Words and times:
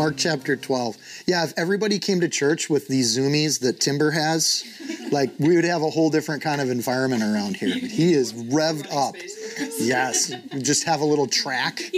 Mark 0.00 0.14
chapter 0.16 0.56
12. 0.56 0.96
Yeah, 1.26 1.44
if 1.44 1.52
everybody 1.58 1.98
came 1.98 2.20
to 2.20 2.28
church 2.30 2.70
with 2.70 2.88
these 2.88 3.18
zoomies 3.18 3.60
that 3.60 3.80
Timber 3.80 4.10
has, 4.12 4.64
like 5.12 5.30
we 5.38 5.54
would 5.54 5.64
have 5.64 5.82
a 5.82 5.90
whole 5.90 6.08
different 6.08 6.42
kind 6.42 6.62
of 6.62 6.70
environment 6.70 7.22
around 7.22 7.56
here. 7.56 7.74
He 7.90 8.14
is 8.14 8.32
revved 8.32 8.90
up. 8.90 9.14
Yes, 9.78 10.32
just 10.62 10.84
have 10.84 11.02
a 11.02 11.04
little 11.04 11.26
track. 11.26 11.82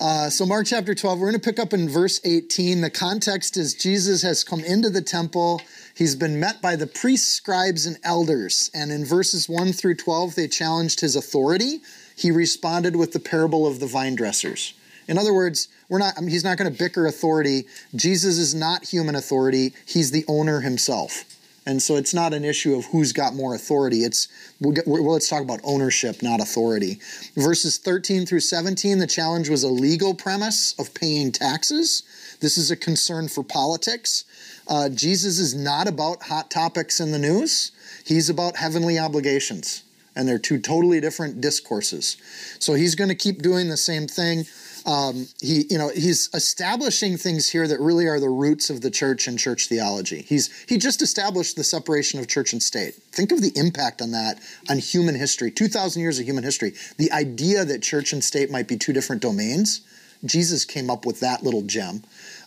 Uh, 0.00 0.30
so, 0.30 0.46
Mark 0.46 0.66
chapter 0.66 0.94
12, 0.94 1.18
we're 1.18 1.30
going 1.30 1.38
to 1.38 1.46
pick 1.46 1.58
up 1.58 1.74
in 1.74 1.86
verse 1.86 2.22
18. 2.24 2.80
The 2.80 2.88
context 2.88 3.58
is 3.58 3.74
Jesus 3.74 4.22
has 4.22 4.42
come 4.42 4.60
into 4.60 4.88
the 4.88 5.02
temple. 5.02 5.60
He's 5.94 6.16
been 6.16 6.40
met 6.40 6.62
by 6.62 6.74
the 6.74 6.86
priests, 6.86 7.30
scribes, 7.30 7.84
and 7.84 7.98
elders. 8.02 8.70
And 8.72 8.90
in 8.90 9.04
verses 9.04 9.46
1 9.46 9.74
through 9.74 9.96
12, 9.96 10.36
they 10.36 10.48
challenged 10.48 11.00
his 11.00 11.16
authority. 11.16 11.80
He 12.16 12.30
responded 12.30 12.96
with 12.96 13.12
the 13.12 13.20
parable 13.20 13.66
of 13.66 13.78
the 13.78 13.86
vine 13.86 14.14
dressers. 14.14 14.72
In 15.10 15.18
other 15.18 15.34
words, 15.34 15.66
we're 15.88 15.98
not, 15.98 16.14
I 16.16 16.20
mean, 16.20 16.30
he's 16.30 16.44
not 16.44 16.56
going 16.56 16.72
to 16.72 16.78
bicker 16.78 17.04
authority. 17.04 17.64
Jesus 17.96 18.38
is 18.38 18.54
not 18.54 18.84
human 18.84 19.16
authority, 19.16 19.74
he's 19.84 20.12
the 20.12 20.24
owner 20.28 20.60
himself. 20.60 21.24
And 21.66 21.82
so 21.82 21.96
it's 21.96 22.14
not 22.14 22.32
an 22.32 22.44
issue 22.44 22.76
of 22.76 22.86
who's 22.86 23.12
got 23.12 23.34
more 23.34 23.54
authority. 23.54 24.04
It's 24.04 24.28
we'll, 24.60 24.72
get, 24.72 24.86
well, 24.86 25.12
let's 25.12 25.28
talk 25.28 25.42
about 25.42 25.60
ownership, 25.64 26.22
not 26.22 26.40
authority. 26.40 27.00
Verses 27.36 27.76
13 27.76 28.24
through 28.24 28.40
17, 28.40 28.98
the 28.98 29.06
challenge 29.06 29.48
was 29.48 29.64
a 29.64 29.68
legal 29.68 30.14
premise 30.14 30.78
of 30.78 30.94
paying 30.94 31.32
taxes. 31.32 32.04
This 32.40 32.56
is 32.56 32.70
a 32.70 32.76
concern 32.76 33.28
for 33.28 33.42
politics. 33.42 34.24
Uh, 34.68 34.88
Jesus 34.88 35.40
is 35.40 35.56
not 35.56 35.88
about 35.88 36.22
hot 36.22 36.50
topics 36.52 37.00
in 37.00 37.10
the 37.10 37.18
news. 37.18 37.72
He's 38.06 38.30
about 38.30 38.56
heavenly 38.56 38.98
obligations, 38.98 39.82
and 40.14 40.28
they're 40.28 40.38
two 40.38 40.60
totally 40.60 41.00
different 41.00 41.40
discourses. 41.40 42.16
So 42.60 42.74
he's 42.74 42.94
going 42.94 43.10
to 43.10 43.16
keep 43.16 43.42
doing 43.42 43.68
the 43.68 43.76
same 43.76 44.06
thing 44.06 44.44
um, 44.86 45.26
he, 45.40 45.64
you 45.68 45.78
know, 45.78 45.88
he's 45.88 46.28
establishing 46.34 47.16
things 47.16 47.48
here 47.48 47.68
that 47.68 47.80
really 47.80 48.06
are 48.06 48.20
the 48.20 48.28
roots 48.28 48.70
of 48.70 48.80
the 48.80 48.90
church 48.90 49.26
and 49.26 49.38
church 49.38 49.68
theology. 49.68 50.22
He's 50.22 50.50
he 50.68 50.78
just 50.78 51.02
established 51.02 51.56
the 51.56 51.64
separation 51.64 52.20
of 52.20 52.28
church 52.28 52.52
and 52.52 52.62
state. 52.62 52.94
Think 53.12 53.32
of 53.32 53.40
the 53.42 53.52
impact 53.56 54.00
on 54.00 54.12
that 54.12 54.40
on 54.68 54.78
human 54.78 55.14
history. 55.14 55.50
Two 55.50 55.68
thousand 55.68 56.02
years 56.02 56.18
of 56.18 56.24
human 56.24 56.44
history. 56.44 56.72
The 56.96 57.12
idea 57.12 57.64
that 57.64 57.82
church 57.82 58.12
and 58.12 58.22
state 58.22 58.50
might 58.50 58.68
be 58.68 58.76
two 58.76 58.92
different 58.92 59.22
domains. 59.22 59.82
Jesus 60.24 60.64
came 60.64 60.90
up 60.90 61.06
with 61.06 61.20
that 61.20 61.42
little 61.42 61.62
gem, 61.62 62.02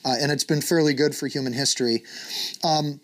uh, 0.05 0.15
and 0.19 0.31
it's 0.31 0.43
been 0.43 0.61
fairly 0.61 0.93
good 0.93 1.15
for 1.15 1.27
human 1.27 1.53
history. 1.53 2.03
Um, 2.63 2.99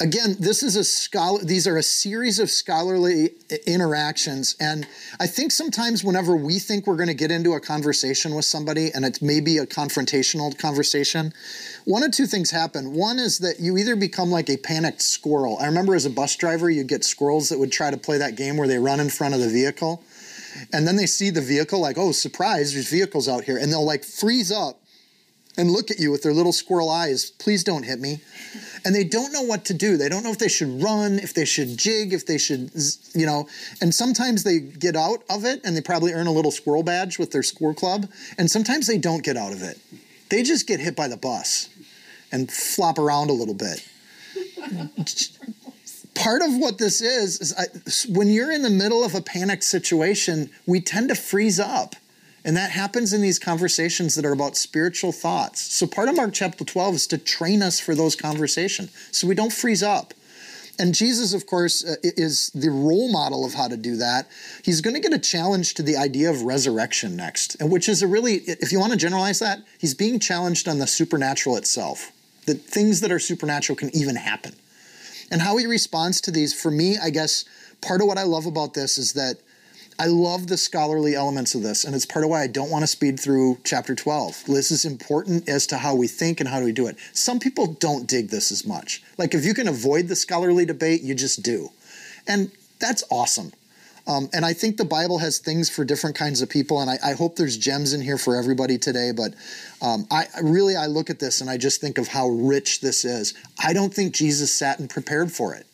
again, 0.00 0.36
this 0.38 0.62
is 0.62 0.76
a 0.76 0.84
scholar. 0.84 1.42
These 1.42 1.66
are 1.66 1.76
a 1.76 1.82
series 1.82 2.38
of 2.38 2.50
scholarly 2.50 3.30
interactions, 3.66 4.56
and 4.60 4.86
I 5.18 5.26
think 5.26 5.52
sometimes 5.52 6.04
whenever 6.04 6.36
we 6.36 6.58
think 6.58 6.86
we're 6.86 6.96
going 6.96 7.08
to 7.08 7.14
get 7.14 7.30
into 7.30 7.54
a 7.54 7.60
conversation 7.60 8.34
with 8.34 8.44
somebody, 8.44 8.90
and 8.94 9.04
it's 9.04 9.20
maybe 9.20 9.58
a 9.58 9.66
confrontational 9.66 10.56
conversation, 10.56 11.32
one 11.84 12.02
of 12.02 12.12
two 12.12 12.26
things 12.26 12.50
happen. 12.50 12.94
One 12.94 13.18
is 13.18 13.38
that 13.38 13.60
you 13.60 13.76
either 13.76 13.96
become 13.96 14.30
like 14.30 14.48
a 14.48 14.56
panicked 14.56 15.02
squirrel. 15.02 15.58
I 15.60 15.66
remember 15.66 15.94
as 15.94 16.06
a 16.06 16.10
bus 16.10 16.36
driver, 16.36 16.70
you'd 16.70 16.88
get 16.88 17.04
squirrels 17.04 17.48
that 17.48 17.58
would 17.58 17.72
try 17.72 17.90
to 17.90 17.96
play 17.96 18.18
that 18.18 18.36
game 18.36 18.56
where 18.56 18.68
they 18.68 18.78
run 18.78 19.00
in 19.00 19.10
front 19.10 19.34
of 19.34 19.40
the 19.40 19.48
vehicle, 19.48 20.02
and 20.72 20.86
then 20.86 20.96
they 20.96 21.06
see 21.06 21.30
the 21.30 21.40
vehicle 21.40 21.80
like, 21.80 21.98
oh, 21.98 22.12
surprise, 22.12 22.72
there's 22.72 22.90
vehicles 22.90 23.28
out 23.28 23.44
here, 23.44 23.58
and 23.58 23.72
they'll 23.72 23.84
like 23.84 24.04
freeze 24.04 24.52
up 24.52 24.80
and 25.56 25.72
look 25.72 25.90
at 25.90 25.98
you 25.98 26.12
with 26.12 26.22
their 26.22 26.32
little 26.32 26.52
squirrel 26.52 26.88
eyes. 26.88 27.30
Please 27.30 27.64
don't 27.64 27.82
hit 27.82 27.98
me. 27.98 28.20
And 28.88 28.94
they 28.94 29.04
don't 29.04 29.34
know 29.34 29.42
what 29.42 29.66
to 29.66 29.74
do. 29.74 29.98
They 29.98 30.08
don't 30.08 30.22
know 30.22 30.30
if 30.30 30.38
they 30.38 30.48
should 30.48 30.82
run, 30.82 31.18
if 31.18 31.34
they 31.34 31.44
should 31.44 31.76
jig, 31.76 32.14
if 32.14 32.24
they 32.24 32.38
should, 32.38 32.70
you 33.14 33.26
know. 33.26 33.46
And 33.82 33.94
sometimes 33.94 34.44
they 34.44 34.60
get 34.60 34.96
out 34.96 35.24
of 35.28 35.44
it 35.44 35.60
and 35.62 35.76
they 35.76 35.82
probably 35.82 36.14
earn 36.14 36.26
a 36.26 36.32
little 36.32 36.50
squirrel 36.50 36.82
badge 36.82 37.18
with 37.18 37.30
their 37.30 37.42
squirrel 37.42 37.74
club. 37.74 38.08
And 38.38 38.50
sometimes 38.50 38.86
they 38.86 38.96
don't 38.96 39.22
get 39.22 39.36
out 39.36 39.52
of 39.52 39.62
it. 39.62 39.78
They 40.30 40.42
just 40.42 40.66
get 40.66 40.80
hit 40.80 40.96
by 40.96 41.06
the 41.06 41.18
bus 41.18 41.68
and 42.32 42.50
flop 42.50 42.98
around 42.98 43.28
a 43.28 43.34
little 43.34 43.52
bit. 43.52 43.86
Part 46.14 46.40
of 46.40 46.56
what 46.56 46.78
this 46.78 47.02
is, 47.02 47.42
is 47.42 47.54
I, 47.58 47.66
when 48.10 48.28
you're 48.28 48.52
in 48.52 48.62
the 48.62 48.70
middle 48.70 49.04
of 49.04 49.14
a 49.14 49.20
panic 49.20 49.62
situation, 49.62 50.48
we 50.64 50.80
tend 50.80 51.10
to 51.10 51.14
freeze 51.14 51.60
up 51.60 51.94
and 52.48 52.56
that 52.56 52.70
happens 52.70 53.12
in 53.12 53.20
these 53.20 53.38
conversations 53.38 54.14
that 54.14 54.24
are 54.24 54.32
about 54.32 54.56
spiritual 54.56 55.12
thoughts. 55.12 55.60
So 55.60 55.86
part 55.86 56.08
of 56.08 56.16
Mark 56.16 56.32
chapter 56.32 56.64
12 56.64 56.94
is 56.94 57.06
to 57.08 57.18
train 57.18 57.60
us 57.60 57.78
for 57.78 57.94
those 57.94 58.16
conversations 58.16 58.90
so 59.12 59.26
we 59.26 59.34
don't 59.34 59.52
freeze 59.52 59.82
up. 59.82 60.14
And 60.78 60.94
Jesus, 60.94 61.34
of 61.34 61.44
course, 61.44 61.84
uh, 61.84 61.96
is 62.02 62.48
the 62.54 62.70
role 62.70 63.12
model 63.12 63.44
of 63.44 63.52
how 63.52 63.68
to 63.68 63.76
do 63.76 63.96
that. 63.96 64.28
He's 64.64 64.80
going 64.80 64.94
to 64.94 65.00
get 65.00 65.12
a 65.12 65.18
challenge 65.18 65.74
to 65.74 65.82
the 65.82 65.98
idea 65.98 66.30
of 66.30 66.40
resurrection 66.40 67.16
next, 67.16 67.60
and 67.60 67.70
which 67.70 67.86
is 67.86 68.02
a 68.02 68.06
really, 68.06 68.36
if 68.36 68.72
you 68.72 68.80
want 68.80 68.92
to 68.92 68.98
generalize 68.98 69.40
that, 69.40 69.58
he's 69.76 69.92
being 69.92 70.18
challenged 70.18 70.68
on 70.68 70.78
the 70.78 70.86
supernatural 70.86 71.58
itself. 71.58 72.12
That 72.46 72.62
things 72.62 73.02
that 73.02 73.12
are 73.12 73.18
supernatural 73.18 73.76
can 73.76 73.94
even 73.94 74.16
happen. 74.16 74.54
And 75.30 75.42
how 75.42 75.58
he 75.58 75.66
responds 75.66 76.22
to 76.22 76.30
these, 76.30 76.58
for 76.58 76.70
me, 76.70 76.96
I 76.96 77.10
guess 77.10 77.44
part 77.82 78.00
of 78.00 78.06
what 78.06 78.16
I 78.16 78.22
love 78.22 78.46
about 78.46 78.72
this 78.72 78.96
is 78.96 79.12
that 79.12 79.36
I 80.00 80.06
love 80.06 80.46
the 80.46 80.56
scholarly 80.56 81.16
elements 81.16 81.56
of 81.56 81.62
this, 81.62 81.84
and 81.84 81.92
it's 81.92 82.06
part 82.06 82.24
of 82.24 82.30
why 82.30 82.42
I 82.42 82.46
don't 82.46 82.70
want 82.70 82.84
to 82.84 82.86
speed 82.86 83.18
through 83.18 83.58
chapter 83.64 83.96
12. 83.96 84.44
This 84.46 84.70
is 84.70 84.84
important 84.84 85.48
as 85.48 85.66
to 85.68 85.78
how 85.78 85.96
we 85.96 86.06
think 86.06 86.38
and 86.38 86.48
how 86.48 86.60
do 86.60 86.66
we 86.66 86.72
do 86.72 86.86
it. 86.86 86.96
Some 87.12 87.40
people 87.40 87.66
don't 87.66 88.06
dig 88.06 88.28
this 88.28 88.52
as 88.52 88.64
much. 88.64 89.02
Like, 89.16 89.34
if 89.34 89.44
you 89.44 89.54
can 89.54 89.66
avoid 89.66 90.06
the 90.06 90.14
scholarly 90.14 90.64
debate, 90.64 91.02
you 91.02 91.16
just 91.16 91.42
do. 91.42 91.70
And 92.28 92.52
that's 92.78 93.02
awesome. 93.10 93.52
Um, 94.08 94.30
and 94.32 94.44
I 94.44 94.54
think 94.54 94.78
the 94.78 94.86
Bible 94.86 95.18
has 95.18 95.38
things 95.38 95.68
for 95.68 95.84
different 95.84 96.16
kinds 96.16 96.40
of 96.40 96.48
people, 96.48 96.80
and 96.80 96.88
I, 96.88 96.98
I 97.04 97.12
hope 97.12 97.36
there's 97.36 97.58
gems 97.58 97.92
in 97.92 98.00
here 98.00 98.16
for 98.16 98.36
everybody 98.36 98.78
today. 98.78 99.12
But 99.14 99.34
um, 99.82 100.06
I 100.10 100.26
really 100.42 100.76
I 100.76 100.86
look 100.86 101.10
at 101.10 101.18
this 101.18 101.42
and 101.42 101.50
I 101.50 101.58
just 101.58 101.80
think 101.80 101.98
of 101.98 102.08
how 102.08 102.28
rich 102.28 102.80
this 102.80 103.04
is. 103.04 103.34
I 103.62 103.74
don't 103.74 103.92
think 103.92 104.14
Jesus 104.14 104.54
sat 104.54 104.78
and 104.78 104.88
prepared 104.88 105.30
for 105.30 105.54
it. 105.54 105.66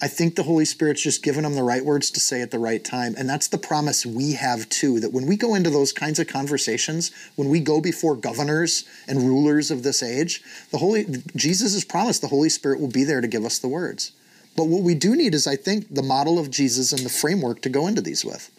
I 0.00 0.08
think 0.08 0.34
the 0.34 0.42
Holy 0.42 0.66
Spirit's 0.66 1.02
just 1.02 1.22
given 1.22 1.44
them 1.44 1.54
the 1.54 1.62
right 1.62 1.84
words 1.84 2.10
to 2.10 2.20
say 2.20 2.42
at 2.42 2.50
the 2.50 2.58
right 2.58 2.84
time. 2.84 3.14
And 3.16 3.28
that's 3.28 3.48
the 3.48 3.58
promise 3.58 4.04
we 4.04 4.32
have 4.32 4.68
too 4.68 5.00
that 5.00 5.12
when 5.12 5.26
we 5.26 5.36
go 5.36 5.54
into 5.54 5.70
those 5.70 5.92
kinds 5.92 6.18
of 6.18 6.26
conversations, 6.26 7.12
when 7.36 7.48
we 7.48 7.60
go 7.60 7.80
before 7.80 8.14
governors 8.14 8.84
and 9.08 9.22
rulers 9.22 9.70
of 9.70 9.82
this 9.82 10.02
age, 10.02 10.42
the 10.70 10.78
Holy 10.78 11.06
Jesus 11.34 11.72
has 11.72 11.84
promised 11.84 12.20
the 12.20 12.28
Holy 12.28 12.50
Spirit 12.50 12.80
will 12.80 12.88
be 12.88 13.04
there 13.04 13.22
to 13.22 13.28
give 13.28 13.44
us 13.44 13.58
the 13.58 13.68
words. 13.68 14.12
But 14.54 14.68
what 14.68 14.82
we 14.82 14.94
do 14.94 15.16
need 15.16 15.34
is, 15.34 15.46
I 15.46 15.56
think, 15.56 15.94
the 15.94 16.02
model 16.02 16.38
of 16.38 16.50
Jesus 16.50 16.92
and 16.92 17.02
the 17.02 17.10
framework 17.10 17.62
to 17.62 17.68
go 17.68 17.86
into 17.86 18.00
these 18.00 18.24
with. 18.24 18.50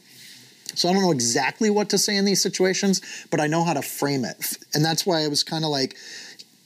So 0.75 0.89
I 0.89 0.93
don't 0.93 1.01
know 1.01 1.11
exactly 1.11 1.71
what 1.71 1.89
to 1.89 1.97
say 1.97 2.15
in 2.17 2.25
these 2.25 2.41
situations, 2.41 3.01
but 3.31 3.39
I 3.39 3.47
know 3.47 3.63
how 3.63 3.73
to 3.73 3.81
frame 3.81 4.23
it. 4.23 4.57
And 4.75 4.85
that's 4.85 5.07
why 5.07 5.23
I 5.23 5.27
was 5.27 5.43
kind 5.43 5.63
of 5.63 5.71
like, 5.71 5.95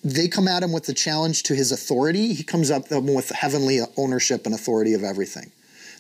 they 0.04 0.28
come 0.28 0.48
at 0.48 0.64
him 0.64 0.72
with 0.72 0.86
the 0.86 0.94
challenge 0.94 1.44
to 1.44 1.56
his 1.56 1.72
authority. 1.72 2.34
He 2.34 2.44
comes 2.44 2.72
up 2.72 2.90
with 2.90 3.30
heavenly 3.30 3.82
ownership 3.98 4.46
and 4.46 4.56
authority 4.56 4.94
of 4.94 5.04
everything. 5.04 5.52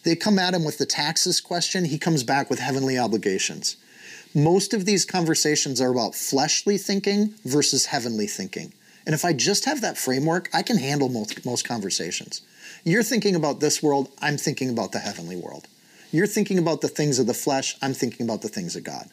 They 0.03 0.16
come 0.16 0.39
at 0.39 0.56
him 0.56 0.63
with 0.63 0.79
the 0.79 0.85
taxes 0.85 1.39
question. 1.39 1.86
He 1.86 2.00
comes 2.00 2.24
back 2.24 2.50
with 2.50 2.59
heavenly 2.59 2.98
obligations. 2.98 3.77
Most 4.33 4.74
of 4.74 4.86
these 4.86 5.06
conversations 5.06 5.80
are 5.80 5.92
about 5.92 6.15
fleshly 6.15 6.77
thinking 6.77 7.36
versus 7.45 7.88
heavenly 7.88 8.27
thinking. 8.27 8.74
And 9.06 9.13
if 9.13 9.25
I 9.25 9.33
just 9.33 9.65
have 9.65 9.81
that 9.81 9.98
framework, 9.98 10.50
I 10.54 10.63
can 10.63 10.77
handle 10.77 11.09
most, 11.09 11.45
most 11.45 11.68
conversations. 11.68 12.42
You're 12.83 13.04
thinking 13.04 13.36
about 13.36 13.59
this 13.59 13.83
world, 13.83 14.09
I'm 14.21 14.38
thinking 14.38 14.69
about 14.69 14.92
the 14.92 15.00
heavenly 15.00 15.36
world. 15.36 15.68
You're 16.12 16.27
thinking 16.27 16.57
about 16.57 16.81
the 16.81 16.88
things 16.88 17.19
of 17.19 17.27
the 17.27 17.33
flesh, 17.33 17.77
I'm 17.81 17.94
thinking 17.94 18.25
about 18.25 18.42
the 18.42 18.47
things 18.47 18.75
of 18.75 18.83
God. 18.83 19.09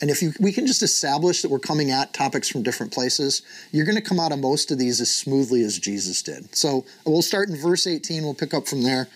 And 0.00 0.10
if 0.10 0.22
you, 0.22 0.32
we 0.40 0.52
can 0.52 0.66
just 0.66 0.82
establish 0.82 1.42
that 1.42 1.50
we're 1.50 1.58
coming 1.58 1.90
at 1.90 2.14
topics 2.14 2.48
from 2.48 2.62
different 2.62 2.92
places, 2.92 3.42
you're 3.70 3.84
going 3.84 3.96
to 3.96 4.02
come 4.02 4.18
out 4.18 4.32
of 4.32 4.38
most 4.38 4.70
of 4.70 4.78
these 4.78 5.00
as 5.00 5.14
smoothly 5.14 5.62
as 5.62 5.78
Jesus 5.78 6.22
did. 6.22 6.54
So 6.54 6.86
we'll 7.04 7.22
start 7.22 7.50
in 7.50 7.56
verse 7.56 7.86
18, 7.86 8.22
we'll 8.22 8.34
pick 8.34 8.54
up 8.54 8.66
from 8.66 8.82
there. 8.82 9.08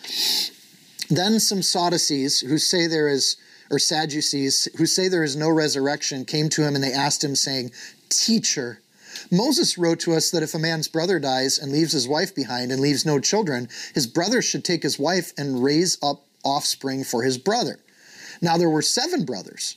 Then 1.09 1.41
some 1.41 1.63
Sadducees 1.63 2.41
who 2.41 2.59
say 2.59 2.87
there 2.87 3.09
is, 3.09 3.37
or 3.71 3.79
Sadducees 3.79 4.69
who 4.77 4.85
say 4.85 5.09
there 5.09 5.25
is 5.25 5.37
no 5.37 5.49
resurrection 5.49 6.25
came 6.25 6.49
to 6.51 6.63
him 6.63 6.75
and 6.75 6.85
they 6.85 6.93
asked 6.93 7.25
him, 7.25 7.35
saying, 7.35 7.71
Teacher, 8.11 8.81
Moses 9.31 9.79
wrote 9.79 10.01
to 10.01 10.13
us 10.13 10.31
that 10.31 10.43
if 10.43 10.55
a 10.55 10.59
man's 10.59 10.89
brother 10.89 11.19
dies 11.19 11.59
and 11.59 11.73
leaves 11.73 11.93
his 11.93 12.09
wife 12.09 12.35
behind 12.35 12.73
and 12.73 12.81
leaves 12.81 13.07
no 13.07 13.19
children, 13.21 13.69
his 13.95 14.07
brother 14.07 14.43
should 14.43 14.65
take 14.65 14.83
his 14.83 14.99
wife 14.99 15.33
and 15.39 15.63
raise 15.63 15.97
up 16.03 16.25
offspring 16.45 17.05
for 17.05 17.23
his 17.23 17.39
brother. 17.39 17.79
Now 18.43 18.59
there 18.59 18.69
were 18.69 18.83
seven 18.83 19.25
brothers. 19.25 19.77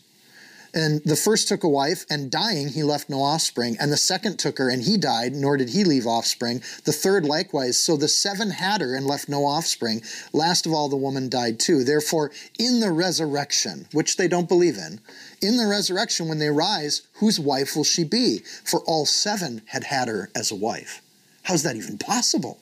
And 0.73 1.01
the 1.03 1.15
first 1.15 1.47
took 1.47 1.63
a 1.63 1.69
wife, 1.69 2.05
and 2.09 2.31
dying, 2.31 2.69
he 2.69 2.83
left 2.83 3.09
no 3.09 3.21
offspring. 3.21 3.77
And 3.79 3.91
the 3.91 3.97
second 3.97 4.37
took 4.37 4.57
her, 4.57 4.69
and 4.69 4.83
he 4.83 4.97
died, 4.97 5.33
nor 5.33 5.57
did 5.57 5.69
he 5.69 5.83
leave 5.83 6.05
offspring. 6.05 6.61
The 6.83 6.91
third 6.93 7.25
likewise. 7.25 7.77
So 7.77 7.97
the 7.97 8.07
seven 8.07 8.51
had 8.51 8.81
her 8.81 8.95
and 8.95 9.05
left 9.05 9.29
no 9.29 9.45
offspring. 9.45 10.01
Last 10.33 10.65
of 10.65 10.73
all, 10.73 10.89
the 10.89 10.95
woman 10.95 11.29
died 11.29 11.59
too. 11.59 11.83
Therefore, 11.83 12.31
in 12.59 12.79
the 12.79 12.91
resurrection, 12.91 13.87
which 13.91 14.17
they 14.17 14.27
don't 14.27 14.49
believe 14.49 14.77
in, 14.77 14.99
in 15.41 15.57
the 15.57 15.67
resurrection, 15.67 16.27
when 16.27 16.39
they 16.39 16.49
rise, 16.49 17.03
whose 17.13 17.39
wife 17.39 17.75
will 17.75 17.83
she 17.83 18.03
be? 18.03 18.39
For 18.63 18.81
all 18.81 19.05
seven 19.05 19.61
had 19.67 19.85
had 19.85 20.07
her 20.07 20.29
as 20.35 20.51
a 20.51 20.55
wife. 20.55 21.01
How's 21.43 21.63
that 21.63 21.75
even 21.75 21.97
possible? 21.97 22.59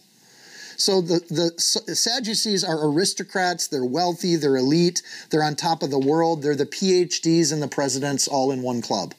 So 0.77 1.01
the, 1.01 1.19
the 1.29 1.95
Sadducees 1.95 2.63
are 2.63 2.87
aristocrats, 2.87 3.67
they're 3.67 3.85
wealthy, 3.85 4.35
they're 4.35 4.57
elite, 4.57 5.01
they're 5.29 5.43
on 5.43 5.55
top 5.55 5.83
of 5.83 5.91
the 5.91 5.99
world, 5.99 6.41
they're 6.41 6.55
the 6.55 6.65
PhDs 6.65 7.53
and 7.53 7.61
the 7.61 7.67
presidents 7.67 8.27
all 8.27 8.51
in 8.51 8.61
one 8.61 8.81
club, 8.81 9.13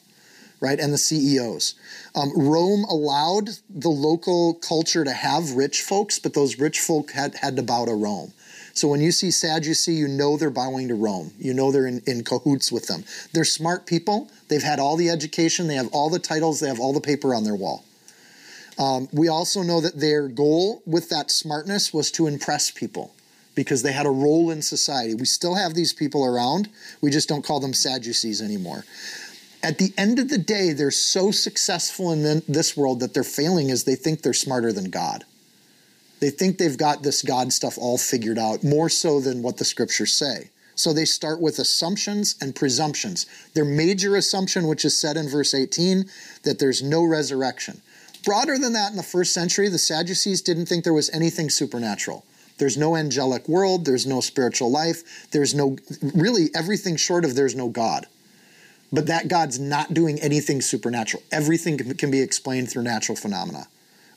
right? 0.59 0.79
And 0.79 0.93
the 0.93 0.97
CEOs. 0.97 1.75
Um, 2.15 2.31
Rome 2.35 2.83
allowed 2.85 3.49
the 3.69 3.89
local 3.89 4.55
culture 4.55 5.03
to 5.03 5.11
have 5.11 5.51
rich 5.51 5.81
folks, 5.81 6.19
but 6.19 6.33
those 6.33 6.59
rich 6.59 6.79
folk 6.79 7.11
had, 7.11 7.35
had 7.35 7.55
to 7.55 7.63
bow 7.63 7.85
to 7.85 7.93
Rome. 7.93 8.33
So 8.73 8.87
when 8.87 9.01
you 9.01 9.11
see 9.11 9.31
Sadducee, 9.31 9.93
you 9.93 10.07
know 10.07 10.37
they're 10.37 10.51
bowing 10.51 10.87
to 10.89 10.95
Rome. 10.95 11.31
You 11.39 11.55
know 11.55 11.71
they're 11.71 11.87
in, 11.87 12.01
in 12.05 12.23
cahoots 12.23 12.71
with 12.71 12.85
them. 12.85 13.03
They're 13.33 13.43
smart 13.43 13.87
people. 13.87 14.29
They've 14.49 14.61
had 14.61 14.79
all 14.79 14.95
the 14.95 15.09
education, 15.09 15.67
they 15.67 15.75
have 15.75 15.89
all 15.91 16.11
the 16.11 16.19
titles, 16.19 16.59
they 16.59 16.67
have 16.67 16.79
all 16.79 16.93
the 16.93 17.01
paper 17.01 17.33
on 17.33 17.43
their 17.43 17.55
wall. 17.55 17.83
Um, 18.77 19.09
we 19.11 19.27
also 19.27 19.63
know 19.63 19.81
that 19.81 19.99
their 19.99 20.27
goal 20.27 20.81
with 20.85 21.09
that 21.09 21.31
smartness 21.31 21.93
was 21.93 22.11
to 22.11 22.27
impress 22.27 22.69
people 22.69 23.13
because 23.55 23.81
they 23.81 23.91
had 23.91 24.05
a 24.05 24.11
role 24.11 24.51
in 24.51 24.61
society. 24.61 25.15
We 25.15 25.25
still 25.25 25.55
have 25.55 25.73
these 25.73 25.91
people 25.91 26.23
around, 26.23 26.69
we 27.01 27.09
just 27.09 27.27
don't 27.27 27.43
call 27.43 27.59
them 27.59 27.73
Sadducees 27.73 28.41
anymore. 28.41 28.85
At 29.63 29.79
the 29.79 29.91
end 29.97 30.19
of 30.19 30.29
the 30.29 30.37
day, 30.37 30.73
they're 30.73 30.91
so 30.91 31.31
successful 31.31 32.11
in 32.11 32.43
this 32.47 32.77
world 32.77 32.99
that 32.99 33.15
they're 33.15 33.23
failing 33.23 33.71
as 33.71 33.83
they 33.83 33.95
think 33.95 34.21
they're 34.21 34.33
smarter 34.33 34.71
than 34.71 34.91
God. 34.91 35.25
They 36.19 36.29
think 36.29 36.57
they've 36.57 36.77
got 36.77 37.01
this 37.01 37.23
God 37.23 37.51
stuff 37.51 37.77
all 37.77 37.97
figured 37.97 38.37
out, 38.37 38.63
more 38.63 38.89
so 38.89 39.19
than 39.19 39.41
what 39.41 39.57
the 39.57 39.65
scriptures 39.65 40.13
say. 40.13 40.49
So 40.75 40.93
they 40.93 41.05
start 41.05 41.41
with 41.41 41.57
assumptions 41.57 42.35
and 42.39 42.55
presumptions. 42.55 43.25
Their 43.55 43.65
major 43.65 44.15
assumption, 44.15 44.67
which 44.67 44.85
is 44.85 44.95
said 44.95 45.17
in 45.17 45.27
verse 45.27 45.55
18, 45.55 46.05
that 46.43 46.59
there's 46.59 46.83
no 46.83 47.03
resurrection. 47.03 47.81
Broader 48.23 48.57
than 48.57 48.73
that, 48.73 48.91
in 48.91 48.97
the 48.97 49.03
first 49.03 49.33
century, 49.33 49.69
the 49.69 49.77
Sadducees 49.77 50.41
didn't 50.41 50.65
think 50.65 50.83
there 50.83 50.93
was 50.93 51.09
anything 51.11 51.49
supernatural. 51.49 52.25
There's 52.57 52.77
no 52.77 52.95
angelic 52.95 53.47
world, 53.47 53.85
there's 53.85 54.07
no 54.07 54.19
spiritual 54.19 54.71
life, 54.71 55.29
there's 55.31 55.53
no, 55.53 55.77
really, 56.01 56.49
everything 56.55 56.95
short 56.95 57.23
of 57.23 57.35
there's 57.35 57.55
no 57.55 57.69
God. 57.69 58.07
But 58.91 59.07
that 59.07 59.27
God's 59.27 59.59
not 59.59 59.93
doing 59.93 60.19
anything 60.21 60.61
supernatural. 60.61 61.21
Everything 61.31 61.77
can 61.77 62.09
be 62.09 62.21
explained 62.21 62.71
through 62.71 62.83
natural 62.83 63.15
phenomena. 63.15 63.67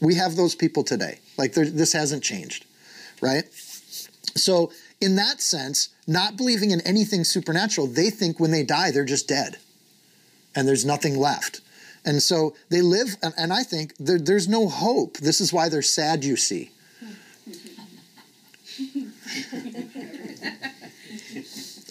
We 0.00 0.14
have 0.14 0.36
those 0.36 0.54
people 0.54 0.84
today. 0.84 1.18
Like 1.36 1.52
this 1.52 1.92
hasn't 1.92 2.22
changed, 2.22 2.64
right? 3.20 3.44
So, 4.36 4.72
in 5.00 5.16
that 5.16 5.40
sense, 5.40 5.88
not 6.06 6.36
believing 6.36 6.70
in 6.70 6.80
anything 6.82 7.24
supernatural, 7.24 7.86
they 7.88 8.10
think 8.10 8.38
when 8.38 8.50
they 8.52 8.62
die, 8.62 8.90
they're 8.90 9.04
just 9.04 9.26
dead 9.28 9.56
and 10.54 10.66
there's 10.66 10.84
nothing 10.84 11.18
left. 11.18 11.60
And 12.04 12.22
so 12.22 12.54
they 12.68 12.82
live, 12.82 13.16
and, 13.22 13.34
and 13.36 13.52
I 13.52 13.62
think 13.62 13.94
there, 13.98 14.18
there's 14.18 14.48
no 14.48 14.68
hope. 14.68 15.18
This 15.18 15.40
is 15.40 15.52
why 15.52 15.68
they're 15.68 15.82
sad, 15.82 16.24
you 16.24 16.36
see. 16.36 16.70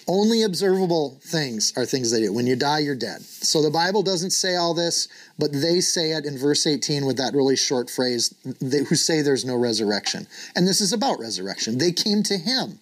Only 0.08 0.42
observable 0.42 1.20
things 1.22 1.72
are 1.78 1.86
things 1.86 2.10
they 2.10 2.22
do. 2.22 2.34
When 2.34 2.48
you 2.48 2.56
die, 2.56 2.80
you're 2.80 2.96
dead. 2.96 3.22
So 3.22 3.62
the 3.62 3.70
Bible 3.70 4.02
doesn't 4.02 4.32
say 4.32 4.56
all 4.56 4.74
this, 4.74 5.08
but 5.38 5.52
they 5.52 5.82
say 5.82 6.14
it 6.14 6.26
in 6.26 6.36
verse 6.36 6.66
18 6.66 7.06
with 7.06 7.18
that 7.18 7.36
really 7.36 7.56
short 7.56 7.92
phrase 7.92 8.34
they, 8.60 8.80
who 8.80 8.96
say 8.96 9.22
there's 9.22 9.46
no 9.46 9.56
resurrection. 9.56 10.26
And 10.56 10.68
this 10.68 10.82
is 10.82 10.94
about 10.94 11.20
resurrection. 11.20 11.78
They 11.78 11.92
came 11.92 12.24
to 12.24 12.38
him. 12.38 12.80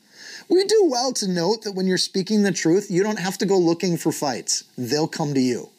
We 0.49 0.63
do 0.63 0.87
well 0.89 1.11
to 1.13 1.27
note 1.27 1.63
that 1.63 1.73
when 1.73 1.85
you're 1.85 1.97
speaking 1.97 2.43
the 2.43 2.53
truth, 2.53 2.89
you 2.89 3.03
don't 3.03 3.19
have 3.19 3.37
to 3.39 3.45
go 3.45 3.57
looking 3.57 3.97
for 3.97 4.13
fights, 4.13 4.63
they'll 4.77 5.09
come 5.09 5.33
to 5.33 5.41
you. 5.41 5.69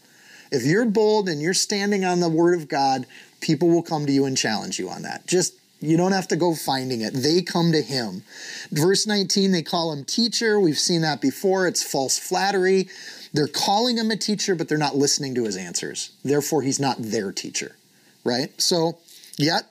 If 0.50 0.64
you're 0.64 0.86
bold 0.86 1.28
and 1.28 1.40
you're 1.40 1.54
standing 1.54 2.04
on 2.04 2.20
the 2.20 2.28
word 2.28 2.58
of 2.58 2.68
God, 2.68 3.06
people 3.40 3.68
will 3.68 3.82
come 3.82 4.06
to 4.06 4.12
you 4.12 4.24
and 4.24 4.36
challenge 4.36 4.78
you 4.78 4.88
on 4.88 5.02
that. 5.02 5.26
Just 5.26 5.54
you 5.80 5.96
don't 5.96 6.12
have 6.12 6.28
to 6.28 6.36
go 6.36 6.54
finding 6.54 7.02
it. 7.02 7.14
They 7.14 7.40
come 7.42 7.72
to 7.72 7.80
him. 7.80 8.22
Verse 8.72 9.06
19, 9.06 9.52
they 9.52 9.62
call 9.62 9.92
him 9.92 10.04
teacher. 10.04 10.58
We've 10.58 10.78
seen 10.78 11.02
that 11.02 11.20
before. 11.20 11.68
It's 11.68 11.82
false 11.82 12.18
flattery. 12.18 12.88
They're 13.32 13.46
calling 13.46 13.96
him 13.96 14.10
a 14.10 14.16
teacher, 14.16 14.54
but 14.54 14.68
they're 14.68 14.78
not 14.78 14.96
listening 14.96 15.34
to 15.36 15.44
his 15.44 15.56
answers. 15.56 16.10
Therefore, 16.24 16.62
he's 16.62 16.80
not 16.80 16.96
their 16.98 17.30
teacher, 17.30 17.76
right? 18.24 18.58
So, 18.60 18.98
yet, 19.36 19.70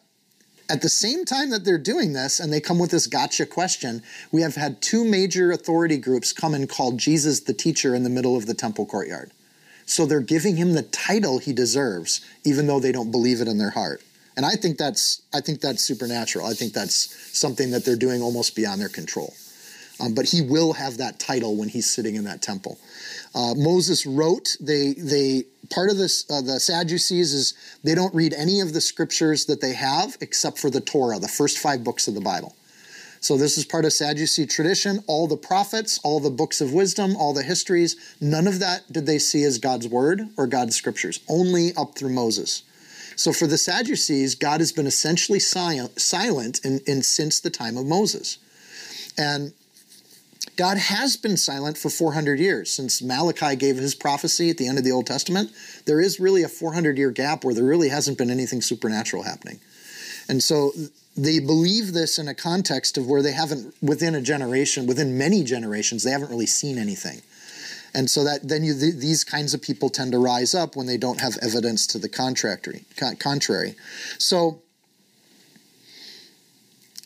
at 0.70 0.82
the 0.82 0.90
same 0.90 1.26
time 1.26 1.50
that 1.50 1.66
they're 1.66 1.78
doing 1.78 2.14
this 2.14 2.40
and 2.40 2.54
they 2.54 2.62
come 2.62 2.80
with 2.80 2.92
this 2.92 3.08
gotcha 3.08 3.46
question, 3.46 4.04
we 4.32 4.42
have 4.42 4.56
had 4.56 4.82
two 4.82 5.04
major 5.04 5.52
authority 5.52 5.98
groups 5.98 6.32
come 6.32 6.54
and 6.54 6.70
call 6.70 6.94
Jesus 6.94 7.42
the 7.42 7.54
teacher 7.54 7.96
in 7.96 8.04
the 8.04 8.10
middle 8.10 8.38
of 8.38 8.46
the 8.46 8.54
temple 8.54 8.86
courtyard. 8.86 9.32
So 9.88 10.06
they're 10.06 10.20
giving 10.20 10.58
him 10.58 10.74
the 10.74 10.84
title 10.84 11.40
he 11.40 11.54
deserves, 11.54 12.22
even 12.44 12.68
though 12.68 12.80
they 12.80 12.92
don't 12.92 13.10
believe 13.10 13.42
it 13.42 13.48
in 13.48 13.58
their 13.58 13.72
heart. 13.72 14.04
And 14.36 14.46
I 14.46 14.56
think 14.56 14.78
that's 14.78 15.24
I 15.34 15.42
think 15.42 15.62
that's 15.62 15.82
supernatural. 15.82 16.46
I 16.46 16.54
think 16.54 16.74
that's 16.74 17.16
something 17.36 17.72
that 17.72 17.86
they're 17.86 17.96
doing 17.96 18.22
almost 18.22 18.56
beyond 18.56 18.80
their 18.80 18.90
control. 18.90 19.34
Um, 20.00 20.14
but 20.14 20.26
he 20.26 20.42
will 20.44 20.74
have 20.74 20.98
that 20.98 21.20
title 21.20 21.56
when 21.56 21.70
he's 21.70 21.90
sitting 21.90 22.16
in 22.16 22.26
that 22.26 22.44
temple. 22.44 22.78
Uh, 23.34 23.56
Moses 23.56 24.06
wrote. 24.06 24.56
They 24.60 24.94
they 24.94 25.46
part 25.72 25.90
of 25.90 25.98
this 25.98 26.30
uh, 26.30 26.42
the 26.42 26.60
Sadducees 26.60 27.34
is 27.34 27.54
they 27.84 27.96
don't 27.96 28.14
read 28.14 28.34
any 28.34 28.60
of 28.60 28.74
the 28.74 28.82
scriptures 28.82 29.46
that 29.46 29.62
they 29.62 29.74
have 29.74 30.18
except 30.22 30.60
for 30.60 30.70
the 30.70 30.82
Torah, 30.82 31.18
the 31.18 31.28
first 31.28 31.58
five 31.58 31.84
books 31.84 32.08
of 32.10 32.14
the 32.14 32.22
Bible. 32.22 32.57
So 33.28 33.36
this 33.36 33.58
is 33.58 33.66
part 33.66 33.84
of 33.84 33.92
Sadducee 33.92 34.46
tradition. 34.46 35.04
All 35.06 35.28
the 35.28 35.36
prophets, 35.36 36.00
all 36.02 36.22
the 36.22 36.30
books 36.30 36.62
of 36.62 36.72
wisdom, 36.72 37.14
all 37.18 37.34
the 37.34 37.44
histories, 37.44 38.16
none 38.22 38.48
of 38.48 38.60
that 38.60 38.90
did 38.90 39.06
they 39.06 39.20
see 39.20 39.44
as 39.44 39.58
God's 39.58 39.86
word 39.86 40.22
or 40.38 40.48
God's 40.48 40.78
scriptures, 40.78 41.20
only 41.28 41.74
up 41.76 41.98
through 41.98 42.14
Moses. 42.14 42.64
So 43.18 43.34
for 43.34 43.46
the 43.46 43.58
Sadducees, 43.58 44.36
God 44.36 44.62
has 44.62 44.72
been 44.72 44.88
essentially 44.88 45.40
silent 45.40 46.62
in, 46.64 46.80
in 46.88 47.04
since 47.04 47.42
the 47.42 47.50
time 47.50 47.76
of 47.76 47.86
Moses. 47.86 48.38
And 49.18 49.52
God 50.56 50.78
has 50.78 51.18
been 51.18 51.36
silent 51.36 51.78
for 51.78 51.90
400 51.90 52.40
years. 52.40 52.72
Since 52.72 53.02
Malachi 53.02 53.58
gave 53.58 53.76
his 53.76 53.94
prophecy 53.94 54.50
at 54.52 54.58
the 54.58 54.70
end 54.70 54.78
of 54.78 54.86
the 54.86 54.94
Old 54.94 55.06
Testament, 55.06 55.52
there 55.84 56.00
is 56.00 56.18
really 56.18 56.44
a 56.44 56.48
400 56.48 56.98
year 56.98 57.12
gap 57.12 57.44
where 57.44 57.54
there 57.54 57.66
really 57.66 57.90
hasn't 57.90 58.18
been 58.18 58.32
anything 58.32 58.62
supernatural 58.62 59.24
happening. 59.24 59.60
And 60.30 60.42
so 60.42 60.72
they 61.18 61.40
believe 61.40 61.94
this 61.94 62.20
in 62.20 62.28
a 62.28 62.36
context 62.36 62.98
of 62.98 63.08
where 63.08 63.24
they 63.24 63.32
haven't 63.32 63.74
within 63.82 64.14
a 64.14 64.22
generation 64.22 64.86
within 64.86 65.18
many 65.18 65.44
generations 65.44 66.04
they 66.04 66.12
haven't 66.12 66.30
really 66.30 66.46
seen 66.46 66.78
anything. 66.78 67.22
And 67.94 68.10
so 68.10 68.24
that 68.26 68.48
then 68.48 68.64
you, 68.64 68.78
th- 68.78 68.96
these 68.96 69.24
kinds 69.24 69.54
of 69.56 69.62
people 69.62 69.90
tend 69.90 70.12
to 70.12 70.20
rise 70.20 70.54
up 70.54 70.76
when 70.76 70.86
they 70.86 70.98
don't 70.98 71.20
have 71.20 71.38
evidence 71.42 71.88
to 71.88 71.98
the 71.98 72.08
contrary 72.08 72.84
contrary. 73.20 73.76
So 74.20 74.62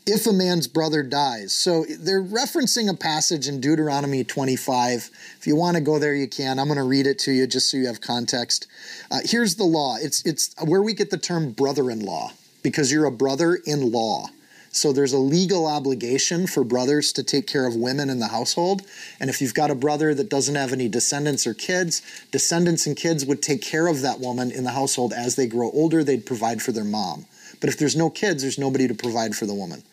if 0.05 0.27
a 0.27 0.33
man's 0.33 0.67
brother 0.67 1.03
dies 1.03 1.53
so 1.53 1.85
they're 1.99 2.23
referencing 2.23 2.89
a 2.89 2.97
passage 2.97 3.47
in 3.47 3.61
deuteronomy 3.61 4.23
25 4.23 5.11
if 5.37 5.45
you 5.45 5.55
want 5.55 5.77
to 5.77 5.81
go 5.81 5.99
there 5.99 6.15
you 6.15 6.27
can. 6.27 6.59
I'm 6.59 6.67
going 6.67 6.77
to 6.77 6.83
read 6.83 7.07
it 7.07 7.19
to 7.19 7.31
you 7.31 7.47
just 7.47 7.69
so 7.69 7.77
you 7.77 7.85
have 7.87 8.01
context. 8.01 8.67
Uh, 9.09 9.19
here's 9.23 9.55
the 9.55 9.63
law. 9.63 9.95
It's 10.01 10.25
it's 10.25 10.53
where 10.61 10.81
we 10.81 10.93
get 10.93 11.11
the 11.11 11.17
term 11.17 11.51
brother-in-law 11.51 12.33
because 12.63 12.91
you're 12.91 13.05
a 13.05 13.11
brother 13.11 13.55
in 13.65 13.91
law. 13.91 14.27
So 14.73 14.93
there's 14.93 15.11
a 15.11 15.17
legal 15.17 15.67
obligation 15.67 16.47
for 16.47 16.63
brothers 16.63 17.11
to 17.13 17.23
take 17.23 17.45
care 17.45 17.67
of 17.67 17.75
women 17.75 18.09
in 18.09 18.19
the 18.19 18.29
household. 18.29 18.83
And 19.19 19.29
if 19.29 19.41
you've 19.41 19.53
got 19.53 19.69
a 19.69 19.75
brother 19.75 20.13
that 20.13 20.29
doesn't 20.29 20.55
have 20.55 20.71
any 20.71 20.87
descendants 20.87 21.45
or 21.45 21.53
kids, 21.53 22.01
descendants 22.31 22.87
and 22.87 22.95
kids 22.95 23.25
would 23.25 23.41
take 23.41 23.61
care 23.61 23.87
of 23.87 24.01
that 24.01 24.21
woman 24.21 24.49
in 24.49 24.63
the 24.63 24.71
household 24.71 25.11
as 25.11 25.35
they 25.35 25.45
grow 25.45 25.69
older, 25.71 26.05
they'd 26.05 26.25
provide 26.25 26.61
for 26.61 26.71
their 26.71 26.85
mom. 26.85 27.25
But 27.59 27.69
if 27.69 27.77
there's 27.77 27.97
no 27.97 28.09
kids, 28.09 28.43
there's 28.43 28.57
nobody 28.57 28.87
to 28.87 28.95
provide 28.95 29.35
for 29.35 29.45
the 29.45 29.53
woman. 29.53 29.83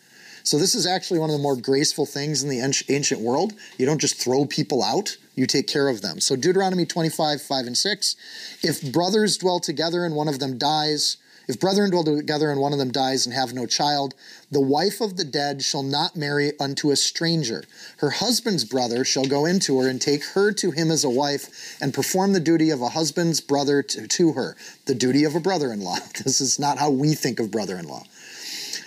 So 0.43 0.57
this 0.57 0.73
is 0.73 0.87
actually 0.87 1.19
one 1.19 1.29
of 1.29 1.35
the 1.35 1.43
more 1.43 1.57
graceful 1.57 2.05
things 2.05 2.41
in 2.41 2.49
the 2.49 2.61
ancient 2.87 3.19
world. 3.19 3.53
You 3.77 3.85
don't 3.85 3.99
just 3.99 4.15
throw 4.15 4.45
people 4.45 4.81
out, 4.81 5.17
you 5.35 5.45
take 5.45 5.67
care 5.67 5.89
of 5.89 6.01
them. 6.01 6.21
So 6.21 6.37
Deuteronomy 6.37 6.85
25, 6.85 7.41
5 7.41 7.65
and 7.67 7.77
6. 7.77 8.15
If 8.63 8.91
brothers 8.93 9.37
dwell 9.37 9.59
together 9.59 10.05
and 10.05 10.15
one 10.15 10.29
of 10.29 10.39
them 10.39 10.57
dies, 10.57 11.17
if 11.49 11.59
brethren 11.59 11.89
dwell 11.89 12.03
together 12.03 12.51
and 12.51 12.61
one 12.61 12.73
of 12.73 12.79
them 12.79 12.91
dies 12.91 13.25
and 13.25 13.33
have 13.33 13.55
no 13.55 13.65
child, 13.65 14.13
the 14.51 14.61
wife 14.61 15.01
of 15.01 15.17
the 15.17 15.23
dead 15.23 15.63
shall 15.63 15.81
not 15.81 16.15
marry 16.15 16.51
unto 16.59 16.91
a 16.91 16.95
stranger. 16.95 17.63
Her 17.97 18.11
husband's 18.11 18.63
brother 18.63 19.03
shall 19.03 19.25
go 19.25 19.45
into 19.47 19.79
her 19.79 19.89
and 19.89 19.99
take 19.99 20.23
her 20.23 20.51
to 20.51 20.69
him 20.69 20.91
as 20.91 21.03
a 21.03 21.09
wife 21.09 21.75
and 21.81 21.91
perform 21.91 22.33
the 22.33 22.39
duty 22.39 22.69
of 22.69 22.83
a 22.83 22.89
husband's 22.89 23.41
brother 23.41 23.81
to, 23.81 24.07
to 24.07 24.33
her, 24.33 24.55
the 24.85 24.93
duty 24.93 25.23
of 25.23 25.33
a 25.33 25.39
brother 25.39 25.73
in 25.73 25.81
law. 25.81 25.97
This 26.23 26.39
is 26.39 26.59
not 26.59 26.77
how 26.77 26.91
we 26.91 27.15
think 27.15 27.39
of 27.39 27.49
brother 27.49 27.77
in 27.79 27.87
law. 27.87 28.03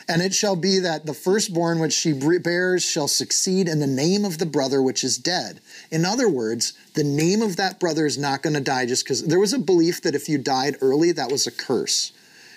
And 0.09 0.23
it 0.23 0.33
shall 0.33 0.55
be 0.55 0.79
that 0.79 1.05
the 1.05 1.15
firstborn 1.15 1.81
which 1.81 1.93
she 1.93 2.13
bears 2.13 2.85
shall 2.85 3.09
succeed 3.09 3.67
in 3.67 3.81
the 3.81 3.89
name 3.89 4.25
of 4.25 4.39
the 4.39 4.47
brother 4.47 4.81
which 4.81 5.03
is 5.03 5.19
dead. 5.19 5.61
In 5.91 6.05
other 6.05 6.29
words, 6.29 6.75
the 6.95 7.03
name 7.03 7.43
of 7.43 7.57
that 7.57 7.81
brother 7.81 8.07
is 8.07 8.19
not 8.19 8.43
going 8.43 8.55
to 8.55 8.61
die 8.61 8.87
just 8.87 9.05
because 9.05 9.25
there 9.25 9.41
was 9.41 9.53
a 9.53 9.59
belief 9.59 10.01
that 10.03 10.15
if 10.15 10.29
you 10.29 10.39
died 10.39 10.77
early, 10.81 11.11
that 11.11 11.33
was 11.33 11.49
a 11.49 11.51
curse. 11.51 12.13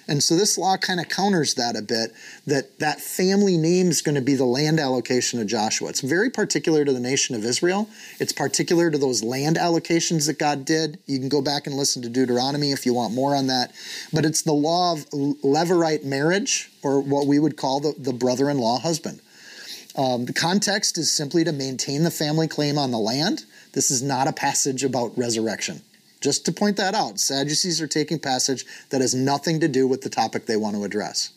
And 0.07 0.21
so 0.23 0.35
this 0.35 0.57
law 0.57 0.77
kind 0.77 0.99
of 0.99 1.09
counters 1.09 1.55
that 1.55 1.75
a 1.75 1.81
bit 1.81 2.13
that 2.45 2.79
that 2.79 3.01
family 3.01 3.57
name 3.57 3.87
is 3.87 4.01
going 4.01 4.15
to 4.15 4.21
be 4.21 4.35
the 4.35 4.45
land 4.45 4.79
allocation 4.79 5.41
of 5.41 5.47
Joshua. 5.47 5.89
It's 5.89 6.01
very 6.01 6.29
particular 6.29 6.85
to 6.85 6.93
the 6.93 6.99
nation 6.99 7.35
of 7.35 7.43
Israel. 7.43 7.89
It's 8.19 8.33
particular 8.33 8.91
to 8.91 8.97
those 8.97 9.23
land 9.23 9.57
allocations 9.57 10.27
that 10.27 10.37
God 10.37 10.65
did. 10.65 10.99
You 11.07 11.19
can 11.19 11.29
go 11.29 11.41
back 11.41 11.65
and 11.65 11.75
listen 11.75 12.01
to 12.03 12.09
Deuteronomy 12.09 12.71
if 12.71 12.85
you 12.85 12.93
want 12.93 13.13
more 13.13 13.35
on 13.35 13.47
that. 13.47 13.71
But 14.13 14.25
it's 14.25 14.43
the 14.43 14.53
law 14.53 14.93
of 14.93 15.09
Levirate 15.09 16.03
marriage, 16.03 16.69
or 16.83 17.01
what 17.01 17.25
we 17.25 17.39
would 17.39 17.57
call 17.57 17.79
the, 17.79 17.95
the 17.97 18.13
brother 18.13 18.49
in 18.49 18.59
law 18.59 18.79
husband. 18.79 19.21
Um, 19.97 20.25
the 20.25 20.33
context 20.33 20.97
is 20.97 21.11
simply 21.11 21.43
to 21.45 21.51
maintain 21.51 22.03
the 22.03 22.11
family 22.11 22.47
claim 22.47 22.77
on 22.77 22.91
the 22.91 22.99
land. 22.99 23.45
This 23.71 23.89
is 23.91 24.01
not 24.01 24.27
a 24.27 24.33
passage 24.33 24.83
about 24.83 25.17
resurrection. 25.17 25.81
Just 26.25 26.43
to 26.45 26.51
point 26.51 26.75
that 26.77 26.95
out, 26.95 27.19
Sadducees 27.19 27.79
are 27.79 27.87
taking 27.87 28.17
passage 28.17 28.65
that 28.89 28.99
has 28.99 29.13
nothing 29.13 29.59
to 29.59 29.67
do 29.67 29.87
with 29.87 30.01
the 30.01 30.09
topic 30.09 30.47
they 30.47 30.57
want 30.57 30.75
to 30.75 30.83
address. 30.83 31.29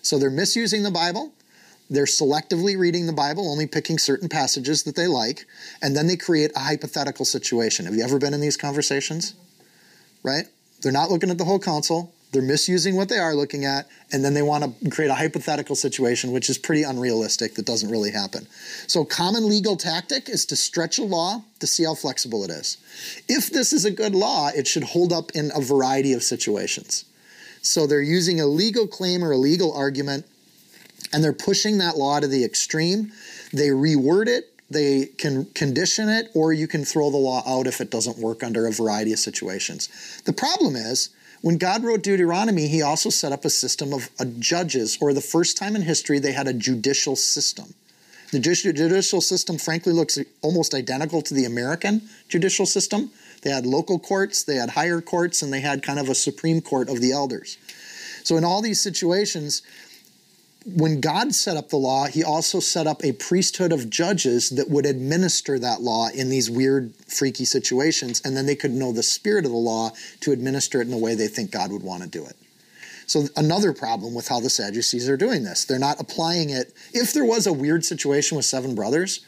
So 0.00 0.18
they're 0.18 0.30
misusing 0.30 0.84
the 0.84 0.90
Bible. 0.90 1.34
They're 1.90 2.06
selectively 2.06 2.78
reading 2.78 3.04
the 3.04 3.12
Bible, 3.12 3.52
only 3.52 3.66
picking 3.66 3.98
certain 3.98 4.30
passages 4.30 4.84
that 4.84 4.96
they 4.96 5.06
like, 5.06 5.44
and 5.82 5.94
then 5.94 6.06
they 6.06 6.16
create 6.16 6.50
a 6.56 6.60
hypothetical 6.60 7.26
situation. 7.26 7.84
Have 7.84 7.94
you 7.94 8.02
ever 8.02 8.18
been 8.18 8.32
in 8.32 8.40
these 8.40 8.56
conversations? 8.56 9.34
Right? 10.22 10.46
They're 10.80 10.92
not 10.92 11.10
looking 11.10 11.28
at 11.28 11.36
the 11.36 11.44
whole 11.44 11.58
counsel. 11.58 12.14
They're 12.32 12.42
misusing 12.42 12.96
what 12.96 13.10
they 13.10 13.18
are 13.18 13.34
looking 13.34 13.66
at, 13.66 13.86
and 14.10 14.24
then 14.24 14.32
they 14.32 14.40
want 14.40 14.80
to 14.80 14.90
create 14.90 15.10
a 15.10 15.14
hypothetical 15.14 15.76
situation, 15.76 16.32
which 16.32 16.48
is 16.48 16.56
pretty 16.56 16.82
unrealistic, 16.82 17.54
that 17.54 17.66
doesn't 17.66 17.90
really 17.90 18.10
happen. 18.10 18.46
So, 18.86 19.04
common 19.04 19.46
legal 19.46 19.76
tactic 19.76 20.30
is 20.30 20.46
to 20.46 20.56
stretch 20.56 20.98
a 20.98 21.04
law 21.04 21.44
to 21.60 21.66
see 21.66 21.84
how 21.84 21.94
flexible 21.94 22.42
it 22.42 22.50
is. 22.50 22.78
If 23.28 23.50
this 23.50 23.74
is 23.74 23.84
a 23.84 23.90
good 23.90 24.14
law, 24.14 24.48
it 24.48 24.66
should 24.66 24.84
hold 24.84 25.12
up 25.12 25.30
in 25.34 25.52
a 25.54 25.60
variety 25.60 26.14
of 26.14 26.22
situations. 26.22 27.04
So, 27.60 27.86
they're 27.86 28.00
using 28.00 28.40
a 28.40 28.46
legal 28.46 28.86
claim 28.86 29.22
or 29.22 29.32
a 29.32 29.36
legal 29.36 29.72
argument, 29.72 30.26
and 31.12 31.22
they're 31.22 31.34
pushing 31.34 31.78
that 31.78 31.98
law 31.98 32.18
to 32.18 32.26
the 32.26 32.44
extreme. 32.44 33.12
They 33.52 33.68
reword 33.68 34.28
it 34.28 34.48
they 34.72 35.06
can 35.18 35.44
condition 35.46 36.08
it 36.08 36.30
or 36.34 36.52
you 36.52 36.66
can 36.66 36.82
throw 36.82 37.10
the 37.10 37.18
law 37.18 37.42
out 37.46 37.66
if 37.66 37.80
it 37.82 37.90
doesn't 37.90 38.18
work 38.18 38.42
under 38.42 38.66
a 38.66 38.72
variety 38.72 39.12
of 39.12 39.18
situations. 39.18 39.90
The 40.24 40.32
problem 40.32 40.76
is 40.76 41.10
when 41.42 41.58
God 41.58 41.82
wrote 41.82 42.04
Deuteronomy, 42.04 42.68
he 42.68 42.82
also 42.82 43.10
set 43.10 43.32
up 43.32 43.44
a 43.44 43.50
system 43.50 43.92
of 43.92 44.08
uh, 44.18 44.24
judges, 44.38 44.96
or 45.00 45.12
the 45.12 45.20
first 45.20 45.56
time 45.56 45.74
in 45.74 45.82
history 45.82 46.18
they 46.18 46.32
had 46.32 46.46
a 46.46 46.52
judicial 46.52 47.16
system. 47.16 47.74
The 48.30 48.38
judicial 48.38 49.20
system, 49.20 49.58
frankly, 49.58 49.92
looks 49.92 50.18
almost 50.40 50.72
identical 50.72 51.20
to 51.20 51.34
the 51.34 51.44
American 51.44 52.08
judicial 52.28 52.64
system. 52.64 53.10
They 53.42 53.50
had 53.50 53.66
local 53.66 53.98
courts, 53.98 54.44
they 54.44 54.54
had 54.54 54.70
higher 54.70 55.00
courts, 55.02 55.42
and 55.42 55.52
they 55.52 55.60
had 55.60 55.82
kind 55.82 55.98
of 55.98 56.08
a 56.08 56.14
Supreme 56.14 56.62
Court 56.62 56.88
of 56.88 57.00
the 57.00 57.12
elders. 57.12 57.58
So, 58.22 58.36
in 58.36 58.44
all 58.44 58.62
these 58.62 58.80
situations, 58.80 59.62
when 60.64 61.00
God 61.00 61.34
set 61.34 61.56
up 61.56 61.70
the 61.70 61.76
law, 61.76 62.06
he 62.06 62.22
also 62.22 62.60
set 62.60 62.86
up 62.86 63.04
a 63.04 63.12
priesthood 63.12 63.72
of 63.72 63.90
judges 63.90 64.50
that 64.50 64.70
would 64.70 64.86
administer 64.86 65.58
that 65.58 65.80
law 65.80 66.08
in 66.08 66.28
these 66.28 66.50
weird, 66.50 66.94
freaky 67.06 67.44
situations, 67.44 68.20
and 68.24 68.36
then 68.36 68.46
they 68.46 68.54
could 68.54 68.70
know 68.70 68.92
the 68.92 69.02
spirit 69.02 69.44
of 69.44 69.50
the 69.50 69.56
law 69.56 69.90
to 70.20 70.32
administer 70.32 70.80
it 70.80 70.84
in 70.84 70.90
the 70.90 70.96
way 70.96 71.14
they 71.14 71.28
think 71.28 71.50
God 71.50 71.72
would 71.72 71.82
want 71.82 72.02
to 72.02 72.08
do 72.08 72.24
it. 72.24 72.36
So, 73.06 73.26
another 73.36 73.72
problem 73.72 74.14
with 74.14 74.28
how 74.28 74.40
the 74.40 74.50
Sadducees 74.50 75.08
are 75.08 75.16
doing 75.16 75.42
this, 75.42 75.64
they're 75.64 75.78
not 75.78 76.00
applying 76.00 76.50
it. 76.50 76.72
If 76.92 77.12
there 77.12 77.24
was 77.24 77.46
a 77.46 77.52
weird 77.52 77.84
situation 77.84 78.36
with 78.36 78.46
seven 78.46 78.74
brothers, 78.74 79.20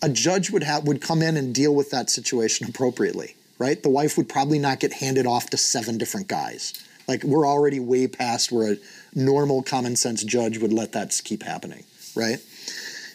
a 0.00 0.08
judge 0.08 0.50
would 0.50 0.62
have 0.62 0.86
would 0.86 1.00
come 1.00 1.22
in 1.22 1.36
and 1.36 1.54
deal 1.54 1.74
with 1.74 1.90
that 1.90 2.08
situation 2.08 2.66
appropriately, 2.70 3.36
right? 3.58 3.82
The 3.82 3.90
wife 3.90 4.16
would 4.16 4.28
probably 4.28 4.58
not 4.58 4.80
get 4.80 4.94
handed 4.94 5.26
off 5.26 5.50
to 5.50 5.56
seven 5.56 5.98
different 5.98 6.28
guys. 6.28 6.72
Like 7.06 7.24
we're 7.24 7.46
already 7.46 7.80
way 7.80 8.06
past 8.06 8.50
where 8.50 8.72
a 8.72 8.76
normal 9.14 9.62
common 9.62 9.96
sense 9.96 10.22
judge 10.24 10.58
would 10.58 10.72
let 10.72 10.92
that 10.92 11.20
keep 11.24 11.42
happening, 11.42 11.84
right? 12.14 12.38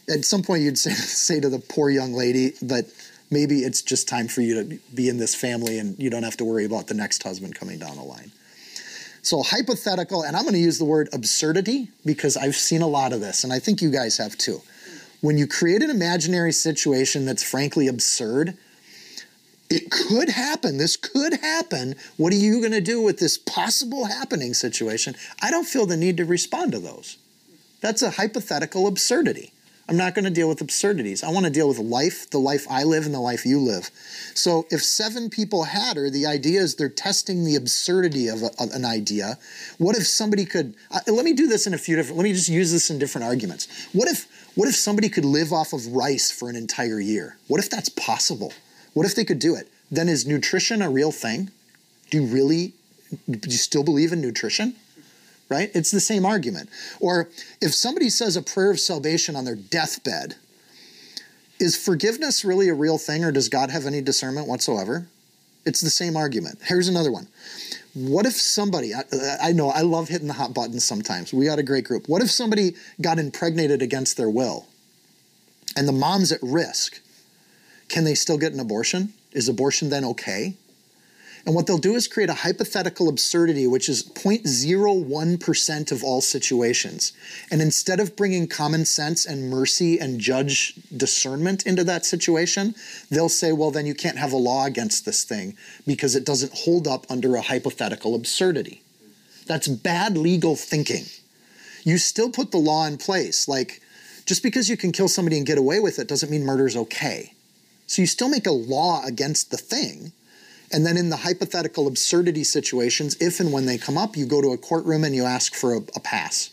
At 0.10 0.25
some 0.25 0.44
point, 0.44 0.63
you'd 0.63 0.77
say, 0.77 0.92
say 0.92 1.39
to 1.39 1.50
the 1.50 1.60
poor 1.60 1.89
young 1.89 2.13
lady 2.13 2.51
that 2.62 2.86
maybe 3.30 3.60
it's 3.60 3.82
just 3.82 4.08
time 4.08 4.27
for 4.27 4.42
you 4.42 4.63
to 4.63 4.80
be 4.94 5.10
in 5.10 5.18
this 5.18 5.36
family 5.36 5.80
and 5.80 5.98
you 6.00 6.10
don't 6.10 6.24
have 6.24 6.38
to 6.38 6.46
worry 6.46 6.66
about 6.66 6.88
the 6.88 6.94
next 6.94 7.24
husband 7.24 7.56
coming 7.56 7.80
down 7.80 7.96
the 7.98 8.04
line. 8.04 8.32
So, 9.22 9.44
hypothetical, 9.44 10.24
and 10.24 10.38
I'm 10.38 10.44
going 10.44 10.54
to 10.54 10.60
use 10.60 10.77
the 10.77 10.86
word 10.86 11.10
absurdity 11.12 11.89
because 12.06 12.38
I've 12.38 12.56
seen 12.56 12.82
a 12.82 12.88
lot 12.88 13.12
of 13.12 13.20
this, 13.20 13.44
and 13.44 13.51
I 13.51 13.60
think 13.60 13.82
you 13.82 13.92
guys 13.92 14.18
have 14.18 14.38
too. 14.38 14.62
When 15.20 15.38
you 15.38 15.48
create 15.48 15.82
an 15.82 15.89
imaginary 15.89 16.54
situation 16.54 17.25
that's 17.25 17.44
frankly 17.44 17.88
absurd, 17.88 18.58
it 19.70 19.92
could 19.92 20.30
happen. 20.30 20.78
This 20.78 20.96
could 20.96 21.34
happen. 21.34 21.96
What 22.16 22.34
are 22.34 22.38
you 22.38 22.60
going 22.60 22.72
to 22.72 22.82
do 22.82 23.02
with 23.02 23.20
this 23.20 23.38
possible 23.38 24.06
happening 24.06 24.54
situation? 24.54 25.16
I 25.42 25.52
don't 25.52 25.68
feel 25.68 25.86
the 25.86 25.98
need 25.98 26.18
to 26.18 26.26
respond 26.26 26.72
to 26.72 26.80
those. 26.80 27.18
That's 27.82 28.02
a 28.02 28.12
hypothetical 28.12 28.88
absurdity. 28.88 29.54
I'm 29.90 29.96
not 29.96 30.16
going 30.16 30.26
to 30.26 30.32
deal 30.32 30.50
with 30.50 30.60
absurdities. 30.60 31.24
I 31.24 31.32
want 31.32 31.46
to 31.46 31.52
deal 31.52 31.70
with 31.70 31.80
life, 31.80 32.30
the 32.30 32.40
life 32.40 32.68
I 32.70 32.84
live, 32.84 33.06
and 33.06 33.16
the 33.16 33.22
life 33.22 33.46
you 33.46 33.60
live. 33.60 33.90
So 34.34 34.66
if 34.70 34.84
seven 34.84 35.30
people 35.30 35.64
had 35.64 35.96
her, 35.96 36.10
the 36.10 36.26
idea 36.26 36.60
is 36.60 36.76
they're 36.76 36.90
testing 36.90 37.46
the 37.46 37.56
absurdity 37.56 38.28
of, 38.28 38.44
a, 38.44 38.50
of 38.60 38.72
an 38.72 38.84
idea. 38.84 39.38
What 39.78 39.96
if 39.96 40.06
somebody 40.06 40.44
could? 40.44 40.76
Uh, 40.92 41.00
let 41.08 41.24
me 41.24 41.32
do 41.32 41.48
this 41.48 41.68
in 41.68 41.74
a 41.74 41.78
few 41.78 41.96
different. 41.96 42.18
Let 42.18 42.26
me 42.26 42.34
just 42.34 42.50
use 42.50 42.74
this 42.74 42.90
in 42.90 43.00
different 43.00 43.28
arguments. 43.28 43.88
What 43.94 44.10
if? 44.10 44.28
What 44.56 44.68
if 44.68 44.76
somebody 44.76 45.08
could 45.08 45.24
live 45.24 45.54
off 45.54 45.72
of 45.72 45.88
rice 45.88 46.32
for 46.32 46.50
an 46.50 46.58
entire 46.58 47.00
year? 47.00 47.38
What 47.48 47.62
if 47.62 47.70
that's 47.70 47.90
possible? 47.90 48.52
What 48.98 49.06
if 49.06 49.13
they 49.13 49.25
could 49.25 49.38
do 49.38 49.54
it? 49.54 49.68
Then 49.92 50.10
is 50.10 50.25
nutrition 50.25 50.82
a 50.82 50.89
real 50.89 51.12
thing? 51.12 51.51
Do 52.10 52.20
you 52.20 52.25
really, 52.25 52.74
do 53.30 53.48
you 53.48 53.58
still 53.58 53.84
believe 53.84 54.12
in 54.12 54.22
nutrition? 54.22 54.75
Right? 55.50 55.70
It's 55.75 55.92
the 55.92 56.00
same 56.00 56.25
argument. 56.25 56.70
Or 57.00 57.30
if 57.62 57.75
somebody 57.75 58.10
says 58.10 58.36
a 58.36 58.42
prayer 58.42 58.72
of 58.72 58.80
salvation 58.80 59.36
on 59.36 59.46
their 59.46 59.56
deathbed, 59.56 60.38
is 61.60 61.77
forgiveness 61.77 62.44
really 62.44 62.70
a 62.70 62.74
real 62.74 62.98
thing 62.98 63.24
or 63.24 63.32
does 63.32 63.50
God 63.50 63.70
have 63.70 63.86
any 63.86 64.01
discernment 64.01 64.48
whatsoever? 64.48 65.06
It's 65.63 65.82
the 65.82 65.92
same 65.92 66.18
argument. 66.18 66.58
Here's 66.63 66.88
another 66.88 67.12
one. 67.12 67.27
What 67.94 68.25
if 68.25 68.34
somebody, 68.34 68.96
I, 68.96 69.04
I, 69.39 69.51
know 69.51 69.70
I 69.70 69.82
love 69.82 70.10
hitting 70.10 70.27
the 70.27 70.34
hot 70.34 70.56
buttons 70.56 70.84
sometimes. 70.84 71.32
We 71.32 71.46
got 71.46 71.60
a 71.60 71.63
great 71.63 71.84
group. 71.84 72.10
What 72.10 72.24
if 72.24 72.32
somebody 72.32 72.74
got 73.00 73.20
impregnated 73.20 73.84
against 73.84 74.18
their 74.18 74.30
will 74.30 74.66
and 75.75 75.88
the 75.88 75.92
mom's 75.92 76.32
at 76.32 76.39
risk? 76.42 77.00
Can 77.89 78.03
they 78.03 78.15
still 78.15 78.38
get 78.38 78.53
an 78.53 78.60
abortion? 78.60 79.13
Is 79.32 79.48
abortion 79.48 79.89
then 79.89 80.06
okay? 80.06 80.56
And 81.48 81.56
what 81.56 81.65
they'll 81.65 81.77
do 81.77 81.96
is 81.96 82.10
create 82.10 82.29
a 82.29 82.34
hypothetical 82.34 83.08
absurdity, 83.08 83.67
which 83.67 83.88
is 83.88 84.03
0.01% 84.03 85.91
of 85.94 86.03
all 86.03 86.20
situations. 86.20 87.13
And 87.50 87.62
instead 87.62 88.01
of 88.01 88.17
bringing 88.17 88.48
common 88.48 88.84
sense 88.84 89.25
and 89.25 89.50
mercy 89.50 89.98
and 89.98 90.20
judge 90.20 90.74
discernment 90.96 91.65
into 91.65 91.86
that 91.86 92.06
situation, 92.06 92.75
they'll 93.10 93.29
say, 93.29 93.53
well, 93.53 93.72
then 93.72 93.86
you 93.86 93.96
can't 93.96 94.17
have 94.17 94.34
a 94.34 94.38
law 94.38 94.65
against 94.65 95.06
this 95.06 95.24
thing 95.24 95.56
because 95.88 96.17
it 96.17 96.25
doesn't 96.25 96.51
hold 96.53 96.86
up 96.86 97.06
under 97.10 97.38
a 97.38 97.41
hypothetical 97.41 98.13
absurdity. 98.13 98.82
That's 99.46 99.70
bad 99.70 100.17
legal 100.17 100.58
thinking. 100.58 101.06
You 101.86 101.98
still 101.98 102.29
put 102.29 102.51
the 102.51 102.58
law 102.58 102.86
in 102.86 102.98
place. 102.98 103.48
Like, 103.48 103.82
just 104.25 104.44
because 104.44 104.70
you 104.70 104.75
can 104.75 104.91
kill 104.91 105.08
somebody 105.08 105.38
and 105.38 105.48
get 105.48 105.58
away 105.58 105.79
with 105.79 105.98
it 105.98 106.10
doesn't 106.10 106.29
mean 106.29 106.44
murder's 106.44 106.75
okay. 106.75 107.32
So 107.88 108.01
you 108.01 108.08
still 108.08 108.29
make 108.29 108.46
a 108.46 108.51
law 108.51 109.03
against 109.06 109.50
the 109.50 109.58
thing. 109.58 110.12
And 110.72 110.86
then 110.86 110.98
in 110.98 111.10
the 111.10 111.17
hypothetical 111.17 111.88
absurdity 111.88 112.44
situations, 112.44 113.15
if 113.22 113.39
and 113.39 113.53
when 113.53 113.65
they 113.65 113.77
come 113.77 113.98
up, 113.98 114.17
you 114.17 114.25
go 114.25 114.41
to 114.41 114.51
a 114.51 114.58
courtroom 114.58 115.06
and 115.06 115.15
you 115.15 115.24
ask 115.24 115.56
for 115.56 115.74
a, 115.74 115.79
a 115.96 116.00
pass 116.01 116.51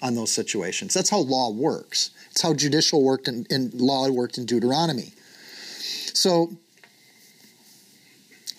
on 0.00 0.14
those 0.14 0.32
situations. 0.32 0.94
That's 0.94 1.10
how 1.10 1.18
law 1.18 1.50
works. 1.50 2.10
It's 2.30 2.40
how 2.40 2.54
judicial 2.54 3.02
worked 3.02 3.26
and 3.26 3.46
in, 3.50 3.72
in, 3.72 3.78
law 3.78 4.08
worked 4.08 4.38
in 4.38 4.46
Deuteronomy. 4.46 5.12
So 6.14 6.52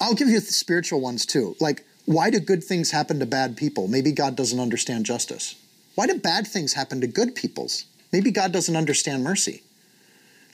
I'll 0.01 0.15
give 0.15 0.27
you 0.27 0.41
the 0.41 0.45
spiritual 0.47 0.99
ones 0.99 1.25
too. 1.25 1.55
Like, 1.61 1.85
why 2.05 2.29
do 2.29 2.39
good 2.39 2.63
things 2.63 2.91
happen 2.91 3.19
to 3.19 3.25
bad 3.25 3.55
people? 3.55 3.87
Maybe 3.87 4.11
God 4.11 4.35
doesn't 4.35 4.59
understand 4.59 5.05
justice. 5.05 5.55
Why 5.95 6.07
do 6.07 6.17
bad 6.17 6.47
things 6.47 6.73
happen 6.73 6.99
to 7.01 7.07
good 7.07 7.35
peoples? 7.35 7.85
Maybe 8.11 8.31
God 8.31 8.51
doesn't 8.51 8.75
understand 8.75 9.23
mercy. 9.23 9.61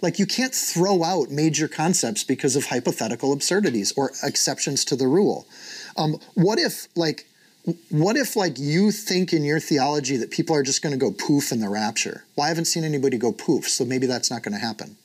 Like 0.01 0.19
you 0.19 0.25
can't 0.25 0.53
throw 0.53 1.03
out 1.03 1.31
major 1.31 1.67
concepts 1.67 2.23
because 2.23 2.55
of 2.55 2.65
hypothetical 2.65 3.31
absurdities 3.31 3.93
or 3.95 4.11
exceptions 4.23 4.85
to 4.85 4.95
the 4.95 5.07
rule. 5.07 5.47
Um, 5.97 6.19
what 6.33 6.59
if 6.59 6.87
like 6.95 7.27
what 7.89 8.15
if 8.15 8.35
like 8.35 8.59
you 8.59 8.91
think 8.91 9.33
in 9.33 9.43
your 9.43 9.59
theology 9.59 10.17
that 10.17 10.29
people 10.29 10.55
are 10.55 10.61
just 10.61 10.83
going 10.83 10.93
to 10.93 10.99
go 10.99 11.11
poof 11.11 11.51
in 11.51 11.59
the 11.59 11.69
rapture? 11.69 12.23
Well, 12.35 12.45
I 12.45 12.49
haven't 12.49 12.65
seen 12.65 12.83
anybody 12.83 13.17
go 13.17 13.31
poof, 13.31 13.67
so 13.67 13.85
maybe 13.85 14.05
that's 14.05 14.29
not 14.29 14.43
going 14.43 14.53
to 14.53 14.59
happen. 14.59 14.97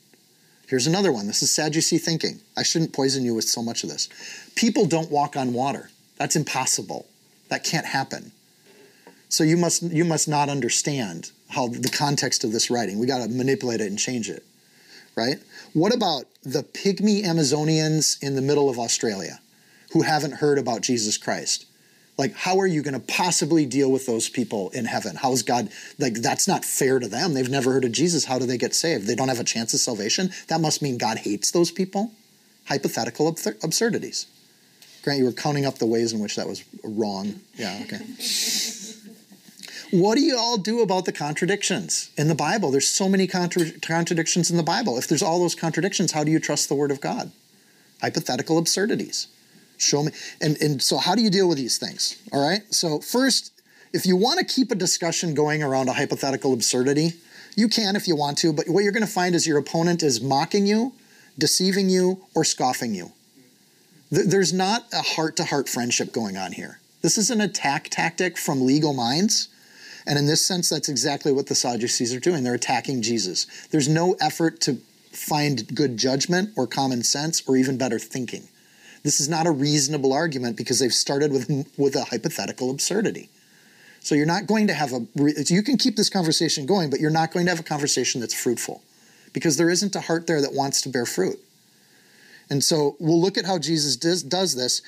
Here's 0.68 0.86
another 0.86 1.10
one. 1.10 1.26
This 1.26 1.42
is 1.42 1.50
Sadducee 1.50 1.98
thinking. 1.98 2.40
I 2.56 2.62
shouldn't 2.62 2.92
poison 2.92 3.24
you 3.24 3.34
with 3.34 3.46
so 3.46 3.62
much 3.62 3.82
of 3.82 3.90
this. 3.90 4.08
People 4.54 4.84
don't 4.84 5.10
walk 5.10 5.36
on 5.36 5.52
water. 5.52 5.90
That's 6.16 6.36
impossible. 6.36 7.06
That 7.48 7.64
can't 7.64 7.86
happen. 7.86 8.32
So 9.30 9.42
you 9.42 9.56
must 9.56 9.82
you 9.82 10.04
must 10.04 10.28
not 10.28 10.48
understand 10.48 11.30
how 11.48 11.68
the 11.68 11.88
context 11.88 12.44
of 12.44 12.52
this 12.52 12.70
writing. 12.70 12.98
We 12.98 13.06
got 13.06 13.18
to 13.18 13.28
manipulate 13.28 13.80
it 13.80 13.86
and 13.86 13.98
change 13.98 14.28
it, 14.28 14.44
right? 15.16 15.36
What 15.72 15.94
about 15.94 16.24
the 16.42 16.62
pygmy 16.62 17.24
Amazonians 17.24 18.22
in 18.22 18.36
the 18.36 18.42
middle 18.42 18.68
of 18.68 18.78
Australia 18.78 19.40
who 19.92 20.02
haven't 20.02 20.34
heard 20.34 20.58
about 20.58 20.82
Jesus 20.82 21.18
Christ? 21.18 21.66
Like, 22.18 22.34
how 22.34 22.58
are 22.58 22.66
you 22.66 22.82
going 22.82 22.94
to 22.94 23.00
possibly 23.00 23.64
deal 23.64 23.90
with 23.90 24.04
those 24.04 24.28
people 24.28 24.68
in 24.70 24.84
heaven? 24.84 25.16
How's 25.16 25.42
God, 25.42 25.70
like, 25.98 26.14
that's 26.14 26.46
not 26.46 26.66
fair 26.66 26.98
to 26.98 27.08
them. 27.08 27.32
They've 27.32 27.48
never 27.48 27.72
heard 27.72 27.84
of 27.84 27.92
Jesus. 27.92 28.26
How 28.26 28.38
do 28.38 28.44
they 28.44 28.58
get 28.58 28.74
saved? 28.74 29.06
They 29.06 29.14
don't 29.14 29.28
have 29.28 29.40
a 29.40 29.44
chance 29.44 29.72
of 29.72 29.80
salvation. 29.80 30.30
That 30.48 30.60
must 30.60 30.82
mean 30.82 30.98
God 30.98 31.18
hates 31.18 31.50
those 31.50 31.70
people. 31.70 32.12
Hypothetical 32.66 33.26
absurdities. 33.62 34.26
Grant, 35.02 35.18
you 35.18 35.24
were 35.24 35.32
counting 35.32 35.64
up 35.64 35.78
the 35.78 35.86
ways 35.86 36.12
in 36.12 36.20
which 36.20 36.36
that 36.36 36.46
was 36.46 36.62
wrong. 36.84 37.40
Yeah, 37.54 37.80
okay. 37.84 38.00
what 39.90 40.16
do 40.16 40.22
you 40.22 40.36
all 40.38 40.58
do 40.58 40.80
about 40.80 41.04
the 41.04 41.12
contradictions 41.12 42.10
in 42.16 42.28
the 42.28 42.34
Bible? 42.34 42.70
There's 42.70 42.88
so 42.88 43.08
many 43.08 43.26
contra- 43.26 43.72
contradictions 43.80 44.50
in 44.50 44.56
the 44.56 44.62
Bible. 44.62 44.98
If 44.98 45.08
there's 45.08 45.22
all 45.22 45.40
those 45.40 45.54
contradictions, 45.54 46.12
how 46.12 46.24
do 46.24 46.30
you 46.30 46.38
trust 46.38 46.68
the 46.68 46.74
Word 46.74 46.90
of 46.90 47.00
God? 47.00 47.32
Hypothetical 48.00 48.58
absurdities. 48.58 49.28
Show 49.78 50.04
me. 50.04 50.12
And, 50.40 50.60
and 50.60 50.82
so, 50.82 50.98
how 50.98 51.14
do 51.14 51.22
you 51.22 51.30
deal 51.30 51.48
with 51.48 51.58
these 51.58 51.78
things? 51.78 52.22
All 52.32 52.46
right. 52.46 52.62
So, 52.72 53.00
first, 53.00 53.52
if 53.92 54.06
you 54.06 54.16
want 54.16 54.38
to 54.38 54.44
keep 54.44 54.70
a 54.70 54.74
discussion 54.74 55.34
going 55.34 55.62
around 55.62 55.88
a 55.88 55.94
hypothetical 55.94 56.52
absurdity, 56.52 57.14
you 57.56 57.68
can 57.68 57.96
if 57.96 58.06
you 58.06 58.14
want 58.14 58.38
to, 58.38 58.52
but 58.52 58.68
what 58.68 58.84
you're 58.84 58.92
going 58.92 59.06
to 59.06 59.12
find 59.12 59.34
is 59.34 59.46
your 59.46 59.58
opponent 59.58 60.02
is 60.02 60.20
mocking 60.20 60.66
you, 60.66 60.92
deceiving 61.38 61.88
you, 61.88 62.24
or 62.34 62.44
scoffing 62.44 62.94
you. 62.94 63.12
There's 64.10 64.52
not 64.52 64.86
a 64.92 65.02
heart 65.02 65.36
to 65.36 65.44
heart 65.44 65.68
friendship 65.68 66.12
going 66.12 66.36
on 66.36 66.52
here. 66.52 66.80
This 67.02 67.16
is 67.16 67.30
an 67.30 67.40
attack 67.40 67.88
tactic 67.90 68.36
from 68.36 68.66
legal 68.66 68.92
minds. 68.92 69.48
And 70.10 70.18
in 70.18 70.26
this 70.26 70.44
sense, 70.44 70.68
that's 70.68 70.88
exactly 70.88 71.30
what 71.30 71.46
the 71.46 71.54
Sadducees 71.54 72.12
are 72.12 72.18
doing. 72.18 72.42
They're 72.42 72.52
attacking 72.52 73.00
Jesus. 73.00 73.46
There's 73.70 73.88
no 73.88 74.16
effort 74.20 74.60
to 74.62 74.78
find 75.12 75.72
good 75.72 75.96
judgment 75.96 76.50
or 76.56 76.66
common 76.66 77.04
sense 77.04 77.44
or 77.46 77.56
even 77.56 77.78
better 77.78 78.00
thinking. 78.00 78.48
This 79.04 79.20
is 79.20 79.28
not 79.28 79.46
a 79.46 79.52
reasonable 79.52 80.12
argument 80.12 80.56
because 80.56 80.80
they've 80.80 80.92
started 80.92 81.30
with, 81.30 81.48
with 81.78 81.94
a 81.94 82.06
hypothetical 82.06 82.72
absurdity. 82.72 83.28
So 84.00 84.16
you're 84.16 84.26
not 84.26 84.48
going 84.48 84.66
to 84.66 84.74
have 84.74 84.92
a, 84.92 85.06
you 85.46 85.62
can 85.62 85.76
keep 85.76 85.94
this 85.94 86.10
conversation 86.10 86.66
going, 86.66 86.90
but 86.90 86.98
you're 86.98 87.10
not 87.10 87.30
going 87.30 87.46
to 87.46 87.50
have 87.50 87.60
a 87.60 87.62
conversation 87.62 88.20
that's 88.20 88.34
fruitful 88.34 88.82
because 89.32 89.58
there 89.58 89.70
isn't 89.70 89.94
a 89.94 90.00
heart 90.00 90.26
there 90.26 90.40
that 90.40 90.52
wants 90.52 90.82
to 90.82 90.88
bear 90.88 91.06
fruit. 91.06 91.38
And 92.50 92.62
so 92.64 92.96
we'll 92.98 93.20
look 93.20 93.38
at 93.38 93.46
how 93.46 93.58
Jesus 93.58 93.94
does, 93.96 94.24
does 94.24 94.56
this. 94.56 94.82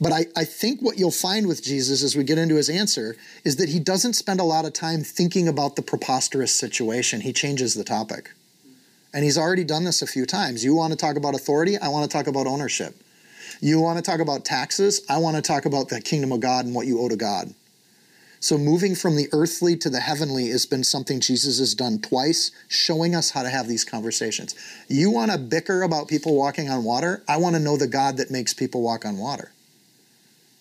But 0.00 0.12
I, 0.12 0.26
I 0.36 0.44
think 0.44 0.80
what 0.80 0.98
you'll 0.98 1.10
find 1.10 1.48
with 1.48 1.64
Jesus 1.64 2.04
as 2.04 2.14
we 2.14 2.22
get 2.22 2.38
into 2.38 2.54
his 2.54 2.70
answer 2.70 3.16
is 3.44 3.56
that 3.56 3.68
he 3.68 3.80
doesn't 3.80 4.12
spend 4.12 4.38
a 4.38 4.44
lot 4.44 4.64
of 4.64 4.72
time 4.72 5.02
thinking 5.02 5.48
about 5.48 5.74
the 5.74 5.82
preposterous 5.82 6.54
situation. 6.54 7.20
He 7.20 7.32
changes 7.32 7.74
the 7.74 7.82
topic. 7.82 8.30
And 9.12 9.24
he's 9.24 9.36
already 9.36 9.64
done 9.64 9.84
this 9.84 10.00
a 10.00 10.06
few 10.06 10.26
times. 10.26 10.64
You 10.64 10.76
want 10.76 10.92
to 10.92 10.96
talk 10.96 11.16
about 11.16 11.34
authority? 11.34 11.76
I 11.76 11.88
want 11.88 12.08
to 12.08 12.16
talk 12.16 12.28
about 12.28 12.46
ownership. 12.46 12.94
You 13.60 13.80
want 13.80 13.98
to 13.98 14.08
talk 14.08 14.20
about 14.20 14.44
taxes? 14.44 15.00
I 15.08 15.18
want 15.18 15.34
to 15.36 15.42
talk 15.42 15.64
about 15.64 15.88
the 15.88 16.00
kingdom 16.00 16.30
of 16.30 16.40
God 16.40 16.66
and 16.66 16.74
what 16.74 16.86
you 16.86 17.00
owe 17.00 17.08
to 17.08 17.16
God. 17.16 17.52
So, 18.40 18.56
moving 18.56 18.94
from 18.94 19.16
the 19.16 19.28
earthly 19.32 19.76
to 19.78 19.90
the 19.90 20.00
heavenly 20.00 20.48
has 20.50 20.64
been 20.64 20.84
something 20.84 21.18
Jesus 21.18 21.58
has 21.58 21.74
done 21.74 21.98
twice, 21.98 22.52
showing 22.68 23.14
us 23.14 23.30
how 23.30 23.42
to 23.42 23.50
have 23.50 23.66
these 23.66 23.84
conversations. 23.84 24.54
You 24.88 25.10
want 25.10 25.32
to 25.32 25.38
bicker 25.38 25.82
about 25.82 26.08
people 26.08 26.36
walking 26.36 26.68
on 26.68 26.84
water? 26.84 27.22
I 27.26 27.38
want 27.38 27.56
to 27.56 27.60
know 27.60 27.76
the 27.76 27.88
God 27.88 28.16
that 28.18 28.30
makes 28.30 28.54
people 28.54 28.82
walk 28.82 29.04
on 29.04 29.18
water. 29.18 29.50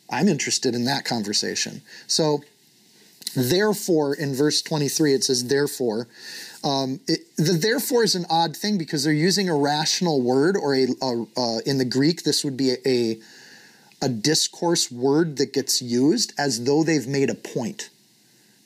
I'm 0.10 0.28
interested 0.28 0.74
in 0.74 0.86
that 0.86 1.06
conversation. 1.06 1.82
So, 2.08 2.42
therefore, 3.36 4.16
in 4.16 4.34
verse 4.34 4.62
23, 4.62 5.14
it 5.14 5.24
says, 5.24 5.48
therefore. 5.48 6.08
Um, 6.64 7.00
it, 7.08 7.20
the 7.38 7.54
therefore 7.54 8.04
is 8.04 8.16
an 8.16 8.26
odd 8.30 8.58
thing 8.58 8.80
because 8.80 9.04
they're 9.04 9.14
using 9.14 9.50
a 9.50 9.56
rational 9.56 10.22
word, 10.22 10.58
or 10.58 10.74
a, 10.74 10.88
a 11.02 11.26
uh, 11.38 11.60
in 11.66 11.78
the 11.78 11.86
Greek, 11.86 12.24
this 12.24 12.44
would 12.44 12.58
be 12.58 12.72
a, 12.72 12.78
a 12.86 13.20
a 14.02 14.10
discourse 14.10 14.92
word 14.92 15.38
that 15.38 15.54
gets 15.54 15.82
used 15.82 16.34
as 16.38 16.66
though 16.66 16.84
they've 16.84 17.08
made 17.08 17.30
a 17.30 17.36
point. 17.36 17.90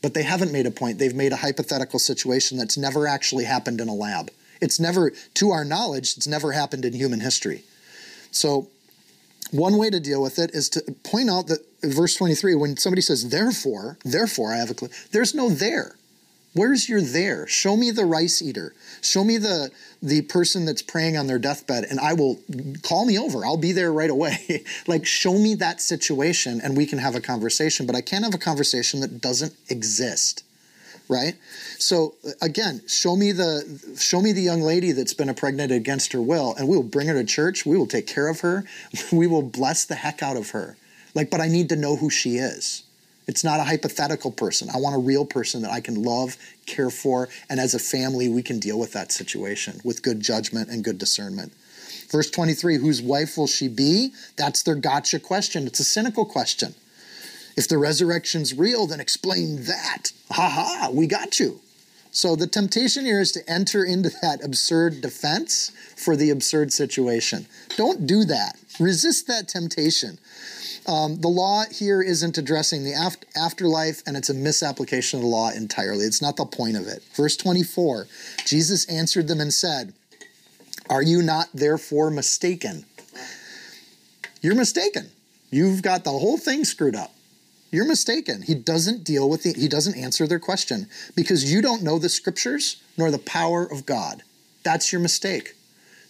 But 0.02 0.14
they 0.14 0.24
haven't 0.24 0.52
made 0.52 0.66
a 0.66 0.72
point. 0.72 0.98
They've 0.98 1.16
made 1.16 1.32
a 1.32 1.38
hypothetical 1.38 2.00
situation 2.00 2.58
that's 2.58 2.78
never 2.78 3.08
actually 3.08 3.46
happened 3.46 3.80
in 3.80 3.88
a 3.88 3.94
lab. 3.94 4.32
It's 4.60 4.80
never, 4.80 5.12
to 5.36 5.52
our 5.52 5.64
knowledge, 5.64 6.18
it's 6.18 6.28
never 6.28 6.52
happened 6.52 6.86
in 6.86 6.94
human 6.94 7.20
history. 7.20 7.64
So, 8.32 8.68
one 9.52 9.78
way 9.78 9.90
to 9.90 10.00
deal 10.00 10.22
with 10.22 10.40
it 10.40 10.52
is 10.54 10.70
to 10.70 10.82
point 11.04 11.30
out 11.30 11.48
that 11.48 11.60
verse 11.84 12.16
23, 12.16 12.56
when 12.56 12.78
somebody 12.78 13.02
says, 13.02 13.30
therefore, 13.30 13.98
therefore 14.06 14.54
I 14.54 14.58
have 14.58 14.72
a 14.72 14.74
clue, 14.74 14.90
there's 15.12 15.36
no 15.36 15.50
there. 15.50 15.96
Where's 16.54 16.90
your 16.90 17.02
there? 17.02 17.48
Show 17.48 17.76
me 17.76 17.92
the 17.92 18.06
rice 18.06 18.42
eater. 18.42 18.74
Show 19.02 19.24
me 19.24 19.38
the 19.38 19.72
the 20.02 20.24
person 20.24 20.66
that's 20.66 20.82
praying 20.82 21.16
on 21.16 21.28
their 21.28 21.38
deathbed 21.38 21.84
and 21.84 22.00
I 22.00 22.14
will 22.14 22.40
call 22.82 23.06
me 23.06 23.20
over. 23.20 23.46
I'll 23.46 23.58
be 23.58 23.72
there 23.72 23.94
right 23.94 24.10
away. 24.10 24.64
like 24.88 25.06
show 25.06 25.34
me 25.34 25.56
that 25.56 25.80
situation 25.80 26.60
and 26.62 26.76
we 26.76 26.86
can 26.86 26.98
have 27.00 27.16
a 27.16 27.22
conversation, 27.22 27.86
but 27.86 27.96
I 27.96 28.02
can't 28.02 28.24
have 28.24 28.34
a 28.34 28.40
conversation 28.40 29.02
that 29.02 29.22
doesn't 29.22 29.54
exist. 29.70 30.44
Right? 31.08 31.36
So 31.78 32.16
again, 32.42 32.82
show 32.88 33.16
me 33.16 33.32
the 33.32 33.96
show 34.00 34.22
me 34.22 34.32
the 34.32 34.42
young 34.42 34.62
lady 34.62 34.92
that's 34.94 35.14
been 35.14 35.30
impregnated 35.30 35.76
against 35.76 36.14
her 36.14 36.22
will 36.22 36.56
and 36.56 36.68
we 36.68 36.78
will 36.78 36.84
bring 36.84 37.08
her 37.08 37.14
to 37.14 37.26
church. 37.26 37.66
We 37.66 37.78
will 37.78 37.88
take 37.88 38.08
care 38.08 38.28
of 38.28 38.40
her. 38.42 38.64
We 39.12 39.28
will 39.28 39.42
bless 39.42 39.86
the 39.86 39.96
heck 39.96 40.24
out 40.24 40.38
of 40.38 40.52
her. 40.52 40.78
Like 41.14 41.30
but 41.30 41.42
I 41.42 41.48
need 41.48 41.70
to 41.70 41.76
know 41.76 41.96
who 41.98 42.10
she 42.10 42.38
is. 42.38 42.84
It's 43.32 43.46
not 43.46 43.62
a 43.62 43.64
hypothetical 43.64 44.30
person. 44.30 44.70
I 44.74 44.78
want 44.78 44.94
a 44.94 45.00
real 45.00 45.26
person 45.26 45.62
that 45.62 45.72
I 45.72 45.80
can 45.80 46.04
love, 46.04 46.36
care 46.66 46.90
for, 46.90 47.30
and 47.50 47.62
as 47.62 47.74
a 47.74 47.80
family, 47.80 48.28
we 48.28 48.44
can 48.44 48.60
deal 48.60 48.78
with 48.78 48.92
that 48.92 49.14
situation 49.14 49.80
with 49.86 50.04
good 50.04 50.20
judgment 50.20 50.70
and 50.70 50.84
good 50.84 50.98
discernment. 50.98 51.54
Verse 52.10 52.30
23 52.30 52.76
Whose 52.76 53.02
wife 53.02 53.38
will 53.38 53.48
she 53.48 53.70
be? 53.70 54.12
That's 54.36 54.64
their 54.64 54.76
gotcha 54.76 55.18
question. 55.18 55.66
It's 55.66 55.80
a 55.80 55.86
cynical 55.86 56.26
question. 56.26 56.76
If 57.56 57.70
the 57.70 57.78
resurrection's 57.78 58.54
real, 58.54 58.86
then 58.86 59.00
explain 59.00 59.64
that. 59.64 60.12
Ha 60.32 60.50
ha, 60.50 60.90
we 60.92 61.08
got 61.08 61.40
you. 61.40 61.62
So 62.12 62.36
the 62.36 62.48
temptation 62.48 63.06
here 63.06 63.22
is 63.22 63.32
to 63.32 63.50
enter 63.50 63.86
into 63.86 64.10
that 64.22 64.44
absurd 64.44 65.00
defense 65.00 65.72
for 65.96 66.18
the 66.18 66.32
absurd 66.32 66.74
situation. 66.74 67.46
Don't 67.78 68.06
do 68.06 68.26
that. 68.26 68.58
Resist 68.78 69.28
that 69.28 69.48
temptation. 69.48 70.20
Um, 70.88 71.22
the 71.22 71.28
law 71.28 71.64
here 71.72 72.02
isn't 72.02 72.38
addressing 72.38 72.84
the 72.84 72.94
after- 72.94 73.28
afterlife, 73.36 74.02
and 74.08 74.18
it's 74.18 74.30
a 74.30 74.34
misapplication 74.34 75.20
of 75.20 75.24
the 75.24 75.30
law 75.30 75.50
entirely. 75.52 76.06
It's 76.06 76.22
not 76.22 76.38
the 76.38 76.46
point 76.46 76.76
of 76.76 76.88
it. 76.88 77.04
Verse 77.16 77.38
24 77.38 78.08
Jesus 78.46 78.86
answered 78.90 79.28
them 79.28 79.40
and 79.40 79.54
said, 79.54 79.94
Are 80.90 81.04
you 81.04 81.22
not 81.22 81.50
therefore 81.54 82.10
mistaken? 82.10 82.86
You're 84.42 84.56
mistaken. 84.56 85.12
You've 85.52 85.82
got 85.82 86.04
the 86.04 86.12
whole 86.12 86.38
thing 86.38 86.66
screwed 86.66 86.96
up. 86.96 87.14
You're 87.72 87.88
mistaken. 87.88 88.42
He 88.42 88.56
doesn't 88.56 89.04
deal 89.04 89.30
with 89.30 89.44
the, 89.44 89.54
he 89.54 89.68
doesn't 89.68 89.98
answer 89.98 90.28
their 90.28 90.40
question 90.40 90.88
because 91.16 91.52
you 91.52 91.62
don't 91.62 91.84
know 91.84 92.00
the 92.00 92.10
scriptures 92.10 92.82
nor 92.98 93.12
the 93.12 93.20
power 93.20 93.64
of 93.64 93.86
God. 93.86 94.24
That's 94.64 94.92
your 94.92 95.02
mistake. 95.02 95.56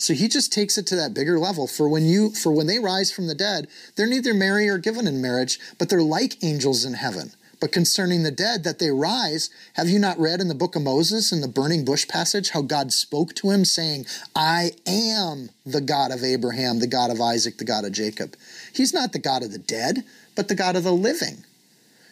So 0.02 0.16
he 0.16 0.28
just 0.28 0.52
takes 0.52 0.80
it 0.80 0.88
to 0.88 0.96
that 0.96 1.14
bigger 1.14 1.38
level. 1.38 1.68
For 1.68 1.88
when 1.88 2.08
you 2.08 2.32
for 2.32 2.52
when 2.52 2.66
they 2.66 2.80
rise 2.80 3.12
from 3.12 3.28
the 3.28 3.36
dead, 3.36 3.68
they're 3.96 4.08
neither 4.08 4.34
married 4.34 4.70
or 4.70 4.80
given 4.80 5.06
in 5.06 5.22
marriage, 5.22 5.60
but 5.78 5.90
they're 5.90 6.02
like 6.02 6.44
angels 6.44 6.84
in 6.84 6.96
heaven. 6.96 7.34
But 7.60 7.72
concerning 7.72 8.24
the 8.24 8.32
dead 8.32 8.64
that 8.64 8.80
they 8.80 8.90
rise, 8.90 9.52
have 9.76 9.88
you 9.88 10.00
not 10.00 10.18
read 10.18 10.42
in 10.42 10.48
the 10.48 10.56
book 10.56 10.76
of 10.76 10.82
Moses 10.82 11.32
in 11.32 11.42
the 11.42 11.48
burning 11.48 11.86
bush 11.86 12.08
passage 12.08 12.50
how 12.50 12.64
God 12.64 12.92
spoke 12.92 13.36
to 13.36 13.52
him 13.52 13.64
saying, 13.64 14.08
"I 14.36 14.72
am 14.88 15.52
the 15.68 15.82
God 15.82 16.10
of 16.10 16.24
Abraham, 16.24 16.80
the 16.80 16.88
God 16.88 17.12
of 17.12 17.22
Isaac, 17.22 17.60
the 17.60 17.64
God 17.64 17.86
of 17.86 17.92
Jacob." 17.92 18.36
He's 18.74 18.96
not 18.96 19.14
the 19.14 19.20
God 19.20 19.44
of 19.44 19.52
the 19.52 19.60
dead, 19.60 20.04
but 20.34 20.48
the 20.48 20.56
God 20.56 20.76
of 20.76 20.84
the 20.84 20.92
living. 20.92 21.46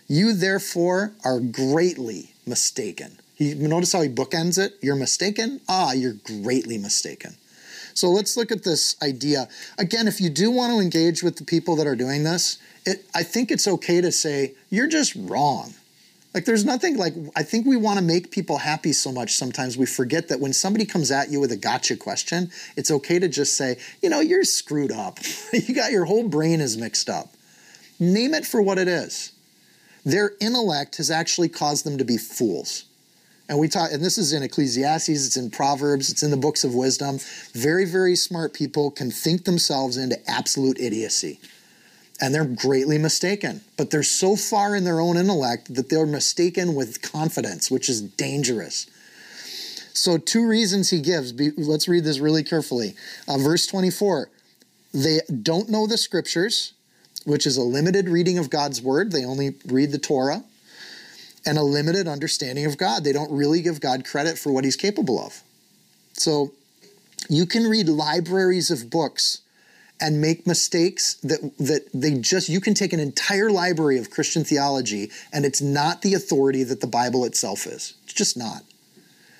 You 0.07 0.33
therefore 0.33 1.13
are 1.23 1.39
greatly 1.39 2.35
mistaken. 2.45 3.17
He, 3.33 3.55
notice 3.55 3.93
how 3.93 4.03
he 4.03 4.09
bookends 4.09 4.59
it. 4.59 4.77
You're 4.79 4.95
mistaken. 4.95 5.61
Ah, 5.67 5.93
you're 5.93 6.13
greatly 6.43 6.77
mistaken. 6.77 7.35
So 7.99 8.09
let's 8.09 8.37
look 8.37 8.49
at 8.49 8.63
this 8.63 8.95
idea. 9.03 9.49
Again, 9.77 10.07
if 10.07 10.21
you 10.21 10.29
do 10.29 10.49
want 10.49 10.71
to 10.71 10.79
engage 10.79 11.21
with 11.21 11.35
the 11.35 11.43
people 11.43 11.75
that 11.75 11.85
are 11.85 11.97
doing 11.97 12.23
this, 12.23 12.57
it, 12.85 13.03
I 13.13 13.23
think 13.23 13.51
it's 13.51 13.67
okay 13.67 13.99
to 13.99 14.09
say, 14.09 14.53
you're 14.69 14.87
just 14.87 15.15
wrong. 15.15 15.73
Like, 16.33 16.45
there's 16.45 16.63
nothing 16.63 16.95
like, 16.95 17.13
I 17.35 17.43
think 17.43 17.65
we 17.65 17.75
want 17.75 17.99
to 17.99 18.05
make 18.05 18.31
people 18.31 18.59
happy 18.59 18.93
so 18.93 19.11
much 19.11 19.33
sometimes 19.33 19.77
we 19.77 19.85
forget 19.85 20.29
that 20.29 20.39
when 20.39 20.53
somebody 20.53 20.85
comes 20.85 21.11
at 21.11 21.29
you 21.29 21.41
with 21.41 21.51
a 21.51 21.57
gotcha 21.57 21.97
question, 21.97 22.51
it's 22.77 22.89
okay 22.89 23.19
to 23.19 23.27
just 23.27 23.57
say, 23.57 23.77
you 24.01 24.09
know, 24.09 24.21
you're 24.21 24.45
screwed 24.45 24.93
up. 24.93 25.19
you 25.53 25.75
got 25.75 25.91
your 25.91 26.05
whole 26.05 26.29
brain 26.29 26.61
is 26.61 26.77
mixed 26.77 27.09
up. 27.09 27.33
Name 27.99 28.33
it 28.33 28.45
for 28.45 28.61
what 28.61 28.77
it 28.77 28.87
is. 28.87 29.33
Their 30.05 30.31
intellect 30.39 30.97
has 30.97 31.11
actually 31.11 31.49
caused 31.49 31.85
them 31.85 31.97
to 31.97 32.05
be 32.05 32.17
fools. 32.17 32.85
And 33.49 33.57
we 33.57 33.67
talk, 33.67 33.91
and 33.91 34.05
this 34.05 34.19
is 34.19 34.31
in 34.31 34.43
Ecclesiastes, 34.43 35.09
it's 35.09 35.35
in 35.35 35.49
Proverbs, 35.49 36.11
it's 36.11 36.21
in 36.21 36.29
the 36.29 36.37
books 36.37 36.63
of 36.63 36.75
wisdom. 36.75 37.19
Very, 37.53 37.83
very 37.83 38.15
smart 38.15 38.53
people 38.53 38.91
can 38.91 39.09
think 39.09 39.45
themselves 39.45 39.97
into 39.97 40.17
absolute 40.29 40.79
idiocy. 40.79 41.39
and 42.21 42.35
they're 42.35 42.45
greatly 42.45 42.97
mistaken. 42.97 43.61
But 43.77 43.91
they're 43.91 44.03
so 44.03 44.35
far 44.35 44.75
in 44.75 44.83
their 44.83 44.99
own 44.99 45.17
intellect 45.17 45.73
that 45.73 45.89
they're 45.89 46.05
mistaken 46.05 46.75
with 46.75 47.01
confidence, 47.01 47.71
which 47.71 47.89
is 47.89 48.01
dangerous. 48.01 48.87
So, 49.93 50.17
two 50.17 50.45
reasons 50.45 50.89
he 50.89 51.01
gives. 51.01 51.33
Let's 51.57 51.87
read 51.87 52.03
this 52.03 52.19
really 52.19 52.43
carefully. 52.43 52.95
Uh, 53.27 53.37
verse 53.37 53.65
24 53.67 54.29
they 54.93 55.19
don't 55.43 55.69
know 55.69 55.87
the 55.87 55.97
scriptures, 55.97 56.73
which 57.25 57.45
is 57.45 57.57
a 57.57 57.61
limited 57.61 58.09
reading 58.09 58.37
of 58.37 58.49
God's 58.49 58.81
word. 58.81 59.11
They 59.11 59.23
only 59.23 59.55
read 59.65 59.91
the 59.91 59.99
Torah, 59.99 60.43
and 61.45 61.57
a 61.57 61.63
limited 61.63 62.07
understanding 62.07 62.65
of 62.65 62.77
God. 62.77 63.03
They 63.03 63.13
don't 63.13 63.31
really 63.31 63.61
give 63.61 63.81
God 63.81 64.05
credit 64.05 64.37
for 64.37 64.51
what 64.51 64.63
he's 64.63 64.75
capable 64.75 65.19
of. 65.19 65.41
So, 66.13 66.51
you 67.29 67.45
can 67.45 67.67
read 67.67 67.87
libraries 67.87 68.71
of 68.71 68.89
books 68.89 69.41
and 70.01 70.21
make 70.21 70.47
mistakes 70.47 71.15
that 71.15 71.39
that 71.57 71.89
they 71.93 72.19
just 72.19 72.49
you 72.49 72.61
can 72.61 72.73
take 72.73 72.93
an 72.93 72.99
entire 72.99 73.49
library 73.49 73.97
of 73.97 74.09
Christian 74.09 74.43
theology 74.43 75.11
and 75.33 75.45
it's 75.45 75.61
not 75.61 76.01
the 76.01 76.13
authority 76.13 76.63
that 76.63 76.81
the 76.81 76.87
Bible 76.87 77.25
itself 77.25 77.65
is. 77.65 77.95
It's 78.05 78.13
just 78.13 78.37
not. 78.37 78.63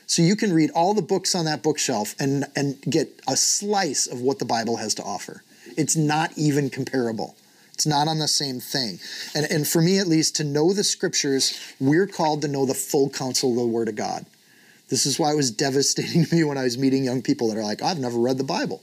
So 0.07 0.21
you 0.21 0.35
can 0.35 0.51
read 0.51 0.71
all 0.71 0.93
the 0.93 1.01
books 1.01 1.35
on 1.35 1.45
that 1.45 1.63
bookshelf 1.63 2.15
and 2.19 2.45
and 2.55 2.81
get 2.81 3.21
a 3.27 3.37
slice 3.37 4.07
of 4.07 4.21
what 4.21 4.39
the 4.39 4.45
Bible 4.45 4.77
has 4.77 4.93
to 4.95 5.03
offer. 5.03 5.43
It's 5.77 5.95
not 5.95 6.31
even 6.35 6.69
comparable. 6.69 7.35
It's 7.79 7.85
not 7.85 8.09
on 8.09 8.19
the 8.19 8.27
same 8.27 8.59
thing. 8.59 8.99
And, 9.33 9.49
and 9.49 9.65
for 9.65 9.81
me, 9.81 9.99
at 9.99 10.07
least, 10.07 10.35
to 10.35 10.43
know 10.43 10.73
the 10.73 10.83
scriptures, 10.83 11.57
we're 11.79 12.07
called 12.07 12.41
to 12.41 12.49
know 12.49 12.65
the 12.65 12.73
full 12.73 13.09
counsel 13.09 13.51
of 13.51 13.55
the 13.55 13.65
Word 13.65 13.87
of 13.87 13.95
God. 13.95 14.25
This 14.89 15.05
is 15.05 15.17
why 15.17 15.31
it 15.31 15.37
was 15.37 15.49
devastating 15.49 16.25
to 16.25 16.35
me 16.35 16.43
when 16.43 16.57
I 16.57 16.63
was 16.63 16.77
meeting 16.77 17.05
young 17.05 17.21
people 17.21 17.47
that 17.47 17.57
are 17.57 17.63
like, 17.63 17.81
I've 17.81 17.97
never 17.97 18.19
read 18.19 18.37
the 18.37 18.43
Bible. 18.43 18.81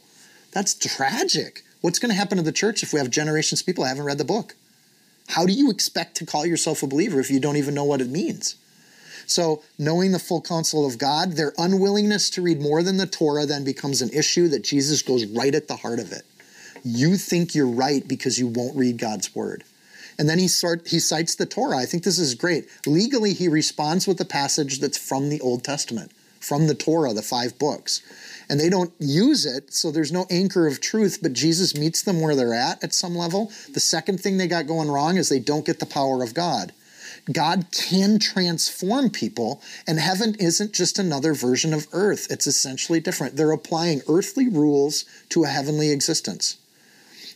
That's 0.53 0.73
tragic. 0.73 1.63
What's 1.83 1.99
going 1.99 2.09
to 2.09 2.17
happen 2.17 2.39
to 2.39 2.43
the 2.43 2.53
church 2.53 2.83
if 2.83 2.95
we 2.95 2.99
have 2.99 3.11
generations 3.11 3.61
of 3.61 3.67
people 3.67 3.85
who 3.85 3.89
haven't 3.89 4.07
read 4.07 4.17
the 4.17 4.25
book? 4.25 4.55
How 5.29 5.45
do 5.45 5.53
you 5.53 5.71
expect 5.71 6.17
to 6.17 6.25
call 6.25 6.47
yourself 6.47 6.83
a 6.83 6.87
believer 6.87 7.21
if 7.21 7.31
you 7.31 7.39
don't 7.39 7.59
even 7.59 7.75
know 7.75 7.85
what 7.85 8.01
it 8.01 8.09
means? 8.09 8.57
So, 9.27 9.63
knowing 9.79 10.13
the 10.13 10.19
full 10.19 10.41
counsel 10.41 10.87
of 10.87 10.97
God, 10.97 11.33
their 11.33 11.53
unwillingness 11.59 12.31
to 12.31 12.41
read 12.41 12.63
more 12.63 12.83
than 12.83 12.97
the 12.97 13.07
Torah 13.07 13.45
then 13.45 13.63
becomes 13.63 14.01
an 14.01 14.09
issue 14.15 14.49
that 14.49 14.65
Jesus 14.65 15.03
goes 15.03 15.27
right 15.27 15.55
at 15.55 15.69
the 15.69 15.77
heart 15.77 15.99
of 15.99 16.13
it. 16.13 16.23
You 16.87 17.17
think 17.17 17.55
you're 17.55 17.67
right 17.67 18.07
because 18.07 18.39
you 18.39 18.47
won't 18.47 18.77
read 18.77 18.99
God's 18.99 19.35
word. 19.35 19.65
And 20.19 20.29
then 20.29 20.39
he 20.39 20.49
sort 20.49 20.89
he 20.89 20.99
cites 20.99 21.35
the 21.35 21.45
Torah. 21.47 21.79
I 21.79 21.85
think 21.85 22.05
this 22.05 22.19
is 22.19 22.35
great. 22.35 22.69
Legally, 22.87 23.35
he 23.35 23.49
responds 23.49 24.07
with 24.07 24.21
a 24.21 24.25
passage 24.25 24.79
that's 24.81 24.97
from 24.97 25.29
the 25.29 25.41
Old 25.41 25.63
Testament, 25.63 26.13
from 26.41 26.69
the 26.69 26.75
Torah, 26.75 27.13
the 27.13 27.23
five 27.23 27.59
books 27.59 28.01
and 28.49 28.61
they 28.61 28.69
don't 28.69 28.93
use 28.99 29.45
it, 29.45 29.73
so 29.73 29.91
there's 29.91 30.13
no 30.13 30.27
anchor 30.31 30.67
of 30.67 30.81
truth, 30.81 31.19
but 31.23 31.33
Jesus 31.33 31.77
meets 31.77 32.03
them 32.03 32.21
where 32.21 32.35
they're 32.35 32.55
at 32.55 32.83
at 32.83 32.95
some 32.95 33.15
level. 33.15 33.51
The 33.73 33.81
second 33.81 34.21
thing 34.21 34.37
they 34.37 34.47
got 34.47 34.67
going 34.67 34.89
wrong 34.89 35.17
is 35.17 35.29
they 35.29 35.39
don't 35.39 35.67
get 35.67 35.81
the 35.81 35.87
power 35.87 36.23
of 36.23 36.35
God. 36.35 36.73
God 37.33 37.67
can 37.73 38.21
transform 38.21 39.11
people, 39.11 39.61
and 39.87 39.99
heaven 39.99 40.37
isn't 40.39 40.73
just 40.73 40.99
another 40.99 41.35
version 41.35 41.75
of 41.75 41.89
earth. 41.93 42.29
It's 42.31 42.47
essentially 42.47 43.01
different. 43.01 43.37
They're 43.37 43.51
applying 43.51 44.03
earthly 44.09 44.49
rules 44.49 45.05
to 45.31 45.43
a 45.43 45.49
heavenly 45.49 45.91
existence. 45.91 46.57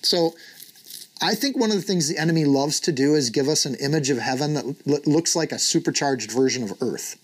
So, 0.02 0.34
I 1.22 1.34
think 1.34 1.56
one 1.56 1.70
of 1.70 1.76
the 1.76 1.82
things 1.82 2.08
the 2.08 2.16
enemy 2.16 2.46
loves 2.46 2.80
to 2.80 2.92
do 2.92 3.14
is 3.14 3.28
give 3.28 3.46
us 3.46 3.66
an 3.66 3.74
image 3.74 4.08
of 4.08 4.18
heaven 4.18 4.54
that 4.54 5.06
looks 5.06 5.36
like 5.36 5.52
a 5.52 5.58
supercharged 5.58 6.30
version 6.30 6.62
of 6.62 6.72
earth, 6.80 7.18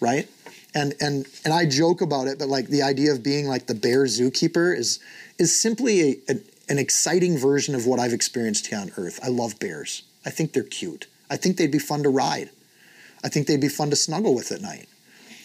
right? 0.00 0.26
and 0.74 0.94
and 1.00 1.26
and 1.44 1.52
I 1.52 1.66
joke 1.66 2.00
about 2.00 2.26
it, 2.26 2.38
but 2.38 2.48
like 2.48 2.68
the 2.68 2.82
idea 2.82 3.12
of 3.12 3.22
being 3.22 3.46
like 3.46 3.66
the 3.66 3.74
bear 3.74 4.04
zookeeper 4.04 4.76
is 4.76 5.00
is 5.38 5.58
simply 5.58 6.00
a, 6.00 6.32
a, 6.32 6.34
an 6.68 6.78
exciting 6.78 7.38
version 7.38 7.74
of 7.74 7.86
what 7.86 7.98
I've 7.98 8.12
experienced 8.12 8.68
here 8.68 8.78
on 8.78 8.92
Earth. 8.96 9.18
I 9.22 9.28
love 9.28 9.58
bears. 9.58 10.02
I 10.24 10.30
think 10.30 10.52
they're 10.52 10.62
cute. 10.62 11.06
I 11.30 11.36
think 11.36 11.56
they'd 11.56 11.70
be 11.70 11.78
fun 11.78 12.02
to 12.02 12.08
ride. 12.08 12.50
I 13.24 13.28
think 13.28 13.46
they'd 13.46 13.60
be 13.60 13.68
fun 13.68 13.90
to 13.90 13.96
snuggle 13.96 14.34
with 14.34 14.52
at 14.52 14.60
night. 14.60 14.88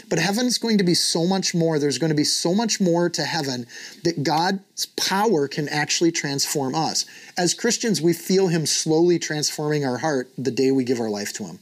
But 0.10 0.20
heaven's 0.20 0.58
going 0.58 0.78
to 0.78 0.84
be 0.84 0.94
so 0.94 1.26
much 1.26 1.56
more. 1.56 1.80
There's 1.80 1.98
going 1.98 2.10
to 2.10 2.16
be 2.16 2.24
so 2.24 2.54
much 2.54 2.80
more 2.80 3.10
to 3.10 3.24
heaven 3.24 3.66
that 4.04 4.24
God's 4.24 4.86
power 4.98 5.48
can 5.48 5.68
actually 5.70 6.12
transform 6.12 6.76
us. 6.76 7.06
As 7.38 7.54
Christians, 7.54 8.02
we 8.02 8.14
feel 8.14 8.48
Him 8.48 8.66
slowly 8.66 9.20
transforming 9.20 9.86
our 9.86 9.98
heart 9.98 10.30
the 10.38 10.52
day 10.52 10.72
we 10.72 10.84
give 10.84 11.00
our 11.00 11.10
life 11.10 11.34
to 11.34 11.46
Him 11.46 11.60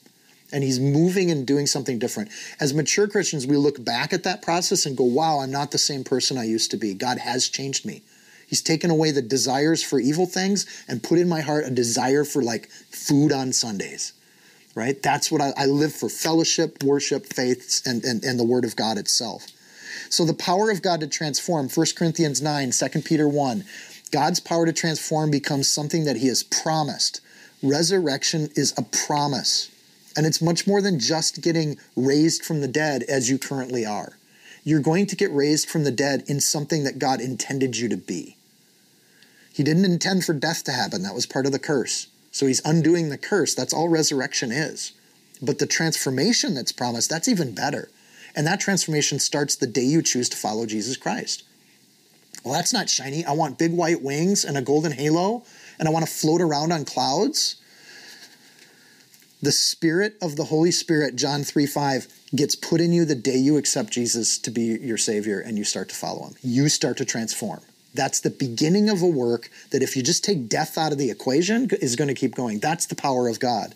and 0.53 0.63
he's 0.63 0.79
moving 0.79 1.31
and 1.31 1.47
doing 1.47 1.65
something 1.65 1.97
different. 1.97 2.29
As 2.59 2.73
mature 2.73 3.07
Christians, 3.07 3.47
we 3.47 3.57
look 3.57 3.83
back 3.83 4.13
at 4.13 4.23
that 4.23 4.43
process 4.43 4.85
and 4.85 4.95
go, 4.95 5.03
wow, 5.03 5.39
I'm 5.39 5.51
not 5.51 5.71
the 5.71 5.79
same 5.79 6.03
person 6.03 6.37
I 6.37 6.45
used 6.45 6.69
to 6.71 6.77
be. 6.77 6.93
God 6.93 7.17
has 7.17 7.49
changed 7.49 7.85
me. 7.85 8.03
He's 8.47 8.61
taken 8.61 8.91
away 8.91 9.09
the 9.09 9.23
desires 9.23 9.81
for 9.81 9.99
evil 9.99 10.27
things 10.27 10.67
and 10.87 11.01
put 11.01 11.17
in 11.17 11.27
my 11.27 11.41
heart 11.41 11.65
a 11.65 11.71
desire 11.71 12.23
for 12.23 12.43
like 12.43 12.69
food 12.69 13.31
on 13.31 13.51
Sundays. 13.51 14.13
Right? 14.75 15.01
That's 15.01 15.31
what 15.31 15.41
I, 15.41 15.53
I 15.55 15.65
live 15.65 15.93
for 15.93 16.09
fellowship, 16.09 16.83
worship, 16.83 17.27
faith, 17.27 17.81
and, 17.85 18.03
and, 18.03 18.23
and 18.23 18.39
the 18.39 18.43
Word 18.43 18.65
of 18.65 18.75
God 18.75 18.97
itself. 18.97 19.47
So 20.09 20.25
the 20.25 20.33
power 20.33 20.71
of 20.71 20.81
God 20.81 20.99
to 21.01 21.07
transform, 21.07 21.69
1 21.69 21.87
Corinthians 21.95 22.41
9, 22.41 22.71
2 22.71 23.01
Peter 23.01 23.27
1, 23.27 23.63
God's 24.11 24.39
power 24.39 24.65
to 24.65 24.73
transform 24.73 25.31
becomes 25.31 25.67
something 25.67 26.05
that 26.05 26.17
He 26.17 26.27
has 26.27 26.43
promised. 26.43 27.21
Resurrection 27.61 28.49
is 28.55 28.73
a 28.77 28.83
promise. 28.83 29.69
And 30.15 30.25
it's 30.25 30.41
much 30.41 30.67
more 30.67 30.81
than 30.81 30.99
just 30.99 31.41
getting 31.41 31.77
raised 31.95 32.45
from 32.45 32.61
the 32.61 32.67
dead 32.67 33.03
as 33.03 33.29
you 33.29 33.39
currently 33.39 33.85
are. 33.85 34.17
You're 34.63 34.81
going 34.81 35.07
to 35.07 35.15
get 35.15 35.31
raised 35.31 35.69
from 35.69 35.83
the 35.83 35.91
dead 35.91 36.23
in 36.27 36.39
something 36.39 36.83
that 36.83 36.99
God 36.99 37.19
intended 37.19 37.77
you 37.77 37.89
to 37.89 37.97
be. 37.97 38.37
He 39.51 39.63
didn't 39.63 39.85
intend 39.85 40.25
for 40.25 40.33
death 40.33 40.63
to 40.65 40.71
happen, 40.71 41.03
that 41.03 41.15
was 41.15 41.25
part 41.25 41.45
of 41.45 41.51
the 41.51 41.59
curse. 41.59 42.07
So 42.33 42.45
he's 42.45 42.61
undoing 42.65 43.07
the 43.07 43.17
curse. 43.17 43.55
That's 43.55 43.73
all 43.73 43.87
resurrection 43.87 44.51
is. 44.51 44.91
But 45.41 45.59
the 45.59 45.65
transformation 45.65 46.53
that's 46.53 46.73
promised, 46.73 47.09
that's 47.09 47.29
even 47.29 47.55
better. 47.55 47.89
And 48.35 48.45
that 48.45 48.59
transformation 48.59 49.19
starts 49.19 49.55
the 49.55 49.67
day 49.67 49.83
you 49.83 50.01
choose 50.01 50.27
to 50.29 50.37
follow 50.37 50.65
Jesus 50.65 50.97
Christ. 50.97 51.43
Well, 52.43 52.53
that's 52.53 52.73
not 52.73 52.89
shiny. 52.89 53.23
I 53.23 53.31
want 53.31 53.57
big 53.57 53.71
white 53.71 54.01
wings 54.01 54.43
and 54.43 54.57
a 54.57 54.61
golden 54.61 54.91
halo, 54.91 55.43
and 55.79 55.87
I 55.87 55.91
want 55.91 56.05
to 56.05 56.11
float 56.11 56.41
around 56.41 56.73
on 56.73 56.83
clouds 56.83 57.63
the 59.43 59.51
spirit 59.51 60.15
of 60.21 60.37
the 60.37 60.45
Holy 60.45 60.71
Spirit, 60.71 61.17
John 61.17 61.43
3 61.43 61.65
5, 61.65 62.07
gets 62.33 62.55
put 62.55 62.79
in 62.79 62.93
you 62.93 63.03
the 63.03 63.13
day 63.13 63.35
you 63.35 63.57
accept 63.57 63.91
Jesus 63.91 64.37
to 64.39 64.49
be 64.49 64.63
your 64.63 64.97
Savior 64.97 65.41
and 65.41 65.57
you 65.57 65.65
start 65.65 65.89
to 65.89 65.95
follow 65.95 66.27
Him. 66.27 66.35
You 66.41 66.69
start 66.69 66.95
to 66.97 67.05
transform. 67.05 67.59
That's 67.93 68.19
the 68.19 68.29
beginning 68.29 68.89
of 68.89 69.01
a 69.01 69.07
work 69.07 69.49
that, 69.71 69.83
if 69.83 69.95
you 69.95 70.03
just 70.03 70.23
take 70.23 70.49
death 70.49 70.77
out 70.77 70.91
of 70.91 70.97
the 70.97 71.11
equation, 71.11 71.69
is 71.81 71.95
going 71.95 72.07
to 72.07 72.13
keep 72.13 72.35
going. 72.35 72.59
That's 72.59 72.85
the 72.85 72.95
power 72.95 73.27
of 73.27 73.39
God. 73.39 73.75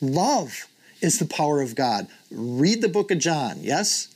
Love 0.00 0.66
is 1.00 1.18
the 1.18 1.26
power 1.26 1.60
of 1.60 1.74
God. 1.74 2.08
Read 2.30 2.82
the 2.82 2.88
book 2.88 3.10
of 3.10 3.18
John, 3.18 3.58
yes? 3.60 4.08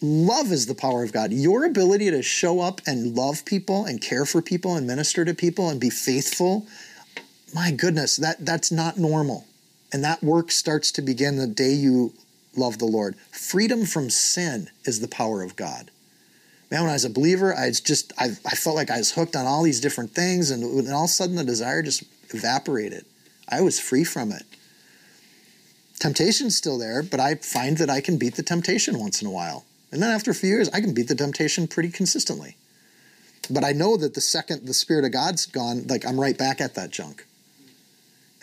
Love 0.00 0.52
is 0.52 0.66
the 0.66 0.74
power 0.74 1.02
of 1.02 1.12
God. 1.12 1.32
Your 1.32 1.64
ability 1.64 2.10
to 2.10 2.22
show 2.22 2.60
up 2.60 2.80
and 2.86 3.16
love 3.16 3.44
people 3.44 3.84
and 3.84 4.00
care 4.00 4.24
for 4.24 4.40
people 4.40 4.76
and 4.76 4.86
minister 4.86 5.24
to 5.24 5.34
people 5.34 5.68
and 5.68 5.80
be 5.80 5.90
faithful, 5.90 6.66
my 7.54 7.70
goodness, 7.70 8.16
that, 8.16 8.44
that's 8.44 8.70
not 8.70 8.96
normal. 8.96 9.46
And 9.92 10.04
that 10.04 10.22
work 10.22 10.50
starts 10.52 10.92
to 10.92 11.02
begin 11.02 11.36
the 11.36 11.46
day 11.46 11.72
you 11.72 12.12
love 12.54 12.78
the 12.78 12.86
Lord. 12.86 13.16
Freedom 13.32 13.84
from 13.84 14.10
sin 14.10 14.70
is 14.84 15.00
the 15.00 15.08
power 15.08 15.42
of 15.42 15.56
God. 15.56 15.90
Man, 16.70 16.82
when 16.82 16.90
I 16.90 16.94
was 16.94 17.04
a 17.04 17.10
believer, 17.10 17.54
I 17.54 17.70
just 17.70 18.12
I, 18.18 18.26
I 18.44 18.54
felt 18.54 18.76
like 18.76 18.90
I 18.90 18.98
was 18.98 19.12
hooked 19.12 19.36
on 19.36 19.46
all 19.46 19.62
these 19.62 19.80
different 19.80 20.12
things, 20.12 20.50
and, 20.50 20.62
and 20.62 20.92
all 20.92 21.04
of 21.04 21.10
a 21.10 21.12
sudden 21.12 21.36
the 21.36 21.44
desire 21.44 21.82
just 21.82 22.04
evaporated. 22.34 23.06
I 23.48 23.62
was 23.62 23.80
free 23.80 24.04
from 24.04 24.32
it. 24.32 24.42
Temptation's 25.98 26.56
still 26.56 26.78
there, 26.78 27.02
but 27.02 27.20
I 27.20 27.36
find 27.36 27.78
that 27.78 27.90
I 27.90 28.00
can 28.00 28.18
beat 28.18 28.36
the 28.36 28.42
temptation 28.42 28.98
once 28.98 29.22
in 29.22 29.26
a 29.26 29.32
while. 29.32 29.64
And 29.90 30.02
then 30.02 30.10
after 30.10 30.30
a 30.30 30.34
few 30.34 30.50
years, 30.50 30.68
I 30.68 30.80
can 30.80 30.92
beat 30.92 31.08
the 31.08 31.14
temptation 31.14 31.66
pretty 31.66 31.88
consistently. 31.88 32.56
But 33.50 33.64
I 33.64 33.72
know 33.72 33.96
that 33.96 34.14
the 34.14 34.20
second 34.20 34.66
the 34.66 34.74
Spirit 34.74 35.06
of 35.06 35.12
God's 35.12 35.46
gone, 35.46 35.86
like 35.86 36.06
I'm 36.06 36.20
right 36.20 36.36
back 36.36 36.60
at 36.60 36.74
that 36.74 36.90
junk 36.90 37.24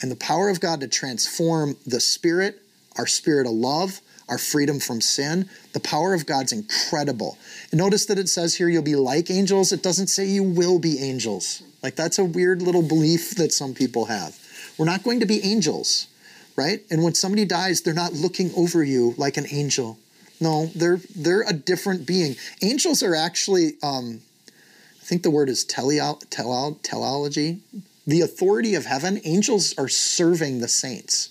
and 0.02 0.12
the 0.12 0.16
power 0.16 0.50
of 0.50 0.60
God 0.60 0.82
to 0.82 0.88
transform 0.88 1.78
the 1.86 2.00
spirit, 2.00 2.62
our 2.98 3.08
spirit 3.08 3.48
of 3.48 3.54
love, 3.54 4.02
our 4.30 4.38
freedom 4.38 4.80
from 4.80 5.02
sin. 5.02 5.50
The 5.74 5.80
power 5.80 6.14
of 6.14 6.26
God's 6.26 6.52
incredible. 6.52 7.38
And 7.72 7.80
notice 7.80 8.06
that 8.08 8.20
it 8.20 8.30
says 8.30 8.56
here 8.56 8.70
you'll 8.70 8.84
be 8.84 8.96
like 8.96 9.30
angels. 9.30 9.72
It 9.72 9.84
doesn't 9.84 10.08
say 10.08 10.26
you 10.26 10.44
will 10.44 10.80
be 10.80 11.00
angels. 11.00 11.64
Like 11.84 11.96
that's 11.96 12.20
a 12.20 12.26
weird 12.26 12.62
little 12.62 12.82
belief 12.82 13.36
that 13.36 13.52
some 13.52 13.74
people 13.74 14.06
have. 14.06 14.38
We're 14.78 14.86
not 14.86 15.04
going 15.04 15.20
to 15.20 15.26
be 15.26 15.44
angels, 15.44 16.08
right? 16.56 16.82
And 16.90 17.04
when 17.04 17.14
somebody 17.14 17.46
dies, 17.46 17.82
they're 17.82 17.94
not 17.94 18.14
looking 18.14 18.52
over 18.56 18.84
you 18.84 19.14
like 19.18 19.38
an 19.38 19.46
angel. 19.52 19.98
No, 20.42 20.66
they're 20.76 21.00
they're 21.16 21.48
a 21.48 21.54
different 21.54 22.06
being. 22.06 22.36
Angels 22.62 23.02
are 23.04 23.16
actually, 23.16 23.74
um, 23.82 24.22
I 24.50 25.06
think 25.06 25.24
the 25.24 25.32
word 25.32 25.48
is 25.48 25.64
teleo, 25.64 26.22
teleo, 26.30 26.82
teleology 26.82 27.62
the 28.08 28.22
authority 28.22 28.76
of 28.76 28.86
heaven, 28.86 29.20
angels 29.24 29.74
are 29.78 29.88
serving 29.88 30.60
the 30.60 30.68
saints 30.68 31.30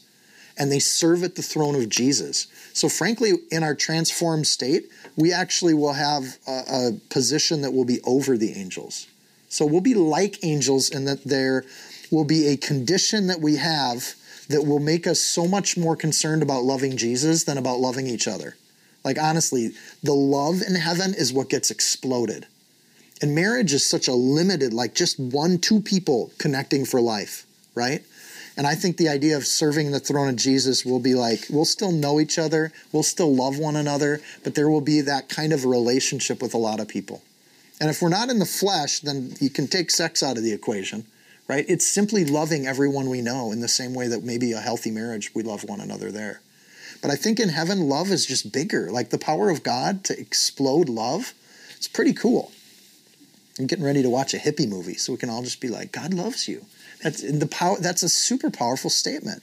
and 0.58 0.70
they 0.70 0.78
serve 0.78 1.22
at 1.22 1.36
the 1.36 1.42
throne 1.42 1.74
of 1.74 1.88
Jesus. 1.88 2.46
So, 2.74 2.88
frankly, 2.88 3.32
in 3.52 3.62
our 3.62 3.74
transformed 3.74 4.48
state, 4.48 4.90
we 5.16 5.32
actually 5.32 5.74
will 5.74 5.92
have 5.92 6.38
a, 6.46 6.62
a, 6.68 6.92
position 7.08 7.62
that 7.62 7.72
will 7.72 7.84
be 7.84 8.00
over 8.02 8.36
the 8.36 8.52
angels. 8.52 9.06
So, 9.48 9.64
we'll 9.64 9.80
be 9.80 9.94
like 9.94 10.44
angels 10.44 10.90
in 10.90 11.04
that 11.04 11.24
they're 11.24 11.64
will 12.10 12.24
be 12.24 12.48
a 12.48 12.56
condition 12.56 13.28
that 13.28 13.40
we 13.40 13.56
have 13.56 14.14
that 14.48 14.66
will 14.66 14.80
make 14.80 15.06
us 15.06 15.20
so 15.20 15.46
much 15.48 15.76
more 15.76 15.96
concerned 15.96 16.42
about 16.42 16.64
loving 16.64 16.96
Jesus 16.96 17.44
than 17.44 17.58
about 17.58 17.80
loving 17.80 18.06
each 18.06 18.28
other. 18.28 18.56
Like, 19.04 19.18
honestly, 19.18 19.70
the 20.02 20.12
love 20.12 20.60
in 20.66 20.74
heaven 20.74 21.14
is 21.14 21.32
what 21.32 21.48
gets 21.48 21.70
exploded. 21.70 22.46
And 23.22 23.34
marriage 23.34 23.72
is 23.72 23.88
such 23.88 24.08
a 24.08 24.14
limited, 24.14 24.72
like 24.72 24.94
just 24.94 25.18
one, 25.18 25.58
two 25.58 25.80
people 25.80 26.32
connecting 26.38 26.84
for 26.84 27.00
life, 27.00 27.46
right? 27.74 28.02
And 28.56 28.66
I 28.66 28.74
think 28.74 28.96
the 28.96 29.08
idea 29.08 29.36
of 29.36 29.46
serving 29.46 29.90
the 29.90 29.98
throne 29.98 30.28
of 30.28 30.36
Jesus 30.36 30.84
will 30.84 31.00
be 31.00 31.14
like, 31.14 31.46
we'll 31.50 31.64
still 31.64 31.90
know 31.90 32.20
each 32.20 32.38
other, 32.38 32.72
we'll 32.92 33.02
still 33.02 33.34
love 33.34 33.58
one 33.58 33.74
another, 33.74 34.20
but 34.44 34.54
there 34.54 34.68
will 34.68 34.80
be 34.80 35.00
that 35.00 35.28
kind 35.28 35.52
of 35.52 35.64
relationship 35.64 36.40
with 36.40 36.54
a 36.54 36.58
lot 36.58 36.78
of 36.78 36.86
people. 36.86 37.22
And 37.80 37.90
if 37.90 38.00
we're 38.00 38.10
not 38.10 38.30
in 38.30 38.38
the 38.38 38.46
flesh, 38.46 39.00
then 39.00 39.34
you 39.40 39.50
can 39.50 39.66
take 39.66 39.90
sex 39.90 40.22
out 40.22 40.36
of 40.36 40.44
the 40.44 40.52
equation, 40.52 41.04
right? 41.48 41.64
It's 41.68 41.84
simply 41.84 42.24
loving 42.24 42.66
everyone 42.66 43.10
we 43.10 43.20
know 43.20 43.50
in 43.50 43.60
the 43.60 43.68
same 43.68 43.92
way 43.92 44.06
that 44.06 44.22
maybe 44.22 44.52
a 44.52 44.60
healthy 44.60 44.92
marriage, 44.92 45.34
we 45.34 45.42
love 45.42 45.64
one 45.64 45.80
another 45.80 46.12
there. 46.12 46.40
But 47.02 47.10
I 47.10 47.16
think 47.16 47.40
in 47.40 47.48
heaven, 47.48 47.88
love 47.88 48.10
is 48.10 48.24
just 48.24 48.52
bigger. 48.52 48.90
Like 48.90 49.10
the 49.10 49.18
power 49.18 49.50
of 49.50 49.64
God 49.64 50.04
to 50.04 50.18
explode 50.18 50.88
love, 50.88 51.34
it's 51.76 51.88
pretty 51.88 52.12
cool. 52.12 52.52
I'm 53.58 53.66
getting 53.66 53.84
ready 53.84 54.02
to 54.02 54.10
watch 54.10 54.32
a 54.32 54.38
hippie 54.38 54.68
movie 54.68 54.94
so 54.94 55.12
we 55.12 55.18
can 55.18 55.28
all 55.28 55.42
just 55.42 55.60
be 55.60 55.68
like, 55.68 55.92
God 55.92 56.14
loves 56.14 56.48
you. 56.48 56.64
That's 57.04 57.20
the 57.20 57.46
power. 57.46 57.76
That's 57.78 58.02
a 58.02 58.08
super 58.08 58.50
powerful 58.50 58.90
statement. 58.90 59.42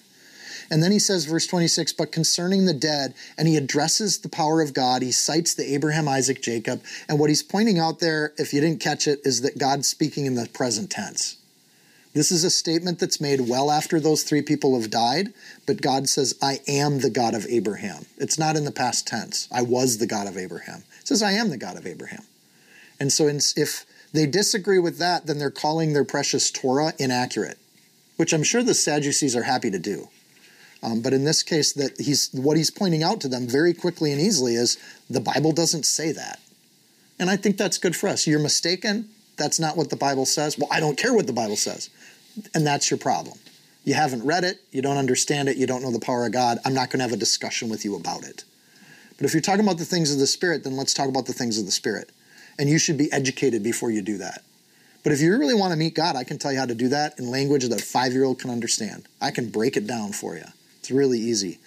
And 0.70 0.82
then 0.82 0.92
he 0.92 1.00
says, 1.00 1.26
verse 1.26 1.46
26, 1.48 1.94
but 1.94 2.12
concerning 2.12 2.66
the 2.66 2.74
dead, 2.74 3.14
and 3.38 3.48
he 3.48 3.58
addresses 3.58 4.20
the 4.20 4.30
power 4.30 4.62
of 4.62 4.74
God. 4.74 5.02
He 5.02 5.12
cites 5.12 5.54
the 5.54 5.74
Abraham, 5.74 6.08
Isaac, 6.08 6.42
Jacob. 6.42 6.82
And 7.10 7.20
what 7.20 7.30
he's 7.30 7.44
pointing 7.44 7.78
out 7.78 8.00
there, 8.00 8.34
if 8.38 8.54
you 8.54 8.62
didn't 8.62 8.80
catch 8.80 9.06
it, 9.08 9.20
is 9.26 9.42
that 9.42 9.58
God's 9.58 9.88
speaking 9.88 10.26
in 10.26 10.36
the 10.36 10.48
present 10.48 10.90
tense. 10.90 11.38
This 12.14 12.32
is 12.32 12.44
a 12.44 12.50
statement 12.50 13.00
that's 13.00 13.22
made 13.22 13.42
well 13.48 13.70
after 13.72 14.00
those 14.00 14.24
three 14.24 14.42
people 14.42 14.80
have 14.80 14.90
died, 14.90 15.34
but 15.66 15.82
God 15.82 16.10
says, 16.10 16.38
I 16.42 16.60
am 16.68 17.00
the 17.00 17.10
God 17.10 17.34
of 17.34 17.46
Abraham. 17.48 18.06
It's 18.18 18.40
not 18.40 18.58
in 18.58 18.66
the 18.66 18.72
past 18.72 19.08
tense. 19.08 19.48
I 19.52 19.62
was 19.62 19.98
the 19.98 20.08
God 20.08 20.28
of 20.28 20.38
Abraham. 20.38 20.84
It 21.00 21.08
says, 21.08 21.24
I 21.24 21.32
am 21.34 21.50
the 21.50 21.58
God 21.58 21.78
of 21.78 21.86
Abraham. 21.86 22.24
And 23.00 23.14
so 23.14 23.28
if 23.28 23.86
they 24.14 24.26
disagree 24.26 24.80
with 24.80 24.98
that, 24.98 25.26
then 25.26 25.40
they're 25.40 25.52
calling 25.52 25.94
their 25.94 26.04
precious 26.04 26.52
Torah 26.52 26.94
inaccurate, 27.00 27.58
which 28.18 28.34
I'm 28.34 28.44
sure 28.44 28.64
the 28.64 28.74
Sadducees 28.74 29.36
are 29.36 29.44
happy 29.44 29.72
to 29.72 29.80
do. 29.80 30.10
Um, 30.84 31.02
but 31.02 31.14
in 31.14 31.24
this 31.24 31.44
case, 31.44 31.74
that 31.74 32.00
he's 32.00 32.30
what 32.32 32.58
he's 32.58 32.72
pointing 32.72 33.04
out 33.04 33.22
to 33.22 33.28
them 33.28 33.48
very 33.48 33.74
quickly 33.74 34.12
and 34.12 34.20
easily 34.20 34.56
is 34.56 34.78
the 35.10 35.20
Bible 35.20 35.52
doesn't 35.52 35.86
say 35.86 36.12
that, 36.12 36.40
and 37.20 37.30
I 37.30 37.38
think 37.38 37.58
that's 37.58 37.78
good 37.78 37.96
for 37.96 38.10
us. 38.10 38.26
You're 38.26 38.40
mistaken. 38.40 39.10
That's 39.38 39.60
not 39.60 39.78
what 39.78 39.90
the 39.90 39.96
Bible 39.96 40.26
says. 40.26 40.58
Well, 40.58 40.68
I 40.72 40.80
don't 40.80 40.98
care 40.98 41.14
what 41.14 41.28
the 41.28 41.34
Bible 41.34 41.56
says, 41.56 41.90
and 42.56 42.66
that's 42.66 42.90
your 42.90 42.98
problem. 42.98 43.38
You 43.84 43.94
haven't 43.94 44.26
read 44.26 44.44
it. 44.44 44.62
You 44.72 44.82
don't 44.82 44.98
understand 44.98 45.50
it. 45.50 45.58
You 45.58 45.68
don't 45.68 45.82
know 45.82 45.92
the 45.92 46.00
power 46.00 46.26
of 46.26 46.32
God. 46.32 46.60
I'm 46.66 46.74
not 46.74 46.90
going 46.90 47.00
to 47.00 47.04
have 47.04 47.14
a 47.14 47.18
discussion 47.18 47.70
with 47.70 47.84
you 47.86 47.96
about 47.96 48.24
it. 48.24 48.44
But 49.18 49.26
if 49.26 49.34
you're 49.34 49.42
talking 49.42 49.64
about 49.64 49.78
the 49.78 49.86
things 49.86 50.12
of 50.12 50.20
the 50.20 50.28
Spirit, 50.28 50.64
then 50.64 50.76
let's 50.78 50.94
talk 50.94 51.10
about 51.10 51.26
the 51.26 51.34
things 51.34 51.58
of 51.58 51.66
the 51.66 51.72
Spirit 51.72 52.12
and 52.60 52.70
you 52.70 52.78
should 52.78 52.98
be 52.98 53.12
educated 53.12 53.64
before 53.64 53.92
you 53.92 54.02
do 54.02 54.18
that. 54.18 54.44
But 55.04 55.14
if 55.14 55.20
you 55.20 55.36
really 55.38 55.56
want 55.56 55.72
to 55.72 55.78
meet 55.78 55.96
God, 55.96 56.16
I 56.16 56.24
can 56.24 56.38
tell 56.38 56.52
you 56.52 56.60
how 56.60 56.66
to 56.66 56.76
do 56.76 56.90
that 56.90 57.18
in 57.18 57.32
language 57.32 57.68
that 57.68 57.82
a 57.82 57.84
five 57.84 58.14
year 58.14 58.24
old 58.24 58.40
can 58.40 58.52
understand. 58.52 59.08
I 59.20 59.32
can 59.32 59.50
break 59.50 59.76
it 59.76 59.88
down 59.88 60.14
for 60.14 60.36
you. 60.36 60.46
It's 60.80 60.92
really 60.92 61.20
easy. 61.20 61.60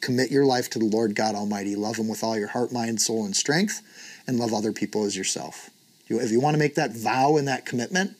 Commit 0.00 0.30
your 0.30 0.46
life 0.46 0.70
to 0.70 0.78
the 0.78 0.86
Lord 0.86 1.14
God 1.14 1.34
Almighty. 1.34 1.74
Love 1.74 1.96
Him 1.96 2.08
with 2.08 2.22
all 2.22 2.38
your 2.38 2.48
heart, 2.48 2.72
mind, 2.72 3.00
soul, 3.00 3.24
and 3.24 3.36
strength, 3.36 3.82
and 4.26 4.38
love 4.38 4.54
other 4.54 4.72
people 4.72 5.04
as 5.04 5.16
yourself. 5.16 5.70
If 6.08 6.30
you 6.30 6.40
want 6.40 6.54
to 6.54 6.58
make 6.58 6.76
that 6.76 6.92
vow 6.92 7.36
and 7.36 7.46
that 7.48 7.66
commitment, 7.66 8.16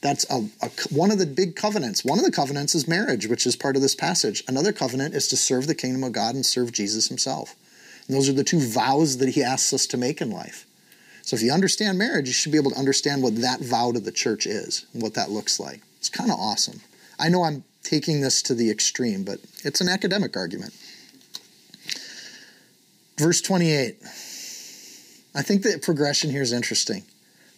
that's 0.00 0.28
a, 0.30 0.48
a, 0.60 0.70
one 0.90 1.10
of 1.10 1.18
the 1.18 1.26
big 1.26 1.56
covenants. 1.56 2.04
One 2.04 2.18
of 2.18 2.24
the 2.24 2.30
covenants 2.30 2.74
is 2.74 2.86
marriage, 2.86 3.26
which 3.28 3.46
is 3.46 3.56
part 3.56 3.76
of 3.76 3.82
this 3.82 3.94
passage. 3.94 4.44
Another 4.46 4.72
covenant 4.72 5.14
is 5.14 5.28
to 5.28 5.36
serve 5.36 5.66
the 5.66 5.74
kingdom 5.74 6.04
of 6.04 6.12
God 6.12 6.34
and 6.34 6.44
serve 6.44 6.72
Jesus 6.72 7.08
Himself. 7.08 7.54
And 8.06 8.16
those 8.16 8.28
are 8.28 8.34
the 8.34 8.44
two 8.44 8.60
vows 8.60 9.18
that 9.18 9.30
He 9.30 9.42
asks 9.42 9.72
us 9.72 9.86
to 9.86 9.96
make 9.96 10.20
in 10.20 10.30
life. 10.30 10.66
So 11.22 11.36
if 11.36 11.42
you 11.42 11.52
understand 11.52 11.98
marriage, 11.98 12.26
you 12.26 12.32
should 12.32 12.52
be 12.52 12.58
able 12.58 12.72
to 12.72 12.78
understand 12.78 13.22
what 13.22 13.40
that 13.40 13.60
vow 13.60 13.92
to 13.92 14.00
the 14.00 14.12
church 14.12 14.46
is 14.46 14.86
and 14.92 15.02
what 15.02 15.14
that 15.14 15.30
looks 15.30 15.58
like. 15.58 15.80
It's 15.96 16.08
kind 16.08 16.30
of 16.30 16.38
awesome. 16.38 16.80
I 17.18 17.28
know 17.28 17.44
I'm 17.44 17.64
taking 17.84 18.20
this 18.20 18.42
to 18.42 18.54
the 18.54 18.70
extreme, 18.70 19.24
but 19.24 19.38
it's 19.64 19.80
an 19.80 19.88
academic 19.88 20.36
argument. 20.36 20.74
Verse 23.18 23.40
28. 23.40 23.98
I 25.34 25.42
think 25.42 25.62
the 25.62 25.78
progression 25.80 26.30
here 26.30 26.42
is 26.42 26.52
interesting. 26.52 27.04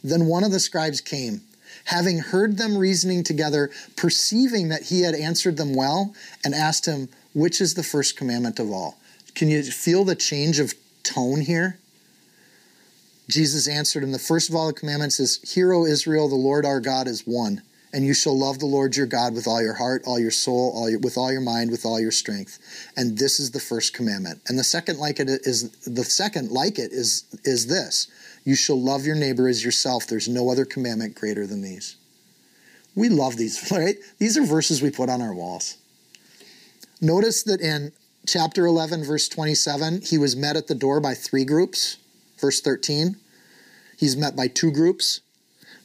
Then 0.02 0.26
one 0.26 0.44
of 0.44 0.52
the 0.52 0.60
scribes 0.60 1.00
came, 1.00 1.40
having 1.86 2.18
heard 2.18 2.58
them 2.58 2.76
reasoning 2.76 3.24
together, 3.24 3.70
perceiving 3.96 4.68
that 4.68 4.84
he 4.84 5.00
had 5.00 5.14
answered 5.14 5.56
them 5.56 5.74
well, 5.74 6.14
and 6.44 6.54
asked 6.54 6.86
him, 6.86 7.08
Which 7.32 7.60
is 7.60 7.74
the 7.74 7.82
first 7.82 8.16
commandment 8.16 8.58
of 8.58 8.70
all? 8.70 8.98
Can 9.34 9.48
you 9.48 9.62
feel 9.62 10.04
the 10.04 10.14
change 10.14 10.58
of 10.58 10.74
tone 11.02 11.40
here? 11.40 11.78
Jesus 13.28 13.68
answered 13.68 14.02
him, 14.02 14.12
The 14.12 14.18
first 14.18 14.48
of 14.48 14.54
all 14.54 14.66
the 14.66 14.72
commandments 14.72 15.18
is, 15.18 15.40
Hear, 15.54 15.72
O 15.72 15.86
Israel, 15.86 16.28
the 16.28 16.34
Lord 16.34 16.66
our 16.66 16.80
God 16.80 17.08
is 17.08 17.22
one, 17.26 17.62
and 17.92 18.04
you 18.04 18.12
shall 18.12 18.38
love 18.38 18.58
the 18.58 18.66
Lord 18.66 18.96
your 18.96 19.06
God 19.06 19.34
with 19.34 19.46
all 19.46 19.62
your 19.62 19.74
heart, 19.74 20.02
all 20.06 20.18
your 20.18 20.30
soul, 20.30 20.72
all 20.74 20.90
your, 20.90 20.98
with 20.98 21.16
all 21.16 21.32
your 21.32 21.40
mind, 21.40 21.70
with 21.70 21.86
all 21.86 22.00
your 22.00 22.10
strength. 22.10 22.58
And 22.96 23.16
this 23.16 23.40
is 23.40 23.52
the 23.52 23.60
first 23.60 23.94
commandment. 23.94 24.42
And 24.46 24.58
the 24.58 24.64
second 24.64 24.98
like 24.98 25.20
it 25.20 25.28
is 25.28 25.70
the 25.86 26.04
second 26.04 26.50
like 26.50 26.78
it 26.78 26.92
is 26.92 27.24
is 27.44 27.66
this. 27.66 28.08
You 28.44 28.56
shall 28.56 28.80
love 28.80 29.06
your 29.06 29.16
neighbor 29.16 29.48
as 29.48 29.64
yourself. 29.64 30.06
There's 30.06 30.28
no 30.28 30.50
other 30.50 30.66
commandment 30.66 31.14
greater 31.14 31.46
than 31.46 31.62
these. 31.62 31.96
We 32.94 33.08
love 33.08 33.36
these, 33.36 33.70
right? 33.72 33.96
These 34.18 34.36
are 34.36 34.44
verses 34.44 34.82
we 34.82 34.90
put 34.90 35.08
on 35.08 35.22
our 35.22 35.34
walls. 35.34 35.78
Notice 37.00 37.42
that 37.44 37.60
in 37.60 37.92
chapter 38.26 38.66
11, 38.66 39.04
verse 39.04 39.28
27, 39.28 40.02
he 40.02 40.18
was 40.18 40.36
met 40.36 40.56
at 40.56 40.66
the 40.66 40.74
door 40.74 41.00
by 41.00 41.14
three 41.14 41.44
groups 41.44 41.98
verse 42.44 42.60
13, 42.60 43.16
he's 43.96 44.18
met 44.18 44.36
by 44.36 44.48
two 44.48 44.70
groups. 44.70 45.22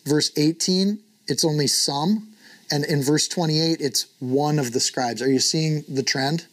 Verse 0.04 0.30
18, 0.36 1.00
it's 1.28 1.46
only 1.46 1.68
some. 1.68 2.34
And 2.70 2.84
in 2.84 3.02
verse 3.02 3.30
28, 3.30 3.80
it's 3.80 4.08
one 4.20 4.60
of 4.60 4.74
the 4.74 4.82
scribes. 4.82 5.22
Are 5.22 5.32
you 5.32 5.40
seeing 5.40 5.86
the 5.88 6.04
trend? 6.04 6.48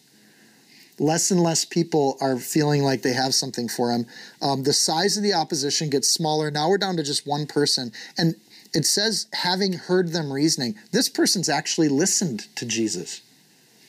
Less 1.00 1.32
and 1.32 1.42
less 1.42 1.64
people 1.64 2.16
are 2.20 2.38
feeling 2.38 2.84
like 2.84 3.02
they 3.02 3.14
have 3.14 3.34
something 3.34 3.68
for 3.68 3.90
him. 3.90 4.06
Um, 4.40 4.62
the 4.62 4.72
size 4.72 5.16
of 5.16 5.24
the 5.24 5.34
opposition 5.34 5.90
gets 5.90 6.08
smaller. 6.08 6.52
Now 6.52 6.68
we're 6.68 6.78
down 6.78 6.96
to 6.98 7.02
just 7.02 7.26
one 7.26 7.46
person. 7.46 7.90
And 8.16 8.36
it 8.72 8.86
says, 8.86 9.26
having 9.32 9.72
heard 9.72 10.12
them 10.12 10.32
reasoning, 10.32 10.76
this 10.92 11.08
person's 11.08 11.48
actually 11.48 11.88
listened 11.88 12.46
to 12.54 12.64
Jesus. 12.64 13.22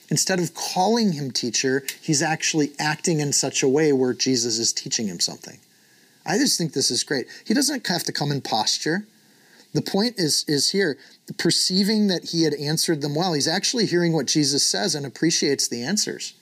Instead 0.10 0.39
of 0.39 0.56
calling 0.56 1.13
him 1.13 1.30
teacher, 1.30 1.86
he's 2.01 2.23
actually 2.23 2.71
acting 2.80 3.19
in 3.19 3.34
such 3.34 3.62
a 3.62 3.69
way 3.69 3.93
where 3.93 4.13
Jesus 4.13 4.58
is 4.58 4.73
teaching 4.73 5.08
him 5.08 5.19
something. 5.19 5.60
I 6.28 6.38
just 6.38 6.58
think 6.58 6.74
this 6.74 6.92
is 6.92 7.04
great. 7.04 7.28
He 7.46 7.54
doesn't 7.54 7.88
have 7.88 8.04
to 8.04 8.12
come 8.12 8.32
in 8.32 8.42
posture. 8.42 9.08
The 9.74 9.82
point 9.82 10.16
is 10.18 10.44
is 10.48 10.72
here, 10.72 10.98
perceiving 11.38 12.08
that 12.08 12.26
he 12.26 12.44
had 12.44 12.54
answered 12.54 13.02
them 13.02 13.16
well. 13.16 13.34
He's 13.34 13.48
actually 13.48 13.86
hearing 13.86 14.13
what 14.13 14.26
Jesus 14.26 14.66
says 14.66 14.94
and 14.94 15.06
appreciates 15.06 15.68
the 15.68 15.84
answers. 15.84 16.34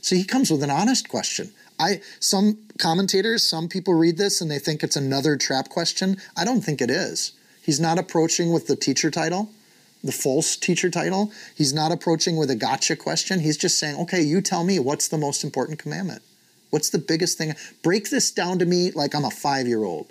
So 0.00 0.14
he 0.16 0.24
comes 0.24 0.50
with 0.50 0.62
an 0.62 0.70
honest 0.70 1.08
question. 1.08 1.52
I 1.78 2.00
some 2.20 2.58
commentators, 2.78 3.46
some 3.46 3.68
people 3.68 3.94
read 3.94 4.16
this 4.16 4.40
and 4.40 4.50
they 4.50 4.58
think 4.58 4.82
it's 4.82 4.96
another 4.96 5.36
trap 5.36 5.68
question. 5.68 6.16
I 6.36 6.44
don't 6.44 6.62
think 6.62 6.80
it 6.80 6.90
is. 6.90 7.32
He's 7.62 7.80
not 7.80 7.98
approaching 7.98 8.52
with 8.52 8.68
the 8.68 8.76
teacher 8.76 9.10
title, 9.10 9.50
the 10.04 10.12
false 10.12 10.56
teacher 10.56 10.88
title. 10.88 11.32
He's 11.54 11.74
not 11.74 11.92
approaching 11.92 12.36
with 12.36 12.50
a 12.50 12.54
gotcha 12.54 12.96
question. 12.96 13.40
He's 13.40 13.56
just 13.56 13.78
saying, 13.78 13.96
"Okay, 13.96 14.22
you 14.22 14.40
tell 14.40 14.64
me 14.64 14.78
what's 14.78 15.08
the 15.08 15.18
most 15.18 15.44
important 15.44 15.78
commandment?" 15.78 16.22
What's 16.70 16.90
the 16.90 16.98
biggest 16.98 17.38
thing? 17.38 17.54
Break 17.82 18.10
this 18.10 18.30
down 18.30 18.58
to 18.58 18.66
me 18.66 18.90
like 18.90 19.14
I'm 19.14 19.24
a 19.24 19.30
five 19.30 19.66
year 19.66 19.84
old. 19.84 20.08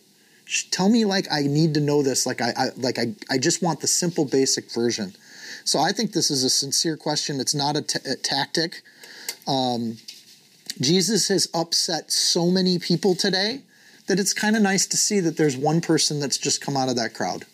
Tell 0.72 0.89
me 0.89 1.06
like 1.06 1.28
I 1.32 1.41
need 1.41 1.74
to 1.74 1.80
know 1.80 2.04
this. 2.04 2.26
Like 2.26 2.41
I, 2.41 2.54
I 2.56 2.70
like 2.78 3.00
I, 3.00 3.13
I 3.30 3.38
just 3.38 3.62
want 3.62 3.82
the 3.82 3.88
simple 3.88 4.26
basic 4.26 4.72
version. 4.72 5.13
So 5.63 5.80
I 5.80 5.91
think 5.91 6.12
this 6.12 6.30
is 6.30 6.44
a 6.44 6.50
sincere 6.50 6.96
question. 6.96 7.39
It's 7.39 7.56
not 7.56 7.76
a, 7.76 7.82
t- 7.82 8.00
a 8.08 8.15
tactic. 8.15 8.84
Um, 9.48 9.98
Jesus 10.80 11.28
has 11.30 11.48
upset 11.54 12.12
so 12.12 12.52
many 12.52 12.78
people 12.78 13.15
today 13.15 13.62
that 14.08 14.20
it's 14.20 14.34
kind 14.34 14.56
of 14.56 14.62
nice 14.62 14.86
to 14.88 14.98
see 14.98 15.20
that 15.22 15.38
there's 15.38 15.58
one 15.58 15.82
person 15.82 16.20
that's 16.20 16.38
just 16.38 16.62
come 16.62 16.78
out 16.78 16.89
of 16.89 16.96
that 16.98 17.13
crowd 17.15 17.46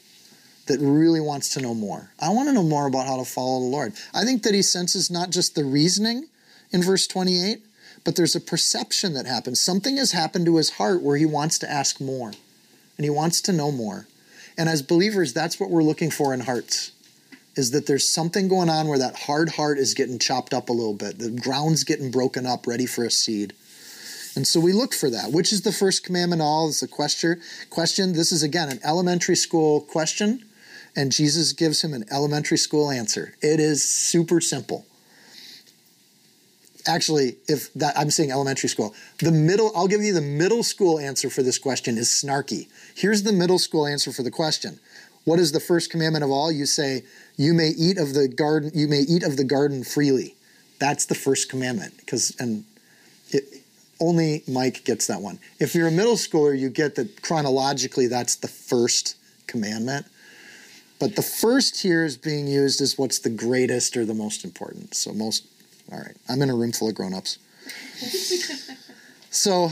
that 0.68 0.80
really 0.80 1.22
wants 1.22 1.50
to 1.50 1.62
know 1.62 1.74
more. 1.74 2.12
I 2.20 2.30
want 2.30 2.50
to 2.50 2.54
know 2.54 2.64
more 2.64 2.88
about 2.88 3.08
how 3.08 3.18
to 3.18 3.26
follow 3.26 3.60
the 3.60 3.66
Lord. 3.66 3.94
I 4.14 4.24
think 4.24 4.44
that 4.44 4.54
he 4.54 4.62
senses 4.62 5.10
not 5.10 5.30
just 5.30 5.56
the 5.56 5.64
reasoning 5.64 6.28
in 6.72 6.84
verse 6.84 7.08
28, 7.08 7.62
but 8.04 8.16
there's 8.16 8.36
a 8.36 8.42
perception 8.42 9.14
that 9.14 9.26
happens. 9.26 9.60
Something 9.60 9.98
has 9.98 10.12
happened 10.12 10.46
to 10.46 10.58
his 10.58 10.72
heart 10.72 11.02
where 11.02 11.18
he 11.18 11.26
wants 11.26 11.60
to 11.60 11.72
ask 11.72 12.02
more 12.02 12.32
and 12.98 13.04
he 13.04 13.10
wants 13.10 13.42
to 13.42 13.54
know 13.54 13.72
more. 13.72 14.08
And 14.58 14.68
as 14.68 14.82
believers, 14.82 15.34
that's 15.34 15.60
what 15.60 15.70
we're 15.70 15.84
looking 15.84 16.12
for 16.12 16.34
in 16.34 16.42
hearts 16.42 16.92
is 17.56 17.72
that 17.72 17.86
there's 17.86 18.08
something 18.08 18.48
going 18.48 18.70
on 18.70 18.88
where 18.88 19.00
that 19.00 19.20
hard 19.22 19.50
heart 19.50 19.78
is 19.78 19.94
getting 19.94 20.18
chopped 20.18 20.54
up 20.54 20.70
a 20.70 20.74
little 20.74 20.94
bit. 20.94 21.20
The 21.20 21.30
ground's 21.32 21.84
getting 21.84 22.10
broken 22.10 22.46
up, 22.46 22.66
ready 22.66 22.86
for 22.86 23.04
a 23.04 23.12
seed. 23.12 23.54
And 24.36 24.48
so 24.48 24.62
we 24.62 24.72
look 24.72 24.94
for 24.94 25.10
that. 25.10 25.34
Which 25.34 25.52
is 25.52 25.64
the 25.64 25.74
first 25.74 26.06
commandment 26.06 26.42
all? 26.42 26.70
Is 26.70 26.80
the 26.80 26.88
question. 26.88 27.42
Question. 27.70 28.14
This 28.14 28.32
is 28.32 28.42
again 28.44 28.70
an 28.70 28.80
elementary 28.84 29.36
school 29.36 29.82
question. 29.82 30.46
and 30.96 31.12
Jesus 31.12 31.54
gives 31.54 31.82
him 31.84 31.94
an 31.94 32.06
elementary 32.12 32.58
school 32.58 32.90
answer. 32.92 33.36
It 33.42 33.60
is 33.60 33.84
super 33.84 34.42
simple. 34.42 34.86
Actually, 36.88 37.38
if 37.48 37.74
that 37.74 37.98
I'm 37.98 38.10
saying 38.10 38.32
elementary 38.32 38.70
school, 38.70 38.94
the 39.20 39.32
middle, 39.32 39.72
I'll 39.76 39.88
give 39.88 40.02
you 40.02 40.14
the 40.14 40.22
middle 40.22 40.64
school 40.64 41.00
answer 41.00 41.30
for 41.30 41.44
this 41.44 41.58
question 41.58 41.98
is 41.98 42.10
snarky. 42.10 42.68
Here's 42.96 43.24
the 43.24 43.34
middle 43.34 43.60
school 43.60 43.86
answer 43.86 44.12
for 44.12 44.24
the 44.24 44.32
question. 44.32 44.80
What 45.24 45.40
is 45.40 45.52
the 45.52 45.60
first 45.60 45.92
commandment 45.92 46.24
of 46.24 46.32
all? 46.32 46.52
You 46.52 46.66
say, 46.66 47.04
you 47.38 47.54
may 47.54 47.70
eat 47.70 47.98
of 47.98 48.14
the 48.14 48.28
garden, 48.28 48.72
you 48.74 48.88
may 48.88 49.02
eat 49.02 49.24
of 49.24 49.38
the 49.38 49.44
garden 49.44 49.84
freely. 49.84 50.36
That's 50.80 51.06
the 51.06 51.16
first 51.16 51.50
commandment. 51.50 51.98
Because 51.98 52.36
and 52.40 52.66
it, 53.30 53.44
only 54.00 54.44
Mike 54.48 54.84
gets 54.84 55.08
that 55.08 55.22
one. 55.22 55.40
If 55.60 55.76
you're 55.76 55.88
a 55.88 55.92
middle 55.92 56.16
schooler, 56.16 56.58
you 56.58 56.70
get 56.70 56.96
that 56.96 57.22
chronologically 57.22 58.08
that's 58.08 58.36
the 58.36 58.48
first 58.48 59.16
commandment. 59.46 60.08
But 61.00 61.16
the 61.16 61.22
first 61.22 61.82
here 61.82 62.06
is 62.06 62.18
being 62.18 62.48
used 62.48 62.80
as 62.80 62.98
what's 62.98 63.20
the 63.20 63.30
greatest 63.30 63.98
or 63.98 64.06
the 64.06 64.14
most 64.14 64.44
important. 64.44 64.94
So 64.94 65.14
most 65.14 65.46
all 65.92 66.00
right. 66.00 66.16
I'm 66.30 66.42
in 66.42 66.50
a 66.50 66.56
room 66.56 66.72
full 66.72 66.90
of 66.90 66.96
grown-ups. 66.96 67.38
so 69.30 69.70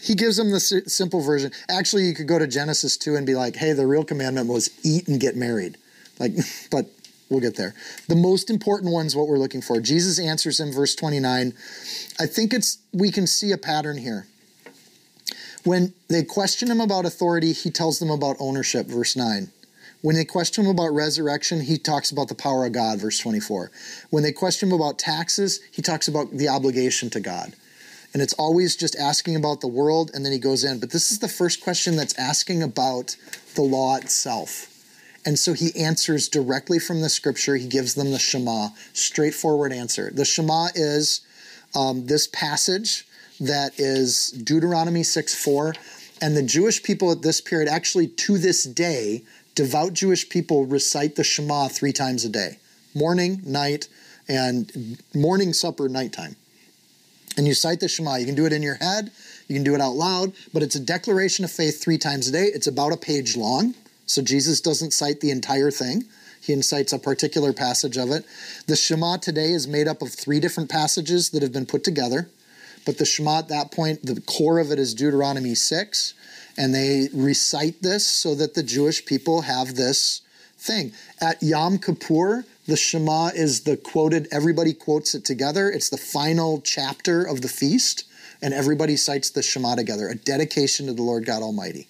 he 0.00 0.14
gives 0.14 0.36
them 0.36 0.50
the 0.50 0.60
simple 0.60 1.20
version. 1.20 1.50
Actually, 1.68 2.04
you 2.04 2.14
could 2.14 2.28
go 2.28 2.38
to 2.38 2.46
Genesis 2.46 2.96
2 2.96 3.16
and 3.16 3.26
be 3.26 3.34
like, 3.34 3.56
"Hey, 3.56 3.72
the 3.72 3.86
real 3.86 4.04
commandment 4.04 4.48
was 4.48 4.70
eat 4.84 5.08
and 5.08 5.20
get 5.20 5.36
married." 5.36 5.76
Like 6.18 6.32
but 6.70 6.86
we'll 7.28 7.40
get 7.40 7.56
there. 7.56 7.74
The 8.08 8.16
most 8.16 8.50
important 8.50 8.92
one's 8.92 9.14
what 9.14 9.28
we're 9.28 9.38
looking 9.38 9.60
for. 9.60 9.80
Jesus 9.80 10.18
answers 10.18 10.60
in 10.60 10.72
verse 10.72 10.94
29. 10.94 11.52
I 12.18 12.26
think 12.26 12.54
it's 12.54 12.78
we 12.92 13.10
can 13.10 13.26
see 13.26 13.52
a 13.52 13.58
pattern 13.58 13.98
here. 13.98 14.26
When 15.64 15.92
they 16.08 16.22
question 16.22 16.70
him 16.70 16.80
about 16.80 17.04
authority, 17.04 17.52
he 17.52 17.70
tells 17.70 17.98
them 17.98 18.10
about 18.10 18.36
ownership, 18.38 18.86
verse 18.86 19.16
9. 19.16 19.50
When 20.00 20.14
they 20.14 20.24
question 20.24 20.64
him 20.64 20.70
about 20.70 20.94
resurrection, 20.94 21.60
he 21.60 21.76
talks 21.76 22.10
about 22.10 22.28
the 22.28 22.34
power 22.34 22.64
of 22.64 22.72
God, 22.72 23.00
verse 23.00 23.18
24. 23.18 23.70
When 24.10 24.22
they 24.22 24.32
question 24.32 24.68
him 24.68 24.74
about 24.74 24.98
taxes, 24.98 25.60
he 25.72 25.82
talks 25.82 26.06
about 26.06 26.30
the 26.30 26.48
obligation 26.48 27.10
to 27.10 27.20
God. 27.20 27.54
And 28.12 28.22
it's 28.22 28.32
always 28.34 28.76
just 28.76 28.96
asking 28.96 29.36
about 29.36 29.60
the 29.60 29.68
world, 29.68 30.10
and 30.14 30.24
then 30.24 30.32
he 30.32 30.38
goes 30.38 30.64
in. 30.64 30.80
But 30.80 30.92
this 30.92 31.10
is 31.10 31.18
the 31.18 31.28
first 31.28 31.60
question 31.60 31.96
that's 31.96 32.18
asking 32.18 32.62
about 32.62 33.16
the 33.54 33.62
law 33.62 33.96
itself. 33.96 34.74
And 35.26 35.38
so 35.38 35.52
he 35.52 35.78
answers 35.78 36.28
directly 36.28 36.78
from 36.78 37.02
the 37.02 37.08
scripture. 37.08 37.56
He 37.56 37.66
gives 37.66 37.94
them 37.94 38.12
the 38.12 38.18
Shema, 38.18 38.68
straightforward 38.92 39.72
answer. 39.72 40.10
The 40.10 40.24
Shema 40.24 40.68
is 40.74 41.20
um, 41.74 42.06
this 42.06 42.26
passage 42.28 43.06
that 43.40 43.78
is 43.78 44.30
Deuteronomy 44.30 45.02
6 45.02 45.34
4. 45.34 45.74
And 46.20 46.36
the 46.36 46.42
Jewish 46.42 46.82
people 46.82 47.12
at 47.12 47.22
this 47.22 47.40
period, 47.40 47.68
actually 47.68 48.08
to 48.08 48.38
this 48.38 48.64
day, 48.64 49.24
devout 49.58 49.92
Jewish 49.92 50.28
people 50.28 50.66
recite 50.66 51.16
the 51.16 51.24
Shema 51.24 51.66
three 51.66 51.92
times 51.92 52.24
a 52.24 52.28
day 52.28 52.58
morning, 52.94 53.40
night, 53.44 53.88
and 54.28 55.02
morning, 55.12 55.52
supper, 55.52 55.88
nighttime. 55.88 56.36
And 57.36 57.44
you 57.44 57.54
cite 57.54 57.80
the 57.80 57.88
Shema. 57.88 58.16
You 58.16 58.26
can 58.26 58.36
do 58.36 58.46
it 58.46 58.52
in 58.52 58.62
your 58.62 58.76
head, 58.76 59.10
you 59.48 59.56
can 59.56 59.64
do 59.64 59.74
it 59.74 59.80
out 59.80 59.96
loud, 59.96 60.32
but 60.54 60.62
it's 60.62 60.76
a 60.76 60.80
declaration 60.80 61.44
of 61.44 61.50
faith 61.50 61.82
three 61.82 61.98
times 61.98 62.28
a 62.28 62.32
day. 62.32 62.44
It's 62.44 62.68
about 62.68 62.92
a 62.92 62.96
page 62.96 63.36
long. 63.36 63.74
So 64.06 64.22
Jesus 64.22 64.60
doesn't 64.60 64.92
cite 64.92 65.20
the 65.20 65.32
entire 65.32 65.72
thing. 65.72 66.04
He 66.40 66.52
incites 66.52 66.92
a 66.92 66.98
particular 66.98 67.52
passage 67.52 67.96
of 67.96 68.12
it. 68.12 68.24
The 68.68 68.76
Shema 68.76 69.16
today 69.16 69.50
is 69.50 69.66
made 69.66 69.88
up 69.88 70.02
of 70.02 70.12
three 70.12 70.38
different 70.38 70.70
passages 70.70 71.30
that 71.30 71.42
have 71.42 71.52
been 71.52 71.66
put 71.66 71.82
together. 71.82 72.30
But 72.86 72.98
the 72.98 73.04
Shema 73.04 73.40
at 73.40 73.48
that 73.48 73.72
point, 73.72 74.06
the 74.06 74.20
core 74.20 74.60
of 74.60 74.70
it 74.70 74.78
is 74.78 74.94
Deuteronomy 74.94 75.56
6 75.56 76.14
and 76.58 76.74
they 76.74 77.08
recite 77.14 77.80
this 77.82 78.04
so 78.04 78.34
that 78.34 78.54
the 78.54 78.64
Jewish 78.64 79.06
people 79.06 79.42
have 79.42 79.76
this 79.76 80.22
thing. 80.58 80.92
At 81.20 81.40
Yom 81.40 81.78
Kippur, 81.78 82.44
the 82.66 82.76
Shema 82.76 83.28
is 83.28 83.62
the 83.62 83.76
quoted, 83.76 84.26
everybody 84.32 84.74
quotes 84.74 85.14
it 85.14 85.24
together. 85.24 85.70
It's 85.70 85.88
the 85.88 85.96
final 85.96 86.60
chapter 86.60 87.22
of 87.22 87.42
the 87.42 87.48
feast, 87.48 88.04
and 88.42 88.52
everybody 88.52 88.96
cites 88.96 89.30
the 89.30 89.42
Shema 89.42 89.76
together, 89.76 90.08
a 90.08 90.16
dedication 90.16 90.86
to 90.86 90.92
the 90.92 91.02
Lord 91.02 91.24
God 91.24 91.42
Almighty. 91.42 91.86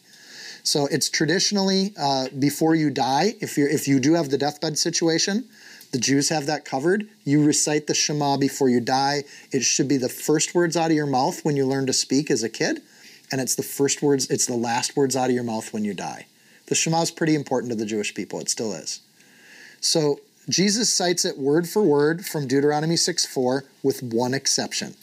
So 0.64 0.86
it's 0.86 1.08
traditionally 1.08 1.94
uh, 1.98 2.28
before 2.38 2.74
you 2.74 2.90
die, 2.90 3.36
if 3.40 3.56
you 3.56 3.66
if 3.66 3.88
you 3.88 3.98
do 3.98 4.14
have 4.14 4.28
the 4.28 4.36
deathbed 4.36 4.76
situation, 4.76 5.46
the 5.92 5.98
Jews 5.98 6.28
have 6.28 6.44
that 6.44 6.66
covered. 6.66 7.08
You 7.24 7.42
recite 7.42 7.86
the 7.86 7.94
Shema 7.94 8.36
before 8.36 8.68
you 8.68 8.80
die. 8.80 9.24
It 9.50 9.62
should 9.62 9.88
be 9.88 9.96
the 9.96 10.10
first 10.10 10.54
words 10.54 10.76
out 10.76 10.90
of 10.90 10.96
your 10.96 11.06
mouth 11.06 11.42
when 11.42 11.56
you 11.56 11.64
learn 11.64 11.86
to 11.86 11.94
speak 11.94 12.30
as 12.30 12.42
a 12.42 12.50
kid 12.50 12.82
and 13.30 13.40
it's 13.40 13.54
the 13.54 13.62
first 13.62 14.02
words, 14.02 14.30
it's 14.30 14.46
the 14.46 14.56
last 14.56 14.96
words 14.96 15.16
out 15.16 15.30
of 15.30 15.34
your 15.34 15.44
mouth 15.44 15.72
when 15.72 15.84
you 15.84 15.94
die. 15.94 16.26
The 16.66 16.74
Shema 16.74 17.02
is 17.02 17.10
pretty 17.10 17.34
important 17.34 17.70
to 17.70 17.76
the 17.76 17.86
Jewish 17.86 18.14
people. 18.14 18.40
It 18.40 18.48
still 18.48 18.72
is. 18.72 19.00
So 19.80 20.20
Jesus 20.48 20.92
cites 20.92 21.24
it 21.24 21.38
word 21.38 21.68
for 21.68 21.82
word 21.82 22.24
from 22.24 22.46
Deuteronomy 22.46 22.96
6 22.96 23.26
4 23.26 23.64
with 23.82 24.02
one 24.02 24.34
exception. 24.34 24.94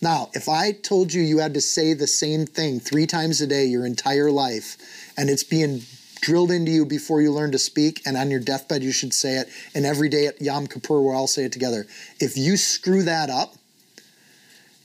Now, 0.00 0.30
if 0.34 0.48
I 0.48 0.72
told 0.72 1.12
you 1.12 1.22
you 1.22 1.38
had 1.38 1.54
to 1.54 1.60
say 1.60 1.94
the 1.94 2.06
same 2.06 2.46
thing 2.46 2.80
three 2.80 3.06
times 3.06 3.40
a 3.40 3.46
day 3.46 3.64
your 3.64 3.86
entire 3.86 4.30
life, 4.30 4.76
and 5.16 5.30
it's 5.30 5.44
being 5.44 5.82
drilled 6.20 6.50
into 6.50 6.72
you 6.72 6.84
before 6.84 7.22
you 7.22 7.32
learn 7.32 7.52
to 7.52 7.58
speak, 7.58 8.02
and 8.04 8.16
on 8.16 8.30
your 8.30 8.40
deathbed 8.40 8.82
you 8.82 8.92
should 8.92 9.14
say 9.14 9.36
it, 9.36 9.48
and 9.74 9.86
every 9.86 10.08
day 10.08 10.26
at 10.26 10.40
Yom 10.42 10.66
Kippur 10.66 11.00
we'll 11.00 11.14
all 11.14 11.26
say 11.26 11.44
it 11.44 11.52
together. 11.52 11.86
If 12.20 12.36
you 12.36 12.56
screw 12.56 13.02
that 13.02 13.30
up, 13.30 13.54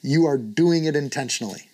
you 0.02 0.26
are 0.26 0.38
doing 0.38 0.86
it 0.86 0.96
intentionally 0.96 1.69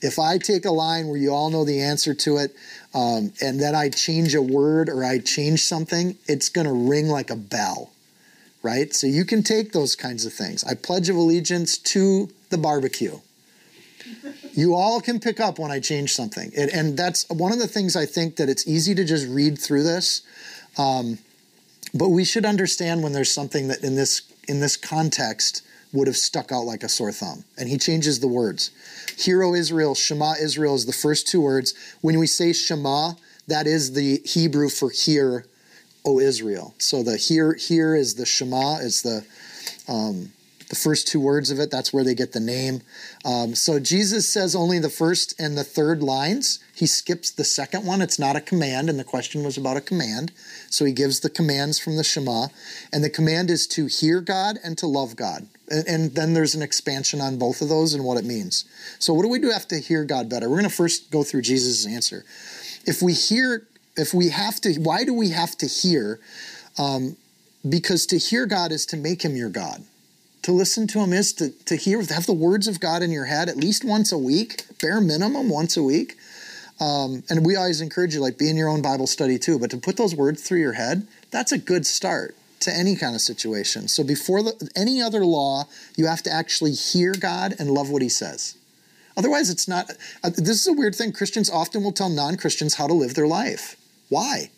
if 0.00 0.18
I 0.18 0.38
take 0.38 0.64
a 0.64 0.70
line 0.70 1.08
where 1.08 1.18
you 1.18 1.30
all 1.30 1.50
know 1.50 1.64
the 1.64 1.80
answer 1.80 2.14
to 2.14 2.36
it, 2.38 2.54
um, 2.94 3.32
and 3.40 3.60
then 3.60 3.74
I 3.74 3.88
change 3.88 4.34
a 4.34 4.42
word 4.42 4.88
or 4.88 5.04
I 5.04 5.18
change 5.18 5.62
something, 5.62 6.16
it's 6.26 6.48
going 6.48 6.66
to 6.66 6.72
ring 6.72 7.08
like 7.08 7.30
a 7.30 7.36
bell, 7.36 7.90
right? 8.62 8.94
So 8.94 9.06
you 9.06 9.24
can 9.24 9.42
take 9.42 9.72
those 9.72 9.96
kinds 9.96 10.24
of 10.24 10.32
things. 10.32 10.64
I 10.64 10.74
pledge 10.74 11.08
of 11.08 11.16
allegiance 11.16 11.78
to 11.78 12.28
the 12.50 12.58
barbecue. 12.58 13.18
You 14.52 14.74
all 14.74 15.00
can 15.00 15.20
pick 15.20 15.40
up 15.40 15.58
when 15.58 15.70
I 15.70 15.80
change 15.80 16.14
something, 16.14 16.50
it, 16.54 16.72
and 16.72 16.96
that's 16.96 17.28
one 17.28 17.52
of 17.52 17.58
the 17.58 17.68
things 17.68 17.94
I 17.94 18.06
think 18.06 18.36
that 18.36 18.48
it's 18.48 18.66
easy 18.66 18.94
to 18.94 19.04
just 19.04 19.28
read 19.28 19.58
through 19.58 19.82
this. 19.82 20.22
Um, 20.76 21.18
but 21.94 22.08
we 22.08 22.24
should 22.24 22.44
understand 22.44 23.02
when 23.02 23.12
there's 23.12 23.30
something 23.30 23.68
that 23.68 23.82
in 23.82 23.94
this 23.94 24.22
in 24.48 24.60
this 24.60 24.76
context 24.76 25.62
would 25.92 26.06
have 26.06 26.16
stuck 26.16 26.52
out 26.52 26.64
like 26.64 26.82
a 26.82 26.88
sore 26.88 27.12
thumb. 27.12 27.44
And 27.56 27.68
he 27.68 27.78
changes 27.78 28.20
the 28.20 28.28
words. 28.28 28.70
Hear, 29.16 29.42
O 29.42 29.54
Israel, 29.54 29.94
Shema 29.94 30.34
Israel 30.40 30.74
is 30.74 30.86
the 30.86 30.92
first 30.92 31.26
two 31.26 31.40
words. 31.40 31.74
When 32.00 32.18
we 32.18 32.26
say 32.26 32.52
Shema, 32.52 33.12
that 33.46 33.66
is 33.66 33.92
the 33.92 34.20
Hebrew 34.24 34.68
for 34.68 34.90
hear, 34.90 35.46
O 36.04 36.20
Israel. 36.20 36.74
So 36.78 37.02
the 37.02 37.16
hear, 37.16 37.54
hear 37.54 37.94
is 37.94 38.14
the 38.14 38.26
Shema, 38.26 38.76
is 38.76 39.02
the 39.02 39.24
um, 39.88 40.32
the 40.68 40.76
first 40.76 41.08
two 41.08 41.20
words 41.20 41.50
of 41.50 41.58
it. 41.58 41.70
That's 41.70 41.92
where 41.92 42.04
they 42.04 42.14
get 42.14 42.32
the 42.32 42.40
name. 42.40 42.82
Um, 43.24 43.54
so 43.54 43.78
Jesus 43.78 44.30
says 44.30 44.54
only 44.54 44.78
the 44.78 44.90
first 44.90 45.38
and 45.40 45.56
the 45.56 45.64
third 45.64 46.02
lines. 46.02 46.60
He 46.74 46.86
skips 46.86 47.30
the 47.30 47.44
second 47.44 47.86
one. 47.86 48.02
It's 48.02 48.18
not 48.18 48.36
a 48.36 48.40
command, 48.40 48.90
and 48.90 48.98
the 48.98 49.04
question 49.04 49.42
was 49.44 49.56
about 49.56 49.76
a 49.76 49.80
command. 49.80 50.32
So 50.68 50.84
he 50.84 50.92
gives 50.92 51.20
the 51.20 51.30
commands 51.30 51.78
from 51.78 51.96
the 51.96 52.04
Shema. 52.04 52.48
And 52.92 53.02
the 53.02 53.10
command 53.10 53.50
is 53.50 53.66
to 53.68 53.86
hear 53.86 54.20
God 54.20 54.58
and 54.62 54.76
to 54.78 54.86
love 54.86 55.16
God. 55.16 55.48
And, 55.70 56.14
then 56.14 56.34
there's 56.34 56.54
an 56.54 56.62
expansion 56.62 57.20
on 57.20 57.38
both 57.38 57.60
of 57.60 57.68
those 57.68 57.94
and 57.94 58.04
what 58.04 58.16
it 58.16 58.24
means. 58.24 58.64
So, 58.98 59.12
what 59.12 59.22
do 59.22 59.28
we 59.28 59.38
do 59.38 59.50
have 59.50 59.68
to 59.68 59.78
hear 59.78 60.04
God 60.04 60.28
better? 60.28 60.48
We're 60.48 60.58
going 60.58 60.70
to 60.70 60.74
first 60.74 61.10
go 61.10 61.22
through 61.22 61.42
Jesus' 61.42 61.86
answer. 61.86 62.24
If 62.86 63.02
we 63.02 63.12
hear, 63.12 63.66
if 63.96 64.14
we 64.14 64.30
have 64.30 64.60
to, 64.62 64.74
why 64.80 65.04
do 65.04 65.12
we 65.12 65.30
have 65.30 65.56
to 65.58 65.66
hear? 65.66 66.20
Um, 66.78 67.16
because 67.68 68.06
to 68.06 68.18
hear 68.18 68.46
God 68.46 68.72
is 68.72 68.86
to 68.86 68.96
make 68.96 69.22
him 69.22 69.36
your 69.36 69.50
God. 69.50 69.84
To 70.42 70.52
listen 70.52 70.86
to 70.88 71.00
him 71.00 71.12
is 71.12 71.32
to, 71.34 71.50
to 71.66 71.76
hear, 71.76 72.00
have 72.02 72.26
the 72.26 72.32
words 72.32 72.68
of 72.68 72.80
God 72.80 73.02
in 73.02 73.10
your 73.10 73.24
head 73.26 73.48
at 73.48 73.56
least 73.56 73.84
once 73.84 74.12
a 74.12 74.18
week, 74.18 74.64
bare 74.80 75.00
minimum 75.00 75.50
once 75.50 75.76
a 75.76 75.82
week. 75.82 76.16
Um, 76.80 77.24
and 77.28 77.44
we 77.44 77.56
always 77.56 77.80
encourage 77.80 78.14
you, 78.14 78.20
like, 78.20 78.38
be 78.38 78.48
in 78.48 78.56
your 78.56 78.68
own 78.68 78.80
Bible 78.80 79.08
study 79.08 79.38
too. 79.38 79.58
But 79.58 79.70
to 79.72 79.76
put 79.76 79.96
those 79.96 80.14
words 80.14 80.42
through 80.42 80.60
your 80.60 80.74
head, 80.74 81.06
that's 81.30 81.50
a 81.50 81.58
good 81.58 81.84
start 81.84 82.36
to 82.60 82.74
any 82.74 82.96
kind 82.96 83.14
of 83.14 83.20
situation. 83.20 83.88
So 83.88 84.02
before 84.02 84.42
the, 84.42 84.70
any 84.76 85.00
other 85.00 85.24
law, 85.24 85.64
you 85.96 86.06
have 86.06 86.22
to 86.24 86.30
actually 86.30 86.72
hear 86.72 87.14
God 87.14 87.54
and 87.58 87.70
love 87.70 87.90
what 87.90 88.02
He 88.02 88.08
says. 88.08 88.56
Otherwise, 89.16 89.50
it's 89.50 89.66
not. 89.66 89.90
Uh, 90.22 90.30
this 90.30 90.60
is 90.60 90.66
a 90.66 90.72
weird 90.72 90.94
thing. 90.94 91.12
Christians 91.12 91.50
often 91.50 91.82
will 91.82 91.92
tell 91.92 92.08
non 92.08 92.36
Christians 92.36 92.74
how 92.74 92.86
to 92.86 92.94
live 92.94 93.14
their 93.14 93.26
life. 93.26 93.76
Why? 94.08 94.50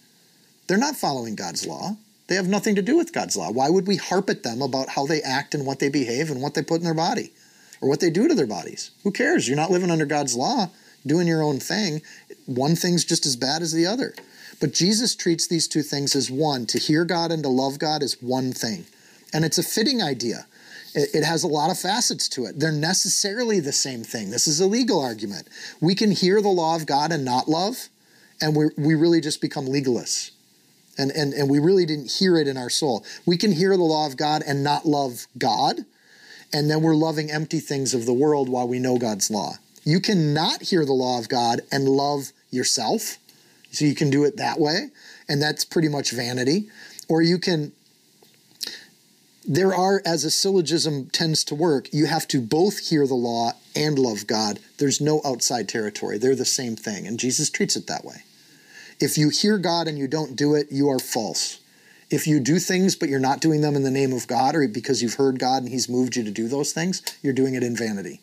They're 0.66 0.76
not 0.78 0.96
following 0.96 1.34
God's 1.34 1.66
law. 1.66 1.96
They 2.28 2.36
have 2.36 2.46
nothing 2.46 2.76
to 2.76 2.82
do 2.82 2.96
with 2.96 3.12
God's 3.12 3.36
law. 3.36 3.50
Why 3.50 3.70
would 3.70 3.88
we 3.88 3.96
harp 3.96 4.30
at 4.30 4.44
them 4.44 4.62
about 4.62 4.90
how 4.90 5.04
they 5.04 5.20
act 5.22 5.52
and 5.52 5.66
what 5.66 5.80
they 5.80 5.88
behave 5.88 6.30
and 6.30 6.40
what 6.40 6.54
they 6.54 6.62
put 6.62 6.76
in 6.76 6.84
their 6.84 6.94
body 6.94 7.32
or 7.80 7.88
what 7.88 7.98
they 7.98 8.10
do 8.10 8.28
to 8.28 8.34
their 8.34 8.46
bodies? 8.46 8.92
Who 9.02 9.10
cares? 9.10 9.48
You're 9.48 9.56
not 9.56 9.72
living 9.72 9.90
under 9.90 10.06
God's 10.06 10.36
law, 10.36 10.70
doing 11.04 11.26
your 11.26 11.42
own 11.42 11.58
thing. 11.58 12.02
One 12.46 12.76
thing's 12.76 13.04
just 13.04 13.26
as 13.26 13.34
bad 13.34 13.62
as 13.62 13.72
the 13.72 13.86
other. 13.86 14.14
But 14.60 14.74
Jesus 14.74 15.16
treats 15.16 15.46
these 15.46 15.66
two 15.66 15.82
things 15.82 16.14
as 16.14 16.30
one. 16.30 16.66
To 16.66 16.78
hear 16.78 17.04
God 17.04 17.32
and 17.32 17.42
to 17.42 17.48
love 17.48 17.78
God 17.78 18.02
is 18.02 18.20
one 18.22 18.52
thing. 18.52 18.86
And 19.32 19.44
it's 19.44 19.58
a 19.58 19.62
fitting 19.62 20.02
idea. 20.02 20.46
It, 20.94 21.24
has 21.24 21.44
a 21.44 21.48
lot 21.48 21.70
of 21.70 21.78
facets 21.78 22.28
to 22.30 22.46
it. 22.46 22.58
They're 22.58 22.72
necessarily 22.72 23.60
the 23.60 23.72
same 23.72 24.02
thing. 24.02 24.30
This 24.30 24.48
is 24.48 24.60
a 24.60 24.66
legal 24.66 25.00
argument. 25.00 25.48
We 25.80 25.94
can 25.94 26.10
hear 26.10 26.42
the 26.42 26.48
law 26.48 26.74
of 26.74 26.84
God 26.84 27.12
and 27.12 27.24
not 27.24 27.48
love, 27.48 27.88
and 28.40 28.56
we 28.56 28.70
we 28.76 28.94
really 28.96 29.20
just 29.20 29.40
become 29.40 29.66
legalists 29.66 30.32
And, 30.98 31.12
and, 31.12 31.32
and 31.32 31.48
we 31.48 31.60
really 31.60 31.86
didn't 31.86 32.10
hear 32.10 32.36
it 32.36 32.48
in 32.48 32.56
our 32.56 32.70
soul. 32.70 33.04
We 33.24 33.36
can 33.36 33.52
hear 33.52 33.76
the 33.76 33.84
law 33.84 34.06
of 34.06 34.16
God 34.16 34.42
and 34.46 34.64
not 34.64 34.84
love 34.84 35.28
God, 35.38 35.84
and 36.52 36.68
then 36.70 36.82
we're 36.82 36.96
loving 36.96 37.30
empty 37.30 37.60
things 37.60 37.94
of 37.94 38.04
the 38.04 38.12
world 38.14 38.48
while 38.48 38.68
we 38.68 38.80
know 38.80 38.98
God's 38.98 39.30
law. 39.30 39.54
You 39.84 40.00
cannot 40.00 40.62
hear 40.62 40.84
the 40.84 40.92
law 40.92 41.18
of 41.18 41.28
God 41.28 41.60
and 41.70 41.88
love 41.88 42.32
yourself. 42.50 43.18
So 43.70 43.84
you 43.84 43.94
can 43.94 44.10
do 44.10 44.24
it 44.24 44.36
that 44.36 44.58
way, 44.58 44.88
and 45.28 45.40
that's 45.40 45.64
pretty 45.64 45.88
much 45.88 46.10
vanity. 46.10 46.68
Or 47.08 47.22
you 47.22 47.38
can, 47.38 47.72
there 49.46 49.74
are, 49.74 50.02
as 50.04 50.24
a 50.24 50.30
syllogism 50.30 51.06
tends 51.06 51.44
to 51.44 51.54
work, 51.54 51.88
you 51.92 52.06
have 52.06 52.26
to 52.28 52.40
both 52.40 52.88
hear 52.88 53.06
the 53.06 53.14
law 53.14 53.52
and 53.76 53.98
love 53.98 54.26
God. 54.26 54.58
There's 54.78 55.00
no 55.00 55.20
outside 55.24 55.68
territory, 55.68 56.18
they're 56.18 56.34
the 56.34 56.44
same 56.44 56.76
thing, 56.76 57.06
and 57.06 57.18
Jesus 57.18 57.50
treats 57.50 57.76
it 57.76 57.86
that 57.86 58.04
way. 58.04 58.24
If 58.98 59.16
you 59.16 59.30
hear 59.30 59.56
God 59.56 59.88
and 59.88 59.98
you 59.98 60.06
don't 60.06 60.36
do 60.36 60.54
it, 60.54 60.70
you 60.70 60.90
are 60.90 60.98
false. 60.98 61.60
If 62.10 62.26
you 62.26 62.40
do 62.40 62.58
things 62.58 62.96
but 62.96 63.08
you're 63.08 63.20
not 63.20 63.40
doing 63.40 63.60
them 63.60 63.76
in 63.76 63.84
the 63.84 63.90
name 63.90 64.12
of 64.12 64.26
God 64.26 64.54
or 64.56 64.66
because 64.66 65.00
you've 65.00 65.14
heard 65.14 65.38
God 65.38 65.62
and 65.62 65.70
He's 65.70 65.88
moved 65.88 66.16
you 66.16 66.24
to 66.24 66.30
do 66.30 66.48
those 66.48 66.72
things, 66.72 67.02
you're 67.22 67.32
doing 67.32 67.54
it 67.54 67.62
in 67.62 67.76
vanity. 67.76 68.20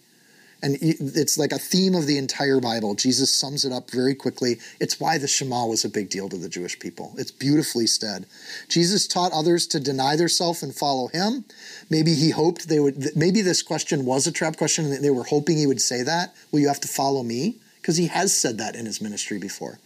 And 0.64 0.76
it's 0.82 1.38
like 1.38 1.52
a 1.52 1.60
theme 1.60 1.94
of 1.94 2.08
the 2.08 2.18
entire 2.18 2.60
Bible. 2.60 2.96
Jesus 2.96 3.32
sums 3.32 3.64
it 3.64 3.72
up 3.72 3.92
very 3.92 4.16
quickly. 4.16 4.58
It's 4.80 5.00
why 5.00 5.20
the 5.20 5.28
Shema 5.28 5.68
was 5.68 5.86
a 5.86 5.90
big 5.90 6.10
deal 6.10 6.30
to 6.30 6.38
the 6.38 6.50
Jewish 6.50 6.80
people. 6.80 7.14
It's 7.16 7.30
beautifully 7.30 7.86
said. 7.86 8.26
Jesus 8.68 9.08
taught 9.08 9.32
others 9.34 9.68
to 9.68 9.80
deny 9.80 10.16
themselves 10.16 10.64
and 10.64 10.74
follow 10.74 11.10
him. 11.10 11.46
Maybe 11.92 12.16
he 12.16 12.32
hoped 12.32 12.70
they 12.70 12.80
would, 12.80 13.16
maybe 13.16 13.42
this 13.42 13.62
question 13.62 14.04
was 14.04 14.26
a 14.26 14.32
trap 14.32 14.58
question 14.58 14.92
and 14.92 15.04
they 15.04 15.12
were 15.12 15.26
hoping 15.26 15.58
he 15.58 15.68
would 15.68 15.82
say 15.82 16.02
that. 16.02 16.34
Will 16.52 16.62
you 16.62 16.70
have 16.70 16.82
to 16.82 16.88
follow 16.88 17.22
me? 17.22 17.58
Because 17.80 17.98
he 17.98 18.08
has 18.08 18.36
said 18.36 18.58
that 18.58 18.76
in 18.76 18.88
his 18.88 19.00
ministry 19.00 19.38
before. 19.38 19.80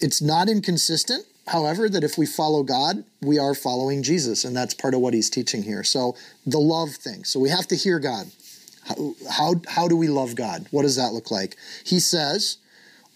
It's 0.00 0.22
not 0.22 0.48
inconsistent, 0.48 1.26
however, 1.46 1.86
that 1.90 2.02
if 2.02 2.16
we 2.16 2.24
follow 2.24 2.62
God, 2.62 3.04
we 3.20 3.38
are 3.38 3.54
following 3.54 4.02
Jesus. 4.02 4.44
And 4.44 4.56
that's 4.56 4.72
part 4.72 4.94
of 4.94 5.00
what 5.00 5.12
he's 5.12 5.28
teaching 5.28 5.62
here. 5.62 5.84
So 5.84 6.16
the 6.46 6.58
love 6.58 6.92
thing. 6.92 7.24
So 7.24 7.38
we 7.38 7.50
have 7.50 7.66
to 7.68 7.76
hear 7.76 7.98
God. 7.98 8.26
How, 9.30 9.60
how, 9.68 9.88
do 9.88 9.96
we 9.96 10.08
love 10.08 10.34
God? 10.34 10.66
What 10.70 10.82
does 10.82 10.96
that 10.96 11.12
look 11.12 11.30
like? 11.30 11.56
He 11.84 12.00
says, 12.00 12.58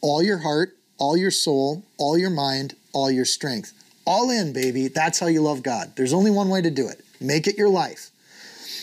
all 0.01 0.23
your 0.23 0.39
heart, 0.39 0.77
all 0.99 1.17
your 1.17 1.31
soul, 1.31 1.83
all 1.99 2.17
your 2.17 2.31
mind, 2.31 2.75
all 2.93 3.11
your 3.11 3.25
strength. 3.25 3.73
All 4.07 4.31
in, 4.31 4.53
baby. 4.53 4.89
That's 4.89 5.19
how 5.19 5.27
you 5.27 5.41
love 5.41 5.63
God. 5.63 5.93
There's 5.97 6.13
only 6.13 6.31
one 6.31 6.49
way 6.49 6.61
to 6.63 6.71
do 6.71 6.89
it 6.89 7.01
make 7.21 7.47
it 7.47 7.57
your 7.57 7.71
life. 7.71 8.11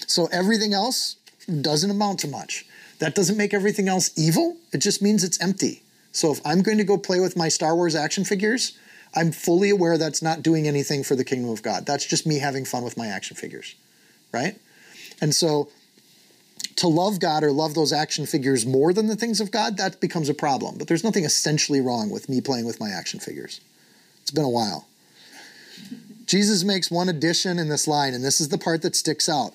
So 0.08 0.28
everything 0.32 0.74
else 0.74 1.18
doesn't 1.62 1.92
amount 1.92 2.20
to 2.20 2.28
much. 2.28 2.66
That 3.00 3.14
doesn't 3.14 3.38
make 3.38 3.54
everything 3.54 3.88
else 3.88 4.12
evil, 4.18 4.58
it 4.72 4.80
just 4.80 5.02
means 5.02 5.24
it's 5.24 5.42
empty. 5.42 5.84
So 6.12 6.32
if 6.32 6.42
I'm 6.46 6.62
going 6.62 6.78
to 6.78 6.84
go 6.84 6.98
play 6.98 7.20
with 7.20 7.38
my 7.38 7.50
Star 7.50 7.76
Wars 7.76 7.96
action 7.96 8.26
figures, 8.26 8.78
I'm 9.16 9.32
fully 9.32 9.70
aware 9.70 9.98
that's 9.98 10.22
not 10.22 10.42
doing 10.42 10.68
anything 10.68 11.04
for 11.04 11.16
the 11.16 11.24
kingdom 11.24 11.50
of 11.50 11.64
God. 11.64 11.86
That's 11.86 12.06
just 12.06 12.26
me 12.26 12.40
having 12.40 12.66
fun 12.66 12.84
with 12.84 12.98
my 12.98 13.08
action 13.08 13.36
figures, 13.36 13.76
right? 14.32 14.56
And 15.22 15.36
so 15.36 15.70
to 16.78 16.88
love 16.88 17.20
God 17.20 17.44
or 17.44 17.52
love 17.52 17.74
those 17.74 17.94
action 17.94 18.26
figures 18.26 18.66
more 18.66 18.94
than 18.94 19.08
the 19.08 19.16
things 19.16 19.42
of 19.42 19.52
God, 19.52 19.78
that 19.78 20.00
becomes 20.00 20.30
a 20.30 20.34
problem. 20.34 20.78
But 20.78 20.88
there's 20.88 21.04
nothing 21.04 21.26
essentially 21.26 21.82
wrong 21.82 22.10
with 22.10 22.30
me 22.30 22.42
playing 22.42 22.66
with 22.66 22.80
my 22.80 22.90
action 22.90 23.20
figures. 23.20 23.62
It's 24.22 24.32
been 24.32 24.46
a 24.46 24.50
while. 24.50 24.88
Jesus 26.26 26.64
makes 26.64 26.90
one 26.90 27.10
addition 27.10 27.60
in 27.60 27.68
this 27.68 27.88
line, 27.88 28.14
and 28.14 28.24
this 28.24 28.40
is 28.40 28.50
the 28.50 28.58
part 28.58 28.82
that 28.84 28.96
sticks 28.96 29.28
out. 29.28 29.54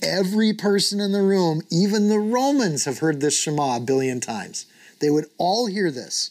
Every 0.00 0.52
person 0.52 1.00
in 1.00 1.10
the 1.10 1.22
room, 1.22 1.62
even 1.70 2.08
the 2.08 2.20
Romans, 2.20 2.84
have 2.84 2.98
heard 2.98 3.20
this 3.20 3.38
Shema 3.38 3.76
a 3.76 3.80
billion 3.80 4.20
times. 4.20 4.66
They 5.00 5.10
would 5.10 5.26
all 5.38 5.66
hear 5.66 5.90
this. 5.90 6.30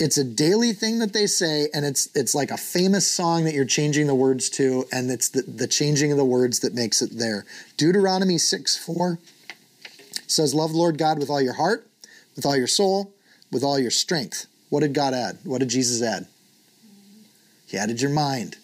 It's 0.00 0.16
a 0.16 0.24
daily 0.24 0.72
thing 0.72 0.98
that 1.00 1.12
they 1.12 1.26
say, 1.26 1.68
and 1.72 1.84
it's 1.84 2.08
it's 2.16 2.34
like 2.34 2.50
a 2.50 2.56
famous 2.56 3.06
song 3.06 3.44
that 3.44 3.54
you're 3.54 3.64
changing 3.64 4.06
the 4.06 4.14
words 4.14 4.48
to, 4.50 4.86
and 4.90 5.10
it's 5.10 5.28
the, 5.28 5.42
the 5.42 5.68
changing 5.68 6.10
of 6.10 6.18
the 6.18 6.24
words 6.24 6.60
that 6.60 6.74
makes 6.74 7.00
it 7.00 7.18
there. 7.18 7.44
Deuteronomy 7.76 8.38
6 8.38 8.76
4 8.76 9.18
says, 10.34 10.54
Love 10.54 10.72
Lord 10.72 10.98
God 10.98 11.18
with 11.18 11.30
all 11.30 11.40
your 11.40 11.54
heart, 11.54 11.86
with 12.36 12.44
all 12.44 12.56
your 12.56 12.66
soul, 12.66 13.12
with 13.50 13.62
all 13.62 13.78
your 13.78 13.90
strength. 13.90 14.46
What 14.68 14.80
did 14.80 14.94
God 14.94 15.14
add? 15.14 15.38
What 15.44 15.58
did 15.58 15.68
Jesus 15.68 16.02
add? 16.02 16.26
He 17.66 17.78
added 17.78 18.00
your 18.00 18.10
mind. 18.10 18.56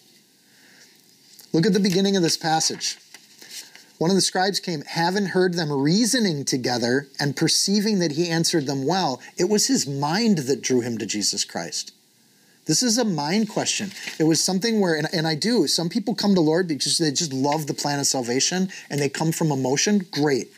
Look 1.53 1.65
at 1.65 1.73
the 1.73 1.79
beginning 1.79 2.15
of 2.15 2.23
this 2.23 2.37
passage. 2.37 2.97
One 3.97 4.09
of 4.09 4.15
the 4.15 4.21
scribes 4.21 4.59
came, 4.59 4.81
having 4.81 5.27
heard 5.27 5.53
them 5.53 5.71
reasoning 5.71 6.43
together 6.43 7.07
and 7.19 7.35
perceiving 7.35 7.99
that 7.99 8.13
he 8.13 8.29
answered 8.29 8.65
them 8.65 8.85
well. 8.85 9.21
It 9.37 9.47
was 9.47 9.67
his 9.67 9.85
mind 9.85 10.39
that 10.39 10.61
drew 10.61 10.81
him 10.81 10.97
to 10.97 11.05
Jesus 11.05 11.45
Christ. 11.45 11.93
This 12.65 12.81
is 12.83 12.97
a 12.97 13.05
mind 13.05 13.49
question. 13.49 13.91
It 14.17 14.23
was 14.23 14.41
something 14.41 14.79
where, 14.79 14.95
and, 14.95 15.07
and 15.13 15.27
I 15.27 15.35
do, 15.35 15.67
some 15.67 15.89
people 15.89 16.15
come 16.15 16.35
to 16.35 16.41
Lord 16.41 16.67
because 16.67 16.97
they 16.97 17.11
just 17.11 17.33
love 17.33 17.67
the 17.67 17.73
plan 17.73 17.99
of 17.99 18.07
salvation 18.07 18.69
and 18.89 18.99
they 18.99 19.09
come 19.09 19.31
from 19.31 19.51
emotion. 19.51 20.05
Great. 20.11 20.49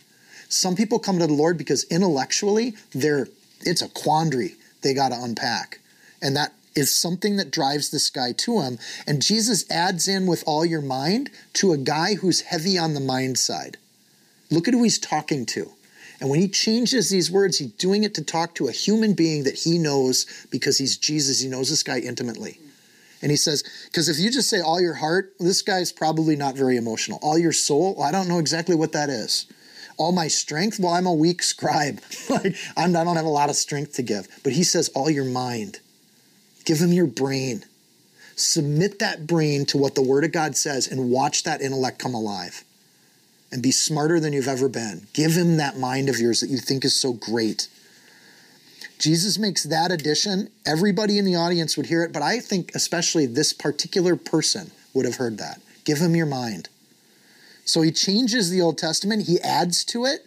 Some 0.53 0.75
people 0.75 0.99
come 0.99 1.19
to 1.19 1.27
the 1.27 1.33
Lord 1.33 1.57
because 1.57 1.83
intellectually 1.85 2.75
they're 2.93 3.27
it's 3.65 3.81
a 3.81 3.89
quandary 3.89 4.55
they 4.81 4.93
got 4.93 5.09
to 5.09 5.21
unpack. 5.21 5.79
And 6.21 6.35
that 6.35 6.53
is 6.75 6.95
something 6.95 7.37
that 7.37 7.51
drives 7.51 7.89
this 7.89 8.09
guy 8.09 8.33
to 8.33 8.61
him. 8.61 8.77
And 9.07 9.21
Jesus 9.21 9.69
adds 9.69 10.07
in 10.07 10.27
with 10.27 10.43
all 10.45 10.65
your 10.65 10.81
mind 10.81 11.29
to 11.53 11.71
a 11.71 11.77
guy 11.77 12.15
who's 12.15 12.41
heavy 12.41 12.77
on 12.77 12.93
the 12.93 12.99
mind 12.99 13.37
side. 13.37 13.77
Look 14.51 14.67
at 14.67 14.73
who 14.73 14.83
he's 14.83 14.99
talking 14.99 15.45
to. 15.47 15.71
And 16.19 16.29
when 16.29 16.39
he 16.39 16.47
changes 16.47 17.09
these 17.09 17.31
words, 17.31 17.57
he's 17.57 17.71
doing 17.71 18.03
it 18.03 18.13
to 18.15 18.23
talk 18.23 18.55
to 18.55 18.67
a 18.67 18.71
human 18.71 19.13
being 19.13 19.43
that 19.43 19.59
he 19.59 19.77
knows 19.77 20.25
because 20.51 20.77
he's 20.77 20.97
Jesus. 20.97 21.41
He 21.41 21.49
knows 21.49 21.69
this 21.69 21.83
guy 21.83 21.99
intimately. 21.99 22.59
And 23.21 23.31
he 23.31 23.37
says, 23.37 23.63
because 23.85 24.09
if 24.09 24.19
you 24.19 24.29
just 24.31 24.49
say 24.49 24.61
all 24.61 24.81
your 24.81 24.95
heart, 24.95 25.33
this 25.39 25.61
guy's 25.61 25.91
probably 25.91 26.35
not 26.35 26.55
very 26.55 26.77
emotional. 26.77 27.19
All 27.21 27.37
your 27.37 27.53
soul, 27.53 28.01
I 28.01 28.11
don't 28.11 28.27
know 28.27 28.39
exactly 28.39 28.75
what 28.75 28.91
that 28.93 29.09
is 29.09 29.47
all 29.97 30.11
my 30.11 30.27
strength? 30.27 30.79
Well 30.79 30.93
i'm 30.93 31.05
a 31.05 31.13
weak 31.13 31.43
scribe. 31.43 32.01
Like 32.29 32.55
I'm, 32.77 32.95
i 32.95 33.03
don't 33.03 33.15
have 33.15 33.25
a 33.25 33.29
lot 33.29 33.49
of 33.49 33.55
strength 33.55 33.93
to 33.95 34.01
give. 34.01 34.27
But 34.43 34.53
he 34.53 34.63
says 34.63 34.89
all 34.89 35.09
your 35.09 35.25
mind. 35.25 35.79
Give 36.65 36.79
him 36.79 36.93
your 36.93 37.07
brain. 37.07 37.65
Submit 38.35 38.99
that 38.99 39.27
brain 39.27 39.65
to 39.67 39.77
what 39.77 39.95
the 39.95 40.01
word 40.01 40.23
of 40.23 40.31
god 40.31 40.55
says 40.55 40.87
and 40.87 41.09
watch 41.09 41.43
that 41.43 41.61
intellect 41.61 41.99
come 41.99 42.13
alive. 42.13 42.63
And 43.51 43.61
be 43.61 43.71
smarter 43.71 44.19
than 44.19 44.33
you've 44.33 44.47
ever 44.47 44.67
been. 44.67 45.07
Give 45.13 45.33
him 45.33 45.57
that 45.57 45.77
mind 45.77 46.09
of 46.09 46.19
yours 46.19 46.39
that 46.39 46.49
you 46.49 46.57
think 46.57 46.83
is 46.83 46.95
so 46.95 47.13
great. 47.13 47.67
Jesus 48.97 49.37
makes 49.37 49.63
that 49.63 49.91
addition. 49.91 50.49
Everybody 50.65 51.19
in 51.19 51.25
the 51.25 51.35
audience 51.35 51.77
would 51.77 51.87
hear 51.87 52.03
it 52.03 52.13
but 52.13 52.21
i 52.21 52.39
think 52.39 52.71
especially 52.73 53.25
this 53.25 53.53
particular 53.53 54.15
person 54.15 54.71
would 54.93 55.05
have 55.05 55.17
heard 55.17 55.37
that. 55.37 55.61
Give 55.83 55.99
him 55.99 56.15
your 56.15 56.25
mind 56.25 56.69
so 57.65 57.81
he 57.81 57.91
changes 57.91 58.49
the 58.49 58.61
Old 58.61 58.77
Testament, 58.77 59.27
he 59.27 59.39
adds 59.41 59.83
to 59.85 60.05
it. 60.05 60.25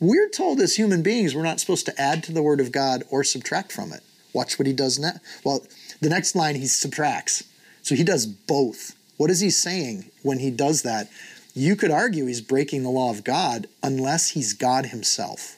We're 0.00 0.28
told 0.28 0.60
as 0.60 0.76
human 0.76 1.02
beings 1.02 1.34
we're 1.34 1.42
not 1.42 1.60
supposed 1.60 1.86
to 1.86 2.00
add 2.00 2.22
to 2.24 2.32
the 2.32 2.42
Word 2.42 2.60
of 2.60 2.72
God 2.72 3.02
or 3.10 3.24
subtract 3.24 3.72
from 3.72 3.92
it. 3.92 4.00
Watch 4.32 4.58
what 4.58 4.66
he 4.66 4.72
does 4.72 4.98
next. 4.98 5.20
Well, 5.44 5.66
the 6.00 6.08
next 6.08 6.36
line 6.36 6.54
he 6.54 6.66
subtracts. 6.66 7.44
So 7.82 7.94
he 7.94 8.04
does 8.04 8.26
both. 8.26 8.94
What 9.16 9.30
is 9.30 9.40
he 9.40 9.50
saying 9.50 10.10
when 10.22 10.38
he 10.38 10.50
does 10.50 10.82
that? 10.82 11.08
You 11.54 11.74
could 11.74 11.90
argue 11.90 12.26
he's 12.26 12.40
breaking 12.40 12.82
the 12.82 12.90
law 12.90 13.10
of 13.10 13.24
God 13.24 13.66
unless 13.82 14.30
he's 14.30 14.52
God 14.52 14.86
himself. 14.86 15.56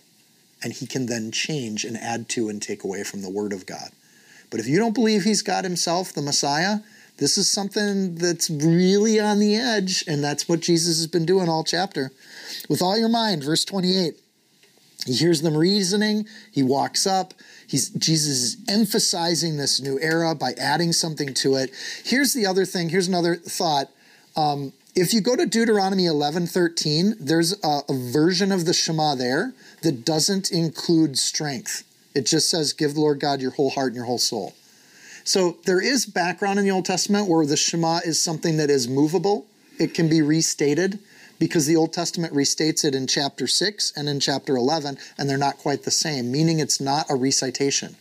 And 0.62 0.72
he 0.72 0.86
can 0.86 1.06
then 1.06 1.32
change 1.32 1.84
and 1.84 1.96
add 1.96 2.28
to 2.30 2.48
and 2.48 2.62
take 2.62 2.84
away 2.84 3.02
from 3.02 3.22
the 3.22 3.30
Word 3.30 3.52
of 3.52 3.66
God. 3.66 3.90
But 4.50 4.60
if 4.60 4.66
you 4.66 4.78
don't 4.78 4.94
believe 4.94 5.24
he's 5.24 5.42
God 5.42 5.64
himself, 5.64 6.12
the 6.12 6.22
Messiah, 6.22 6.78
this 7.20 7.36
is 7.36 7.50
something 7.50 8.14
that's 8.14 8.48
really 8.48 9.20
on 9.20 9.38
the 9.38 9.54
edge, 9.54 10.04
and 10.08 10.24
that's 10.24 10.48
what 10.48 10.60
Jesus 10.60 10.96
has 10.96 11.06
been 11.06 11.26
doing 11.26 11.50
all 11.50 11.62
chapter. 11.62 12.12
With 12.68 12.80
all 12.80 12.98
your 12.98 13.10
mind, 13.10 13.44
verse 13.44 13.64
28. 13.64 14.14
He 15.06 15.12
hears 15.14 15.42
them 15.42 15.56
reasoning, 15.56 16.26
he 16.50 16.62
walks 16.62 17.06
up. 17.06 17.34
He's, 17.66 17.90
Jesus 17.90 18.28
is 18.28 18.56
emphasizing 18.68 19.56
this 19.56 19.80
new 19.80 19.98
era 20.00 20.34
by 20.34 20.52
adding 20.58 20.92
something 20.92 21.32
to 21.34 21.54
it. 21.56 21.70
Here's 22.04 22.32
the 22.32 22.46
other 22.46 22.64
thing, 22.64 22.88
here's 22.88 23.08
another 23.08 23.36
thought. 23.36 23.88
Um, 24.34 24.72
if 24.96 25.14
you 25.14 25.20
go 25.20 25.36
to 25.36 25.46
Deuteronomy 25.46 26.06
11 26.06 26.46
13, 26.46 27.16
there's 27.20 27.52
a, 27.62 27.80
a 27.88 27.94
version 27.94 28.50
of 28.50 28.64
the 28.64 28.72
Shema 28.72 29.14
there 29.14 29.52
that 29.82 30.04
doesn't 30.04 30.50
include 30.50 31.18
strength. 31.18 31.84
It 32.14 32.26
just 32.26 32.50
says, 32.50 32.72
Give 32.72 32.94
the 32.94 33.00
Lord 33.00 33.20
God 33.20 33.40
your 33.40 33.52
whole 33.52 33.70
heart 33.70 33.88
and 33.88 33.96
your 33.96 34.06
whole 34.06 34.18
soul. 34.18 34.54
So 35.30 35.58
there 35.64 35.80
is 35.80 36.06
background 36.06 36.58
in 36.58 36.64
the 36.64 36.72
Old 36.72 36.86
Testament 36.86 37.28
where 37.28 37.46
the 37.46 37.56
Shema 37.56 38.00
is 38.04 38.20
something 38.20 38.56
that 38.56 38.68
is 38.68 38.88
movable. 38.88 39.46
It 39.78 39.94
can 39.94 40.08
be 40.08 40.22
restated 40.22 40.98
because 41.38 41.66
the 41.66 41.76
Old 41.76 41.92
Testament 41.92 42.34
restates 42.34 42.84
it 42.84 42.96
in 42.96 43.06
chapter 43.06 43.46
6 43.46 43.92
and 43.96 44.08
in 44.08 44.18
chapter 44.18 44.56
11, 44.56 44.98
and 45.16 45.30
they're 45.30 45.38
not 45.38 45.56
quite 45.56 45.84
the 45.84 45.92
same, 45.92 46.32
meaning 46.32 46.58
it's 46.58 46.80
not 46.80 47.08
a 47.08 47.14
recitation. 47.14 47.94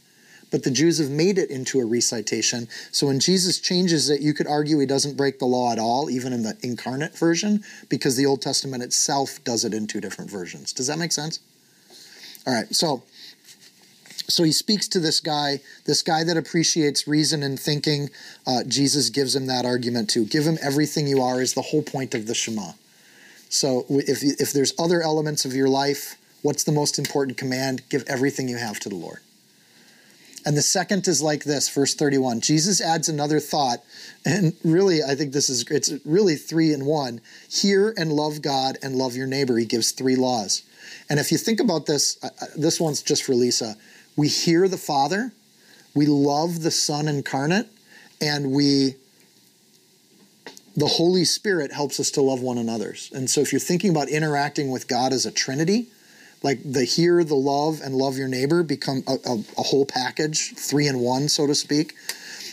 But 0.50 0.64
the 0.64 0.72
Jews 0.72 0.98
have 0.98 1.12
made 1.12 1.38
it 1.38 1.52
into 1.52 1.80
a 1.80 1.86
recitation. 1.86 2.68
So 2.92 3.06
when 3.06 3.20
Jesus 3.20 3.60
changes 3.60 4.10
it, 4.10 4.22
you 4.22 4.34
could 4.34 4.48
argue 4.48 4.80
he 4.80 4.88
doesn't 4.88 5.16
break 5.16 5.38
the 5.38 5.46
law 5.46 5.72
at 5.72 5.78
all, 5.78 6.10
even 6.10 6.34
in 6.34 6.42
the 6.42 6.58
incarnate 6.64 7.16
version, 7.16 7.64
because 7.90 8.18
the 8.18 8.26
Old 8.26 8.42
Testament 8.42 8.82
itself 8.82 9.38
does 9.44 9.64
it 9.64 9.76
in 9.76 9.86
two 9.86 10.02
different 10.02 10.32
versions. 10.32 10.74
Does 10.74 10.88
that 10.88 10.98
make 10.98 11.12
sense? 11.12 11.42
All 12.48 12.56
right, 12.56 12.74
so 12.74 13.04
so 14.30 14.44
he 14.44 14.52
speaks 14.52 14.88
to 14.90 15.00
this 15.00 15.20
guy, 15.20 15.60
this 15.86 16.02
guy 16.02 16.24
that 16.24 16.38
appreciates 16.38 17.08
reason 17.08 17.44
and 17.44 17.60
thinking. 17.60 18.10
Uh, 18.46 18.64
Jesus 18.64 19.10
gives 19.10 19.36
him 19.36 19.48
that 19.48 19.66
argument 19.66 20.10
too. 20.10 20.26
Give 20.26 20.46
him 20.46 20.58
everything 20.62 21.08
you 21.08 21.22
are 21.22 21.42
is 21.42 21.54
the 21.54 21.62
whole 21.62 21.82
point 21.82 22.14
of 22.14 22.28
the 22.28 22.36
Shema. 22.36 22.72
So 23.50 23.86
if 23.90 24.24
if 24.24 24.54
there's 24.54 24.74
other 24.80 25.02
elements 25.02 25.44
of 25.46 25.54
your 25.54 25.68
life, 25.68 26.16
what's 26.44 26.64
the 26.64 26.72
most 26.72 27.00
important 27.00 27.38
command? 27.38 27.82
Give 27.90 28.04
everything 28.08 28.48
you 28.48 28.58
have 28.58 28.80
to 28.82 28.90
the 28.90 28.96
Lord. 28.96 29.20
And 30.46 30.56
the 30.56 30.62
second 30.62 31.08
is 31.08 31.22
like 31.22 31.44
this, 31.44 31.68
verse 31.68 31.94
31. 31.94 32.42
Jesus 32.42 32.80
adds 32.80 33.10
another 33.10 33.40
thought, 33.40 33.80
and 34.26 34.54
really, 34.64 35.04
I 35.04 35.16
think 35.16 35.34
this 35.34 35.50
is 35.50 35.66
it's 35.70 35.92
really 36.06 36.36
three 36.36 36.72
in 36.72 36.86
one. 36.86 37.22
Hear 37.50 37.94
and 37.98 38.14
love 38.14 38.42
God 38.42 38.78
and 38.82 38.96
love 38.96 39.16
your 39.16 39.28
neighbor. 39.28 39.58
He 39.58 39.66
gives 39.66 39.92
three 39.92 40.16
laws. 40.16 40.64
And 41.10 41.20
if 41.20 41.32
you 41.32 41.38
think 41.38 41.60
about 41.60 41.88
this, 41.88 42.18
this 42.56 42.80
one's 42.80 43.02
just 43.02 43.24
for 43.24 43.34
Lisa. 43.34 43.76
We 44.20 44.28
hear 44.28 44.68
the 44.68 44.78
Father, 44.78 45.32
we 45.96 46.06
love 46.06 46.62
the 46.62 46.72
Son 46.72 47.08
incarnate, 47.08 47.68
and 48.20 48.52
we 48.52 48.96
the 50.76 50.88
Holy 50.88 51.24
Spirit 51.24 51.72
helps 51.72 52.02
us 52.02 52.12
to 52.12 52.22
love 52.22 52.42
one 52.42 52.58
another. 52.58 52.96
And 53.14 53.30
so 53.30 53.40
if 53.40 53.54
you're 53.54 53.62
thinking 53.62 53.92
about 53.92 54.10
interacting 54.10 54.72
with 54.72 54.90
God 54.90 55.14
as 55.14 55.26
a 55.26 55.32
Trinity, 55.32 55.88
like 56.44 56.60
the 56.66 56.84
hear, 56.84 57.24
the 57.24 57.36
love, 57.36 57.80
and 57.82 57.96
love 57.96 58.18
your 58.18 58.28
neighbor 58.28 58.62
become 58.62 59.04
a, 59.08 59.14
a, 59.26 59.44
a, 59.58 59.64
whole 59.64 59.86
package, 59.86 60.54
three 60.54 60.88
in 60.88 61.00
one, 61.00 61.30
so 61.30 61.48
to 61.48 61.56
speak. 61.56 61.96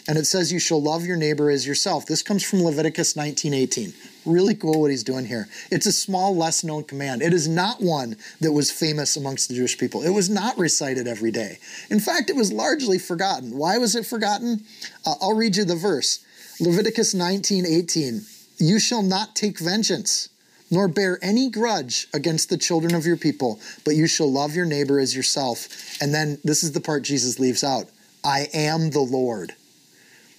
And 0.06 0.16
it 0.16 0.26
says 0.26 0.52
you 0.52 0.60
shall 0.60 0.80
love 0.80 1.04
your 1.04 1.16
neighbor 1.16 1.50
as 1.50 1.66
yourself. 1.66 2.06
This 2.06 2.22
comes 2.22 2.44
from 2.44 2.62
Leviticus 2.62 3.14
19:18. 3.14 3.92
Really 4.26 4.54
cool 4.54 4.80
what 4.80 4.90
he's 4.90 5.04
doing 5.04 5.24
here. 5.24 5.48
It's 5.70 5.86
a 5.86 5.92
small, 5.92 6.36
less 6.36 6.64
known 6.64 6.84
command. 6.84 7.22
It 7.22 7.32
is 7.32 7.46
not 7.46 7.80
one 7.80 8.16
that 8.40 8.52
was 8.52 8.70
famous 8.70 9.16
amongst 9.16 9.48
the 9.48 9.54
Jewish 9.54 9.78
people. 9.78 10.02
It 10.02 10.10
was 10.10 10.28
not 10.28 10.58
recited 10.58 11.06
every 11.06 11.30
day. 11.30 11.58
In 11.90 12.00
fact, 12.00 12.28
it 12.28 12.36
was 12.36 12.52
largely 12.52 12.98
forgotten. 12.98 13.56
Why 13.56 13.78
was 13.78 13.94
it 13.94 14.04
forgotten? 14.04 14.64
Uh, 15.06 15.14
I'll 15.20 15.36
read 15.36 15.56
you 15.56 15.64
the 15.64 15.76
verse. 15.76 16.24
Leviticus 16.60 17.14
19:18. 17.14 18.26
You 18.58 18.78
shall 18.78 19.02
not 19.02 19.36
take 19.36 19.58
vengeance 19.58 20.28
nor 20.70 20.88
bear 20.88 21.18
any 21.22 21.48
grudge 21.48 22.08
against 22.12 22.48
the 22.48 22.56
children 22.56 22.94
of 22.94 23.06
your 23.06 23.16
people, 23.16 23.60
but 23.84 23.94
you 23.94 24.06
shall 24.06 24.30
love 24.30 24.54
your 24.54 24.66
neighbor 24.66 24.98
as 24.98 25.14
yourself. 25.14 25.68
And 26.00 26.12
then 26.12 26.38
this 26.42 26.64
is 26.64 26.72
the 26.72 26.80
part 26.80 27.04
Jesus 27.04 27.38
leaves 27.38 27.62
out 27.62 27.88
I 28.24 28.48
am 28.52 28.90
the 28.90 29.00
Lord. 29.00 29.54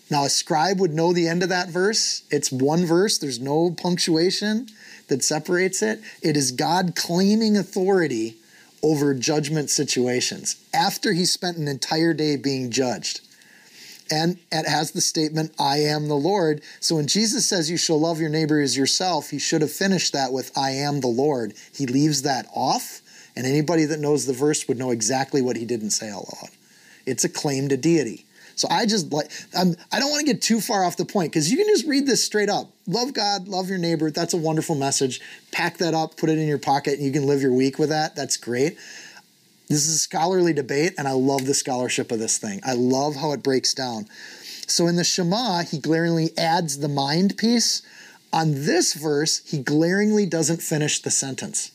Now, 0.09 0.23
a 0.23 0.29
scribe 0.29 0.79
would 0.79 0.93
know 0.93 1.11
the 1.11 1.27
end 1.27 1.43
of 1.43 1.49
that 1.49 1.69
verse. 1.69 2.23
It's 2.31 2.51
one 2.51 2.85
verse, 2.85 3.17
there's 3.17 3.39
no 3.39 3.71
punctuation 3.71 4.67
that 5.07 5.23
separates 5.23 5.81
it. 5.81 6.01
It 6.21 6.37
is 6.37 6.51
God 6.51 6.95
claiming 6.95 7.57
authority 7.57 8.35
over 8.83 9.13
judgment 9.13 9.69
situations 9.69 10.63
after 10.73 11.13
he 11.13 11.25
spent 11.25 11.57
an 11.57 11.67
entire 11.67 12.13
day 12.13 12.35
being 12.35 12.71
judged 12.71 13.21
and 14.09 14.37
it 14.51 14.67
has 14.67 14.91
the 14.91 15.01
statement, 15.01 15.53
I 15.59 15.77
am 15.79 16.07
the 16.07 16.15
Lord. 16.15 16.61
So 16.79 16.95
when 16.95 17.07
Jesus 17.07 17.47
says 17.47 17.69
you 17.69 17.77
shall 17.77 17.99
love 17.99 18.19
your 18.19 18.29
neighbor 18.29 18.59
as 18.59 18.77
yourself, 18.77 19.29
he 19.29 19.39
should 19.39 19.61
have 19.61 19.71
finished 19.71 20.13
that 20.13 20.31
with, 20.31 20.57
I 20.57 20.71
am 20.71 21.01
the 21.01 21.07
Lord. 21.07 21.53
He 21.73 21.85
leaves 21.85 22.21
that 22.21 22.47
off, 22.53 23.01
and 23.35 23.45
anybody 23.45 23.85
that 23.85 23.99
knows 23.99 24.25
the 24.25 24.33
verse 24.33 24.67
would 24.67 24.77
know 24.77 24.91
exactly 24.91 25.41
what 25.41 25.57
he 25.57 25.65
didn't 25.65 25.91
say 25.91 26.09
out 26.09 26.25
loud. 26.33 26.49
It's 27.05 27.23
a 27.23 27.29
claim 27.29 27.69
to 27.69 27.77
deity. 27.77 28.25
So 28.57 28.67
I 28.71 28.87
just 28.87 29.13
like, 29.13 29.31
I'm, 29.55 29.75
I 29.91 29.99
don't 29.99 30.09
want 30.09 30.25
to 30.25 30.33
get 30.33 30.41
too 30.41 30.59
far 30.59 30.83
off 30.83 30.97
the 30.97 31.05
point 31.05 31.31
because 31.31 31.51
you 31.51 31.57
can 31.57 31.67
just 31.67 31.85
read 31.85 32.07
this 32.07 32.23
straight 32.23 32.49
up. 32.49 32.71
Love 32.87 33.13
God, 33.13 33.47
love 33.47 33.69
your 33.69 33.77
neighbor. 33.77 34.09
That's 34.09 34.33
a 34.33 34.37
wonderful 34.37 34.75
message. 34.75 35.21
Pack 35.51 35.77
that 35.77 35.93
up, 35.93 36.17
put 36.17 36.29
it 36.29 36.39
in 36.39 36.47
your 36.47 36.57
pocket, 36.57 36.95
and 36.95 37.03
you 37.03 37.11
can 37.11 37.27
live 37.27 37.41
your 37.41 37.53
week 37.53 37.77
with 37.77 37.89
that. 37.89 38.15
That's 38.15 38.35
great. 38.35 38.77
This 39.69 39.87
is 39.87 39.95
a 39.95 39.99
scholarly 39.99 40.53
debate, 40.53 40.95
and 40.97 41.07
I 41.07 41.11
love 41.11 41.45
the 41.45 41.53
scholarship 41.53 42.11
of 42.11 42.19
this 42.19 42.39
thing. 42.39 42.59
I 42.65 42.73
love 42.73 43.15
how 43.15 43.31
it 43.33 43.43
breaks 43.43 43.73
down. 43.75 44.07
So 44.65 44.87
in 44.87 44.95
the 44.95 45.03
Shema, 45.03 45.63
he 45.63 45.77
glaringly 45.77 46.31
adds 46.37 46.79
the 46.79 46.87
mind 46.87 47.37
piece. 47.37 47.83
On 48.33 48.53
this 48.53 48.93
verse, 48.93 49.41
he 49.45 49.59
glaringly 49.59 50.25
doesn't 50.25 50.61
finish 50.61 51.01
the 51.01 51.11
sentence. 51.11 51.71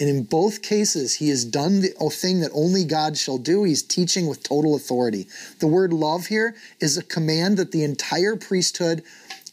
And 0.00 0.08
in 0.08 0.24
both 0.24 0.62
cases, 0.62 1.14
he 1.14 1.28
has 1.30 1.44
done 1.44 1.80
the 1.80 1.90
thing 2.12 2.40
that 2.40 2.52
only 2.54 2.84
God 2.84 3.18
shall 3.18 3.38
do. 3.38 3.64
He's 3.64 3.82
teaching 3.82 4.28
with 4.28 4.44
total 4.44 4.76
authority. 4.76 5.26
The 5.58 5.66
word 5.66 5.92
love 5.92 6.26
here 6.26 6.54
is 6.78 6.96
a 6.96 7.02
command 7.02 7.56
that 7.56 7.72
the 7.72 7.82
entire 7.82 8.36
priesthood 8.36 9.02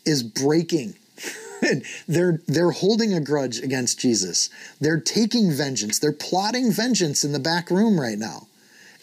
is 0.06 0.22
breaking 0.22 0.94
they're 2.08 2.42
they're 2.48 2.72
holding 2.72 3.14
a 3.14 3.20
grudge 3.20 3.60
against 3.60 4.00
Jesus. 4.00 4.50
They're 4.80 5.00
taking 5.00 5.52
vengeance. 5.52 6.00
They're 6.00 6.12
plotting 6.12 6.72
vengeance 6.72 7.24
in 7.24 7.32
the 7.32 7.40
back 7.40 7.70
room 7.70 8.00
right 8.00 8.18
now. 8.18 8.48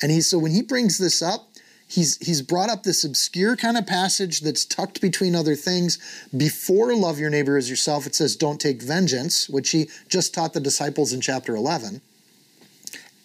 And 0.00 0.10
he 0.10 0.20
so 0.20 0.38
when 0.38 0.52
he 0.52 0.62
brings 0.62 0.98
this 0.98 1.22
up, 1.22 1.48
he's 1.92 2.18
he's 2.18 2.42
brought 2.42 2.70
up 2.70 2.82
this 2.82 3.04
obscure 3.04 3.56
kind 3.56 3.76
of 3.76 3.86
passage 3.86 4.40
that's 4.40 4.64
tucked 4.64 5.00
between 5.00 5.34
other 5.34 5.54
things. 5.54 5.98
Before 6.36 6.94
love 6.94 7.18
your 7.18 7.30
neighbor 7.30 7.56
as 7.56 7.68
yourself, 7.68 8.06
it 8.06 8.14
says 8.14 8.36
don't 8.36 8.60
take 8.60 8.82
vengeance, 8.82 9.48
which 9.48 9.70
he 9.70 9.88
just 10.08 10.34
taught 10.34 10.52
the 10.52 10.60
disciples 10.60 11.12
in 11.12 11.20
chapter 11.20 11.54
11 11.54 12.00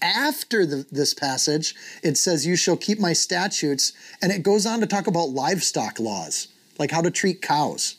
after 0.02 0.66
the, 0.66 0.86
this 0.92 1.14
passage, 1.14 1.76
it 2.04 2.18
says, 2.18 2.46
You 2.46 2.56
shall 2.56 2.78
keep 2.78 3.00
my 3.00 3.14
statutes. 3.14 3.94
And 4.22 4.32
it 4.32 4.44
goes 4.44 4.66
on 4.66 4.80
to 4.82 4.88
talk 4.88 5.08
about 5.08 5.30
livestock 5.30 6.00
laws, 6.00 6.48
like 6.78 6.92
how 6.92 7.02
to 7.02 7.12
treat 7.12 7.42
cows. 7.42 7.96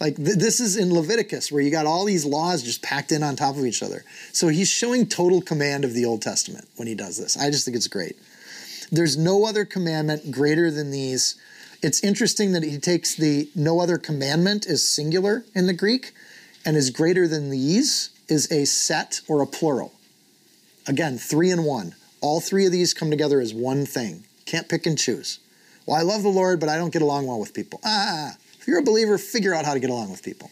Like 0.00 0.16
th- 0.16 0.36
this 0.38 0.60
is 0.60 0.76
in 0.76 0.92
Leviticus 0.92 1.52
where 1.52 1.62
you 1.62 1.70
got 1.70 1.86
all 1.86 2.04
these 2.04 2.24
laws 2.24 2.62
just 2.62 2.82
packed 2.82 3.12
in 3.12 3.22
on 3.22 3.36
top 3.36 3.56
of 3.56 3.64
each 3.64 3.82
other. 3.82 4.04
So 4.32 4.48
he's 4.48 4.68
showing 4.68 5.06
total 5.06 5.40
command 5.40 5.84
of 5.84 5.94
the 5.94 6.04
Old 6.04 6.22
Testament 6.22 6.68
when 6.76 6.88
he 6.88 6.94
does 6.94 7.18
this. 7.18 7.38
I 7.38 7.50
just 7.50 7.64
think 7.64 7.76
it's 7.76 7.86
great. 7.86 8.16
There's 8.92 9.16
no 9.16 9.46
other 9.46 9.64
commandment 9.64 10.30
greater 10.30 10.70
than 10.70 10.90
these. 10.90 11.36
It's 11.82 12.04
interesting 12.04 12.52
that 12.52 12.62
he 12.62 12.78
takes 12.78 13.14
the 13.14 13.48
no 13.56 13.80
other 13.80 13.96
commandment 13.96 14.66
is 14.66 14.86
singular 14.86 15.46
in 15.54 15.66
the 15.66 15.72
Greek 15.72 16.12
and 16.66 16.76
is 16.76 16.90
greater 16.90 17.26
than 17.26 17.48
these 17.48 18.10
is 18.28 18.52
a 18.52 18.66
set 18.66 19.22
or 19.26 19.40
a 19.40 19.46
plural. 19.46 19.94
Again, 20.86 21.16
three 21.16 21.50
in 21.50 21.64
one. 21.64 21.94
All 22.20 22.40
three 22.40 22.66
of 22.66 22.72
these 22.72 22.92
come 22.92 23.10
together 23.10 23.40
as 23.40 23.54
one 23.54 23.86
thing. 23.86 24.24
Can't 24.44 24.68
pick 24.68 24.84
and 24.84 24.98
choose. 24.98 25.38
Well, 25.86 25.96
I 25.96 26.02
love 26.02 26.22
the 26.22 26.28
Lord, 26.28 26.60
but 26.60 26.68
I 26.68 26.76
don't 26.76 26.92
get 26.92 27.02
along 27.02 27.26
well 27.26 27.40
with 27.40 27.54
people. 27.54 27.80
Ah, 27.84 28.36
if 28.60 28.68
you're 28.68 28.78
a 28.78 28.84
believer, 28.84 29.16
figure 29.16 29.54
out 29.54 29.64
how 29.64 29.72
to 29.72 29.80
get 29.80 29.90
along 29.90 30.10
with 30.10 30.22
people. 30.22 30.50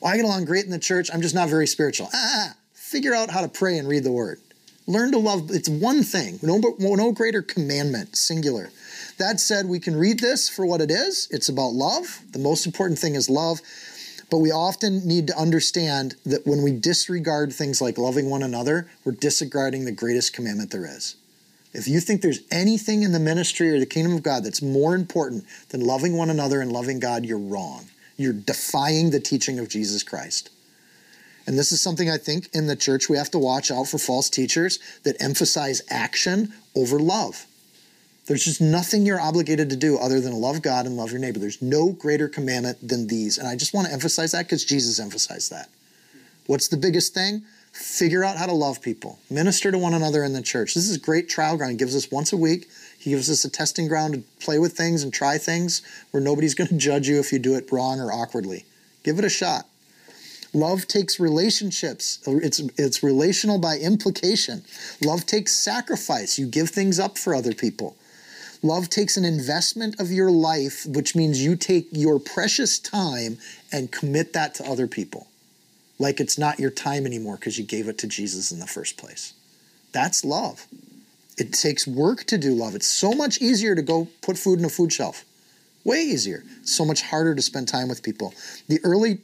Well, 0.00 0.10
I 0.10 0.16
get 0.16 0.24
along 0.24 0.46
great 0.46 0.64
in 0.64 0.70
the 0.70 0.78
church. 0.78 1.10
I'm 1.12 1.20
just 1.20 1.34
not 1.34 1.50
very 1.50 1.66
spiritual. 1.66 2.08
Ah, 2.14 2.54
figure 2.72 3.14
out 3.14 3.30
how 3.30 3.42
to 3.42 3.48
pray 3.48 3.76
and 3.76 3.86
read 3.86 4.04
the 4.04 4.10
word. 4.10 4.40
Learn 4.86 5.12
to 5.12 5.18
love. 5.18 5.50
It's 5.50 5.68
one 5.68 6.02
thing. 6.02 6.38
No, 6.42 6.60
no 6.78 7.12
greater 7.12 7.42
commandment, 7.42 8.16
singular. 8.16 8.70
That 9.18 9.40
said, 9.40 9.66
we 9.66 9.80
can 9.80 9.96
read 9.96 10.20
this 10.20 10.48
for 10.48 10.66
what 10.66 10.80
it 10.80 10.90
is. 10.90 11.28
It's 11.30 11.48
about 11.48 11.72
love. 11.72 12.20
The 12.32 12.38
most 12.38 12.66
important 12.66 12.98
thing 12.98 13.14
is 13.14 13.30
love. 13.30 13.60
But 14.30 14.38
we 14.38 14.50
often 14.50 15.06
need 15.06 15.28
to 15.28 15.38
understand 15.38 16.16
that 16.26 16.46
when 16.46 16.62
we 16.62 16.72
disregard 16.72 17.52
things 17.52 17.80
like 17.80 17.98
loving 17.98 18.28
one 18.28 18.42
another, 18.42 18.90
we're 19.04 19.12
disregarding 19.12 19.84
the 19.84 19.92
greatest 19.92 20.32
commandment 20.32 20.70
there 20.70 20.86
is. 20.86 21.16
If 21.72 21.88
you 21.88 22.00
think 22.00 22.22
there's 22.22 22.40
anything 22.50 23.02
in 23.02 23.12
the 23.12 23.18
ministry 23.18 23.70
or 23.70 23.78
the 23.78 23.86
kingdom 23.86 24.14
of 24.14 24.22
God 24.22 24.44
that's 24.44 24.62
more 24.62 24.94
important 24.94 25.44
than 25.70 25.80
loving 25.80 26.16
one 26.16 26.30
another 26.30 26.60
and 26.60 26.72
loving 26.72 27.00
God, 27.00 27.24
you're 27.24 27.38
wrong. 27.38 27.86
You're 28.16 28.32
defying 28.32 29.10
the 29.10 29.20
teaching 29.20 29.58
of 29.58 29.68
Jesus 29.68 30.02
Christ. 30.02 30.50
And 31.46 31.58
this 31.58 31.72
is 31.72 31.80
something 31.80 32.08
I 32.08 32.16
think 32.16 32.48
in 32.54 32.66
the 32.66 32.76
church 32.76 33.08
we 33.08 33.16
have 33.16 33.30
to 33.32 33.38
watch 33.38 33.70
out 33.70 33.88
for 33.88 33.98
false 33.98 34.30
teachers 34.30 34.78
that 35.02 35.20
emphasize 35.20 35.82
action 35.90 36.52
over 36.74 36.98
love. 36.98 37.46
There's 38.26 38.44
just 38.44 38.60
nothing 38.60 39.04
you're 39.04 39.20
obligated 39.20 39.68
to 39.70 39.76
do 39.76 39.98
other 39.98 40.20
than 40.20 40.32
love 40.32 40.62
God 40.62 40.86
and 40.86 40.96
love 40.96 41.10
your 41.10 41.20
neighbor. 41.20 41.38
There's 41.38 41.60
no 41.60 41.90
greater 41.90 42.28
commandment 42.28 42.86
than 42.86 43.06
these. 43.06 43.36
And 43.36 43.46
I 43.46 43.56
just 43.56 43.74
want 43.74 43.86
to 43.86 43.92
emphasize 43.92 44.32
that 44.32 44.46
because 44.46 44.64
Jesus 44.64 44.98
emphasized 44.98 45.50
that. 45.50 45.68
What's 46.46 46.68
the 46.68 46.78
biggest 46.78 47.12
thing? 47.12 47.42
figure 47.74 48.22
out 48.22 48.36
how 48.36 48.46
to 48.46 48.52
love 48.52 48.80
people, 48.80 49.18
minister 49.28 49.72
to 49.72 49.76
one 49.76 49.94
another 49.94 50.22
in 50.22 50.32
the 50.32 50.40
church. 50.40 50.74
This 50.74 50.88
is 50.88 50.96
great 50.96 51.28
trial 51.28 51.56
ground. 51.56 51.72
He 51.72 51.76
gives 51.76 51.96
us 51.96 52.08
once 52.08 52.32
a 52.32 52.36
week. 52.36 52.68
He 52.96 53.10
gives 53.10 53.28
us 53.28 53.44
a 53.44 53.50
testing 53.50 53.88
ground 53.88 54.14
to 54.14 54.20
play 54.44 54.60
with 54.60 54.76
things 54.76 55.02
and 55.02 55.12
try 55.12 55.38
things 55.38 55.82
where 56.12 56.22
nobody's 56.22 56.54
going 56.54 56.68
to 56.68 56.76
judge 56.76 57.08
you 57.08 57.18
if 57.18 57.32
you 57.32 57.40
do 57.40 57.56
it 57.56 57.70
wrong 57.72 58.00
or 58.00 58.12
awkwardly. 58.12 58.64
Give 59.02 59.18
it 59.18 59.24
a 59.24 59.28
shot. 59.28 59.66
Love 60.54 60.86
takes 60.86 61.18
relationships. 61.18 62.20
It's 62.26 62.60
it's 62.78 63.02
relational 63.02 63.58
by 63.58 63.76
implication. 63.76 64.62
Love 65.04 65.26
takes 65.26 65.52
sacrifice. 65.52 66.38
You 66.38 66.46
give 66.46 66.70
things 66.70 66.98
up 66.98 67.18
for 67.18 67.34
other 67.34 67.52
people. 67.52 67.96
Love 68.62 68.88
takes 68.88 69.18
an 69.18 69.24
investment 69.24 70.00
of 70.00 70.10
your 70.10 70.30
life, 70.30 70.86
which 70.86 71.14
means 71.14 71.44
you 71.44 71.54
take 71.56 71.88
your 71.90 72.18
precious 72.18 72.78
time 72.78 73.36
and 73.70 73.92
commit 73.92 74.32
that 74.32 74.54
to 74.54 74.64
other 74.64 74.86
people 74.86 75.26
like 75.98 76.20
it's 76.20 76.38
not 76.38 76.58
your 76.58 76.70
time 76.70 77.06
anymore 77.06 77.36
because 77.36 77.58
you 77.58 77.64
gave 77.64 77.88
it 77.88 77.98
to 77.98 78.06
Jesus 78.06 78.52
in 78.52 78.58
the 78.58 78.66
first 78.66 78.96
place. 78.96 79.34
That's 79.92 80.24
love. 80.24 80.66
It 81.36 81.52
takes 81.52 81.86
work 81.86 82.24
to 82.24 82.38
do 82.38 82.52
love. 82.52 82.74
It's 82.74 82.86
so 82.86 83.12
much 83.12 83.40
easier 83.40 83.74
to 83.74 83.82
go 83.82 84.08
put 84.22 84.38
food 84.38 84.58
in 84.58 84.64
a 84.64 84.68
food 84.68 84.92
shelf. 84.92 85.24
Way 85.84 86.02
easier. 86.02 86.44
So 86.62 86.84
much 86.84 87.02
harder 87.02 87.34
to 87.34 87.42
spend 87.42 87.68
time 87.68 87.88
with 87.88 88.02
people. 88.02 88.34
The 88.68 88.80
early 88.84 89.18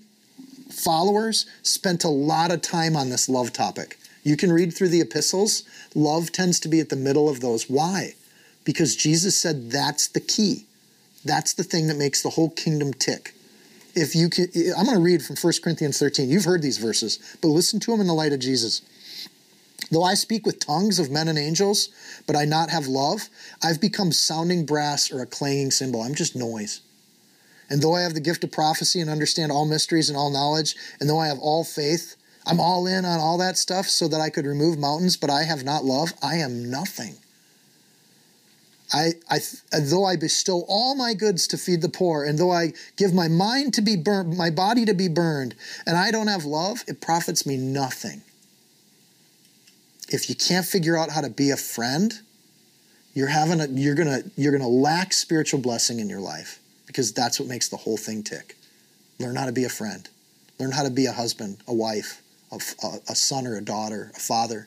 followers 0.71 1.47
spent 1.63 2.05
a 2.05 2.09
lot 2.09 2.51
of 2.51 2.63
time 2.63 2.97
on 2.97 3.11
this 3.11 3.29
love 3.29 3.53
topic. 3.53 3.99
You 4.23 4.37
can 4.37 4.53
read 4.53 4.75
through 4.75 4.89
the 4.89 5.01
epistles. 5.01 5.63
Love 5.95 6.33
tends 6.33 6.61
to 6.61 6.69
be 6.69 6.81
at 6.81 6.89
the 6.89 6.97
middle 6.97 7.29
of 7.29 7.41
those. 7.41 7.71
Why? 7.71 8.15
Because 8.65 8.97
Jesus 8.97 9.39
said 9.39 9.71
that's 9.71 10.09
the 10.09 10.21
key. 10.21 10.67
That's 11.25 11.55
the 11.55 11.65
thing 11.65 11.87
that 11.89 11.97
makes 11.97 12.23
the 12.23 12.31
whole 12.31 12.51
kingdom 12.51 12.93
tick. 12.93 13.35
If 13.95 14.15
you 14.15 14.29
can, 14.31 14.49
I'm 14.77 14.87
going 14.87 14.97
to 14.97 15.03
read 15.03 15.23
from 15.23 15.37
1 15.37 15.53
Corinthians 15.63 15.99
13. 15.99 16.29
You've 16.29 16.45
heard 16.45 16.63
these 16.63 16.79
verses, 16.79 17.19
but 17.41 17.49
listen 17.49 17.81
to 17.81 17.91
them 17.91 18.01
in 18.01 18.07
the 18.07 18.15
light 18.15 18.33
of 18.33 18.41
Jesus. 18.41 18.83
Though 19.91 20.05
I 20.05 20.15
speak 20.15 20.47
with 20.47 20.65
tongues 20.65 20.99
of 20.99 21.11
men 21.11 21.27
and 21.27 21.39
angels, 21.39 21.89
but 22.27 22.37
I 22.37 22.45
not 22.45 22.71
have 22.71 22.87
love, 22.87 23.29
I've 23.63 23.81
become 23.81 24.13
sounding 24.13 24.65
brass 24.65 25.11
or 25.11 25.21
a 25.21 25.27
clanging 25.27 25.73
cymbal. 25.73 26.03
I'm 26.03 26.15
just 26.15 26.37
noise. 26.37 26.81
And 27.71 27.81
though 27.81 27.95
I 27.95 28.03
have 28.03 28.15
the 28.15 28.21
gift 28.21 28.43
of 28.43 28.51
prophecy 28.51 29.01
and 29.01 29.09
understand 29.09 29.53
all 29.53 29.65
mysteries 29.65 30.09
and 30.09 30.19
all 30.19 30.31
knowledge, 30.31 30.75
and 30.99 31.09
though 31.09 31.21
I 31.21 31.29
have 31.29 31.39
all 31.39 31.63
faith, 31.63 32.17
I'm 32.45 32.59
all 32.59 32.87
in 32.87 33.05
on 33.05 33.21
all 33.21 33.39
that 33.39 33.57
stuff 33.57 33.87
so 33.87 34.09
that 34.09 34.21
I 34.21 34.29
could 34.29 34.45
remove 34.45 34.77
mountains, 34.77 35.17
but 35.17 35.31
I 35.31 35.45
have 35.45 35.63
not 35.65 35.85
love, 35.85 36.13
I 36.21 36.37
am 36.37 36.69
nothing. 36.69 37.15
I, 38.93 39.13
I, 39.31 39.39
though 39.79 40.05
I 40.05 40.17
bestow 40.17 40.65
all 40.67 40.97
my 40.97 41.15
goods 41.15 41.47
to 41.49 41.59
feed 41.59 41.81
the 41.81 41.89
poor, 41.89 42.25
and 42.25 42.37
though 42.37 42.51
I 42.51 42.73
give 42.97 43.15
my 43.15 43.29
mind 43.29 43.73
to 43.75 43.83
be 43.83 43.95
burned, 43.95 44.37
my 44.37 44.51
body 44.51 44.85
to 44.85 44.95
be 44.95 45.07
burned, 45.07 45.55
and 45.87 45.97
I 45.97 46.11
don't 46.11 46.27
have 46.27 46.45
love, 46.45 46.83
it 46.89 47.01
profits 47.01 47.47
me 47.47 47.57
nothing. 47.57 48.23
If 50.09 50.29
you 50.29 50.35
can't 50.35 50.67
figure 50.67 50.97
out 50.97 51.11
how 51.11 51.21
to 51.21 51.31
be 51.31 51.51
a 51.51 51.57
friend, 51.57 52.19
you're 53.15 53.29
having 53.29 53.61
a, 53.61 53.67
you're 53.69 53.95
gonna 53.95 54.23
you're 54.37 54.51
gonna 54.51 54.67
lack 54.67 55.13
spiritual 55.13 55.61
blessing 55.61 56.01
in 56.01 56.09
your 56.09 56.21
life 56.21 56.60
because 56.91 57.13
that's 57.13 57.39
what 57.39 57.49
makes 57.49 57.69
the 57.69 57.77
whole 57.77 57.97
thing 57.97 58.21
tick. 58.21 58.57
Learn 59.21 59.37
how 59.37 59.47
to 59.47 59.53
be 59.53 59.63
a 59.63 59.69
friend. 59.69 60.09
Learn 60.59 60.73
how 60.73 60.83
to 60.83 60.91
be 60.91 61.07
a 61.07 61.13
husband, 61.13 61.59
a 61.69 61.73
wife, 61.73 62.21
a, 62.51 62.57
a 63.09 63.15
son 63.15 63.47
or 63.47 63.57
a 63.57 63.63
daughter, 63.63 64.11
a 64.17 64.19
father, 64.19 64.67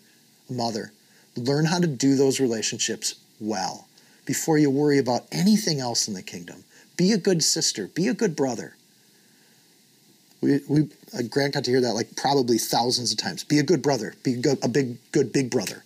a 0.50 0.54
mother. 0.54 0.94
Learn 1.36 1.66
how 1.66 1.80
to 1.80 1.88
do 1.88 2.16
those 2.16 2.40
relationships 2.40 3.16
well 3.42 3.88
before 4.26 4.58
you 4.58 4.70
worry 4.70 5.00
about 5.00 5.24
anything 5.34 5.82
else 5.82 6.08
in 6.08 6.14
the 6.14 6.22
kingdom. 6.22 6.64
Be 6.96 7.12
a 7.12 7.18
good 7.18 7.44
sister, 7.44 7.88
be 7.88 8.08
a 8.08 8.14
good 8.14 8.38
brother. 8.38 8.78
We, 10.40 10.62
we 10.70 10.90
uh, 11.14 11.24
Grant 11.30 11.56
got 11.56 11.66
to 11.66 11.72
hear 11.72 11.82
that 11.82 11.94
like 11.94 12.16
probably 12.16 12.58
thousands 12.58 13.12
of 13.12 13.18
times. 13.18 13.44
Be 13.44 13.60
a 13.60 13.64
good 13.64 13.82
brother, 13.82 14.14
be 14.24 14.36
a, 14.46 14.66
a 14.66 14.70
big, 14.70 14.98
good 15.12 15.34
big 15.34 15.50
brother. 15.52 15.84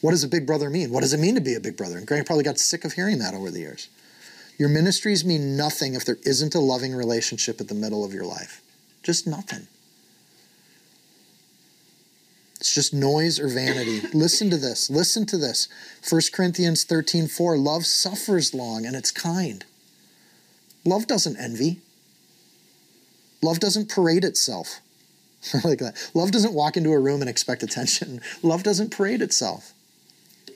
What 0.00 0.12
does 0.12 0.24
a 0.24 0.28
big 0.28 0.46
brother 0.46 0.70
mean? 0.70 0.90
What 0.90 1.00
does 1.02 1.12
it 1.12 1.20
mean 1.20 1.34
to 1.34 1.40
be 1.42 1.54
a 1.54 1.60
big 1.60 1.76
brother? 1.76 1.98
And 1.98 2.06
Grant 2.06 2.26
probably 2.26 2.44
got 2.44 2.58
sick 2.58 2.86
of 2.86 2.94
hearing 2.94 3.18
that 3.18 3.34
over 3.34 3.50
the 3.50 3.58
years. 3.58 3.88
Your 4.58 4.68
ministries 4.68 5.24
mean 5.24 5.56
nothing 5.56 5.94
if 5.94 6.04
there 6.04 6.18
isn't 6.24 6.54
a 6.54 6.60
loving 6.60 6.94
relationship 6.94 7.60
at 7.60 7.68
the 7.68 7.74
middle 7.74 8.04
of 8.04 8.14
your 8.14 8.24
life. 8.24 8.62
Just 9.02 9.26
nothing. 9.26 9.66
It's 12.58 12.74
just 12.74 12.94
noise 12.94 13.38
or 13.38 13.48
vanity. 13.48 14.00
Listen 14.14 14.48
to 14.50 14.56
this. 14.56 14.88
Listen 14.88 15.26
to 15.26 15.36
this. 15.36 15.68
1 16.08 16.20
Corinthians 16.32 16.84
13 16.84 17.28
4 17.28 17.58
Love 17.58 17.84
suffers 17.84 18.54
long 18.54 18.86
and 18.86 18.96
it's 18.96 19.10
kind. 19.10 19.64
Love 20.84 21.06
doesn't 21.06 21.36
envy. 21.36 21.80
Love 23.42 23.60
doesn't 23.60 23.90
parade 23.90 24.24
itself 24.24 24.80
like 25.64 25.78
that. 25.80 26.10
Love 26.14 26.30
doesn't 26.30 26.54
walk 26.54 26.76
into 26.76 26.92
a 26.92 26.98
room 26.98 27.20
and 27.20 27.28
expect 27.28 27.62
attention. 27.62 28.20
Love 28.42 28.62
doesn't 28.62 28.90
parade 28.90 29.20
itself. 29.20 29.72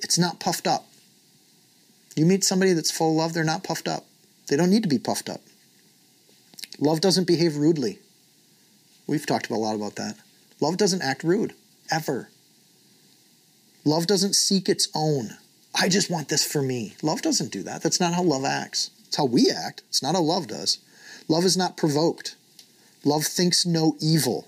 It's 0.03 0.19
not 0.19 0.41
puffed 0.41 0.67
up. 0.67 0.90
You 2.21 2.27
meet 2.27 2.45
somebody 2.45 2.75
that's 2.75 2.91
full 2.91 3.13
of 3.13 3.17
love, 3.17 3.33
they're 3.33 3.45
not 3.45 3.65
puffed 3.65 3.89
up. 3.89 4.05
They 4.49 4.57
don't 4.59 4.69
need 4.69 4.83
to 4.83 4.91
be 4.91 4.99
puffed 4.99 5.31
up. 5.31 5.41
Love 6.79 7.01
doesn't 7.01 7.27
behave 7.27 7.57
rudely. 7.57 7.99
We've 9.07 9.25
talked 9.25 9.49
a 9.49 9.55
lot 9.55 9.75
about 9.75 9.97
that. 9.97 10.17
Love 10.61 10.77
doesn't 10.77 11.01
act 11.01 11.25
rude, 11.25 11.55
ever. 11.91 12.29
Love 13.87 14.07
doesn't 14.07 14.35
seek 14.35 14.69
its 14.69 14.89
own. 14.95 15.39
I 15.75 15.89
just 15.89 16.11
want 16.11 16.29
this 16.29 16.45
for 16.45 16.61
me. 16.61 16.95
Love 17.03 17.23
doesn't 17.23 17.53
do 17.53 17.63
that. 17.63 17.83
That's 17.83 18.01
not 18.01 18.13
how 18.13 18.23
love 18.23 18.45
acts. 18.45 18.91
It's 19.07 19.17
how 19.17 19.25
we 19.25 19.51
act. 19.51 19.81
It's 19.89 20.03
not 20.03 20.15
how 20.15 20.21
love 20.21 20.47
does. 20.47 20.77
Love 21.27 21.47
is 21.47 21.57
not 21.57 21.79
provoked. 21.79 22.37
Love 23.03 23.25
thinks 23.25 23.65
no 23.65 23.97
evil. 23.99 24.47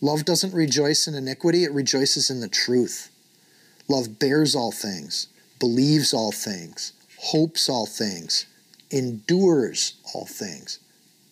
Love 0.00 0.24
doesn't 0.24 0.54
rejoice 0.54 1.08
in 1.08 1.16
iniquity, 1.16 1.64
it 1.64 1.72
rejoices 1.72 2.30
in 2.30 2.38
the 2.38 2.48
truth. 2.48 3.10
Love 3.88 4.20
bears 4.20 4.54
all 4.54 4.70
things, 4.70 5.26
believes 5.58 6.12
all 6.12 6.32
things, 6.32 6.92
hopes 7.18 7.68
all 7.68 7.86
things, 7.86 8.46
endures 8.90 9.94
all 10.14 10.26
things. 10.26 10.78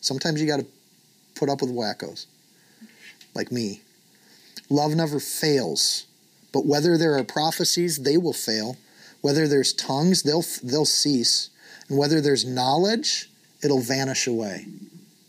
Sometimes 0.01 0.41
you 0.41 0.47
got 0.47 0.61
to 0.61 0.67
put 1.35 1.49
up 1.49 1.61
with 1.61 1.71
wackos, 1.71 2.27
like 3.35 3.51
me. 3.51 3.81
Love 4.71 4.95
never 4.95 5.21
fails, 5.21 6.07
but 6.53 6.67
whether 6.67 6.97
there 6.97 7.17
are 7.17 7.25
prophecies, 7.25 7.99
they 7.99 8.17
will 8.17 8.33
fail. 8.33 8.77
Whether 9.21 9.49
there's 9.49 9.73
tongues, 9.73 10.23
they'll, 10.23 10.45
they'll 10.63 10.85
cease. 10.85 11.51
And 11.89 11.99
whether 11.99 12.21
there's 12.21 12.45
knowledge, 12.45 13.29
it'll 13.63 13.81
vanish 13.81 14.27
away. 14.27 14.67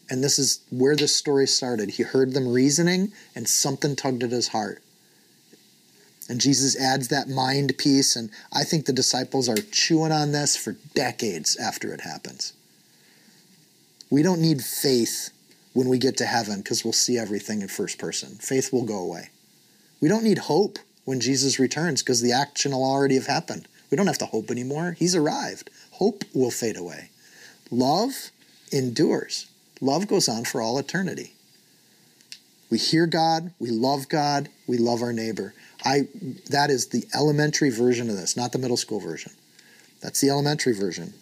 And 0.09 0.23
this 0.23 0.37
is 0.37 0.59
where 0.69 0.95
this 0.95 1.15
story 1.15 1.47
started. 1.47 1.89
He 1.91 2.03
heard 2.03 2.33
them 2.33 2.47
reasoning, 2.47 3.11
and 3.35 3.47
something 3.47 3.95
tugged 3.95 4.23
at 4.23 4.31
his 4.31 4.49
heart. 4.49 4.83
And 6.27 6.41
Jesus 6.41 6.79
adds 6.79 7.09
that 7.09 7.29
mind 7.29 7.77
piece, 7.77 8.15
and 8.15 8.31
I 8.51 8.63
think 8.63 8.85
the 8.85 8.93
disciples 8.93 9.47
are 9.47 9.57
chewing 9.71 10.11
on 10.11 10.31
this 10.31 10.57
for 10.57 10.75
decades 10.95 11.55
after 11.57 11.93
it 11.93 12.01
happens. 12.01 12.53
We 14.09 14.23
don't 14.23 14.41
need 14.41 14.63
faith 14.63 15.29
when 15.73 15.87
we 15.89 15.99
get 15.99 16.17
to 16.17 16.25
heaven 16.25 16.57
because 16.59 16.83
we'll 16.83 16.93
see 16.93 17.17
everything 17.17 17.61
in 17.61 17.67
first 17.67 17.99
person. 17.99 18.35
Faith 18.35 18.73
will 18.73 18.85
go 18.85 18.97
away. 18.97 19.29
We 20.01 20.07
don't 20.07 20.23
need 20.23 20.39
hope 20.39 20.79
when 21.03 21.19
Jesus 21.19 21.59
returns 21.59 22.01
because 22.01 22.21
the 22.21 22.31
action 22.31 22.71
will 22.71 22.83
already 22.83 23.15
have 23.15 23.27
happened. 23.27 23.67
We 23.91 23.97
don't 23.97 24.07
have 24.07 24.17
to 24.19 24.25
hope 24.25 24.49
anymore. 24.49 24.95
He's 24.97 25.15
arrived. 25.15 25.69
Hope 25.91 26.23
will 26.33 26.51
fade 26.51 26.77
away. 26.77 27.09
Love 27.69 28.31
endures. 28.71 29.47
Love 29.81 30.07
goes 30.07 30.27
on 30.27 30.45
for 30.45 30.61
all 30.61 30.79
eternity. 30.79 31.33
We 32.69 32.77
hear 32.77 33.05
God, 33.05 33.51
we 33.59 33.69
love 33.69 34.09
God, 34.09 34.49
we 34.67 34.77
love 34.77 35.01
our 35.01 35.13
neighbor. 35.13 35.53
I 35.85 36.07
that 36.49 36.69
is 36.71 36.87
the 36.87 37.05
elementary 37.13 37.69
version 37.69 38.09
of 38.09 38.17
this, 38.17 38.35
not 38.35 38.51
the 38.51 38.57
middle 38.57 38.77
school 38.77 38.99
version. 38.99 39.31
That's 40.01 40.19
the 40.19 40.29
elementary 40.29 40.73
version. 40.73 41.13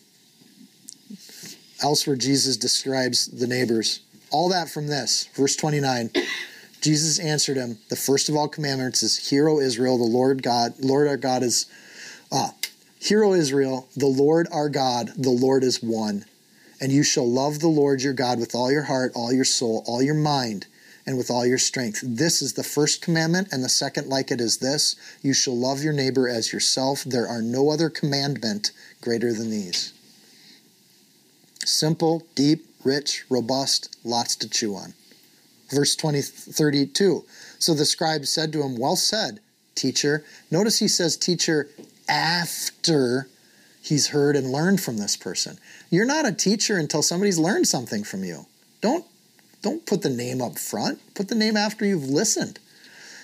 Elsewhere, 1.81 2.15
Jesus 2.15 2.55
describes 2.55 3.27
the 3.27 3.47
neighbors. 3.47 3.99
All 4.31 4.49
that 4.49 4.69
from 4.69 4.87
this, 4.87 5.27
verse 5.35 5.55
29. 5.55 6.11
Jesus 6.81 7.19
answered 7.19 7.55
him, 7.55 7.77
The 7.89 7.95
first 7.95 8.27
of 8.27 8.35
all 8.35 8.47
commandments 8.47 9.03
is, 9.03 9.29
Hear, 9.29 9.47
O 9.47 9.59
Israel, 9.59 9.97
the 9.97 10.03
Lord 10.03 10.43
God, 10.43 10.73
Lord 10.79 11.07
our 11.07 11.17
God 11.17 11.43
is, 11.43 11.65
ah, 12.31 12.53
Hear, 12.99 13.23
O 13.23 13.33
Israel, 13.33 13.87
the 13.95 14.07
Lord 14.07 14.47
our 14.51 14.69
God, 14.69 15.11
the 15.17 15.29
Lord 15.29 15.63
is 15.63 15.83
one. 15.83 16.25
And 16.81 16.91
you 16.91 17.03
shall 17.03 17.29
love 17.29 17.59
the 17.59 17.67
Lord 17.67 18.01
your 18.01 18.13
God 18.13 18.39
with 18.39 18.55
all 18.55 18.71
your 18.71 18.83
heart, 18.83 19.13
all 19.15 19.31
your 19.31 19.45
soul, 19.45 19.83
all 19.87 20.01
your 20.01 20.15
mind, 20.15 20.67
and 21.05 21.17
with 21.17 21.29
all 21.29 21.45
your 21.45 21.57
strength. 21.57 22.01
This 22.03 22.41
is 22.41 22.53
the 22.53 22.63
first 22.63 23.01
commandment, 23.01 23.49
and 23.51 23.63
the 23.63 23.69
second 23.69 24.07
like 24.07 24.31
it 24.31 24.39
is 24.39 24.57
this 24.57 24.95
you 25.21 25.33
shall 25.33 25.55
love 25.55 25.83
your 25.83 25.93
neighbor 25.93 26.29
as 26.29 26.53
yourself. 26.53 27.03
There 27.03 27.27
are 27.27 27.41
no 27.41 27.69
other 27.69 27.89
commandment 27.89 28.71
greater 29.01 29.33
than 29.33 29.49
these. 29.49 29.93
Simple, 31.65 32.23
deep, 32.35 32.65
rich, 32.83 33.25
robust, 33.29 33.97
lots 34.03 34.35
to 34.37 34.49
chew 34.49 34.75
on. 34.75 34.93
Verse 35.69 35.95
20, 35.95 36.21
32. 36.21 37.23
So 37.57 37.73
the 37.73 37.85
scribe 37.85 38.25
said 38.25 38.51
to 38.53 38.61
him, 38.61 38.77
Well 38.77 38.95
said, 38.95 39.39
teacher. 39.75 40.23
Notice 40.51 40.79
he 40.79 40.87
says, 40.87 41.17
teacher, 41.17 41.69
after 42.07 43.27
he's 43.81 44.07
heard 44.09 44.35
and 44.35 44.51
learned 44.51 44.81
from 44.81 44.97
this 44.97 45.15
person. 45.15 45.57
You're 45.89 46.05
not 46.05 46.25
a 46.25 46.31
teacher 46.31 46.77
until 46.77 47.01
somebody's 47.01 47.37
learned 47.37 47.67
something 47.67 48.03
from 48.03 48.23
you. 48.23 48.45
Don't 48.81 49.05
don't 49.63 49.85
put 49.87 50.03
the 50.03 50.09
name 50.09 50.41
up 50.41 50.59
front. 50.59 50.99
Put 51.15 51.29
the 51.29 51.35
name 51.35 51.57
after 51.57 51.85
you've 51.85 52.09
listened. 52.09 52.59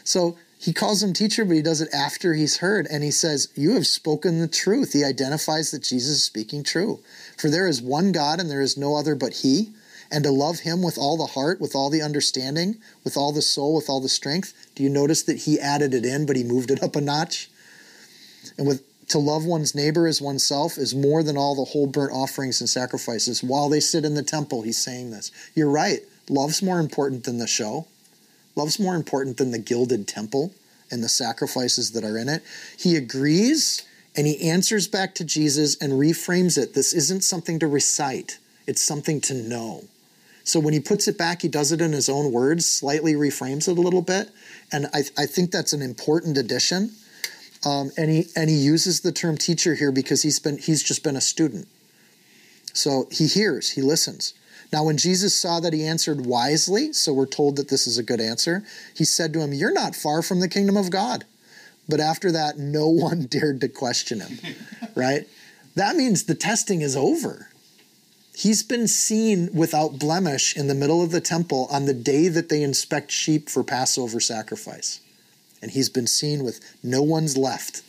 So 0.04 0.38
he 0.58 0.74
calls 0.74 1.04
him 1.04 1.14
teacher, 1.14 1.46
but 1.46 1.56
he 1.56 1.62
does 1.62 1.82
it 1.82 1.94
after 1.94 2.34
he's 2.34 2.58
heard. 2.58 2.88
And 2.90 3.04
he 3.04 3.12
says, 3.12 3.50
You 3.56 3.76
have 3.76 3.86
spoken 3.86 4.40
the 4.40 4.48
truth. 4.48 4.94
He 4.94 5.04
identifies 5.04 5.70
that 5.72 5.84
Jesus 5.84 6.16
is 6.16 6.24
speaking 6.24 6.64
true. 6.64 7.00
For 7.38 7.50
there 7.50 7.68
is 7.68 7.82
one 7.82 8.12
God 8.12 8.40
and 8.40 8.50
there 8.50 8.62
is 8.62 8.78
no 8.78 8.96
other 8.96 9.16
but 9.16 9.36
He. 9.36 9.70
And 10.12 10.24
to 10.24 10.32
love 10.32 10.62
Him 10.62 10.82
with 10.82 10.98
all 10.98 11.18
the 11.18 11.28
heart, 11.28 11.62
with 11.62 11.76
all 11.76 11.92
the 11.92 12.02
understanding, 12.02 12.78
with 13.04 13.16
all 13.16 13.32
the 13.32 13.44
soul, 13.44 13.76
with 13.76 13.90
all 13.90 14.02
the 14.02 14.10
strength. 14.10 14.54
Do 14.74 14.82
you 14.82 14.90
notice 14.90 15.22
that 15.24 15.38
He 15.38 15.60
added 15.60 15.94
it 15.94 16.04
in, 16.04 16.26
but 16.26 16.36
He 16.36 16.44
moved 16.44 16.72
it 16.72 16.82
up 16.82 16.96
a 16.96 17.02
notch? 17.02 17.50
And 18.58 18.66
with 18.66 18.84
to 19.10 19.18
love 19.18 19.44
one's 19.44 19.76
neighbor 19.76 20.08
as 20.08 20.22
oneself 20.22 20.78
is 20.78 20.96
more 20.96 21.24
than 21.24 21.36
all 21.36 21.56
the 21.56 21.72
whole 21.72 21.88
burnt 21.88 22.14
offerings 22.14 22.62
and 22.62 22.70
sacrifices. 22.70 23.44
While 23.44 23.70
they 23.70 23.80
sit 23.80 24.06
in 24.06 24.14
the 24.14 24.24
temple, 24.24 24.62
he's 24.62 24.78
saying 24.78 25.12
this. 25.12 25.32
You're 25.56 25.70
right. 25.70 26.00
Love's 26.30 26.62
more 26.62 26.80
important 26.80 27.24
than 27.24 27.38
the 27.38 27.48
show. 27.48 27.88
Love's 28.56 28.80
more 28.80 28.96
important 28.96 29.38
than 29.38 29.52
the 29.52 29.60
gilded 29.60 30.08
temple 30.08 30.54
and 30.92 31.04
the 31.04 31.10
sacrifices 31.10 31.92
that 31.92 32.04
are 32.04 32.18
in 32.18 32.30
it. 32.30 32.44
He 32.78 32.96
agrees 32.96 33.86
and 34.16 34.28
he 34.28 34.50
answers 34.50 34.88
back 34.88 35.16
to 35.16 35.24
Jesus 35.24 35.78
and 35.78 35.94
reframes 35.94 36.58
it. 36.58 36.74
This 36.74 36.94
isn't 36.94 37.24
something 37.24 37.60
to 37.60 37.68
recite, 37.68 38.40
it's 38.68 38.82
something 38.82 39.22
to 39.22 39.34
know. 39.34 39.84
So 40.44 40.60
when 40.60 40.74
he 40.74 40.80
puts 40.80 41.08
it 41.08 41.18
back, 41.18 41.44
he 41.44 41.48
does 41.48 41.72
it 41.72 41.80
in 41.80 41.92
his 41.92 42.10
own 42.10 42.32
words, 42.32 42.66
slightly 42.66 43.14
reframes 43.14 43.68
it 43.68 43.78
a 43.78 43.82
little 43.82 44.02
bit. 44.02 44.32
And 44.72 44.88
I, 44.94 45.04
I 45.18 45.26
think 45.28 45.52
that's 45.52 45.74
an 45.74 45.82
important 45.82 46.38
addition. 46.38 46.92
Um, 47.66 47.92
and 47.98 48.10
he 48.10 48.26
and 48.36 48.50
he 48.50 48.56
uses 48.56 49.02
the 49.02 49.12
term 49.12 49.38
teacher 49.38 49.76
here 49.76 49.92
because 49.92 50.24
he's 50.24 50.40
been 50.40 50.58
he's 50.58 50.82
just 50.82 51.04
been 51.04 51.18
a 51.18 51.22
student. 51.22 51.68
So 52.74 53.08
he 53.12 53.28
hears, 53.28 53.72
he 53.72 53.82
listens. 53.82 54.34
Now, 54.72 54.84
when 54.84 54.97
Jesus 54.97 55.36
saw 55.36 55.59
that 55.59 55.74
he 55.74 55.84
answered 55.84 56.26
wisely, 56.26 56.93
so 56.93 57.13
we're 57.13 57.26
told 57.26 57.55
that 57.55 57.70
this 57.70 57.88
is 57.88 57.97
a 57.97 58.03
good 58.03 58.22
answer, 58.22 58.63
he 58.95 59.03
said 59.03 59.34
to 59.34 59.41
him, 59.41 59.53
You're 59.53 59.74
not 59.74 59.95
far 59.95 60.22
from 60.22 60.39
the 60.39 60.47
kingdom 60.47 60.78
of 60.78 60.91
God. 60.91 61.26
But 61.88 61.99
after 61.99 62.32
that, 62.32 62.59
no 62.59 62.88
one 62.89 63.26
dared 63.26 63.61
to 63.61 63.67
question 63.67 64.20
him, 64.20 64.55
right? 64.95 65.28
That 65.76 65.95
means 65.95 66.24
the 66.24 66.36
testing 66.36 66.82
is 66.82 66.95
over. 66.95 67.49
He's 68.36 68.63
been 68.63 68.88
seen 68.88 69.49
without 69.53 69.99
blemish 69.99 70.55
in 70.55 70.67
the 70.67 70.76
middle 70.76 71.03
of 71.03 71.11
the 71.11 71.20
temple 71.20 71.67
on 71.70 71.86
the 71.86 71.93
day 71.93 72.30
that 72.30 72.47
they 72.47 72.63
inspect 72.63 73.11
sheep 73.11 73.49
for 73.49 73.63
Passover 73.63 74.20
sacrifice. 74.20 75.01
And 75.61 75.72
he's 75.72 75.89
been 75.89 76.07
seen 76.07 76.45
with 76.45 76.61
no 76.82 77.01
one's 77.01 77.36
left. 77.36 77.82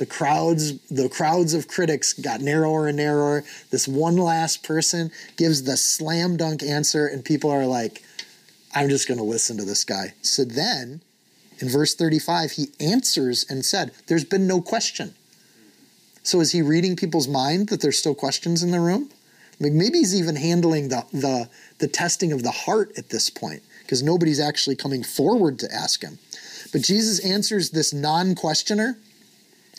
The 0.00 0.06
crowds, 0.06 0.78
the 0.88 1.10
crowds 1.10 1.52
of 1.52 1.68
critics 1.68 2.14
got 2.14 2.40
narrower 2.40 2.88
and 2.88 2.96
narrower. 2.96 3.44
This 3.70 3.86
one 3.86 4.16
last 4.16 4.62
person 4.62 5.10
gives 5.36 5.64
the 5.64 5.76
slam 5.76 6.38
dunk 6.38 6.62
answer, 6.62 7.06
and 7.06 7.22
people 7.22 7.50
are 7.50 7.66
like, 7.66 8.02
I'm 8.74 8.88
just 8.88 9.06
going 9.06 9.18
to 9.18 9.24
listen 9.24 9.58
to 9.58 9.64
this 9.66 9.84
guy. 9.84 10.14
So 10.22 10.46
then, 10.46 11.02
in 11.58 11.68
verse 11.68 11.94
35, 11.94 12.52
he 12.52 12.68
answers 12.80 13.44
and 13.50 13.62
said, 13.62 13.90
There's 14.06 14.24
been 14.24 14.46
no 14.46 14.62
question. 14.62 15.12
So 16.22 16.40
is 16.40 16.52
he 16.52 16.62
reading 16.62 16.96
people's 16.96 17.28
mind 17.28 17.68
that 17.68 17.82
there's 17.82 17.98
still 17.98 18.14
questions 18.14 18.62
in 18.62 18.70
the 18.70 18.80
room? 18.80 19.10
Maybe 19.60 19.98
he's 19.98 20.18
even 20.18 20.36
handling 20.36 20.88
the, 20.88 21.04
the, 21.12 21.50
the 21.78 21.88
testing 21.88 22.32
of 22.32 22.42
the 22.42 22.52
heart 22.52 22.92
at 22.96 23.10
this 23.10 23.28
point 23.28 23.62
because 23.82 24.02
nobody's 24.02 24.40
actually 24.40 24.76
coming 24.76 25.02
forward 25.02 25.58
to 25.58 25.70
ask 25.70 26.02
him. 26.02 26.18
But 26.72 26.80
Jesus 26.80 27.22
answers 27.22 27.68
this 27.68 27.92
non 27.92 28.34
questioner. 28.34 28.96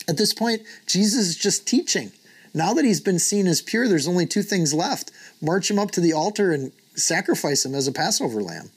At 0.08 0.16
this 0.16 0.34
point, 0.34 0.62
Jesus 0.86 1.28
is 1.28 1.36
just 1.36 1.66
teaching. 1.66 2.12
Now 2.54 2.74
that 2.74 2.84
he's 2.84 3.00
been 3.00 3.18
seen 3.18 3.46
as 3.46 3.62
pure, 3.62 3.88
there's 3.88 4.08
only 4.08 4.26
two 4.26 4.42
things 4.42 4.74
left 4.74 5.10
march 5.40 5.70
him 5.70 5.78
up 5.78 5.90
to 5.92 6.00
the 6.00 6.12
altar 6.12 6.52
and 6.52 6.72
sacrifice 6.94 7.64
him 7.64 7.74
as 7.74 7.88
a 7.88 7.92
Passover 7.92 8.42
lamb. 8.42 8.70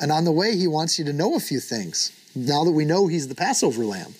And 0.00 0.12
on 0.12 0.24
the 0.24 0.32
way, 0.32 0.56
he 0.56 0.66
wants 0.66 0.98
you 0.98 1.04
to 1.06 1.12
know 1.12 1.34
a 1.34 1.40
few 1.40 1.60
things 1.60 2.12
now 2.34 2.64
that 2.64 2.72
we 2.72 2.84
know 2.84 3.06
he's 3.06 3.28
the 3.28 3.34
Passover 3.34 3.84
lamb. 3.84 4.14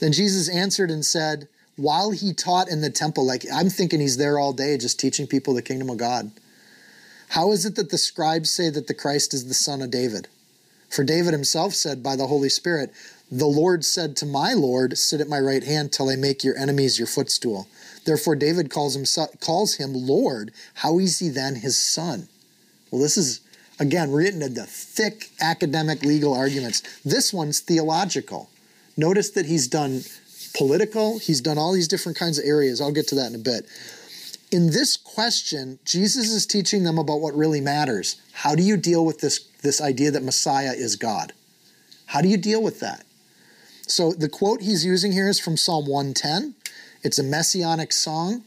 Then 0.00 0.12
Jesus 0.12 0.48
answered 0.48 0.90
and 0.90 1.04
said, 1.04 1.48
while 1.76 2.10
he 2.10 2.32
taught 2.32 2.68
in 2.68 2.80
the 2.80 2.90
temple, 2.90 3.26
like 3.26 3.44
I'm 3.52 3.68
thinking 3.68 4.00
he's 4.00 4.16
there 4.16 4.38
all 4.38 4.52
day 4.52 4.78
just 4.78 4.98
teaching 4.98 5.26
people 5.26 5.54
the 5.54 5.62
kingdom 5.62 5.90
of 5.90 5.98
God. 5.98 6.30
How 7.28 7.52
is 7.52 7.66
it 7.66 7.74
that 7.76 7.90
the 7.90 7.98
scribes 7.98 8.50
say 8.50 8.70
that 8.70 8.86
the 8.86 8.94
Christ 8.94 9.34
is 9.34 9.46
the 9.46 9.54
son 9.54 9.82
of 9.82 9.90
David? 9.90 10.28
For 10.88 11.04
David 11.04 11.32
himself 11.32 11.74
said 11.74 12.02
by 12.02 12.16
the 12.16 12.28
Holy 12.28 12.48
Spirit, 12.48 12.92
The 13.30 13.46
Lord 13.46 13.84
said 13.84 14.16
to 14.18 14.26
my 14.26 14.52
Lord, 14.52 14.96
Sit 14.96 15.20
at 15.20 15.28
my 15.28 15.40
right 15.40 15.64
hand 15.64 15.92
till 15.92 16.08
I 16.08 16.16
make 16.16 16.44
your 16.44 16.56
enemies 16.56 16.98
your 16.98 17.08
footstool. 17.08 17.66
Therefore, 18.04 18.36
David 18.36 18.70
calls 18.70 18.94
him, 18.94 19.04
calls 19.40 19.76
him 19.76 19.92
Lord. 19.94 20.52
How 20.74 21.00
is 21.00 21.18
he 21.18 21.28
then 21.28 21.56
his 21.56 21.76
son? 21.76 22.28
Well, 22.90 23.02
this 23.02 23.16
is, 23.16 23.40
again, 23.80 24.12
we're 24.12 24.22
getting 24.22 24.42
into 24.42 24.62
thick 24.62 25.30
academic 25.40 26.04
legal 26.04 26.34
arguments. 26.34 26.82
This 27.04 27.32
one's 27.32 27.58
theological. 27.58 28.48
Notice 28.96 29.30
that 29.30 29.46
he's 29.46 29.66
done 29.66 30.02
political. 30.54 31.18
He's 31.18 31.40
done 31.40 31.58
all 31.58 31.72
these 31.72 31.88
different 31.88 32.16
kinds 32.16 32.38
of 32.38 32.44
areas. 32.44 32.80
I'll 32.80 32.92
get 32.92 33.08
to 33.08 33.16
that 33.16 33.30
in 33.30 33.34
a 33.34 33.38
bit. 33.38 33.66
In 34.52 34.68
this 34.68 34.96
question, 34.96 35.80
Jesus 35.84 36.30
is 36.30 36.46
teaching 36.46 36.84
them 36.84 36.96
about 36.96 37.20
what 37.20 37.34
really 37.34 37.60
matters. 37.60 38.20
How 38.32 38.54
do 38.54 38.62
you 38.62 38.76
deal 38.76 39.04
with 39.04 39.18
this, 39.18 39.40
this 39.62 39.80
idea 39.80 40.12
that 40.12 40.22
Messiah 40.22 40.72
is 40.72 40.94
God? 40.94 41.32
How 42.06 42.20
do 42.20 42.28
you 42.28 42.36
deal 42.36 42.62
with 42.62 42.78
that? 42.80 43.04
So 43.86 44.12
the 44.12 44.28
quote 44.28 44.62
he's 44.62 44.84
using 44.84 45.12
here 45.12 45.28
is 45.28 45.38
from 45.38 45.56
Psalm 45.56 45.86
110. 45.86 46.54
It's 47.02 47.18
a 47.18 47.22
messianic 47.22 47.92
song. 47.92 48.42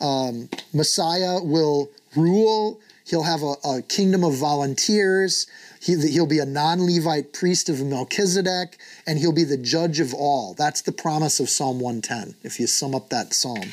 Um, 0.00 0.48
Messiah 0.72 1.42
will 1.42 1.90
rule 2.14 2.78
He'll 3.06 3.22
have 3.22 3.42
a, 3.42 3.54
a 3.64 3.82
kingdom 3.82 4.24
of 4.24 4.34
volunteers. 4.34 5.46
He, 5.80 5.96
will 5.96 6.26
be 6.26 6.40
a 6.40 6.46
non 6.46 6.84
Levite 6.84 7.32
priest 7.32 7.68
of 7.68 7.80
Melchizedek, 7.80 8.78
and 9.06 9.18
he'll 9.18 9.32
be 9.32 9.44
the 9.44 9.56
judge 9.56 10.00
of 10.00 10.12
all. 10.12 10.54
That's 10.54 10.82
the 10.82 10.92
promise 10.92 11.38
of 11.38 11.48
Psalm 11.48 11.78
110, 11.78 12.34
if 12.42 12.58
you 12.58 12.66
sum 12.66 12.94
up 12.94 13.08
that 13.10 13.32
psalm. 13.32 13.72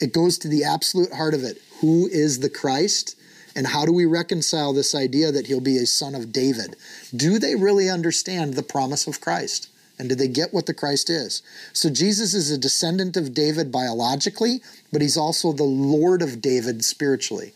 It 0.00 0.12
goes 0.12 0.38
to 0.38 0.48
the 0.48 0.62
absolute 0.62 1.12
heart 1.12 1.34
of 1.34 1.42
it. 1.42 1.60
Who 1.80 2.06
is 2.06 2.38
the 2.38 2.50
Christ? 2.50 3.16
And 3.56 3.66
how 3.66 3.84
do 3.84 3.92
we 3.92 4.04
reconcile 4.04 4.72
this 4.72 4.94
idea 4.94 5.32
that 5.32 5.48
he'll 5.48 5.60
be 5.60 5.78
a 5.78 5.86
son 5.86 6.14
of 6.14 6.32
David? 6.32 6.76
Do 7.14 7.40
they 7.40 7.56
really 7.56 7.90
understand 7.90 8.54
the 8.54 8.62
promise 8.62 9.08
of 9.08 9.20
Christ? 9.20 9.68
And 9.98 10.08
do 10.08 10.14
they 10.14 10.28
get 10.28 10.54
what 10.54 10.66
the 10.66 10.74
Christ 10.74 11.10
is? 11.10 11.42
So 11.72 11.90
Jesus 11.90 12.34
is 12.34 12.50
a 12.50 12.58
descendant 12.58 13.16
of 13.16 13.34
David 13.34 13.72
biologically, 13.72 14.60
but 14.92 15.02
he's 15.02 15.16
also 15.16 15.52
the 15.52 15.64
Lord 15.64 16.22
of 16.22 16.40
David 16.40 16.84
spiritually. 16.84 17.52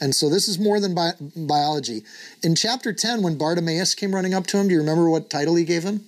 And 0.00 0.14
so 0.14 0.28
this 0.28 0.48
is 0.48 0.58
more 0.58 0.80
than 0.80 0.94
bi- 0.94 1.14
biology. 1.34 2.02
In 2.42 2.54
chapter 2.54 2.92
10, 2.92 3.22
when 3.22 3.38
Bartimaeus 3.38 3.94
came 3.94 4.14
running 4.14 4.34
up 4.34 4.46
to 4.48 4.58
him, 4.58 4.68
do 4.68 4.74
you 4.74 4.80
remember 4.80 5.08
what 5.08 5.30
title 5.30 5.54
he 5.54 5.64
gave 5.64 5.82
him? 5.82 6.06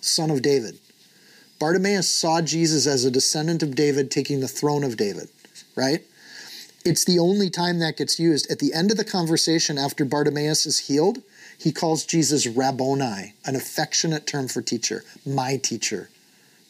Son 0.00 0.30
of 0.30 0.42
David. 0.42 0.78
Bartimaeus 1.58 2.08
saw 2.08 2.40
Jesus 2.40 2.86
as 2.86 3.04
a 3.04 3.10
descendant 3.10 3.62
of 3.62 3.74
David 3.74 4.10
taking 4.10 4.40
the 4.40 4.48
throne 4.48 4.84
of 4.84 4.96
David, 4.96 5.28
right? 5.76 6.02
It's 6.84 7.04
the 7.04 7.18
only 7.18 7.50
time 7.50 7.80
that 7.80 7.96
gets 7.96 8.20
used. 8.20 8.50
At 8.50 8.60
the 8.60 8.72
end 8.72 8.90
of 8.90 8.96
the 8.96 9.04
conversation, 9.04 9.76
after 9.76 10.04
Bartimaeus 10.04 10.66
is 10.66 10.78
healed, 10.78 11.18
he 11.58 11.72
calls 11.72 12.04
Jesus 12.04 12.46
Rabboni, 12.46 13.34
an 13.44 13.56
affectionate 13.56 14.26
term 14.26 14.46
for 14.48 14.62
teacher, 14.62 15.04
my 15.26 15.56
teacher, 15.56 16.08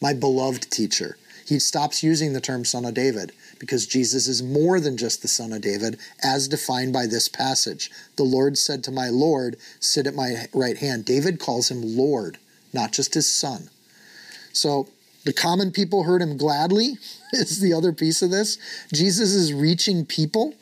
my 0.01 0.13
beloved 0.13 0.71
teacher. 0.71 1.17
He 1.45 1.59
stops 1.59 2.03
using 2.03 2.33
the 2.33 2.41
term 2.41 2.65
son 2.65 2.85
of 2.85 2.95
David 2.95 3.31
because 3.59 3.85
Jesus 3.85 4.27
is 4.27 4.41
more 4.41 4.79
than 4.79 4.97
just 4.97 5.21
the 5.21 5.27
Son 5.27 5.51
of 5.51 5.61
David, 5.61 5.99
as 6.23 6.47
defined 6.47 6.93
by 6.93 7.05
this 7.07 7.27
passage. 7.27 7.91
The 8.15 8.23
Lord 8.23 8.57
said 8.57 8.83
to 8.83 8.91
my 8.91 9.09
Lord, 9.09 9.57
Sit 9.79 10.07
at 10.07 10.13
my 10.15 10.47
right 10.53 10.77
hand. 10.77 11.05
David 11.05 11.39
calls 11.39 11.69
him 11.69 11.81
Lord, 11.83 12.37
not 12.71 12.91
just 12.91 13.15
his 13.15 13.31
son. 13.31 13.69
So 14.53 14.87
the 15.25 15.33
common 15.33 15.71
people 15.71 16.03
heard 16.03 16.21
him 16.21 16.37
gladly, 16.37 16.97
is 17.33 17.59
the 17.59 17.73
other 17.73 17.93
piece 17.93 18.21
of 18.21 18.31
this. 18.31 18.57
Jesus 18.93 19.33
is 19.33 19.53
reaching 19.53 20.05
people. 20.05 20.53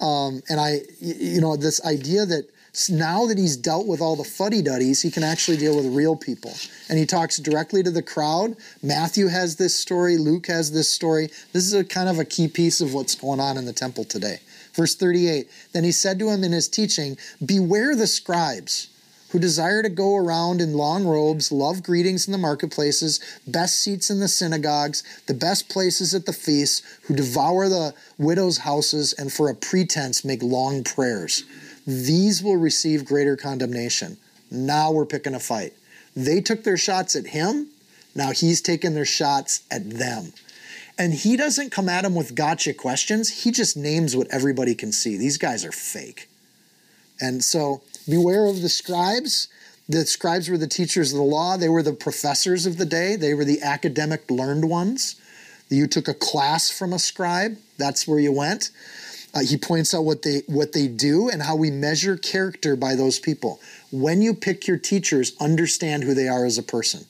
Um, 0.00 0.42
and 0.48 0.58
I, 0.58 0.80
you 1.00 1.40
know, 1.40 1.56
this 1.56 1.84
idea 1.84 2.26
that 2.26 2.48
now 2.88 3.26
that 3.26 3.36
he's 3.36 3.56
dealt 3.56 3.86
with 3.86 4.00
all 4.00 4.16
the 4.16 4.24
fuddy 4.24 4.62
duddies, 4.62 5.02
he 5.02 5.10
can 5.10 5.22
actually 5.22 5.58
deal 5.58 5.76
with 5.76 5.94
real 5.94 6.16
people. 6.16 6.52
And 6.88 6.98
he 6.98 7.04
talks 7.04 7.38
directly 7.38 7.82
to 7.82 7.90
the 7.90 8.02
crowd. 8.02 8.56
Matthew 8.82 9.26
has 9.28 9.56
this 9.56 9.78
story, 9.78 10.16
Luke 10.16 10.46
has 10.46 10.72
this 10.72 10.90
story. 10.90 11.28
This 11.52 11.66
is 11.66 11.74
a 11.74 11.84
kind 11.84 12.08
of 12.08 12.18
a 12.18 12.24
key 12.24 12.48
piece 12.48 12.80
of 12.80 12.94
what's 12.94 13.14
going 13.14 13.40
on 13.40 13.58
in 13.58 13.66
the 13.66 13.74
temple 13.74 14.04
today. 14.04 14.40
Verse 14.74 14.94
38 14.94 15.48
Then 15.72 15.84
he 15.84 15.92
said 15.92 16.18
to 16.18 16.30
him 16.30 16.42
in 16.44 16.52
his 16.52 16.66
teaching, 16.66 17.18
Beware 17.44 17.94
the 17.94 18.06
scribes 18.06 18.88
who 19.32 19.38
desire 19.38 19.82
to 19.82 19.88
go 19.88 20.16
around 20.16 20.60
in 20.60 20.74
long 20.74 21.06
robes, 21.06 21.50
love 21.50 21.82
greetings 21.82 22.26
in 22.26 22.32
the 22.32 22.38
marketplaces, 22.38 23.18
best 23.46 23.78
seats 23.78 24.10
in 24.10 24.20
the 24.20 24.28
synagogues, 24.28 25.02
the 25.26 25.34
best 25.34 25.70
places 25.70 26.14
at 26.14 26.26
the 26.26 26.34
feasts, 26.34 26.82
who 27.04 27.16
devour 27.16 27.66
the 27.66 27.94
widows' 28.18 28.58
houses, 28.58 29.14
and 29.14 29.32
for 29.32 29.48
a 29.48 29.54
pretense 29.54 30.22
make 30.22 30.42
long 30.42 30.84
prayers. 30.84 31.44
These 31.86 32.42
will 32.42 32.56
receive 32.56 33.04
greater 33.04 33.36
condemnation. 33.36 34.16
Now 34.50 34.92
we're 34.92 35.06
picking 35.06 35.34
a 35.34 35.40
fight. 35.40 35.72
They 36.14 36.40
took 36.40 36.64
their 36.64 36.76
shots 36.76 37.16
at 37.16 37.28
him. 37.28 37.68
Now 38.14 38.30
he's 38.32 38.60
taking 38.60 38.94
their 38.94 39.06
shots 39.06 39.62
at 39.70 39.88
them. 39.88 40.32
And 40.98 41.14
he 41.14 41.36
doesn't 41.36 41.72
come 41.72 41.88
at 41.88 42.02
them 42.02 42.14
with 42.14 42.34
gotcha 42.34 42.74
questions. 42.74 43.44
He 43.44 43.50
just 43.50 43.76
names 43.76 44.14
what 44.14 44.28
everybody 44.30 44.74
can 44.74 44.92
see. 44.92 45.16
These 45.16 45.38
guys 45.38 45.64
are 45.64 45.72
fake. 45.72 46.28
And 47.20 47.42
so 47.42 47.82
beware 48.08 48.46
of 48.46 48.60
the 48.60 48.68
scribes. 48.68 49.48
The 49.88 50.04
scribes 50.04 50.48
were 50.48 50.58
the 50.58 50.68
teachers 50.68 51.12
of 51.12 51.18
the 51.18 51.24
law, 51.24 51.56
they 51.56 51.68
were 51.68 51.82
the 51.82 51.92
professors 51.92 52.66
of 52.66 52.78
the 52.78 52.86
day, 52.86 53.16
they 53.16 53.34
were 53.34 53.44
the 53.44 53.60
academic 53.62 54.30
learned 54.30 54.68
ones. 54.68 55.16
You 55.68 55.86
took 55.86 56.06
a 56.06 56.14
class 56.14 56.70
from 56.70 56.92
a 56.92 56.98
scribe, 56.98 57.58
that's 57.78 58.06
where 58.06 58.20
you 58.20 58.32
went. 58.32 58.70
Uh, 59.34 59.40
he 59.40 59.56
points 59.56 59.94
out 59.94 60.04
what 60.04 60.22
they 60.22 60.42
what 60.46 60.72
they 60.72 60.86
do 60.86 61.28
and 61.30 61.42
how 61.42 61.56
we 61.56 61.70
measure 61.70 62.16
character 62.16 62.76
by 62.76 62.94
those 62.94 63.18
people. 63.18 63.60
When 63.90 64.20
you 64.20 64.34
pick 64.34 64.66
your 64.66 64.76
teachers, 64.76 65.32
understand 65.40 66.04
who 66.04 66.14
they 66.14 66.28
are 66.28 66.44
as 66.44 66.58
a 66.58 66.62
person. 66.62 67.06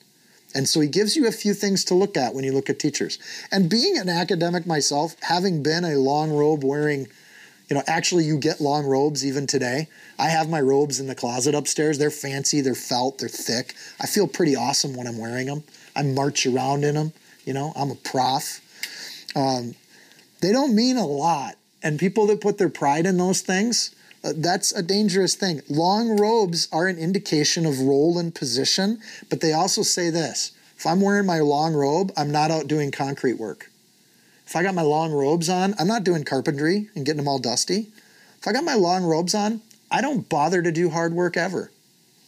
And 0.55 0.69
so 0.69 0.81
he 0.81 0.89
gives 0.89 1.17
you 1.17 1.27
a 1.27 1.33
few 1.33 1.55
things 1.55 1.85
to 1.87 1.95
look 1.95 2.17
at 2.17 2.35
when 2.35 2.45
you 2.45 2.53
look 2.53 2.69
at 2.69 2.79
teachers. 2.79 3.19
And 3.51 3.71
being 3.71 3.99
an 3.99 4.09
academic 4.09 4.67
myself, 4.67 5.17
having 5.23 5.63
been 5.63 5.85
a 5.85 5.97
long 5.97 6.31
robe 6.31 6.63
wearing, 6.63 7.09
you 7.71 7.77
know, 7.77 7.83
actually 7.87 8.25
you 8.25 8.37
get 8.37 8.61
long 8.61 8.85
robes 8.85 9.25
even 9.25 9.47
today. 9.47 9.89
I 10.19 10.29
have 10.29 10.51
my 10.51 10.61
robes 10.61 11.01
in 11.01 11.07
the 11.07 11.15
closet 11.15 11.55
upstairs. 11.55 11.99
They're 11.99 12.11
fancy, 12.11 12.61
they're 12.61 12.75
felt, 12.75 13.19
they're 13.19 13.31
thick. 13.31 13.75
I 13.99 14.07
feel 14.07 14.29
pretty 14.29 14.55
awesome 14.55 14.95
when 14.95 15.07
I'm 15.07 15.19
wearing 15.19 15.47
them. 15.47 15.65
I 15.97 16.03
march 16.03 16.47
around 16.47 16.85
in 16.85 16.97
them. 16.97 17.15
You 17.47 17.55
know, 17.55 17.73
I'm 17.75 17.91
a 17.91 17.97
prof. 17.97 18.61
Um, 19.35 19.75
they 20.43 20.53
don't 20.53 20.75
mean 20.77 20.99
a 20.99 21.07
lot 21.07 21.57
and 21.83 21.99
people 21.99 22.27
that 22.27 22.41
put 22.41 22.59
their 22.59 22.69
pride 22.69 23.07
in 23.07 23.17
those 23.19 23.41
things, 23.41 23.91
Uh, 24.25 24.33
that's 24.37 24.71
a 24.73 24.83
dangerous 24.83 25.35
thing. 25.35 25.63
Long 25.69 26.17
robes 26.17 26.69
are 26.71 26.87
an 26.87 26.97
indication 26.97 27.67
of 27.67 27.81
role 27.81 28.19
and 28.19 28.33
position, 28.33 29.01
but 29.29 29.41
they 29.41 29.53
also 29.53 29.83
say 29.83 30.11
this 30.11 30.53
if 30.77 30.87
I'm 30.87 31.01
wearing 31.01 31.27
my 31.27 31.41
long 31.41 31.75
robe, 31.75 32.13
I'm 32.17 32.31
not 32.31 32.51
out 32.51 32.69
doing 32.69 32.93
concrete 32.93 33.39
work. 33.39 33.71
If 34.47 34.55
I 34.55 34.63
got 34.63 34.75
my 34.75 34.83
long 34.83 35.13
robes 35.13 35.49
on, 35.49 35.75
I'm 35.79 35.89
not 35.89 36.05
doing 36.05 36.23
carpentry 36.23 36.89
and 36.95 37.05
getting 37.05 37.17
them 37.17 37.29
all 37.29 37.41
dusty. 37.41 37.89
If 38.41 38.47
I 38.47 38.53
got 38.53 38.65
my 38.65 38.75
long 38.75 39.03
robes 39.05 39.35
on, 39.35 39.61
I 39.91 40.01
don't 40.01 40.29
bother 40.29 40.63
to 40.63 40.71
do 40.71 40.91
hard 40.91 41.15
work 41.15 41.37
ever. 41.37 41.71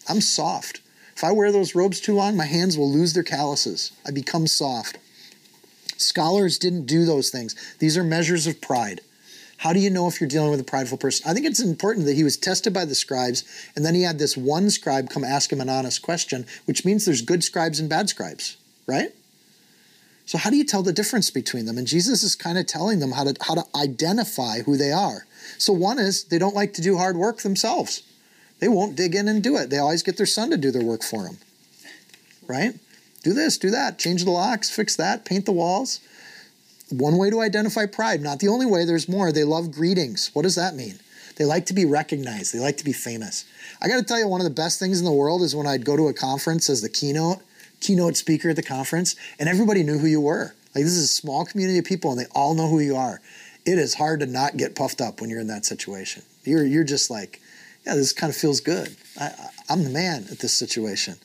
I'm 0.08 0.20
soft. 0.20 0.80
If 1.16 1.22
I 1.22 1.30
wear 1.30 1.52
those 1.52 1.76
robes 1.76 2.00
too 2.00 2.14
long, 2.14 2.36
my 2.36 2.46
hands 2.46 2.76
will 2.76 2.90
lose 2.90 3.12
their 3.12 3.22
calluses. 3.22 3.92
I 4.04 4.10
become 4.10 4.48
soft. 4.48 4.98
Scholars 5.96 6.58
didn't 6.58 6.86
do 6.86 7.04
those 7.04 7.30
things. 7.30 7.54
These 7.78 7.96
are 7.96 8.04
measures 8.04 8.48
of 8.48 8.60
pride. 8.60 9.00
How 9.58 9.72
do 9.72 9.78
you 9.78 9.90
know 9.90 10.08
if 10.08 10.20
you're 10.20 10.28
dealing 10.28 10.50
with 10.50 10.60
a 10.60 10.64
prideful 10.64 10.98
person? 10.98 11.28
I 11.28 11.32
think 11.32 11.46
it's 11.46 11.62
important 11.62 12.06
that 12.06 12.16
he 12.16 12.24
was 12.24 12.36
tested 12.36 12.72
by 12.72 12.84
the 12.84 12.94
scribes, 12.94 13.44
and 13.74 13.84
then 13.84 13.94
he 13.94 14.02
had 14.02 14.18
this 14.18 14.36
one 14.36 14.70
scribe 14.70 15.10
come 15.10 15.24
ask 15.24 15.52
him 15.52 15.60
an 15.60 15.68
honest 15.68 16.02
question, 16.02 16.46
which 16.64 16.84
means 16.84 17.04
there's 17.04 17.22
good 17.22 17.44
scribes 17.44 17.78
and 17.80 17.88
bad 17.88 18.08
scribes, 18.08 18.56
right? 18.86 19.12
So 20.26 20.38
how 20.38 20.50
do 20.50 20.56
you 20.56 20.64
tell 20.64 20.82
the 20.82 20.92
difference 20.92 21.30
between 21.30 21.66
them? 21.66 21.78
And 21.78 21.86
Jesus 21.86 22.22
is 22.22 22.34
kind 22.34 22.58
of 22.58 22.66
telling 22.66 22.98
them 22.98 23.12
how 23.12 23.24
to 23.24 23.34
how 23.42 23.54
to 23.54 23.64
identify 23.74 24.60
who 24.60 24.76
they 24.76 24.90
are. 24.90 25.26
So 25.58 25.72
one 25.72 25.98
is 25.98 26.24
they 26.24 26.38
don't 26.38 26.54
like 26.54 26.72
to 26.74 26.82
do 26.82 26.96
hard 26.96 27.16
work 27.16 27.42
themselves. 27.42 28.02
They 28.60 28.68
won't 28.68 28.96
dig 28.96 29.14
in 29.14 29.28
and 29.28 29.42
do 29.42 29.56
it. 29.56 29.68
They 29.68 29.78
always 29.78 30.02
get 30.02 30.16
their 30.16 30.26
son 30.26 30.50
to 30.50 30.56
do 30.56 30.70
their 30.70 30.84
work 30.84 31.02
for 31.02 31.24
them. 31.24 31.38
Right? 32.46 32.74
Do 33.22 33.32
this, 33.32 33.58
do 33.58 33.70
that, 33.70 33.98
change 33.98 34.24
the 34.24 34.30
locks, 34.30 34.70
fix 34.70 34.96
that, 34.96 35.24
paint 35.24 35.46
the 35.46 35.52
walls. 35.52 36.00
One 36.90 37.16
way 37.16 37.30
to 37.30 37.40
identify 37.40 37.86
pride, 37.86 38.20
not 38.20 38.40
the 38.40 38.48
only 38.48 38.66
way, 38.66 38.84
there's 38.84 39.08
more. 39.08 39.32
They 39.32 39.44
love 39.44 39.72
greetings. 39.72 40.30
What 40.34 40.42
does 40.42 40.54
that 40.56 40.74
mean? 40.74 40.98
They 41.36 41.44
like 41.44 41.66
to 41.66 41.74
be 41.74 41.84
recognized, 41.84 42.54
they 42.54 42.60
like 42.60 42.76
to 42.76 42.84
be 42.84 42.92
famous. 42.92 43.44
I 43.82 43.88
got 43.88 43.96
to 43.96 44.04
tell 44.04 44.18
you, 44.18 44.28
one 44.28 44.40
of 44.40 44.44
the 44.44 44.50
best 44.50 44.78
things 44.78 45.00
in 45.00 45.04
the 45.04 45.12
world 45.12 45.42
is 45.42 45.56
when 45.56 45.66
I'd 45.66 45.84
go 45.84 45.96
to 45.96 46.08
a 46.08 46.14
conference 46.14 46.70
as 46.70 46.80
the 46.80 46.88
keynote, 46.88 47.38
keynote 47.80 48.16
speaker 48.16 48.50
at 48.50 48.56
the 48.56 48.62
conference, 48.62 49.16
and 49.38 49.48
everybody 49.48 49.82
knew 49.82 49.98
who 49.98 50.06
you 50.06 50.20
were. 50.20 50.54
Like, 50.74 50.84
this 50.84 50.92
is 50.92 51.04
a 51.04 51.08
small 51.08 51.44
community 51.44 51.78
of 51.78 51.84
people, 51.84 52.12
and 52.12 52.20
they 52.20 52.26
all 52.34 52.54
know 52.54 52.68
who 52.68 52.80
you 52.80 52.96
are. 52.96 53.20
It 53.66 53.78
is 53.78 53.94
hard 53.94 54.20
to 54.20 54.26
not 54.26 54.56
get 54.56 54.76
puffed 54.76 55.00
up 55.00 55.20
when 55.20 55.30
you're 55.30 55.40
in 55.40 55.46
that 55.48 55.64
situation. 55.64 56.22
You're, 56.44 56.64
you're 56.64 56.84
just 56.84 57.10
like, 57.10 57.40
yeah, 57.86 57.94
this 57.94 58.12
kind 58.12 58.30
of 58.30 58.36
feels 58.36 58.60
good. 58.60 58.94
I, 59.20 59.32
I'm 59.68 59.84
the 59.84 59.90
man 59.90 60.26
at 60.30 60.38
this 60.38 60.52
situation. 60.52 61.16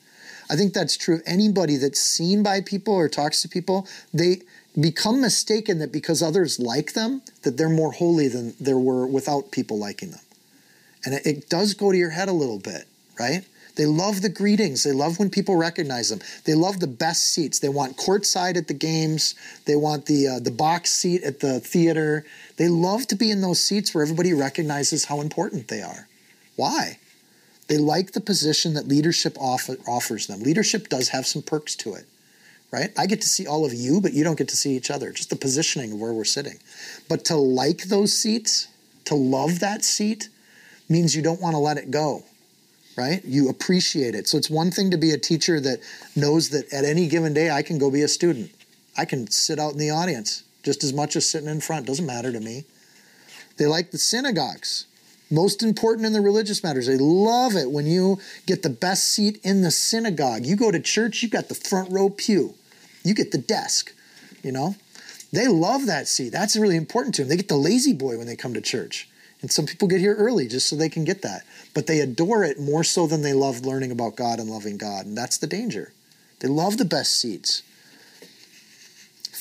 I 0.50 0.56
think 0.56 0.72
that's 0.72 0.96
true 0.96 1.16
of 1.16 1.22
anybody 1.26 1.76
that's 1.76 2.00
seen 2.00 2.42
by 2.42 2.60
people 2.60 2.94
or 2.94 3.08
talks 3.08 3.42
to 3.42 3.48
people. 3.48 3.86
They 4.12 4.40
become 4.82 5.20
mistaken 5.20 5.78
that 5.78 5.92
because 5.92 6.22
others 6.22 6.58
like 6.58 6.92
them, 6.92 7.22
that 7.42 7.56
they're 7.56 7.68
more 7.68 7.92
holy 7.92 8.28
than 8.28 8.54
there 8.60 8.78
were 8.78 9.06
without 9.06 9.50
people 9.50 9.78
liking 9.78 10.10
them. 10.10 10.20
And 11.04 11.14
it, 11.14 11.48
does 11.48 11.74
go 11.74 11.92
to 11.92 11.98
your 11.98 12.10
head 12.10 12.28
a 12.28 12.32
little 12.32 12.58
bit, 12.58 12.86
right? 13.18 13.44
They 13.76 13.86
love 13.86 14.20
the 14.20 14.28
greetings. 14.28 14.82
They 14.82 14.92
love 14.92 15.18
when 15.18 15.30
people 15.30 15.56
recognize 15.56 16.10
them. 16.10 16.20
They 16.44 16.54
love 16.54 16.80
the 16.80 16.86
best 16.86 17.32
seats. 17.32 17.58
They 17.58 17.68
want 17.68 17.96
courtside 17.96 18.56
at 18.56 18.68
the 18.68 18.74
games. 18.74 19.34
They 19.64 19.76
want 19.76 20.06
the 20.06 20.28
uh, 20.28 20.38
the 20.40 20.50
box 20.50 20.90
seat 20.90 21.22
at 21.22 21.40
the 21.40 21.60
theater. 21.60 22.26
They 22.56 22.68
love 22.68 23.06
to 23.06 23.16
be 23.16 23.30
in 23.30 23.40
those 23.40 23.60
seats 23.60 23.94
where 23.94 24.02
everybody 24.02 24.34
recognizes 24.34 25.06
how 25.06 25.20
important 25.20 25.68
they 25.68 25.80
are. 25.80 26.08
Why? 26.56 26.98
They 27.68 27.78
like 27.78 28.12
the 28.12 28.20
position 28.20 28.74
that 28.74 28.88
leadership 28.88 29.36
offer, 29.40 29.76
offers 29.86 30.26
them. 30.26 30.40
Leadership 30.40 30.88
does 30.88 31.10
have 31.10 31.24
some 31.26 31.40
perks 31.40 31.76
to 31.76 31.94
it, 31.94 32.04
right? 32.72 32.90
I 32.96 33.06
get 33.06 33.20
to 33.22 33.28
see 33.28 33.46
all 33.46 33.64
of 33.64 33.72
you, 33.72 34.00
but 34.00 34.12
you 34.12 34.24
don't 34.24 34.38
get 34.38 34.48
to 34.48 34.56
see 34.56 34.76
each 34.76 34.90
other. 34.90 35.12
Just 35.12 35.30
the 35.30 35.36
positioning 35.36 35.92
of 35.92 36.00
where 36.00 36.12
we're 36.12 36.24
sitting. 36.24 36.58
But 37.08 37.24
to 37.26 37.36
like 37.36 37.84
those 37.84 38.12
seats, 38.12 38.68
to 39.06 39.14
love 39.14 39.60
that 39.60 39.84
seat, 39.84 40.28
means 40.88 41.14
you 41.14 41.22
don't 41.22 41.40
want 41.40 41.54
to 41.54 41.58
let 41.58 41.78
it 41.78 41.90
go, 41.90 42.24
right? 42.96 43.24
You 43.24 43.48
appreciate 43.48 44.14
it. 44.14 44.28
So 44.28 44.38
it's 44.38 44.50
one 44.50 44.70
thing 44.70 44.90
to 44.90 44.98
be 44.98 45.12
a 45.12 45.18
teacher 45.18 45.60
that 45.60 45.80
knows 46.16 46.50
that 46.50 46.72
at 46.72 46.84
any 46.84 47.08
given 47.08 47.34
day 47.34 47.50
I 47.50 47.62
can 47.62 47.78
go 47.78 47.90
be 47.90 48.02
a 48.02 48.08
student. 48.08 48.50
I 48.96 49.04
can 49.04 49.30
sit 49.30 49.58
out 49.58 49.72
in 49.72 49.78
the 49.78 49.90
audience 49.90 50.44
just 50.62 50.84
as 50.84 50.92
much 50.92 51.16
as 51.16 51.28
sitting 51.28 51.48
in 51.48 51.60
front. 51.60 51.86
Doesn't 51.86 52.06
matter 52.06 52.32
to 52.32 52.40
me. 52.40 52.64
They 53.56 53.66
like 53.66 53.90
the 53.90 53.98
synagogues 53.98 54.86
most 55.30 55.62
important 55.62 56.06
in 56.06 56.12
the 56.12 56.20
religious 56.20 56.62
matters. 56.62 56.86
They 56.86 56.98
love 56.98 57.54
it 57.54 57.70
when 57.70 57.86
you 57.86 58.18
get 58.46 58.62
the 58.62 58.70
best 58.70 59.04
seat 59.04 59.40
in 59.44 59.62
the 59.62 59.70
synagogue. 59.70 60.44
You 60.44 60.56
go 60.56 60.70
to 60.70 60.80
church, 60.80 61.22
you've 61.22 61.30
got 61.30 61.48
the 61.48 61.54
front 61.54 61.90
row 61.92 62.10
pew, 62.10 62.54
you 63.04 63.14
get 63.14 63.32
the 63.32 63.38
desk, 63.38 63.94
you 64.42 64.52
know. 64.52 64.76
They 65.32 65.46
love 65.46 65.86
that 65.86 66.08
seat. 66.08 66.30
That's 66.30 66.56
really 66.56 66.76
important 66.76 67.14
to 67.14 67.22
them. 67.22 67.28
They 67.28 67.36
get 67.36 67.48
the 67.48 67.56
lazy 67.56 67.92
boy 67.92 68.18
when 68.18 68.26
they 68.26 68.36
come 68.36 68.54
to 68.54 68.60
church. 68.60 69.08
And 69.42 69.50
some 69.50 69.64
people 69.64 69.88
get 69.88 70.00
here 70.00 70.14
early 70.16 70.48
just 70.48 70.68
so 70.68 70.76
they 70.76 70.88
can 70.88 71.04
get 71.04 71.22
that. 71.22 71.44
But 71.72 71.86
they 71.86 72.00
adore 72.00 72.44
it 72.44 72.58
more 72.58 72.84
so 72.84 73.06
than 73.06 73.22
they 73.22 73.32
love 73.32 73.64
learning 73.64 73.92
about 73.92 74.16
God 74.16 74.38
and 74.38 74.50
loving 74.50 74.76
God. 74.76 75.06
And 75.06 75.16
that's 75.16 75.38
the 75.38 75.46
danger. 75.46 75.92
They 76.40 76.48
love 76.48 76.78
the 76.78 76.84
best 76.84 77.18
seats 77.20 77.62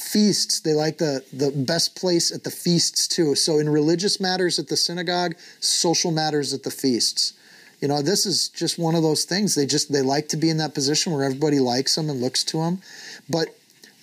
feasts 0.10 0.62
they 0.62 0.74
like 0.74 0.98
the 0.98 1.24
the 1.32 1.52
best 1.52 1.96
place 1.96 2.32
at 2.32 2.44
the 2.44 2.50
feasts 2.50 3.08
too 3.08 3.36
so 3.36 3.60
in 3.60 3.70
religious 3.70 4.20
matters 4.20 4.58
at 4.58 4.68
the 4.68 4.76
synagogue 4.76 5.36
social 5.60 6.10
matters 6.10 6.52
at 6.52 6.64
the 6.64 6.72
feasts 6.72 7.34
you 7.82 7.88
know 7.88 8.02
this 8.02 8.26
is 8.26 8.50
just 8.50 8.78
one 8.78 8.96
of 8.96 9.04
those 9.04 9.26
things. 9.26 9.56
They 9.56 9.66
just 9.66 9.92
they 9.92 10.02
like 10.02 10.28
to 10.30 10.38
be 10.38 10.50
in 10.50 10.58
that 10.58 10.74
position 10.74 11.14
where 11.14 11.24
everybody 11.24 11.60
likes 11.60 11.96
them 11.96 12.10
and 12.10 12.22
looks 12.22 12.44
to 12.46 12.58
them 12.58 12.82
but 13.30 13.50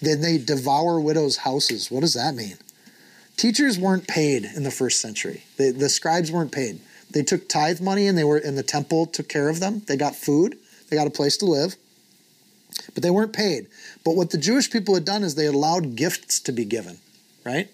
then 0.01 0.21
they 0.21 0.39
devour 0.39 1.01
widows 1.01 1.39
houses. 1.39 1.91
What 1.91 2.01
does 2.01 2.15
that 2.15 2.35
mean? 2.35 2.57
Teachers 3.37 3.79
weren't 3.79 4.07
paid 4.07 4.45
in 4.45 4.63
the 4.63 4.71
first 4.71 5.01
century. 5.01 5.45
They, 5.57 5.71
the 5.71 5.89
scribes 5.89 6.31
weren't 6.31 6.53
paid. 6.53 6.81
They 7.11 7.23
took 7.23 7.49
tithe 7.49 7.81
money 7.81 8.07
and 8.07 8.17
they 8.17 8.25
were 8.25 8.39
in 8.39 8.57
the 8.57 8.63
temple 8.63 9.07
took 9.07 9.29
care 9.29 9.49
of 9.49 9.61
them. 9.61 9.83
They 9.87 9.97
got 9.97 10.15
food. 10.15 10.59
They 10.89 10.97
got 10.97 11.07
a 11.07 11.11
place 11.11 11.37
to 11.39 11.47
live 11.47 11.77
but 12.95 13.03
they 13.03 13.11
weren't 13.11 13.33
paid. 13.33 13.67
But 14.05 14.17
what 14.17 14.31
the 14.31 14.39
Jewish 14.39 14.71
people 14.71 14.95
had 14.95 15.05
done 15.05 15.23
is 15.23 15.35
they 15.35 15.47
allowed 15.47 15.97
gifts 15.97 16.41
to 16.41 16.53
be 16.53 16.65
given, 16.65 16.99
right? 17.45 17.69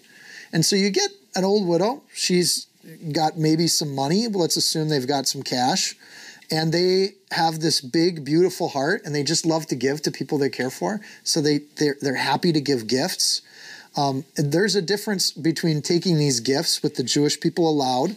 And 0.51 0.65
so 0.65 0.75
you 0.75 0.89
get 0.89 1.11
an 1.35 1.43
old 1.43 1.67
widow. 1.67 2.03
She's 2.13 2.67
got 3.11 3.37
maybe 3.37 3.67
some 3.67 3.93
money. 3.93 4.27
Let's 4.27 4.57
assume 4.57 4.89
they've 4.89 5.07
got 5.07 5.27
some 5.27 5.43
cash. 5.43 5.95
And 6.51 6.73
they 6.73 7.15
have 7.31 7.61
this 7.61 7.81
big, 7.81 8.23
beautiful 8.23 8.69
heart, 8.69 9.01
and 9.05 9.15
they 9.15 9.23
just 9.23 9.45
love 9.45 9.65
to 9.67 9.75
give 9.75 10.01
to 10.03 10.11
people 10.11 10.37
they 10.37 10.49
care 10.49 10.69
for. 10.69 11.01
So 11.23 11.41
they 11.41 11.59
they're, 11.77 11.95
they're 11.99 12.15
happy 12.15 12.51
to 12.51 12.61
give 12.61 12.87
gifts. 12.87 13.41
Um, 13.95 14.25
there's 14.35 14.75
a 14.75 14.81
difference 14.81 15.31
between 15.31 15.81
taking 15.81 16.17
these 16.17 16.39
gifts, 16.39 16.83
with 16.83 16.95
the 16.95 17.03
Jewish 17.03 17.39
people 17.39 17.69
allowed, 17.69 18.15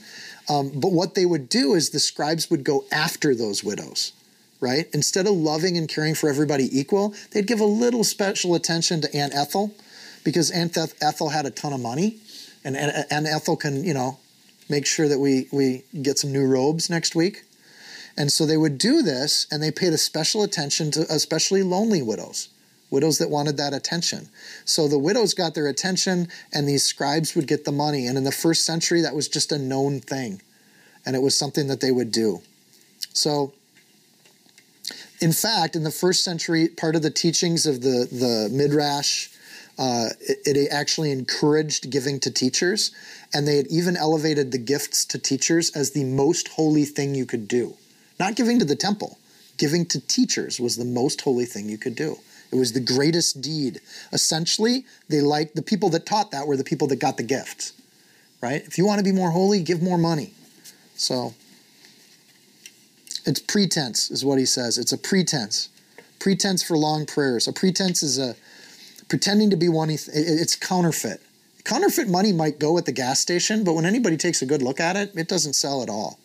um, 0.49 0.71
but 0.75 0.93
what 0.93 1.15
they 1.15 1.27
would 1.27 1.49
do 1.49 1.75
is 1.75 1.91
the 1.91 2.01
scribes 2.01 2.51
would 2.51 2.65
go 2.65 2.85
after 2.91 3.35
those 3.35 3.63
widows 3.63 4.13
right? 4.61 4.89
Instead 4.93 5.27
of 5.27 5.35
loving 5.35 5.77
and 5.77 5.89
caring 5.89 6.15
for 6.15 6.29
everybody 6.29 6.67
equal, 6.79 7.15
they'd 7.33 7.47
give 7.47 7.61
a 7.61 7.65
little 7.65 8.05
special 8.05 8.55
attention 8.55 9.01
to 9.03 9.15
Aunt 9.15 9.35
Ethel 9.35 9.75
because 10.25 10.51
Aunt 10.51 10.77
Ethel 10.77 11.29
had 11.29 11.47
a 11.47 11.51
ton 11.51 11.73
of 11.73 11.81
money 11.81 12.17
and 12.65 12.77
Aunt 12.77 13.27
Ethel 13.27 13.57
can, 13.57 13.85
you 13.85 13.95
know, 13.95 14.19
make 14.69 14.87
sure 14.87 15.09
that 15.09 15.19
we, 15.19 15.49
we 15.53 15.85
get 16.03 16.19
some 16.19 16.33
new 16.33 16.47
robes 16.47 16.91
next 16.91 17.15
week. 17.15 17.45
And 18.17 18.33
so 18.33 18.47
they 18.47 18.57
would 18.57 18.79
do 18.79 19.03
this 19.03 19.47
and 19.51 19.63
they 19.63 19.71
paid 19.71 19.93
a 19.93 19.99
special 19.99 20.43
attention 20.43 20.91
to 20.93 21.01
especially 21.11 21.63
lonely 21.63 22.03
widows, 22.03 22.49
widows 22.91 23.19
that 23.19 23.31
wanted 23.31 23.57
that 23.59 23.75
attention. 23.75 24.29
So 24.65 24.89
the 24.89 24.99
widows 24.99 25.35
got 25.35 25.55
their 25.55 25.69
attention 25.69 26.29
and 26.53 26.67
these 26.67 26.85
scribes 26.85 27.35
would 27.35 27.47
get 27.47 27.65
the 27.65 27.73
money. 27.73 28.07
And 28.07 28.17
in 28.17 28.25
the 28.25 28.33
first 28.33 28.65
century, 28.65 29.03
that 29.03 29.15
was 29.15 29.29
just 29.29 29.53
a 29.53 29.59
known 29.59 30.01
thing. 30.01 30.41
And 31.05 31.15
it 31.15 31.23
was 31.23 31.37
something 31.37 31.69
that 31.69 31.81
they 31.81 31.93
would 31.93 32.11
do. 32.11 32.41
So 33.13 33.53
in 35.21 35.33
fact, 35.33 35.77
in 35.77 35.83
the 35.83 35.91
first 35.91 36.25
century, 36.25 36.69
part 36.69 36.97
of 36.97 37.03
the 37.03 37.11
teachings 37.11 37.67
of 37.67 37.81
the, 37.81 38.09
the 38.11 38.49
Midrash, 38.53 39.29
uh, 39.79 40.09
it, 40.21 40.57
it, 40.57 40.69
actually 40.73 41.13
encouraged 41.13 41.91
giving 41.91 42.19
to 42.21 42.31
teachers, 42.31 42.93
and 43.35 43.47
they 43.47 43.57
had 43.57 43.67
even 43.67 43.97
elevated 43.97 44.51
the 44.51 44.59
gifts 44.59 45.05
to 45.05 45.19
teachers 45.19 45.71
as 45.77 45.91
the 45.91 46.05
most 46.05 46.49
holy 46.49 46.85
thing 46.85 47.15
you 47.15 47.27
could 47.27 47.47
do. 47.47 47.75
Not 48.19 48.37
giving 48.37 48.59
to 48.59 48.65
the 48.65 48.77
temple, 48.77 49.19
giving 49.59 49.85
to 49.87 50.01
teachers 50.01 50.59
was 50.59 50.77
the 50.77 50.85
most 50.85 51.21
holy 51.21 51.45
thing 51.45 51.69
you 51.69 51.77
could 51.77 51.95
do. 51.95 52.17
It 52.51 52.57
was 52.57 52.73
the 52.73 52.81
greatest 52.81 53.43
deed. 53.43 53.81
Essentially, 54.13 54.87
they 55.09 55.21
liked 55.21 55.57
the 55.57 55.63
people 55.63 55.91
that 55.91 56.07
taught 56.07 56.31
that 56.31 56.47
were 56.47 56.57
the 56.57 56.65
people 56.65 56.87
that 56.89 56.97
got 56.97 57.17
the 57.17 57.23
gifts, 57.23 57.73
Right? 58.41 58.65
If 58.67 58.79
you 58.79 58.87
want 58.87 58.99
to 58.99 59.05
be 59.05 59.13
more 59.13 59.31
holy, 59.31 59.63
give 59.63 59.83
more 59.83 59.99
money. 59.99 60.33
So 60.95 61.35
it's 63.25 63.41
pretense, 63.41 64.11
is 64.11 64.25
what 64.25 64.39
he 64.39 64.47
says. 64.47 64.79
It's 64.79 64.93
a 64.93 64.99
pretense. 64.99 65.69
Pretense 66.19 66.63
for 66.63 66.77
long 66.77 67.07
prayers. 67.07 67.49
A 67.49 67.53
pretense 67.53 68.03
is 68.03 68.19
a 68.19 68.37
pretending 69.09 69.51
to 69.51 69.57
be 69.57 69.69
one. 69.69 69.91
It's 69.91 70.57
counterfeit. 70.57 71.21
Counterfeit 71.65 72.09
money 72.09 72.33
might 72.33 72.59
go 72.59 72.79
at 72.79 72.85
the 72.87 72.93
gas 72.93 73.21
station, 73.21 73.65
but 73.65 73.75
when 73.75 73.85
anybody 73.85 74.17
takes 74.17 74.41
a 74.41 74.47
good 74.47 74.63
look 74.63 74.79
at 74.79 74.97
it, 74.97 75.13
it 75.17 75.29
doesn't 75.29 75.55
sell 75.55 75.83
at 75.83 75.89
all. 75.89 76.19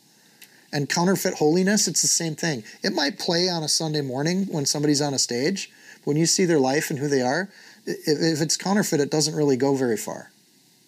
And 0.71 0.88
counterfeit 0.88 1.34
holiness, 1.36 1.88
it's 1.88 2.01
the 2.01 2.07
same 2.07 2.36
thing. 2.36 2.63
It 2.84 2.93
might 2.93 3.19
play 3.19 3.49
on 3.49 3.63
a 3.63 3.67
Sunday 3.67 4.01
morning 4.01 4.45
when 4.45 4.65
somebody's 4.65 5.01
on 5.01 5.13
a 5.13 5.19
stage. 5.19 5.71
When 6.03 6.15
you 6.15 6.25
see 6.25 6.45
their 6.45 6.59
life 6.59 6.89
and 6.89 6.99
who 6.99 7.07
they 7.07 7.21
are, 7.21 7.49
if 7.86 8.41
it's 8.41 8.55
counterfeit, 8.55 8.99
it 8.99 9.11
doesn't 9.11 9.36
really 9.36 9.57
go 9.57 9.75
very 9.75 9.97
far. 9.97 10.32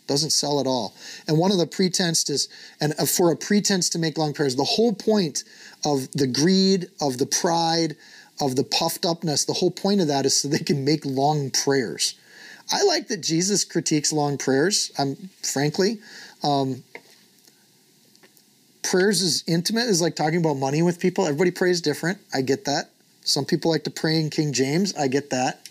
Doesn't 0.07 0.31
sell 0.31 0.59
at 0.59 0.67
all. 0.67 0.93
And 1.27 1.37
one 1.37 1.51
of 1.51 1.57
the 1.57 1.67
pretense 1.67 2.29
is, 2.29 2.49
and 2.79 2.93
uh, 2.99 3.05
for 3.05 3.31
a 3.31 3.35
pretense 3.35 3.89
to 3.89 3.99
make 3.99 4.17
long 4.17 4.33
prayers, 4.33 4.55
the 4.55 4.63
whole 4.63 4.93
point 4.93 5.43
of 5.85 6.11
the 6.11 6.27
greed, 6.27 6.89
of 7.01 7.17
the 7.17 7.25
pride, 7.25 7.95
of 8.45 8.55
the 8.55 8.63
puffed 8.63 9.05
upness, 9.05 9.45
the 9.45 9.53
whole 9.53 9.71
point 9.71 10.01
of 10.01 10.07
that 10.07 10.25
is 10.25 10.37
so 10.37 10.47
they 10.47 10.59
can 10.59 10.83
make 10.85 11.05
long 11.05 11.49
prayers. 11.49 12.15
I 12.71 12.83
like 12.83 13.07
that 13.09 13.21
Jesus 13.21 13.63
critiques 13.63 14.13
long 14.13 14.37
prayers. 14.37 14.91
I'm 14.97 15.29
frankly, 15.41 15.99
um, 16.43 16.83
prayers 18.83 19.21
is 19.21 19.43
intimate 19.47 19.87
is 19.87 20.01
like 20.01 20.15
talking 20.15 20.39
about 20.39 20.55
money 20.55 20.81
with 20.81 20.99
people. 20.99 21.25
Everybody 21.25 21.51
prays 21.51 21.81
different. 21.81 22.19
I 22.33 22.41
get 22.41 22.65
that. 22.65 22.89
Some 23.25 23.45
people 23.45 23.71
like 23.71 23.83
to 23.85 23.91
pray 23.91 24.19
in 24.19 24.29
King 24.29 24.53
James. 24.53 24.95
I 24.95 25.07
get 25.07 25.29
that. 25.29 25.67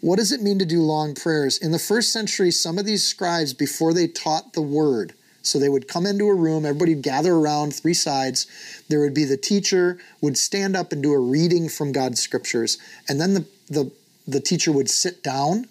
What 0.00 0.16
does 0.16 0.32
it 0.32 0.40
mean 0.40 0.58
to 0.58 0.64
do 0.64 0.80
long 0.80 1.14
prayers? 1.14 1.58
In 1.58 1.72
the 1.72 1.78
first 1.78 2.12
century, 2.12 2.50
some 2.50 2.78
of 2.78 2.86
these 2.86 3.04
scribes, 3.04 3.52
before 3.52 3.92
they 3.92 4.06
taught 4.06 4.54
the 4.54 4.62
word, 4.62 5.12
so 5.42 5.58
they 5.58 5.68
would 5.68 5.88
come 5.88 6.06
into 6.06 6.28
a 6.28 6.34
room, 6.34 6.64
everybody 6.64 6.94
would 6.94 7.04
gather 7.04 7.34
around 7.34 7.74
three 7.74 7.94
sides. 7.94 8.46
There 8.88 9.00
would 9.00 9.14
be 9.14 9.24
the 9.24 9.36
teacher 9.36 9.98
would 10.20 10.36
stand 10.36 10.76
up 10.76 10.92
and 10.92 11.02
do 11.02 11.12
a 11.12 11.18
reading 11.18 11.68
from 11.68 11.92
God's 11.92 12.20
scriptures, 12.20 12.78
and 13.08 13.20
then 13.20 13.34
the 13.34 13.46
the, 13.68 13.92
the 14.26 14.40
teacher 14.40 14.72
would 14.72 14.90
sit 14.90 15.22
down 15.22 15.68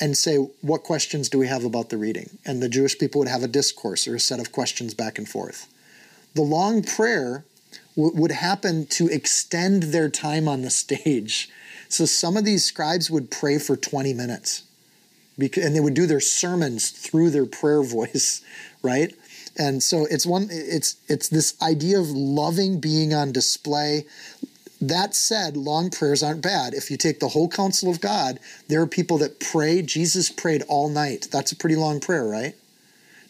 and 0.00 0.16
say, 0.16 0.36
What 0.60 0.82
questions 0.82 1.28
do 1.28 1.38
we 1.38 1.48
have 1.48 1.64
about 1.64 1.88
the 1.88 1.96
reading? 1.96 2.38
And 2.44 2.62
the 2.62 2.68
Jewish 2.68 2.98
people 2.98 3.20
would 3.20 3.28
have 3.28 3.42
a 3.42 3.48
discourse 3.48 4.06
or 4.06 4.16
a 4.16 4.20
set 4.20 4.40
of 4.40 4.52
questions 4.52 4.94
back 4.94 5.18
and 5.18 5.28
forth. 5.28 5.66
The 6.34 6.42
long 6.42 6.82
prayer 6.82 7.44
w- 7.96 8.14
would 8.14 8.32
happen 8.32 8.86
to 8.86 9.08
extend 9.08 9.84
their 9.84 10.10
time 10.10 10.46
on 10.46 10.62
the 10.62 10.70
stage 10.70 11.50
so 11.92 12.06
some 12.06 12.38
of 12.38 12.46
these 12.46 12.64
scribes 12.64 13.10
would 13.10 13.30
pray 13.30 13.58
for 13.58 13.76
20 13.76 14.14
minutes. 14.14 14.62
Because, 15.36 15.66
and 15.66 15.76
they 15.76 15.80
would 15.80 15.92
do 15.92 16.06
their 16.06 16.20
sermons 16.20 16.88
through 16.88 17.28
their 17.28 17.44
prayer 17.44 17.82
voice, 17.82 18.40
right? 18.82 19.14
And 19.56 19.82
so 19.82 20.06
it's 20.10 20.26
one 20.26 20.48
it's 20.50 20.96
it's 21.08 21.28
this 21.28 21.60
idea 21.62 22.00
of 22.00 22.10
loving 22.10 22.80
being 22.80 23.12
on 23.14 23.32
display. 23.32 24.06
That 24.80 25.14
said, 25.14 25.56
long 25.56 25.90
prayers 25.90 26.24
aren't 26.24 26.42
bad. 26.42 26.74
If 26.74 26.90
you 26.90 26.96
take 26.96 27.20
the 27.20 27.28
whole 27.28 27.48
counsel 27.48 27.88
of 27.88 28.00
God, 28.00 28.40
there 28.66 28.80
are 28.80 28.86
people 28.86 29.16
that 29.18 29.38
pray. 29.38 29.80
Jesus 29.80 30.28
prayed 30.28 30.62
all 30.66 30.88
night. 30.88 31.28
That's 31.30 31.52
a 31.52 31.56
pretty 31.56 31.76
long 31.76 32.00
prayer, 32.00 32.24
right? 32.24 32.56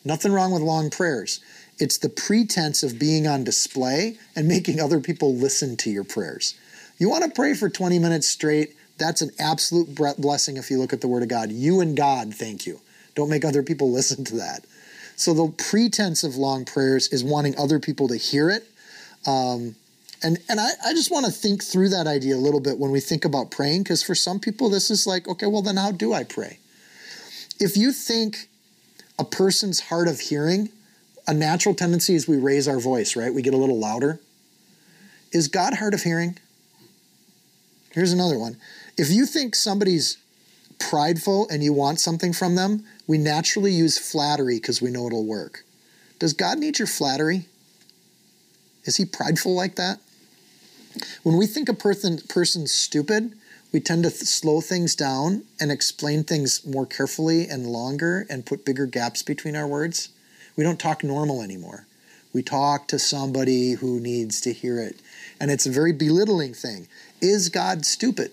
Nothing 0.05 0.33
wrong 0.33 0.53
with 0.53 0.63
long 0.63 0.89
prayers. 0.89 1.41
It's 1.79 1.99
the 1.99 2.09
pretense 2.09 2.83
of 2.83 2.99
being 2.99 3.27
on 3.27 3.45
display 3.45 4.17
and 4.35 4.49
making 4.49 4.81
other 4.81 5.01
people 5.01 5.35
listen 5.35 5.77
to 5.79 5.91
your 5.91 6.05
prayers. 6.05 6.55
You 6.99 7.11
want 7.11 7.25
to 7.25 7.31
pray 7.31 7.55
for 7.55 7.69
20 7.69 7.99
minutes 7.99 8.29
straight? 8.29 8.77
That's 8.99 9.23
an 9.23 9.31
absolute 9.39 9.95
blessing 10.19 10.57
if 10.57 10.71
you 10.71 10.79
look 10.79 10.93
at 10.93 11.01
the 11.01 11.09
Word 11.09 11.23
of 11.23 11.29
God. 11.29 11.51
You 11.51 11.81
and 11.81 11.97
God, 11.97 12.35
thank 12.35 12.67
you. 12.67 12.81
Don't 13.15 13.29
make 13.29 13.45
other 13.45 13.63
people 13.63 13.91
listen 13.93 14.25
to 14.27 14.37
that. 14.37 14.65
So 15.23 15.33
the 15.33 15.53
pretense 15.53 16.25
of 16.25 16.35
long 16.35 16.65
prayers 16.65 17.07
is 17.09 17.23
wanting 17.23 17.57
other 17.57 17.79
people 17.79 18.09
to 18.09 18.17
hear 18.17 18.51
it. 18.51 18.67
Um, 19.25 19.77
and 20.21 20.39
and 20.49 20.59
I, 20.59 20.71
I 20.85 20.93
just 20.95 21.13
want 21.13 21.27
to 21.27 21.33
think 21.33 21.63
through 21.63 21.91
that 21.91 22.09
idea 22.09 22.35
a 22.35 22.43
little 22.43 22.59
bit 22.59 22.77
when 22.77 22.91
we 22.91 22.99
think 22.99 23.25
about 23.25 23.53
praying, 23.53 23.85
because 23.85 24.03
for 24.03 24.17
some 24.17 24.41
people, 24.41 24.69
this 24.69 24.91
is 24.91 25.07
like, 25.07 25.29
okay, 25.29 25.47
well, 25.47 25.63
then 25.63 25.77
how 25.77 25.93
do 25.93 26.13
I 26.13 26.25
pray? 26.25 26.59
If 27.61 27.77
you 27.77 27.93
think 27.93 28.49
a 29.17 29.25
person's 29.25 29.79
hard 29.79 30.09
of 30.09 30.19
hearing, 30.19 30.71
a 31.29 31.35
natural 31.35 31.75
tendency 31.77 32.17
is 32.17 32.27
we 32.27 32.37
raise 32.37 32.67
our 32.67 32.81
voice, 32.81 33.15
right? 33.15 33.33
We 33.33 33.43
get 33.43 33.55
a 33.55 33.57
little 33.57 33.79
louder. 33.79 34.19
Is 35.31 35.47
God 35.47 35.75
hard 35.75 35.95
of 35.95 36.03
hearing? 36.03 36.37
Here's 37.93 38.13
another 38.13 38.39
one. 38.39 38.57
If 38.99 39.11
you 39.11 39.25
think 39.27 39.55
somebody's 39.55 40.17
prideful 40.91 41.49
and 41.49 41.63
you 41.63 41.73
want 41.73 42.01
something 42.01 42.33
from 42.33 42.57
them, 42.57 42.85
we 43.07 43.19
naturally 43.19 43.73
use 43.73 43.99
flattery 43.99 44.57
because 44.57 44.83
we 44.83 44.91
know 44.91 45.07
it'll 45.07 45.25
work. 45.25 45.65
Does 46.19 46.33
God 46.33 46.59
need 46.59 46.79
your 46.79 46.89
flattery? 46.89 47.47
Is 48.85 48.97
he 48.97 49.05
prideful 49.05 49.55
like 49.55 49.77
that? 49.77 49.99
When 51.23 51.37
we 51.37 51.47
think 51.47 51.69
a 51.69 51.75
person 51.75 52.19
person's 52.29 52.73
stupid, 52.73 53.33
we 53.73 53.81
tend 53.81 54.05
to 54.05 54.11
th- 54.11 54.23
slow 54.23 54.61
things 54.61 54.95
down 54.95 55.45
and 55.59 55.73
explain 55.73 56.25
things 56.25 56.67
more 56.67 56.85
carefully 56.85 57.49
and 57.49 57.67
longer 57.67 58.27
and 58.29 58.45
put 58.45 58.65
bigger 58.65 58.87
gaps 58.87 59.23
between 59.23 59.57
our 59.57 59.67
words. 59.67 60.11
We 60.57 60.65
don't 60.65 60.81
talk 60.81 61.03
normal 61.03 61.41
anymore. 61.43 61.87
We 62.35 62.43
talk 62.43 62.89
to 62.89 62.99
somebody 62.99 63.73
who 63.73 64.01
needs 64.01 64.41
to 64.43 64.53
hear 64.53 64.79
it. 64.79 65.01
And 65.41 65.51
it's 65.51 65.67
a 65.67 65.71
very 65.71 65.93
belittling 65.93 66.55
thing. 66.55 66.89
Is 67.21 67.49
God 67.49 67.87
stupid? 67.87 68.33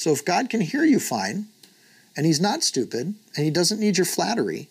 So 0.00 0.12
if 0.12 0.24
God 0.24 0.48
can 0.48 0.62
hear 0.62 0.82
you 0.82 0.98
fine, 0.98 1.48
and 2.16 2.24
He's 2.24 2.40
not 2.40 2.62
stupid, 2.62 3.16
and 3.36 3.44
He 3.44 3.50
doesn't 3.50 3.78
need 3.78 3.98
your 3.98 4.06
flattery, 4.06 4.68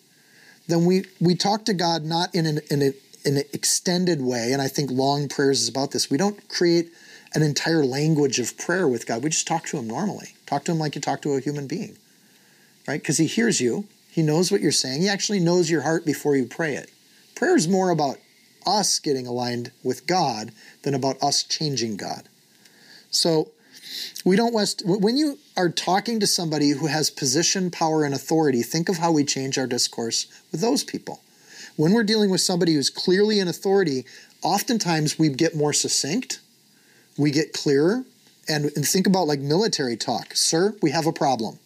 then 0.66 0.84
we, 0.84 1.04
we 1.20 1.36
talk 1.36 1.64
to 1.66 1.72
God 1.72 2.02
not 2.02 2.34
in 2.34 2.46
an, 2.46 2.58
in, 2.68 2.82
a, 2.82 2.92
in 3.24 3.36
an 3.36 3.44
extended 3.52 4.22
way. 4.22 4.52
And 4.52 4.60
I 4.60 4.66
think 4.66 4.90
long 4.90 5.28
prayers 5.28 5.62
is 5.62 5.68
about 5.68 5.92
this. 5.92 6.10
We 6.10 6.18
don't 6.18 6.48
create 6.48 6.90
an 7.32 7.44
entire 7.44 7.84
language 7.84 8.40
of 8.40 8.58
prayer 8.58 8.88
with 8.88 9.06
God. 9.06 9.22
We 9.22 9.30
just 9.30 9.46
talk 9.46 9.66
to 9.66 9.78
Him 9.78 9.86
normally. 9.86 10.34
Talk 10.46 10.64
to 10.64 10.72
Him 10.72 10.80
like 10.80 10.96
you 10.96 11.00
talk 11.00 11.22
to 11.22 11.34
a 11.34 11.40
human 11.40 11.68
being, 11.68 11.96
right? 12.88 13.00
Because 13.00 13.18
He 13.18 13.26
hears 13.26 13.60
you, 13.60 13.86
He 14.10 14.22
knows 14.22 14.50
what 14.50 14.60
you're 14.60 14.72
saying, 14.72 15.00
He 15.00 15.08
actually 15.08 15.38
knows 15.38 15.70
your 15.70 15.82
heart 15.82 16.04
before 16.04 16.34
you 16.34 16.44
pray 16.44 16.74
it. 16.74 16.90
Prayer 17.36 17.54
is 17.54 17.68
more 17.68 17.90
about 17.90 18.16
us 18.66 18.98
getting 18.98 19.28
aligned 19.28 19.70
with 19.84 20.08
God 20.08 20.50
than 20.82 20.92
about 20.92 21.22
us 21.22 21.44
changing 21.44 21.98
God. 21.98 22.28
So 23.12 23.52
we 24.24 24.36
don't 24.36 24.54
west 24.54 24.82
when 24.84 25.16
you 25.16 25.38
are 25.56 25.68
talking 25.68 26.20
to 26.20 26.26
somebody 26.26 26.70
who 26.70 26.86
has 26.86 27.10
position, 27.10 27.70
power, 27.70 28.04
and 28.04 28.14
authority, 28.14 28.62
think 28.62 28.88
of 28.88 28.98
how 28.98 29.12
we 29.12 29.24
change 29.24 29.58
our 29.58 29.66
discourse 29.66 30.26
with 30.52 30.60
those 30.60 30.84
people. 30.84 31.20
When 31.76 31.92
we're 31.92 32.04
dealing 32.04 32.30
with 32.30 32.40
somebody 32.40 32.74
who's 32.74 32.90
clearly 32.90 33.38
in 33.38 33.48
authority, 33.48 34.04
oftentimes 34.42 35.18
we 35.18 35.28
get 35.30 35.56
more 35.56 35.72
succinct, 35.72 36.40
we 37.16 37.30
get 37.30 37.52
clearer, 37.52 38.04
and, 38.48 38.70
and 38.76 38.86
think 38.86 39.06
about 39.06 39.26
like 39.26 39.40
military 39.40 39.96
talk. 39.96 40.34
Sir, 40.34 40.74
we 40.82 40.90
have 40.90 41.06
a 41.06 41.12
problem. 41.12 41.58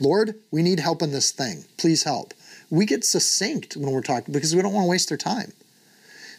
Lord, 0.00 0.34
we 0.50 0.62
need 0.62 0.80
help 0.80 1.02
in 1.02 1.10
this 1.10 1.32
thing. 1.32 1.64
Please 1.76 2.04
help. 2.04 2.34
We 2.70 2.86
get 2.86 3.04
succinct 3.04 3.76
when 3.76 3.92
we're 3.92 4.02
talking 4.02 4.32
because 4.32 4.54
we 4.54 4.62
don't 4.62 4.72
want 4.72 4.84
to 4.84 4.90
waste 4.90 5.08
their 5.08 5.18
time. 5.18 5.52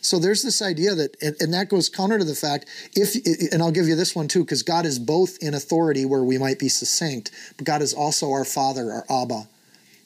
So 0.02 0.20
there's 0.20 0.44
this 0.44 0.62
idea 0.62 0.96
that, 0.96 1.16
and, 1.22 1.36
and 1.40 1.54
that 1.54 1.70
goes 1.70 1.90
counter 1.90 2.18
to 2.18 2.24
the 2.24 2.36
fact, 2.36 2.66
if, 2.96 3.16
and 3.52 3.62
I'll 3.62 3.72
give 3.72 3.88
you 3.88 3.96
this 3.96 4.16
one 4.16 4.28
too, 4.28 4.44
because 4.44 4.64
God 4.64 4.86
is 4.86 5.00
both 5.00 5.38
in 5.42 5.54
authority 5.54 6.06
where 6.06 6.24
we 6.24 6.38
might 6.38 6.60
be 6.60 6.70
succinct, 6.70 7.32
but 7.58 7.66
God 7.66 7.82
is 7.82 7.94
also 7.94 8.32
our 8.32 8.46
Father, 8.46 8.92
our 8.92 9.06
Abba, 9.10 9.48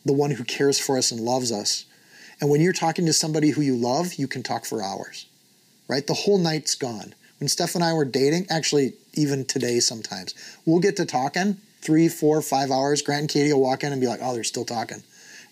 the 0.05 0.13
one 0.13 0.31
who 0.31 0.43
cares 0.43 0.79
for 0.79 0.97
us 0.97 1.11
and 1.11 1.21
loves 1.21 1.51
us. 1.51 1.85
And 2.41 2.49
when 2.49 2.61
you're 2.61 2.73
talking 2.73 3.05
to 3.05 3.13
somebody 3.13 3.51
who 3.51 3.61
you 3.61 3.75
love, 3.75 4.15
you 4.15 4.27
can 4.27 4.43
talk 4.43 4.65
for 4.65 4.83
hours, 4.83 5.27
right? 5.87 6.05
The 6.05 6.13
whole 6.13 6.37
night's 6.37 6.75
gone. 6.75 7.13
When 7.39 7.47
Steph 7.47 7.75
and 7.75 7.83
I 7.83 7.93
were 7.93 8.05
dating, 8.05 8.47
actually, 8.49 8.93
even 9.13 9.45
today 9.45 9.79
sometimes, 9.79 10.33
we'll 10.65 10.79
get 10.79 10.97
to 10.97 11.05
talking 11.05 11.57
three, 11.81 12.07
four, 12.07 12.41
five 12.41 12.71
hours. 12.71 13.01
Grant 13.01 13.21
and 13.21 13.29
Katie 13.29 13.53
will 13.53 13.61
walk 13.61 13.83
in 13.83 13.91
and 13.91 14.01
be 14.01 14.07
like, 14.07 14.19
oh, 14.21 14.33
they're 14.33 14.43
still 14.43 14.65
talking. 14.65 15.03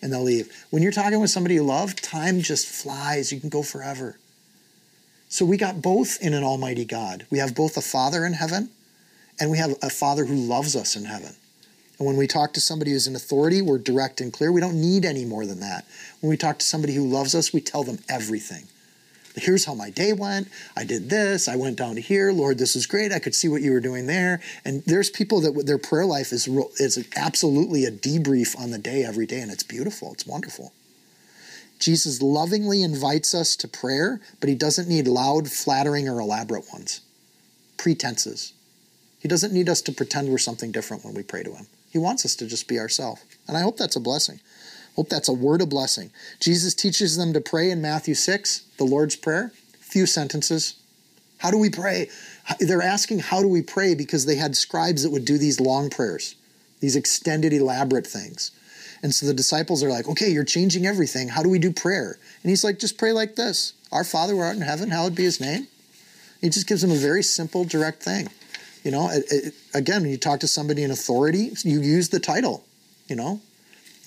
And 0.02 0.12
they'll 0.12 0.24
leave. 0.24 0.52
When 0.72 0.82
you're 0.82 0.92
talking 0.92 1.20
with 1.20 1.30
somebody 1.30 1.56
you 1.56 1.64
love, 1.64 1.96
time 1.96 2.42
just 2.42 2.66
flies. 2.66 3.32
You 3.32 3.40
can 3.40 3.50
go 3.50 3.62
forever. 3.62 4.18
So 5.32 5.46
we 5.46 5.56
got 5.56 5.82
both 5.82 6.22
in 6.22 6.34
an 6.34 6.44
almighty 6.44 6.84
God. 6.84 7.26
We 7.30 7.38
have 7.38 7.56
both 7.56 7.78
a 7.78 7.82
Father 7.82 8.26
in 8.26 8.34
heaven 8.34 8.70
and 9.40 9.50
we 9.50 9.60
have 9.60 9.74
a 9.82 9.90
Father 9.90 10.26
who 10.26 10.36
loves 10.36 10.76
us 10.76 10.98
in 10.98 11.06
heaven. 11.06 11.34
And 11.98 12.06
when 12.06 12.18
we 12.18 12.28
talk 12.28 12.52
to 12.54 12.60
somebody 12.60 12.92
who's 12.92 13.08
in 13.08 13.16
authority, 13.16 13.62
we're 13.62 13.78
direct 13.78 14.20
and 14.20 14.34
clear. 14.34 14.52
We 14.52 14.60
don't 14.60 14.82
need 14.82 15.06
any 15.06 15.24
more 15.24 15.46
than 15.46 15.62
that. 15.62 15.86
When 16.20 16.30
we 16.30 16.36
talk 16.36 16.60
to 16.60 16.66
somebody 16.66 16.94
who 16.94 17.08
loves 17.08 17.34
us, 17.34 17.54
we 17.54 17.62
tell 17.62 17.84
them 17.84 18.00
everything. 18.10 18.66
Here's 19.38 19.64
how 19.64 19.74
my 19.74 19.90
day 19.90 20.12
went. 20.12 20.50
I 20.76 20.84
did 20.84 21.10
this. 21.10 21.48
I 21.48 21.56
went 21.56 21.78
down 21.78 21.96
to 21.96 22.02
here. 22.02 22.34
Lord, 22.34 22.58
this 22.58 22.76
is 22.76 22.86
great. 22.86 23.14
I 23.14 23.20
could 23.20 23.34
see 23.34 23.48
what 23.48 23.62
you 23.62 23.72
were 23.72 23.80
doing 23.80 24.08
there. 24.08 24.42
And 24.66 24.84
there's 24.84 25.10
people 25.10 25.40
that 25.42 25.66
their 25.66 25.78
prayer 25.78 26.06
life 26.06 26.34
is 26.34 26.46
is 26.78 27.08
absolutely 27.16 27.86
a 27.86 27.92
debrief 27.92 28.60
on 28.60 28.72
the 28.72 28.78
day 28.78 29.06
every 29.06 29.26
day, 29.26 29.40
and 29.40 29.50
it's 29.50 29.64
beautiful. 29.64 30.12
It's 30.12 30.28
wonderful. 30.28 30.74
Jesus 31.82 32.22
lovingly 32.22 32.84
invites 32.84 33.34
us 33.34 33.56
to 33.58 33.68
prayer, 33.68 34.22
but 34.40 34.50
he 34.50 34.56
doesn't 34.56 34.88
need 34.88 35.08
loud, 35.08 35.52
flattering, 35.52 36.08
or 36.08 36.20
elaborate 36.20 36.72
ones. 36.72 37.02
Pretenses. 37.78 38.54
He 39.20 39.28
doesn't 39.28 39.52
need 39.52 39.68
us 39.68 39.82
to 39.82 39.92
pretend 39.92 40.30
we're 40.30 40.38
something 40.38 40.72
different 40.72 41.04
when 41.04 41.16
we 41.16 41.24
pray 41.24 41.44
to 41.44 41.54
him. 41.54 41.68
He 41.90 41.98
wants 41.98 42.24
us 42.24 42.36
to 42.36 42.48
just 42.48 42.68
be 42.68 42.80
ourselves. 42.80 43.24
And 43.48 43.58
I 43.58 43.62
hope 43.62 43.78
that's 43.78 43.96
a 43.96 44.00
blessing. 44.00 44.40
Hope 44.96 45.10
that's 45.10 45.28
a 45.28 45.34
word 45.34 45.62
of 45.62 45.70
blessing. 45.70 46.12
Jesus 46.40 46.76
teaches 46.76 47.18
them 47.18 47.34
to 47.34 47.42
pray 47.42 47.72
in 47.72 47.82
Matthew 47.82 48.14
6, 48.14 48.62
the 48.78 48.84
Lord's 48.84 49.16
Prayer. 49.16 49.52
Few 49.80 50.06
sentences. 50.06 50.76
How 51.40 51.50
do 51.50 51.58
we 51.58 51.70
pray? 51.70 52.10
They're 52.60 52.82
asking, 52.82 53.20
How 53.20 53.42
do 53.42 53.48
we 53.48 53.64
pray? 53.64 53.96
because 53.96 54.26
they 54.26 54.36
had 54.36 54.56
scribes 54.56 55.02
that 55.02 55.12
would 55.12 55.26
do 55.26 55.40
these 55.40 55.60
long 55.60 55.90
prayers, 55.90 56.36
these 56.80 56.96
extended, 56.96 57.54
elaborate 57.54 58.06
things. 58.06 58.52
And 59.04 59.14
so 59.14 59.26
the 59.26 59.34
disciples 59.34 59.84
are 59.84 59.90
like, 59.90 60.08
okay, 60.08 60.30
you're 60.30 60.44
changing 60.44 60.86
everything. 60.86 61.28
How 61.30 61.42
do 61.42 61.50
we 61.50 61.60
do 61.60 61.72
prayer? 61.72 62.18
And 62.44 62.50
he's 62.50 62.64
like, 62.64 62.80
just 62.80 62.98
pray 62.98 63.12
like 63.12 63.36
this 63.36 63.74
Our 63.92 64.04
Father 64.04 64.34
who 64.34 64.40
art 64.40 64.56
in 64.56 64.62
heaven, 64.62 64.90
hallowed 64.90 65.16
be 65.16 65.24
his 65.24 65.42
name. 65.42 65.68
He 66.40 66.50
just 66.50 66.68
gives 66.68 66.82
them 66.82 66.92
a 66.92 66.96
very 66.96 67.24
simple, 67.24 67.64
direct 67.64 68.02
thing. 68.04 68.30
You 68.84 68.92
know, 68.92 69.10
it, 69.12 69.26
it, 69.30 69.54
again, 69.76 70.02
when 70.02 70.12
you 70.12 70.18
talk 70.18 70.40
to 70.40 70.48
somebody 70.48 70.84
in 70.84 70.90
authority, 70.90 71.52
you 71.64 71.82
use 71.82 72.10
the 72.10 72.20
title, 72.20 72.64
you 73.08 73.16
know. 73.16 73.42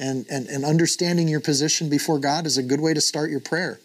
And, 0.00 0.26
and, 0.28 0.48
and 0.48 0.64
understanding 0.64 1.28
your 1.28 1.40
position 1.40 1.88
before 1.88 2.18
God 2.18 2.46
is 2.46 2.58
a 2.58 2.62
good 2.62 2.80
way 2.80 2.92
to 2.92 3.00
start 3.00 3.30
your 3.30 3.38
prayer. 3.38 3.78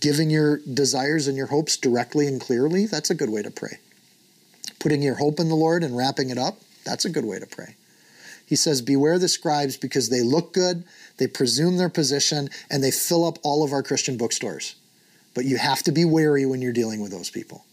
Giving 0.00 0.30
your 0.30 0.58
desires 0.58 1.26
and 1.26 1.36
your 1.36 1.48
hopes 1.48 1.76
directly 1.76 2.28
and 2.28 2.40
clearly, 2.40 2.86
that's 2.86 3.10
a 3.10 3.14
good 3.14 3.28
way 3.30 3.42
to 3.42 3.50
pray. 3.50 3.78
Putting 4.78 5.02
your 5.02 5.16
hope 5.16 5.40
in 5.40 5.48
the 5.48 5.56
Lord 5.56 5.82
and 5.82 5.96
wrapping 5.96 6.30
it 6.30 6.38
up, 6.38 6.58
that's 6.84 7.04
a 7.04 7.10
good 7.10 7.24
way 7.24 7.40
to 7.40 7.46
pray. 7.46 7.74
He 8.46 8.56
says, 8.56 8.82
Beware 8.82 9.18
the 9.18 9.28
scribes 9.28 9.76
because 9.76 10.08
they 10.08 10.22
look 10.22 10.52
good, 10.52 10.84
they 11.16 11.26
presume 11.26 11.76
their 11.76 11.88
position, 11.88 12.50
and 12.70 12.82
they 12.82 12.90
fill 12.90 13.24
up 13.24 13.38
all 13.42 13.64
of 13.64 13.72
our 13.72 13.82
Christian 13.82 14.16
bookstores. 14.16 14.74
But 15.34 15.44
you 15.44 15.56
have 15.56 15.82
to 15.84 15.92
be 15.92 16.04
wary 16.04 16.46
when 16.46 16.62
you're 16.62 16.72
dealing 16.72 17.00
with 17.00 17.10
those 17.10 17.30
people, 17.30 17.64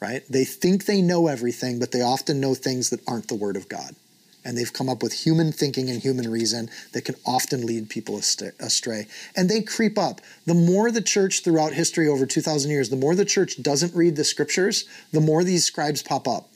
right? 0.00 0.22
They 0.28 0.44
think 0.44 0.86
they 0.86 1.02
know 1.02 1.26
everything, 1.26 1.78
but 1.78 1.92
they 1.92 2.02
often 2.02 2.40
know 2.40 2.54
things 2.54 2.90
that 2.90 3.06
aren't 3.06 3.28
the 3.28 3.34
Word 3.34 3.56
of 3.56 3.68
God. 3.68 3.94
And 4.42 4.56
they've 4.56 4.72
come 4.72 4.88
up 4.88 5.02
with 5.02 5.12
human 5.12 5.52
thinking 5.52 5.90
and 5.90 6.00
human 6.00 6.30
reason 6.30 6.70
that 6.92 7.04
can 7.04 7.14
often 7.26 7.66
lead 7.66 7.90
people 7.90 8.16
astray. 8.16 9.06
And 9.36 9.50
they 9.50 9.60
creep 9.60 9.98
up. 9.98 10.22
The 10.46 10.54
more 10.54 10.90
the 10.90 11.02
church 11.02 11.44
throughout 11.44 11.74
history 11.74 12.08
over 12.08 12.24
2,000 12.24 12.70
years, 12.70 12.88
the 12.88 12.96
more 12.96 13.14
the 13.14 13.26
church 13.26 13.62
doesn't 13.62 13.94
read 13.94 14.16
the 14.16 14.24
scriptures, 14.24 14.86
the 15.12 15.20
more 15.20 15.44
these 15.44 15.66
scribes 15.66 16.02
pop 16.02 16.26
up 16.26 16.49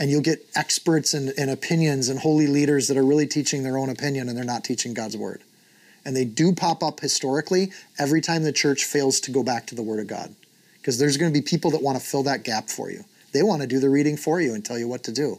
and 0.00 0.10
you'll 0.10 0.22
get 0.22 0.44
experts 0.56 1.12
and, 1.12 1.32
and, 1.36 1.50
opinions 1.50 2.08
and 2.08 2.18
holy 2.18 2.46
leaders 2.46 2.88
that 2.88 2.96
are 2.96 3.04
really 3.04 3.26
teaching 3.26 3.62
their 3.62 3.76
own 3.76 3.90
opinion 3.90 4.28
and 4.28 4.36
they're 4.36 4.44
not 4.44 4.64
teaching 4.64 4.94
God's 4.94 5.16
word. 5.16 5.42
And 6.06 6.16
they 6.16 6.24
do 6.24 6.54
pop 6.54 6.82
up 6.82 7.00
historically 7.00 7.70
every 7.98 8.22
time 8.22 8.42
the 8.42 8.52
church 8.52 8.84
fails 8.84 9.20
to 9.20 9.30
go 9.30 9.42
back 9.42 9.66
to 9.66 9.74
the 9.74 9.82
word 9.82 10.00
of 10.00 10.06
God. 10.06 10.34
Because 10.78 10.98
there's 10.98 11.18
going 11.18 11.30
to 11.30 11.38
be 11.38 11.44
people 11.44 11.70
that 11.72 11.82
want 11.82 11.98
to 12.00 12.04
fill 12.04 12.22
that 12.22 12.44
gap 12.44 12.70
for 12.70 12.90
you. 12.90 13.04
They 13.32 13.42
want 13.42 13.60
to 13.60 13.68
do 13.68 13.78
the 13.78 13.90
reading 13.90 14.16
for 14.16 14.40
you 14.40 14.54
and 14.54 14.64
tell 14.64 14.78
you 14.78 14.88
what 14.88 15.04
to 15.04 15.12
do. 15.12 15.38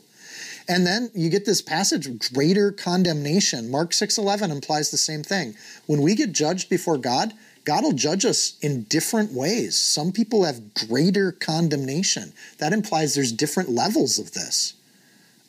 And 0.70 0.86
then 0.86 1.10
you 1.16 1.30
get 1.30 1.46
this 1.46 1.64
passage 1.64 2.08
greater 2.32 2.72
condemnation. 2.72 3.72
Mark 3.72 3.92
6:11 3.92 4.52
implies 4.52 4.92
the 4.92 4.98
same 4.98 5.24
thing. 5.24 5.56
When 5.88 6.04
we 6.04 6.14
get 6.14 6.32
judged 6.32 6.70
before 6.70 7.00
God, 7.00 7.34
God 7.64 7.84
will 7.84 7.92
judge 7.92 8.26
us 8.26 8.58
in 8.62 8.84
different 8.84 9.32
ways. 9.34 9.76
Some 9.76 10.12
people 10.12 10.46
have 10.46 10.74
greater 10.74 11.32
condemnation. 11.32 12.34
That 12.58 12.74
implies 12.74 13.14
there's 13.14 13.32
different 13.32 13.70
levels 13.70 14.18
of 14.18 14.34
this. 14.34 14.74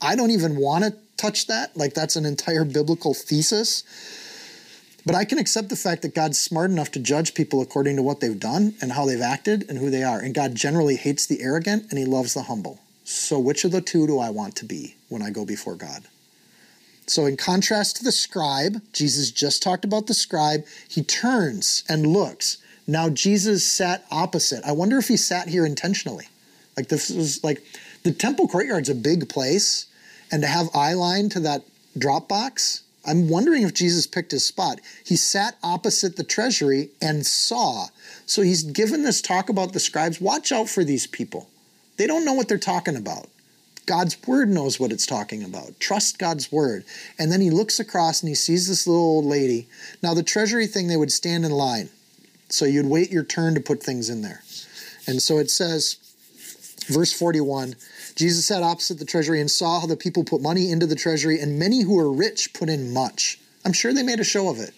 I 0.00 0.16
don't 0.16 0.30
even 0.30 0.56
want 0.56 0.84
to 0.84 0.94
touch 1.16 1.46
that. 1.46 1.76
Like, 1.76 1.94
that's 1.94 2.16
an 2.16 2.26
entire 2.26 2.64
biblical 2.64 3.14
thesis. 3.14 3.84
But 5.04 5.14
I 5.16 5.24
can 5.24 5.38
accept 5.38 5.68
the 5.68 5.76
fact 5.76 6.02
that 6.02 6.14
God's 6.14 6.38
smart 6.38 6.70
enough 6.70 6.90
to 6.92 7.00
judge 7.00 7.34
people 7.34 7.60
according 7.60 7.96
to 7.96 8.02
what 8.02 8.20
they've 8.20 8.38
done 8.38 8.74
and 8.80 8.92
how 8.92 9.04
they've 9.04 9.20
acted 9.20 9.68
and 9.68 9.78
who 9.78 9.90
they 9.90 10.04
are. 10.04 10.20
And 10.20 10.34
God 10.34 10.54
generally 10.54 10.96
hates 10.96 11.26
the 11.26 11.42
arrogant 11.42 11.86
and 11.90 11.98
he 11.98 12.04
loves 12.04 12.34
the 12.34 12.42
humble. 12.42 12.80
So, 13.04 13.38
which 13.38 13.64
of 13.64 13.72
the 13.72 13.80
two 13.80 14.06
do 14.06 14.20
I 14.20 14.30
want 14.30 14.54
to 14.56 14.64
be 14.64 14.94
when 15.08 15.22
I 15.22 15.30
go 15.30 15.44
before 15.44 15.74
God? 15.74 16.04
So, 17.06 17.26
in 17.26 17.36
contrast 17.36 17.96
to 17.96 18.04
the 18.04 18.12
scribe, 18.12 18.80
Jesus 18.92 19.30
just 19.30 19.62
talked 19.62 19.84
about 19.84 20.06
the 20.06 20.14
scribe, 20.14 20.64
he 20.88 21.02
turns 21.02 21.82
and 21.88 22.06
looks. 22.06 22.58
Now, 22.86 23.08
Jesus 23.10 23.66
sat 23.66 24.04
opposite. 24.10 24.64
I 24.64 24.72
wonder 24.72 24.98
if 24.98 25.08
he 25.08 25.16
sat 25.16 25.48
here 25.48 25.66
intentionally. 25.66 26.28
Like, 26.76 26.88
this 26.88 27.10
was 27.10 27.42
like 27.42 27.62
the 28.04 28.12
temple 28.12 28.48
courtyard's 28.48 28.88
a 28.88 28.94
big 28.94 29.28
place, 29.28 29.86
and 30.30 30.42
to 30.42 30.48
have 30.48 30.68
eye 30.74 30.94
line 30.94 31.28
to 31.30 31.40
that 31.40 31.64
drop 31.98 32.28
box, 32.28 32.82
I'm 33.04 33.28
wondering 33.28 33.62
if 33.62 33.74
Jesus 33.74 34.06
picked 34.06 34.30
his 34.30 34.46
spot. 34.46 34.80
He 35.04 35.16
sat 35.16 35.56
opposite 35.62 36.16
the 36.16 36.24
treasury 36.24 36.90
and 37.00 37.26
saw. 37.26 37.88
So, 38.26 38.42
he's 38.42 38.62
given 38.62 39.02
this 39.02 39.20
talk 39.20 39.48
about 39.48 39.72
the 39.72 39.80
scribes. 39.80 40.20
Watch 40.20 40.52
out 40.52 40.68
for 40.68 40.84
these 40.84 41.08
people. 41.08 41.48
They 41.96 42.06
don't 42.06 42.24
know 42.24 42.32
what 42.32 42.48
they're 42.48 42.58
talking 42.58 42.96
about. 42.96 43.28
God's 43.86 44.16
word 44.26 44.48
knows 44.48 44.78
what 44.78 44.92
it's 44.92 45.06
talking 45.06 45.42
about. 45.42 45.78
Trust 45.80 46.18
God's 46.18 46.52
word. 46.52 46.84
And 47.18 47.32
then 47.32 47.40
he 47.40 47.50
looks 47.50 47.80
across 47.80 48.20
and 48.20 48.28
he 48.28 48.34
sees 48.34 48.68
this 48.68 48.86
little 48.86 49.02
old 49.02 49.24
lady. 49.24 49.66
Now, 50.02 50.14
the 50.14 50.22
treasury 50.22 50.66
thing, 50.66 50.86
they 50.86 50.96
would 50.96 51.12
stand 51.12 51.44
in 51.44 51.50
line. 51.50 51.88
So 52.48 52.64
you'd 52.64 52.86
wait 52.86 53.10
your 53.10 53.24
turn 53.24 53.54
to 53.54 53.60
put 53.60 53.82
things 53.82 54.08
in 54.08 54.22
there. 54.22 54.42
And 55.06 55.20
so 55.20 55.38
it 55.38 55.50
says, 55.50 55.96
verse 56.88 57.12
41 57.12 57.74
Jesus 58.14 58.46
sat 58.46 58.62
opposite 58.62 58.98
the 58.98 59.04
treasury 59.04 59.40
and 59.40 59.50
saw 59.50 59.80
how 59.80 59.86
the 59.86 59.96
people 59.96 60.22
put 60.22 60.42
money 60.42 60.70
into 60.70 60.86
the 60.86 60.94
treasury, 60.94 61.40
and 61.40 61.58
many 61.58 61.80
who 61.80 61.96
were 61.96 62.12
rich 62.12 62.52
put 62.52 62.68
in 62.68 62.92
much. 62.92 63.40
I'm 63.64 63.72
sure 63.72 63.94
they 63.94 64.02
made 64.02 64.20
a 64.20 64.24
show 64.24 64.50
of 64.50 64.58
it. 64.58 64.74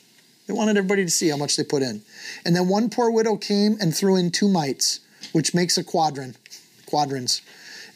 They 0.47 0.55
wanted 0.55 0.77
everybody 0.77 1.05
to 1.05 1.11
see 1.11 1.31
how 1.31 1.37
much 1.37 1.57
they 1.57 1.65
put 1.65 1.83
in. 1.83 2.03
And 2.45 2.55
then 2.55 2.69
one 2.69 2.91
poor 2.91 3.11
widow 3.11 3.37
came 3.37 3.77
and 3.81 3.95
threw 3.95 4.17
in 4.17 4.31
two 4.31 4.49
mites, 4.49 5.01
which 5.33 5.55
makes 5.55 5.79
a 5.79 5.85
quadrant, 5.85 6.37
quadrans. 6.87 7.43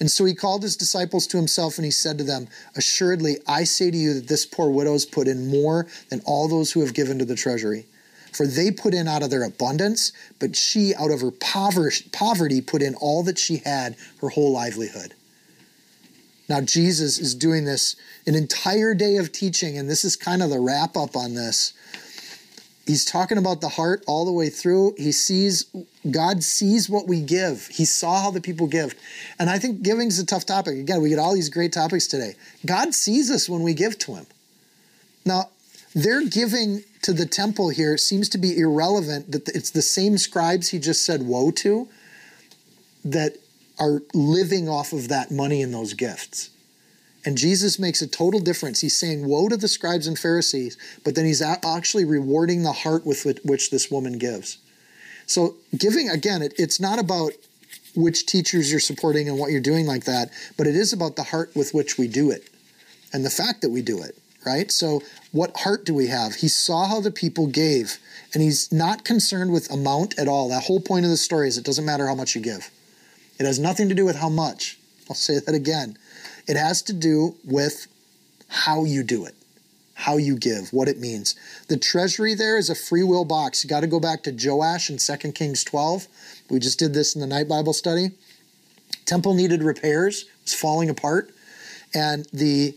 And 0.00 0.10
so 0.10 0.24
he 0.24 0.34
called 0.34 0.62
his 0.62 0.76
disciples 0.76 1.26
to 1.28 1.36
himself 1.36 1.76
and 1.76 1.84
he 1.84 1.90
said 1.90 2.18
to 2.18 2.24
them, 2.24 2.48
Assuredly, 2.76 3.38
I 3.46 3.64
say 3.64 3.90
to 3.90 3.96
you 3.96 4.14
that 4.14 4.28
this 4.28 4.46
poor 4.46 4.70
widow 4.70 4.92
has 4.92 5.04
put 5.04 5.26
in 5.26 5.48
more 5.48 5.86
than 6.08 6.20
all 6.24 6.46
those 6.46 6.72
who 6.72 6.80
have 6.80 6.94
given 6.94 7.18
to 7.18 7.24
the 7.24 7.34
treasury. 7.34 7.86
For 8.32 8.46
they 8.46 8.70
put 8.70 8.94
in 8.94 9.08
out 9.08 9.22
of 9.22 9.30
their 9.30 9.42
abundance, 9.42 10.12
but 10.38 10.54
she, 10.54 10.94
out 10.94 11.10
of 11.10 11.22
her 11.22 11.32
poverty, 11.32 12.60
put 12.60 12.82
in 12.82 12.94
all 12.94 13.22
that 13.24 13.38
she 13.38 13.56
had, 13.56 13.96
her 14.20 14.28
whole 14.28 14.52
livelihood. 14.52 15.14
Now, 16.48 16.60
Jesus 16.60 17.18
is 17.18 17.34
doing 17.34 17.64
this 17.64 17.96
an 18.26 18.34
entire 18.34 18.94
day 18.94 19.16
of 19.16 19.32
teaching, 19.32 19.76
and 19.76 19.88
this 19.88 20.04
is 20.04 20.16
kind 20.16 20.42
of 20.42 20.50
the 20.50 20.60
wrap 20.60 20.96
up 20.96 21.16
on 21.16 21.34
this 21.34 21.72
he's 22.88 23.04
talking 23.04 23.38
about 23.38 23.60
the 23.60 23.68
heart 23.68 24.02
all 24.06 24.24
the 24.24 24.32
way 24.32 24.48
through. 24.48 24.94
He 24.96 25.12
sees 25.12 25.66
God 26.10 26.42
sees 26.42 26.88
what 26.88 27.06
we 27.06 27.20
give. 27.20 27.68
He 27.68 27.84
saw 27.84 28.20
how 28.20 28.30
the 28.30 28.40
people 28.40 28.66
give. 28.66 28.94
And 29.38 29.50
I 29.50 29.58
think 29.58 29.82
giving 29.82 30.08
is 30.08 30.18
a 30.18 30.26
tough 30.26 30.46
topic. 30.46 30.78
Again, 30.78 31.02
we 31.02 31.10
get 31.10 31.18
all 31.18 31.34
these 31.34 31.50
great 31.50 31.72
topics 31.72 32.06
today. 32.06 32.34
God 32.66 32.94
sees 32.94 33.30
us 33.30 33.48
when 33.48 33.62
we 33.62 33.74
give 33.74 33.98
to 33.98 34.14
him. 34.14 34.26
Now, 35.24 35.50
their 35.94 36.26
giving 36.26 36.82
to 37.02 37.12
the 37.12 37.26
temple 37.26 37.68
here 37.68 37.96
seems 37.98 38.28
to 38.30 38.38
be 38.38 38.58
irrelevant 38.58 39.32
that 39.32 39.48
it's 39.50 39.70
the 39.70 39.82
same 39.82 40.18
scribes 40.18 40.68
he 40.68 40.78
just 40.78 41.04
said 41.04 41.22
woe 41.22 41.50
to 41.52 41.88
that 43.04 43.36
are 43.78 44.02
living 44.14 44.68
off 44.68 44.92
of 44.92 45.08
that 45.08 45.30
money 45.30 45.62
and 45.62 45.72
those 45.72 45.94
gifts. 45.94 46.50
And 47.24 47.36
Jesus 47.36 47.78
makes 47.78 48.00
a 48.00 48.06
total 48.06 48.40
difference. 48.40 48.80
He's 48.80 48.96
saying, 48.96 49.26
Woe 49.26 49.48
to 49.48 49.56
the 49.56 49.68
scribes 49.68 50.06
and 50.06 50.18
Pharisees, 50.18 50.76
but 51.04 51.14
then 51.14 51.24
he's 51.24 51.42
actually 51.42 52.04
rewarding 52.04 52.62
the 52.62 52.72
heart 52.72 53.04
with 53.04 53.26
which 53.44 53.70
this 53.70 53.90
woman 53.90 54.18
gives. 54.18 54.58
So, 55.26 55.56
giving, 55.76 56.08
again, 56.08 56.42
it, 56.42 56.54
it's 56.56 56.80
not 56.80 56.98
about 56.98 57.32
which 57.94 58.26
teachers 58.26 58.70
you're 58.70 58.80
supporting 58.80 59.28
and 59.28 59.38
what 59.38 59.50
you're 59.50 59.60
doing 59.60 59.86
like 59.86 60.04
that, 60.04 60.30
but 60.56 60.66
it 60.66 60.76
is 60.76 60.92
about 60.92 61.16
the 61.16 61.24
heart 61.24 61.54
with 61.54 61.74
which 61.74 61.98
we 61.98 62.08
do 62.08 62.30
it 62.30 62.48
and 63.12 63.24
the 63.24 63.30
fact 63.30 63.60
that 63.62 63.70
we 63.70 63.82
do 63.82 64.02
it, 64.02 64.16
right? 64.46 64.70
So, 64.70 65.02
what 65.32 65.56
heart 65.58 65.84
do 65.84 65.92
we 65.92 66.06
have? 66.06 66.36
He 66.36 66.48
saw 66.48 66.86
how 66.86 67.00
the 67.00 67.10
people 67.10 67.46
gave, 67.46 67.98
and 68.32 68.42
he's 68.42 68.72
not 68.72 69.04
concerned 69.04 69.52
with 69.52 69.70
amount 69.70 70.18
at 70.18 70.28
all. 70.28 70.48
That 70.48 70.64
whole 70.64 70.80
point 70.80 71.04
of 71.04 71.10
the 71.10 71.16
story 71.16 71.48
is 71.48 71.58
it 71.58 71.64
doesn't 71.64 71.84
matter 71.84 72.06
how 72.06 72.14
much 72.14 72.34
you 72.34 72.40
give, 72.40 72.70
it 73.38 73.44
has 73.44 73.58
nothing 73.58 73.88
to 73.88 73.94
do 73.94 74.04
with 74.04 74.16
how 74.16 74.28
much. 74.28 74.78
I'll 75.10 75.16
say 75.16 75.38
that 75.38 75.54
again. 75.54 75.96
It 76.48 76.56
has 76.56 76.82
to 76.82 76.92
do 76.92 77.36
with 77.44 77.86
how 78.48 78.84
you 78.84 79.02
do 79.02 79.26
it, 79.26 79.34
how 79.94 80.16
you 80.16 80.36
give, 80.36 80.72
what 80.72 80.88
it 80.88 80.98
means. 80.98 81.36
The 81.68 81.76
treasury 81.76 82.34
there 82.34 82.56
is 82.56 82.70
a 82.70 82.74
free 82.74 83.02
will 83.02 83.26
box. 83.26 83.62
You 83.62 83.70
got 83.70 83.80
to 83.80 83.86
go 83.86 84.00
back 84.00 84.22
to 84.24 84.32
Joash 84.32 84.90
in 84.90 84.96
2 84.96 85.32
Kings 85.32 85.62
12. 85.62 86.08
We 86.50 86.58
just 86.58 86.78
did 86.78 86.94
this 86.94 87.14
in 87.14 87.20
the 87.20 87.26
night 87.26 87.48
Bible 87.48 87.74
study. 87.74 88.12
Temple 89.04 89.34
needed 89.34 89.62
repairs, 89.62 90.22
it 90.22 90.44
was 90.44 90.54
falling 90.54 90.90
apart, 90.90 91.30
and 91.94 92.26
the 92.32 92.76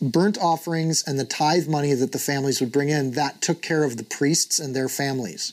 burnt 0.00 0.38
offerings 0.38 1.04
and 1.06 1.18
the 1.18 1.24
tithe 1.24 1.68
money 1.68 1.92
that 1.92 2.12
the 2.12 2.18
families 2.18 2.60
would 2.60 2.72
bring 2.72 2.88
in, 2.88 3.12
that 3.12 3.40
took 3.42 3.60
care 3.60 3.84
of 3.84 3.96
the 3.96 4.02
priests 4.02 4.58
and 4.58 4.74
their 4.74 4.88
families. 4.88 5.52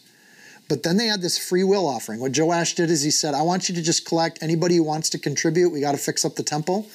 But 0.69 0.83
then 0.83 0.97
they 0.97 1.05
had 1.07 1.21
this 1.21 1.37
free 1.37 1.63
will 1.63 1.87
offering. 1.87 2.19
What 2.19 2.37
Joash 2.37 2.75
did 2.75 2.89
is 2.89 3.01
he 3.01 3.11
said, 3.11 3.33
I 3.33 3.41
want 3.41 3.69
you 3.69 3.75
to 3.75 3.81
just 3.81 4.05
collect 4.05 4.41
anybody 4.41 4.77
who 4.77 4.83
wants 4.83 5.09
to 5.11 5.19
contribute. 5.19 5.69
We 5.69 5.79
got 5.79 5.93
to 5.93 5.97
fix 5.97 6.25
up 6.25 6.35
the 6.35 6.43
temple. 6.43 6.87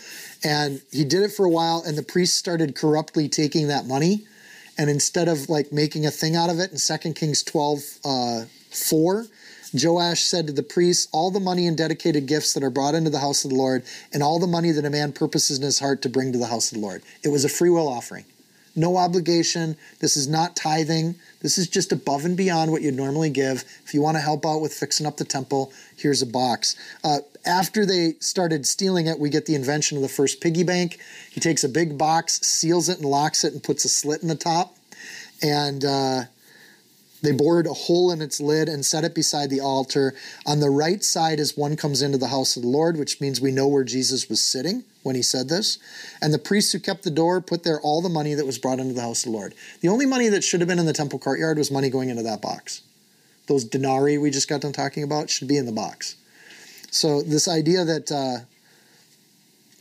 And 0.44 0.82
he 0.90 1.04
did 1.04 1.22
it 1.22 1.32
for 1.32 1.44
a 1.46 1.50
while, 1.50 1.82
and 1.86 1.96
the 1.96 2.02
priests 2.02 2.36
started 2.36 2.74
corruptly 2.74 3.28
taking 3.28 3.68
that 3.68 3.86
money. 3.86 4.26
And 4.76 4.90
instead 4.90 5.28
of 5.28 5.48
like 5.48 5.72
making 5.72 6.06
a 6.06 6.10
thing 6.10 6.34
out 6.34 6.50
of 6.50 6.58
it 6.58 6.72
in 6.72 6.78
2 6.78 7.12
Kings 7.12 7.42
12 7.42 7.78
uh, 8.04 8.44
4, 8.70 9.26
Joash 9.74 10.22
said 10.22 10.46
to 10.48 10.52
the 10.52 10.62
priests, 10.62 11.08
All 11.12 11.30
the 11.30 11.40
money 11.40 11.66
and 11.66 11.76
dedicated 11.76 12.26
gifts 12.26 12.52
that 12.54 12.62
are 12.62 12.70
brought 12.70 12.94
into 12.94 13.10
the 13.10 13.20
house 13.20 13.44
of 13.44 13.50
the 13.50 13.56
Lord, 13.56 13.84
and 14.12 14.22
all 14.22 14.38
the 14.38 14.46
money 14.46 14.70
that 14.72 14.84
a 14.84 14.90
man 14.90 15.12
purposes 15.12 15.58
in 15.58 15.64
his 15.64 15.78
heart 15.78 16.02
to 16.02 16.08
bring 16.08 16.32
to 16.32 16.38
the 16.38 16.46
house 16.46 16.72
of 16.72 16.78
the 16.78 16.84
Lord. 16.84 17.02
It 17.22 17.28
was 17.28 17.44
a 17.44 17.48
free 17.48 17.70
will 17.70 17.88
offering. 17.88 18.24
No 18.74 18.96
obligation. 18.96 19.76
This 20.00 20.16
is 20.16 20.28
not 20.28 20.56
tithing. 20.56 21.16
This 21.40 21.58
is 21.58 21.68
just 21.68 21.92
above 21.92 22.24
and 22.24 22.36
beyond 22.36 22.70
what 22.70 22.82
you'd 22.82 22.94
normally 22.94 23.30
give. 23.30 23.64
If 23.84 23.92
you 23.92 24.00
want 24.00 24.16
to 24.16 24.20
help 24.20 24.46
out 24.46 24.60
with 24.60 24.72
fixing 24.72 25.06
up 25.06 25.18
the 25.18 25.24
temple, 25.24 25.72
here's 25.96 26.22
a 26.22 26.26
box. 26.26 26.74
Uh, 27.04 27.18
after 27.44 27.84
they 27.84 28.14
started 28.20 28.66
stealing 28.66 29.06
it, 29.06 29.18
we 29.18 29.28
get 29.28 29.46
the 29.46 29.54
invention 29.54 29.96
of 29.98 30.02
the 30.02 30.08
first 30.08 30.40
piggy 30.40 30.62
bank. 30.62 30.98
He 31.30 31.40
takes 31.40 31.64
a 31.64 31.68
big 31.68 31.98
box, 31.98 32.40
seals 32.46 32.88
it, 32.88 32.98
and 32.98 33.04
locks 33.04 33.44
it, 33.44 33.52
and 33.52 33.62
puts 33.62 33.84
a 33.84 33.88
slit 33.88 34.22
in 34.22 34.28
the 34.28 34.34
top. 34.34 34.76
And 35.42 35.84
uh, 35.84 36.22
They 37.22 37.32
bored 37.32 37.66
a 37.66 37.72
hole 37.72 38.10
in 38.10 38.20
its 38.20 38.40
lid 38.40 38.68
and 38.68 38.84
set 38.84 39.04
it 39.04 39.14
beside 39.14 39.48
the 39.48 39.60
altar. 39.60 40.14
On 40.44 40.58
the 40.58 40.70
right 40.70 41.02
side 41.04 41.38
as 41.38 41.56
one 41.56 41.76
comes 41.76 42.02
into 42.02 42.18
the 42.18 42.28
house 42.28 42.56
of 42.56 42.62
the 42.62 42.68
Lord, 42.68 42.96
which 42.96 43.20
means 43.20 43.40
we 43.40 43.52
know 43.52 43.68
where 43.68 43.84
Jesus 43.84 44.28
was 44.28 44.42
sitting 44.42 44.82
when 45.04 45.14
he 45.14 45.22
said 45.22 45.48
this. 45.48 45.78
And 46.20 46.34
the 46.34 46.38
priests 46.38 46.72
who 46.72 46.80
kept 46.80 47.04
the 47.04 47.10
door 47.10 47.40
put 47.40 47.62
there 47.62 47.80
all 47.80 48.02
the 48.02 48.08
money 48.08 48.34
that 48.34 48.46
was 48.46 48.58
brought 48.58 48.80
into 48.80 48.94
the 48.94 49.02
house 49.02 49.24
of 49.24 49.30
the 49.32 49.38
Lord. 49.38 49.54
The 49.80 49.88
only 49.88 50.04
money 50.04 50.28
that 50.28 50.42
should 50.42 50.60
have 50.60 50.68
been 50.68 50.80
in 50.80 50.86
the 50.86 50.92
temple 50.92 51.20
courtyard 51.20 51.58
was 51.58 51.70
money 51.70 51.90
going 51.90 52.08
into 52.08 52.24
that 52.24 52.42
box. 52.42 52.82
Those 53.46 53.64
denarii 53.64 54.18
we 54.18 54.30
just 54.30 54.48
got 54.48 54.60
done 54.60 54.72
talking 54.72 55.02
about 55.04 55.30
should 55.30 55.48
be 55.48 55.56
in 55.56 55.66
the 55.66 55.72
box. 55.72 56.16
So, 56.90 57.22
this 57.22 57.48
idea 57.48 57.84
that 57.84 58.12
uh, 58.12 58.44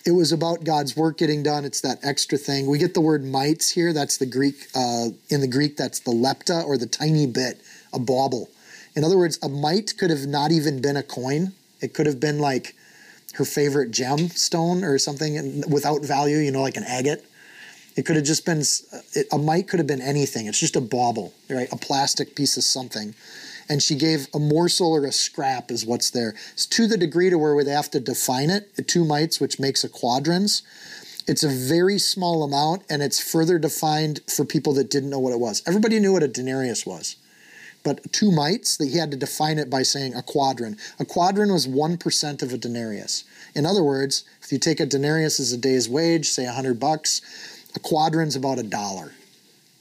it 0.06 0.12
was 0.12 0.32
about 0.32 0.64
God's 0.64 0.96
work 0.96 1.18
getting 1.18 1.44
done. 1.44 1.66
It's 1.66 1.82
that 1.82 2.00
extra 2.04 2.38
thing. 2.38 2.68
We 2.68 2.78
get 2.78 2.94
the 2.94 3.02
word 3.02 3.24
mites 3.24 3.70
here. 3.70 3.94
That's 3.94 4.18
the 4.18 4.26
Greek, 4.26 4.68
uh, 4.76 5.10
in 5.30 5.42
the 5.42 5.48
Greek, 5.48 5.78
that's 5.78 6.00
the 6.00 6.12
lepta 6.12 6.66
or 6.66 6.78
the 6.78 6.88
tiny 6.88 7.28
bit, 7.28 7.62
a 7.94 8.00
bauble. 8.00 8.50
In 8.96 9.04
other 9.04 9.18
words, 9.18 9.40
a 9.42 9.50
mite 9.50 9.94
could 9.98 10.10
have 10.10 10.28
not 10.28 10.52
even 10.52 10.82
been 10.82 10.98
a 10.98 11.04
coin. 11.04 11.54
It 11.82 11.94
could 11.94 12.06
have 12.06 12.20
been 12.20 12.40
like 12.40 12.76
her 13.36 13.46
favorite 13.46 13.92
gemstone 13.92 14.84
or 14.84 14.98
something 15.00 15.64
without 15.70 16.04
value, 16.04 16.38
you 16.38 16.52
know, 16.52 16.62
like 16.62 16.78
an 16.78 16.84
agate. 16.84 17.26
It 17.96 18.06
could 18.06 18.16
have 18.16 18.26
just 18.26 18.46
been, 18.46 18.64
a 19.32 19.38
mite 19.38 19.68
could 19.68 19.80
have 19.80 19.88
been 19.88 20.02
anything. 20.02 20.48
It's 20.48 20.60
just 20.60 20.76
a 20.76 20.82
bauble, 20.82 21.34
right? 21.50 21.72
A 21.72 21.78
plastic 21.78 22.36
piece 22.36 22.58
of 22.58 22.64
something 22.64 23.14
and 23.72 23.82
she 23.82 23.96
gave 23.96 24.28
a 24.34 24.40
morsel 24.40 24.94
or 24.94 25.06
a 25.06 25.14
scrap 25.14 25.72
is 25.72 25.86
what's 25.86 26.10
there. 26.10 26.36
It's 26.52 26.66
to 26.66 26.88
the 26.88 26.98
degree 26.98 27.30
to 27.30 27.38
where 27.38 27.64
they 27.64 27.72
have 27.72 27.90
to 27.92 28.02
define 28.02 28.50
it, 28.50 28.70
two 28.86 29.06
mites, 29.06 29.40
which 29.40 29.62
makes 29.62 29.86
a 29.86 29.90
quadrans. 29.90 30.62
It's 31.26 31.42
a 31.42 31.48
very 31.48 31.98
small 31.98 32.44
amount, 32.44 32.84
and 32.90 33.02
it's 33.02 33.22
further 33.22 33.58
defined 33.58 34.20
for 34.28 34.44
people 34.44 34.74
that 34.74 34.90
didn't 34.90 35.10
know 35.10 35.20
what 35.20 35.32
it 35.32 35.40
was. 35.40 35.64
Everybody 35.66 36.02
knew 36.02 36.12
what 36.12 36.22
a 36.22 36.28
denarius 36.28 36.86
was, 36.86 37.16
but 37.82 38.12
two 38.12 38.30
mites, 38.30 38.76
that 38.76 38.90
he 38.90 38.98
had 38.98 39.12
to 39.12 39.18
define 39.18 39.58
it 39.58 39.70
by 39.70 39.84
saying 39.84 40.16
a 40.16 40.22
quadrant. 40.22 40.78
A 41.00 41.06
quadrant 41.06 41.54
was 41.54 41.66
1% 41.66 42.42
of 42.42 42.52
a 42.52 42.58
denarius. 42.58 43.24
In 43.56 43.66
other 43.66 43.84
words, 43.84 44.26
if 44.44 44.52
you 44.52 44.58
take 44.58 44.82
a 44.82 44.86
denarius 44.86 45.40
as 45.40 45.54
a 45.54 45.58
day's 45.58 45.88
wage, 45.88 46.28
say 46.28 46.44
100 46.44 46.78
bucks, 46.78 47.22
a 47.74 47.80
quadrant's 47.80 48.36
about 48.36 48.60
a 48.60 48.64
dollar. 48.64 49.14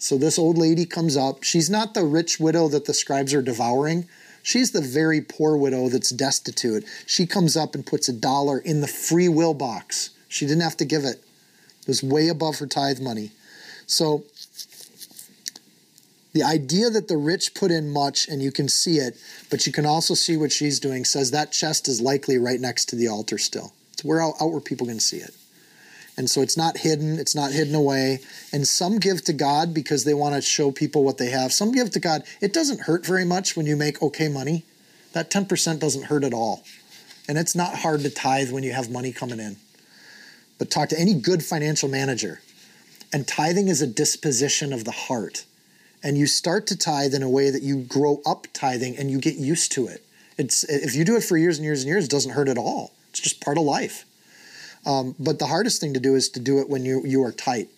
So 0.00 0.16
this 0.16 0.38
old 0.38 0.56
lady 0.56 0.86
comes 0.86 1.14
up. 1.14 1.44
She's 1.44 1.68
not 1.68 1.92
the 1.92 2.04
rich 2.04 2.40
widow 2.40 2.68
that 2.68 2.86
the 2.86 2.94
scribes 2.94 3.34
are 3.34 3.42
devouring. 3.42 4.08
She's 4.42 4.70
the 4.70 4.80
very 4.80 5.20
poor 5.20 5.58
widow 5.58 5.90
that's 5.90 6.08
destitute. 6.08 6.86
She 7.06 7.26
comes 7.26 7.54
up 7.54 7.74
and 7.74 7.84
puts 7.84 8.08
a 8.08 8.14
dollar 8.14 8.58
in 8.58 8.80
the 8.80 8.88
free 8.88 9.28
will 9.28 9.52
box. 9.52 10.08
She 10.26 10.46
didn't 10.46 10.62
have 10.62 10.78
to 10.78 10.86
give 10.86 11.04
it. 11.04 11.22
It 11.82 11.86
was 11.86 12.02
way 12.02 12.28
above 12.28 12.58
her 12.60 12.66
tithe 12.66 12.98
money. 12.98 13.32
So 13.86 14.24
the 16.32 16.44
idea 16.44 16.88
that 16.88 17.08
the 17.08 17.18
rich 17.18 17.54
put 17.54 17.70
in 17.70 17.90
much 17.90 18.26
and 18.26 18.42
you 18.42 18.52
can 18.52 18.70
see 18.70 18.96
it, 18.96 19.18
but 19.50 19.66
you 19.66 19.72
can 19.72 19.84
also 19.84 20.14
see 20.14 20.38
what 20.38 20.50
she's 20.50 20.80
doing 20.80 21.04
says 21.04 21.30
that 21.32 21.52
chest 21.52 21.88
is 21.88 22.00
likely 22.00 22.38
right 22.38 22.60
next 22.60 22.86
to 22.86 22.96
the 22.96 23.08
altar 23.08 23.36
still. 23.36 23.74
It's 23.92 24.02
where 24.02 24.22
out, 24.22 24.34
out 24.40 24.50
where 24.50 24.60
people 24.62 24.86
can 24.86 25.00
see 25.00 25.18
it. 25.18 25.34
And 26.16 26.28
so 26.28 26.42
it's 26.42 26.56
not 26.56 26.78
hidden, 26.78 27.18
it's 27.18 27.34
not 27.34 27.52
hidden 27.52 27.74
away. 27.74 28.20
And 28.52 28.66
some 28.66 28.98
give 28.98 29.24
to 29.24 29.32
God 29.32 29.72
because 29.72 30.04
they 30.04 30.14
want 30.14 30.34
to 30.34 30.42
show 30.42 30.70
people 30.70 31.04
what 31.04 31.18
they 31.18 31.30
have. 31.30 31.52
Some 31.52 31.72
give 31.72 31.90
to 31.92 32.00
God. 32.00 32.24
It 32.40 32.52
doesn't 32.52 32.82
hurt 32.82 33.06
very 33.06 33.24
much 33.24 33.56
when 33.56 33.66
you 33.66 33.76
make 33.76 34.02
okay 34.02 34.28
money. 34.28 34.64
That 35.12 35.30
10% 35.30 35.80
doesn't 35.80 36.04
hurt 36.04 36.24
at 36.24 36.34
all. 36.34 36.62
And 37.28 37.38
it's 37.38 37.54
not 37.54 37.76
hard 37.76 38.00
to 38.00 38.10
tithe 38.10 38.52
when 38.52 38.62
you 38.62 38.72
have 38.72 38.90
money 38.90 39.12
coming 39.12 39.40
in. 39.40 39.56
But 40.58 40.70
talk 40.70 40.88
to 40.90 41.00
any 41.00 41.14
good 41.14 41.44
financial 41.44 41.88
manager. 41.88 42.40
And 43.12 43.26
tithing 43.26 43.68
is 43.68 43.82
a 43.82 43.86
disposition 43.86 44.72
of 44.72 44.84
the 44.84 44.92
heart. 44.92 45.44
And 46.02 46.16
you 46.16 46.26
start 46.26 46.66
to 46.68 46.76
tithe 46.76 47.14
in 47.14 47.22
a 47.22 47.30
way 47.30 47.50
that 47.50 47.62
you 47.62 47.82
grow 47.82 48.20
up 48.24 48.46
tithing 48.52 48.96
and 48.96 49.10
you 49.10 49.20
get 49.20 49.36
used 49.36 49.72
to 49.72 49.86
it. 49.86 50.04
It's 50.38 50.64
if 50.64 50.94
you 50.94 51.04
do 51.04 51.16
it 51.16 51.24
for 51.24 51.36
years 51.36 51.58
and 51.58 51.64
years 51.64 51.82
and 51.82 51.88
years, 51.88 52.04
it 52.04 52.10
doesn't 52.10 52.32
hurt 52.32 52.48
at 52.48 52.56
all. 52.56 52.92
It's 53.10 53.20
just 53.20 53.40
part 53.40 53.58
of 53.58 53.64
life. 53.64 54.04
Um, 54.86 55.14
but 55.18 55.38
the 55.38 55.46
hardest 55.46 55.80
thing 55.80 55.94
to 55.94 56.00
do 56.00 56.14
is 56.14 56.28
to 56.30 56.40
do 56.40 56.58
it 56.58 56.68
when 56.68 56.84
you 56.84 57.02
you 57.04 57.22
are 57.24 57.32
tight 57.32 57.68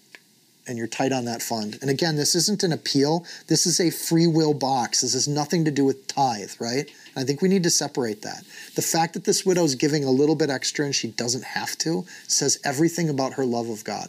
and 0.66 0.78
you're 0.78 0.86
tight 0.86 1.12
on 1.12 1.24
that 1.24 1.42
fund. 1.42 1.78
And 1.80 1.90
again, 1.90 2.16
this 2.16 2.34
isn't 2.34 2.62
an 2.62 2.72
appeal. 2.72 3.26
This 3.48 3.66
is 3.66 3.80
a 3.80 3.90
free 3.90 4.26
will 4.26 4.54
box. 4.54 5.00
This 5.00 5.14
has 5.14 5.26
nothing 5.26 5.64
to 5.64 5.70
do 5.70 5.84
with 5.84 6.06
tithe, 6.06 6.52
right? 6.60 6.88
And 7.14 7.22
I 7.22 7.24
think 7.24 7.42
we 7.42 7.48
need 7.48 7.64
to 7.64 7.70
separate 7.70 8.22
that. 8.22 8.44
The 8.76 8.82
fact 8.82 9.14
that 9.14 9.24
this 9.24 9.44
widow 9.44 9.64
is 9.64 9.74
giving 9.74 10.04
a 10.04 10.10
little 10.10 10.36
bit 10.36 10.50
extra 10.50 10.84
and 10.84 10.94
she 10.94 11.08
doesn't 11.08 11.44
have 11.44 11.76
to 11.78 12.04
says 12.28 12.60
everything 12.64 13.08
about 13.08 13.34
her 13.34 13.44
love 13.44 13.68
of 13.68 13.84
God 13.84 14.08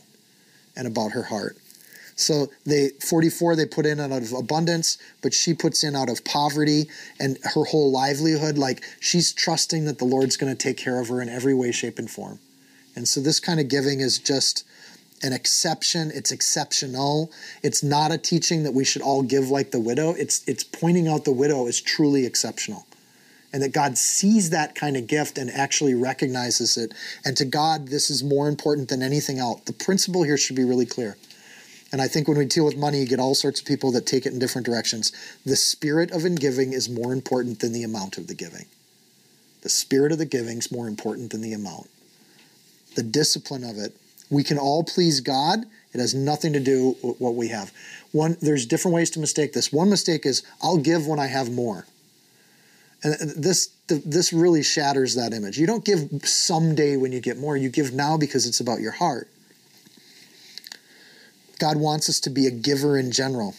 and 0.76 0.88
about 0.88 1.12
her 1.14 1.24
heart. 1.24 1.58
So 2.16 2.52
they 2.66 2.90
44 2.90 3.56
they 3.56 3.66
put 3.66 3.88
in 3.88 4.00
out 4.00 4.12
of 4.12 4.34
abundance, 4.34 5.00
but 5.24 5.34
she 5.34 5.56
puts 5.56 5.84
in 5.84 5.96
out 5.96 6.10
of 6.10 6.24
poverty 6.24 6.86
and 7.20 7.40
her 7.44 7.64
whole 7.64 7.92
livelihood 7.92 8.58
like 8.58 8.84
she's 9.00 9.34
trusting 9.34 9.86
that 9.86 9.98
the 9.98 10.06
Lord's 10.06 10.38
going 10.38 10.56
to 10.56 10.58
take 10.58 10.78
care 10.78 11.00
of 11.00 11.08
her 11.08 11.22
in 11.22 11.30
every 11.30 11.56
way 11.56 11.72
shape 11.72 11.98
and 11.98 12.10
form. 12.10 12.40
And 12.96 13.08
so 13.08 13.20
this 13.20 13.40
kind 13.40 13.60
of 13.60 13.68
giving 13.68 14.00
is 14.00 14.20
just 14.20 14.66
an 15.24 15.34
exception. 15.34 16.12
It's 16.14 16.32
exceptional. 16.32 17.32
It's 17.64 17.82
not 17.82 18.12
a 18.12 18.18
teaching 18.18 18.64
that 18.64 18.74
we 18.74 18.84
should 18.84 19.02
all 19.02 19.24
give 19.24 19.50
like 19.50 19.72
the 19.72 19.80
widow. 19.80 20.12
It's 20.12 20.44
it's 20.48 20.64
pointing 20.64 21.08
out 21.08 21.24
the 21.24 21.32
widow 21.32 21.66
is 21.68 21.82
truly 21.82 22.26
exceptional. 22.26 22.86
And 23.54 23.62
that 23.62 23.72
God 23.72 23.98
sees 23.98 24.50
that 24.50 24.74
kind 24.74 24.98
of 24.98 25.08
gift 25.08 25.38
and 25.38 25.50
actually 25.50 25.94
recognizes 25.94 26.76
it. 26.76 26.94
And 27.24 27.38
to 27.38 27.46
God, 27.46 27.88
this 27.88 28.10
is 28.10 28.24
more 28.24 28.50
important 28.50 28.90
than 28.90 29.04
anything 29.04 29.38
else. 29.38 29.62
The 29.62 29.74
principle 29.74 30.24
here 30.24 30.38
should 30.38 30.56
be 30.56 30.64
really 30.64 30.88
clear. 30.88 31.18
And 31.92 32.02
I 32.02 32.08
think 32.08 32.28
when 32.28 32.40
we 32.40 32.46
deal 32.46 32.66
with 32.66 32.76
money, 32.76 33.02
you 33.02 33.06
get 33.06 33.20
all 33.20 33.36
sorts 33.36 33.60
of 33.60 33.68
people 33.68 33.92
that 33.92 34.08
take 34.08 34.26
it 34.26 34.34
in 34.34 34.40
different 34.40 34.66
directions. 34.66 35.12
The 35.46 35.56
spirit 35.56 36.10
of 36.10 36.26
in 36.26 36.34
giving 36.34 36.74
is 36.74 36.90
more 36.90 37.14
important 37.14 37.60
than 37.60 37.72
the 37.72 37.84
amount 37.84 38.18
of 38.18 38.26
the 38.26 38.34
giving. 38.34 38.66
The 39.62 39.70
spirit 39.70 40.12
of 40.12 40.18
the 40.18 40.26
giving 40.26 40.58
is 40.58 40.72
more 40.72 40.88
important 40.88 41.32
than 41.32 41.42
the 41.42 41.54
amount 41.54 41.90
the 42.96 43.04
discipline 43.04 43.64
of 43.64 43.78
it. 43.78 43.96
We 44.30 44.44
can 44.44 44.58
all 44.58 44.84
please 44.84 45.20
God. 45.20 45.66
It 45.94 46.00
has 46.00 46.16
nothing 46.16 46.54
to 46.54 46.60
do 46.60 46.98
with 47.04 47.20
what 47.20 47.36
we 47.36 47.50
have. 47.50 47.72
One, 48.12 48.38
there's 48.42 48.66
different 48.66 48.96
ways 48.96 49.10
to 49.12 49.20
mistake 49.20 49.54
this. 49.54 49.72
One 49.72 49.90
mistake 49.90 50.26
is 50.26 50.44
I'll 50.62 50.78
give 50.78 51.08
when 51.08 51.20
I 51.20 51.28
have 51.28 51.52
more. 51.52 51.86
And 53.04 53.16
this 53.32 53.70
this 53.88 54.32
really 54.32 54.64
shatters 54.64 55.16
that 55.16 55.34
image. 55.34 55.60
You 55.60 55.68
don't 55.68 55.84
give 55.84 56.10
someday 56.24 56.96
when 56.96 57.12
you 57.12 57.20
get 57.20 57.38
more. 57.38 57.58
You 57.58 57.70
give 57.70 57.94
now 57.94 58.18
because 58.18 58.48
it's 58.48 58.62
about 58.62 58.80
your 58.80 58.94
heart. 58.94 59.28
God 61.60 61.78
wants 61.78 62.10
us 62.10 62.20
to 62.22 62.30
be 62.30 62.48
a 62.48 62.52
giver 62.52 62.98
in 62.98 63.12
general. 63.12 63.56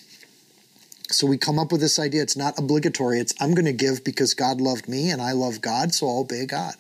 So 1.11 1.27
we 1.27 1.37
come 1.37 1.59
up 1.59 1.71
with 1.71 1.83
this 1.83 1.99
idea. 1.99 2.23
It's 2.23 2.37
not 2.37 2.59
obligatory. 2.59 3.21
It's 3.21 3.35
I'm 3.39 3.55
going 3.55 3.67
to 3.67 3.73
give 3.73 4.03
because 4.03 4.33
God 4.35 4.61
loved 4.61 4.89
me 4.89 5.11
and 5.11 5.21
I 5.21 5.33
love 5.33 5.61
God, 5.61 5.93
so 5.93 6.09
I'll 6.09 6.21
obey 6.21 6.47
God 6.47 6.75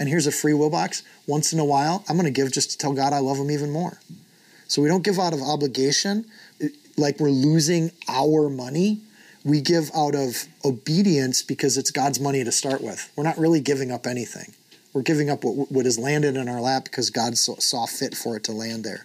and 0.00 0.08
here's 0.08 0.26
a 0.26 0.32
free 0.32 0.54
will 0.54 0.70
box. 0.70 1.02
Once 1.26 1.52
in 1.52 1.60
a 1.60 1.64
while, 1.64 2.02
I'm 2.08 2.16
going 2.16 2.24
to 2.24 2.32
give 2.32 2.50
just 2.50 2.70
to 2.72 2.78
tell 2.78 2.94
God 2.94 3.12
I 3.12 3.18
love 3.18 3.36
him 3.36 3.50
even 3.50 3.70
more. 3.70 4.00
So 4.66 4.80
we 4.80 4.88
don't 4.88 5.04
give 5.04 5.18
out 5.18 5.34
of 5.34 5.42
obligation 5.42 6.24
like 6.96 7.20
we're 7.20 7.28
losing 7.28 7.92
our 8.08 8.48
money. 8.48 9.00
We 9.44 9.60
give 9.60 9.90
out 9.94 10.14
of 10.14 10.46
obedience 10.64 11.42
because 11.42 11.76
it's 11.76 11.90
God's 11.90 12.18
money 12.18 12.42
to 12.42 12.50
start 12.50 12.80
with. 12.80 13.12
We're 13.14 13.24
not 13.24 13.36
really 13.36 13.60
giving 13.60 13.92
up 13.92 14.06
anything. 14.06 14.54
We're 14.94 15.02
giving 15.02 15.28
up 15.28 15.44
what, 15.44 15.70
what 15.70 15.84
has 15.84 15.98
landed 15.98 16.36
in 16.36 16.48
our 16.48 16.60
lap 16.60 16.84
because 16.84 17.10
God 17.10 17.36
saw 17.36 17.86
fit 17.86 18.16
for 18.16 18.36
it 18.36 18.44
to 18.44 18.52
land 18.52 18.84
there. 18.84 19.04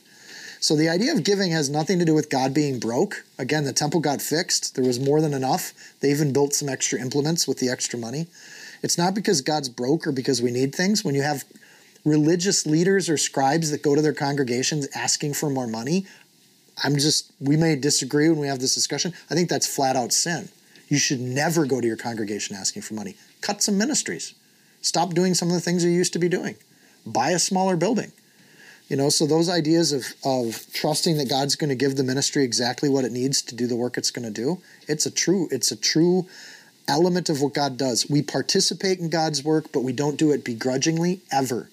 So 0.61 0.75
the 0.75 0.89
idea 0.89 1.13
of 1.13 1.23
giving 1.23 1.51
has 1.51 1.69
nothing 1.69 1.99
to 1.99 2.05
do 2.05 2.15
with 2.15 2.29
God 2.29 2.53
being 2.53 2.79
broke. 2.79 3.23
Again, 3.37 3.65
the 3.65 3.73
temple 3.73 3.99
got 3.99 4.21
fixed. 4.21 4.75
There 4.75 4.85
was 4.85 4.99
more 4.99 5.19
than 5.21 5.33
enough. 5.33 5.73
They 5.99 6.09
even 6.09 6.31
built 6.31 6.53
some 6.53 6.69
extra 6.69 6.99
implements 6.99 7.47
with 7.47 7.59
the 7.59 7.69
extra 7.69 7.99
money. 7.99 8.27
It's 8.81 8.97
not 8.97 9.13
because 9.13 9.41
God's 9.41 9.69
broke 9.69 10.05
or 10.07 10.11
because 10.11 10.41
we 10.41 10.51
need 10.51 10.73
things. 10.73 11.03
When 11.03 11.15
you 11.15 11.21
have 11.21 11.43
religious 12.03 12.65
leaders 12.65 13.09
or 13.09 13.17
scribes 13.17 13.71
that 13.71 13.81
go 13.81 13.95
to 13.95 14.01
their 14.01 14.13
congregations 14.13 14.87
asking 14.95 15.33
for 15.33 15.49
more 15.49 15.67
money, 15.67 16.05
I'm 16.83 16.97
just, 16.97 17.31
we 17.39 17.57
may 17.57 17.75
disagree 17.75 18.29
when 18.29 18.39
we 18.39 18.47
have 18.47 18.59
this 18.59 18.75
discussion. 18.75 19.13
I 19.29 19.35
think 19.35 19.49
that's 19.49 19.67
flat 19.67 19.95
out 19.95 20.11
sin. 20.11 20.49
You 20.87 20.97
should 20.97 21.19
never 21.19 21.65
go 21.65 21.81
to 21.81 21.87
your 21.87 21.97
congregation 21.97 22.55
asking 22.55 22.83
for 22.83 22.93
money. 22.93 23.15
Cut 23.41 23.63
some 23.63 23.77
ministries. 23.77 24.35
Stop 24.81 25.13
doing 25.13 25.33
some 25.33 25.47
of 25.47 25.55
the 25.55 25.61
things 25.61 25.83
you 25.83 25.89
used 25.89 26.13
to 26.13 26.19
be 26.19 26.29
doing. 26.29 26.55
Buy 27.05 27.31
a 27.31 27.39
smaller 27.39 27.75
building. 27.75 28.11
You 28.87 28.97
know, 28.97 29.09
so 29.09 29.25
those 29.25 29.49
ideas 29.49 29.91
of, 29.91 30.13
of 30.23 30.71
trusting 30.73 31.17
that 31.17 31.27
God's 31.27 31.55
going 31.55 31.69
to 31.69 31.75
give 31.75 31.95
the 31.95 32.03
ministry 32.03 32.43
exactly 32.43 32.87
what 32.87 33.03
it 33.03 33.11
needs 33.11 33.41
to 33.43 33.55
do 33.55 33.65
the 33.65 33.75
work 33.75 33.97
it's 33.97 34.11
going 34.11 34.31
to 34.31 34.31
do, 34.31 34.61
it's 34.87 35.07
a 35.07 35.11
true, 35.11 35.47
it's 35.49 35.71
a 35.71 35.75
true 35.75 36.27
element 36.87 37.29
of 37.29 37.41
what 37.41 37.53
God 37.53 37.77
does. 37.77 38.09
We 38.09 38.21
participate 38.21 38.99
in 38.99 39.09
God's 39.09 39.43
work, 39.43 39.71
but 39.71 39.83
we 39.83 39.93
don't 39.93 40.17
do 40.17 40.31
it 40.31 40.43
begrudgingly 40.43 41.21
ever. 41.31 41.69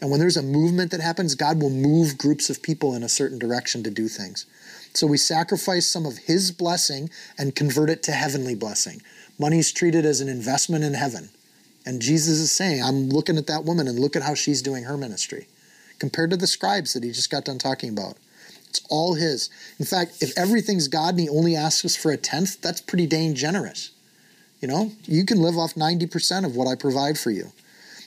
And 0.00 0.10
when 0.10 0.20
there's 0.20 0.36
a 0.36 0.42
movement 0.42 0.90
that 0.90 1.00
happens, 1.00 1.34
God 1.34 1.60
will 1.60 1.70
move 1.70 2.18
groups 2.18 2.50
of 2.50 2.62
people 2.62 2.94
in 2.94 3.02
a 3.02 3.08
certain 3.08 3.38
direction 3.38 3.82
to 3.82 3.90
do 3.90 4.08
things. 4.08 4.46
So 4.92 5.06
we 5.06 5.16
sacrifice 5.16 5.86
some 5.86 6.06
of 6.06 6.18
His 6.18 6.50
blessing 6.50 7.10
and 7.38 7.54
convert 7.54 7.90
it 7.90 8.02
to 8.04 8.12
heavenly 8.12 8.54
blessing. 8.54 9.02
Money 9.38 9.58
is 9.58 9.72
treated 9.72 10.04
as 10.04 10.20
an 10.20 10.28
investment 10.28 10.84
in 10.84 10.94
heaven. 10.94 11.30
And 11.84 12.02
Jesus 12.02 12.38
is 12.38 12.52
saying, 12.52 12.82
I'm 12.82 13.08
looking 13.08 13.38
at 13.38 13.46
that 13.46 13.64
woman 13.64 13.88
and 13.88 13.98
look 13.98 14.16
at 14.16 14.22
how 14.22 14.34
she's 14.34 14.62
doing 14.62 14.84
her 14.84 14.96
ministry 14.96 15.46
compared 15.98 16.30
to 16.30 16.36
the 16.36 16.46
scribes 16.46 16.92
that 16.92 17.04
he 17.04 17.10
just 17.10 17.30
got 17.30 17.44
done 17.44 17.58
talking 17.58 17.90
about. 17.90 18.16
It's 18.68 18.86
all 18.90 19.14
His. 19.14 19.48
In 19.78 19.86
fact, 19.86 20.22
if 20.22 20.36
everything's 20.36 20.88
God 20.88 21.10
and 21.10 21.20
He 21.20 21.28
only 21.28 21.56
asks 21.56 21.84
us 21.84 21.96
for 21.96 22.10
a 22.10 22.16
tenth, 22.16 22.60
that's 22.60 22.80
pretty 22.80 23.06
dang 23.06 23.34
generous. 23.34 23.90
You 24.60 24.68
know, 24.68 24.92
you 25.04 25.24
can 25.24 25.40
live 25.40 25.56
off 25.56 25.74
90% 25.74 26.44
of 26.44 26.56
what 26.56 26.66
I 26.66 26.74
provide 26.74 27.18
for 27.18 27.30
you. 27.30 27.52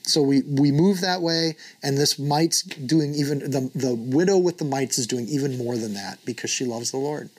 So 0.03 0.21
we, 0.21 0.41
we 0.41 0.71
move 0.71 1.01
that 1.01 1.21
way, 1.21 1.55
and 1.83 1.97
this 1.97 2.17
mite's 2.17 2.63
doing 2.63 3.13
even, 3.13 3.39
the, 3.39 3.69
the 3.75 3.93
widow 3.93 4.37
with 4.37 4.57
the 4.57 4.65
mites 4.65 4.97
is 4.97 5.05
doing 5.05 5.27
even 5.27 5.57
more 5.57 5.77
than 5.77 5.93
that 5.93 6.17
because 6.25 6.49
she 6.49 6.65
loves 6.65 6.91
the 6.91 6.97
Lord. 6.97 7.29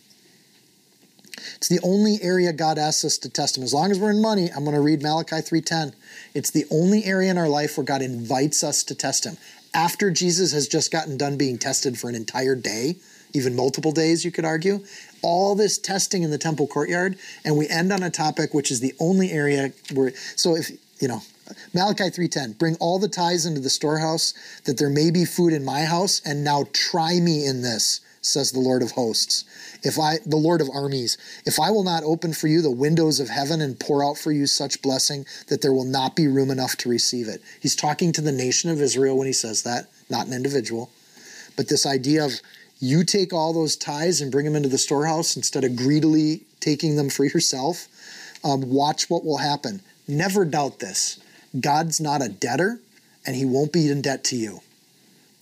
It's 1.57 1.69
the 1.69 1.81
only 1.83 2.19
area 2.23 2.53
God 2.53 2.79
asks 2.79 3.05
us 3.05 3.19
to 3.19 3.29
test 3.29 3.57
him. 3.57 3.65
As 3.65 3.75
long 3.75 3.91
as 3.91 3.99
we're 3.99 4.11
in 4.11 4.21
money, 4.21 4.51
I'm 4.51 4.65
going 4.65 4.77
to 4.77 4.81
read 4.81 5.03
Malachi 5.03 5.37
3:10. 5.37 5.95
It's 6.35 6.51
the 6.51 6.67
only 6.71 7.05
area 7.05 7.31
in 7.31 7.39
our 7.39 7.49
life 7.49 7.77
where 7.77 7.85
God 7.85 8.03
invites 8.03 8.63
us 8.63 8.85
to 8.85 8.95
test 8.95 9.25
him. 9.25 9.37
After 9.73 10.11
Jesus 10.11 10.53
has 10.53 10.69
just 10.69 10.91
gotten 10.91 11.17
done 11.17 11.37
being 11.37 11.57
tested 11.57 11.99
for 11.99 12.09
an 12.09 12.15
entire 12.15 12.55
day, 12.55 12.97
even 13.33 13.55
multiple 13.55 13.93
days, 13.93 14.25
you 14.25 14.31
could 14.31 14.45
argue, 14.45 14.85
all 15.23 15.55
this 15.55 15.79
testing 15.79 16.23
in 16.23 16.31
the 16.31 16.39
temple 16.39 16.67
courtyard, 16.67 17.17
and 17.45 17.57
we 17.57 17.69
end 17.69 17.93
on 17.93 18.03
a 18.03 18.11
topic 18.11 18.55
which 18.55 18.71
is 18.71 18.81
the 18.81 18.95
only 18.99 19.31
area 19.31 19.73
where 19.93 20.13
so 20.37 20.57
if 20.57 20.71
you 21.01 21.09
know 21.09 21.23
Malachi 21.75 22.11
3:10 22.11 22.59
bring 22.59 22.77
all 22.77 22.99
the 22.99 23.09
tithes 23.09 23.47
into 23.47 23.61
the 23.61 23.71
storehouse 23.71 24.35
that 24.65 24.79
there 24.79 24.91
may 24.91 25.11
be 25.11 25.25
food 25.25 25.53
in 25.53 25.65
my 25.65 25.85
house 25.85 26.21
and 26.25 26.45
now 26.45 26.67
try 26.73 27.19
me 27.21 27.45
in 27.45 27.63
this 27.63 28.01
says 28.23 28.53
the 28.53 28.61
Lord 28.61 28.83
of 28.83 28.91
hosts. 28.93 29.45
If 29.83 29.99
I 29.99 30.19
the 30.27 30.37
Lord 30.37 30.61
of 30.61 30.69
armies 30.73 31.17
if 31.47 31.59
I 31.59 31.71
will 31.71 31.85
not 31.85 32.05
open 32.05 32.33
for 32.33 32.49
you 32.49 32.63
the 32.63 32.71
windows 32.71 33.19
of 33.19 33.29
heaven 33.29 33.61
and 33.61 33.81
pour 33.81 34.05
out 34.05 34.19
for 34.19 34.31
you 34.31 34.47
such 34.47 34.83
blessing 34.83 35.27
that 35.49 35.63
there 35.63 35.73
will 35.73 35.85
not 35.85 36.15
be 36.15 36.29
room 36.29 36.51
enough 36.51 36.77
to 36.79 36.89
receive 36.89 37.29
it. 37.29 37.43
He's 37.61 37.77
talking 37.77 38.13
to 38.13 38.21
the 38.21 38.33
nation 38.33 38.71
of 38.71 38.81
Israel 38.81 39.17
when 39.17 39.27
he 39.27 39.33
says 39.33 39.63
that 39.63 39.89
not 40.09 40.27
an 40.27 40.33
individual. 40.33 40.91
But 41.57 41.69
this 41.69 41.87
idea 41.87 42.25
of 42.25 42.41
you 42.81 43.05
take 43.05 43.33
all 43.33 43.53
those 43.53 43.77
tithes 43.77 44.21
and 44.21 44.33
bring 44.33 44.47
them 44.47 44.57
into 44.57 44.69
the 44.69 44.79
storehouse 44.79 45.37
instead 45.37 45.65
of 45.65 45.77
greedily 45.77 46.43
taking 46.61 46.97
them 46.97 47.11
for 47.11 47.25
yourself 47.33 47.87
um, 48.43 48.71
watch 48.71 49.09
what 49.09 49.25
will 49.25 49.39
happen 49.39 49.81
never 50.09 50.45
doubt 50.45 50.79
this 50.79 51.21
God's 51.59 52.01
not 52.01 52.23
a 52.23 52.29
debtor 52.29 52.81
and 53.27 53.37
he 53.37 53.45
won't 53.45 53.73
be 53.73 53.91
in 53.91 54.03
debt 54.03 54.25
to 54.25 54.37
you. 54.37 54.61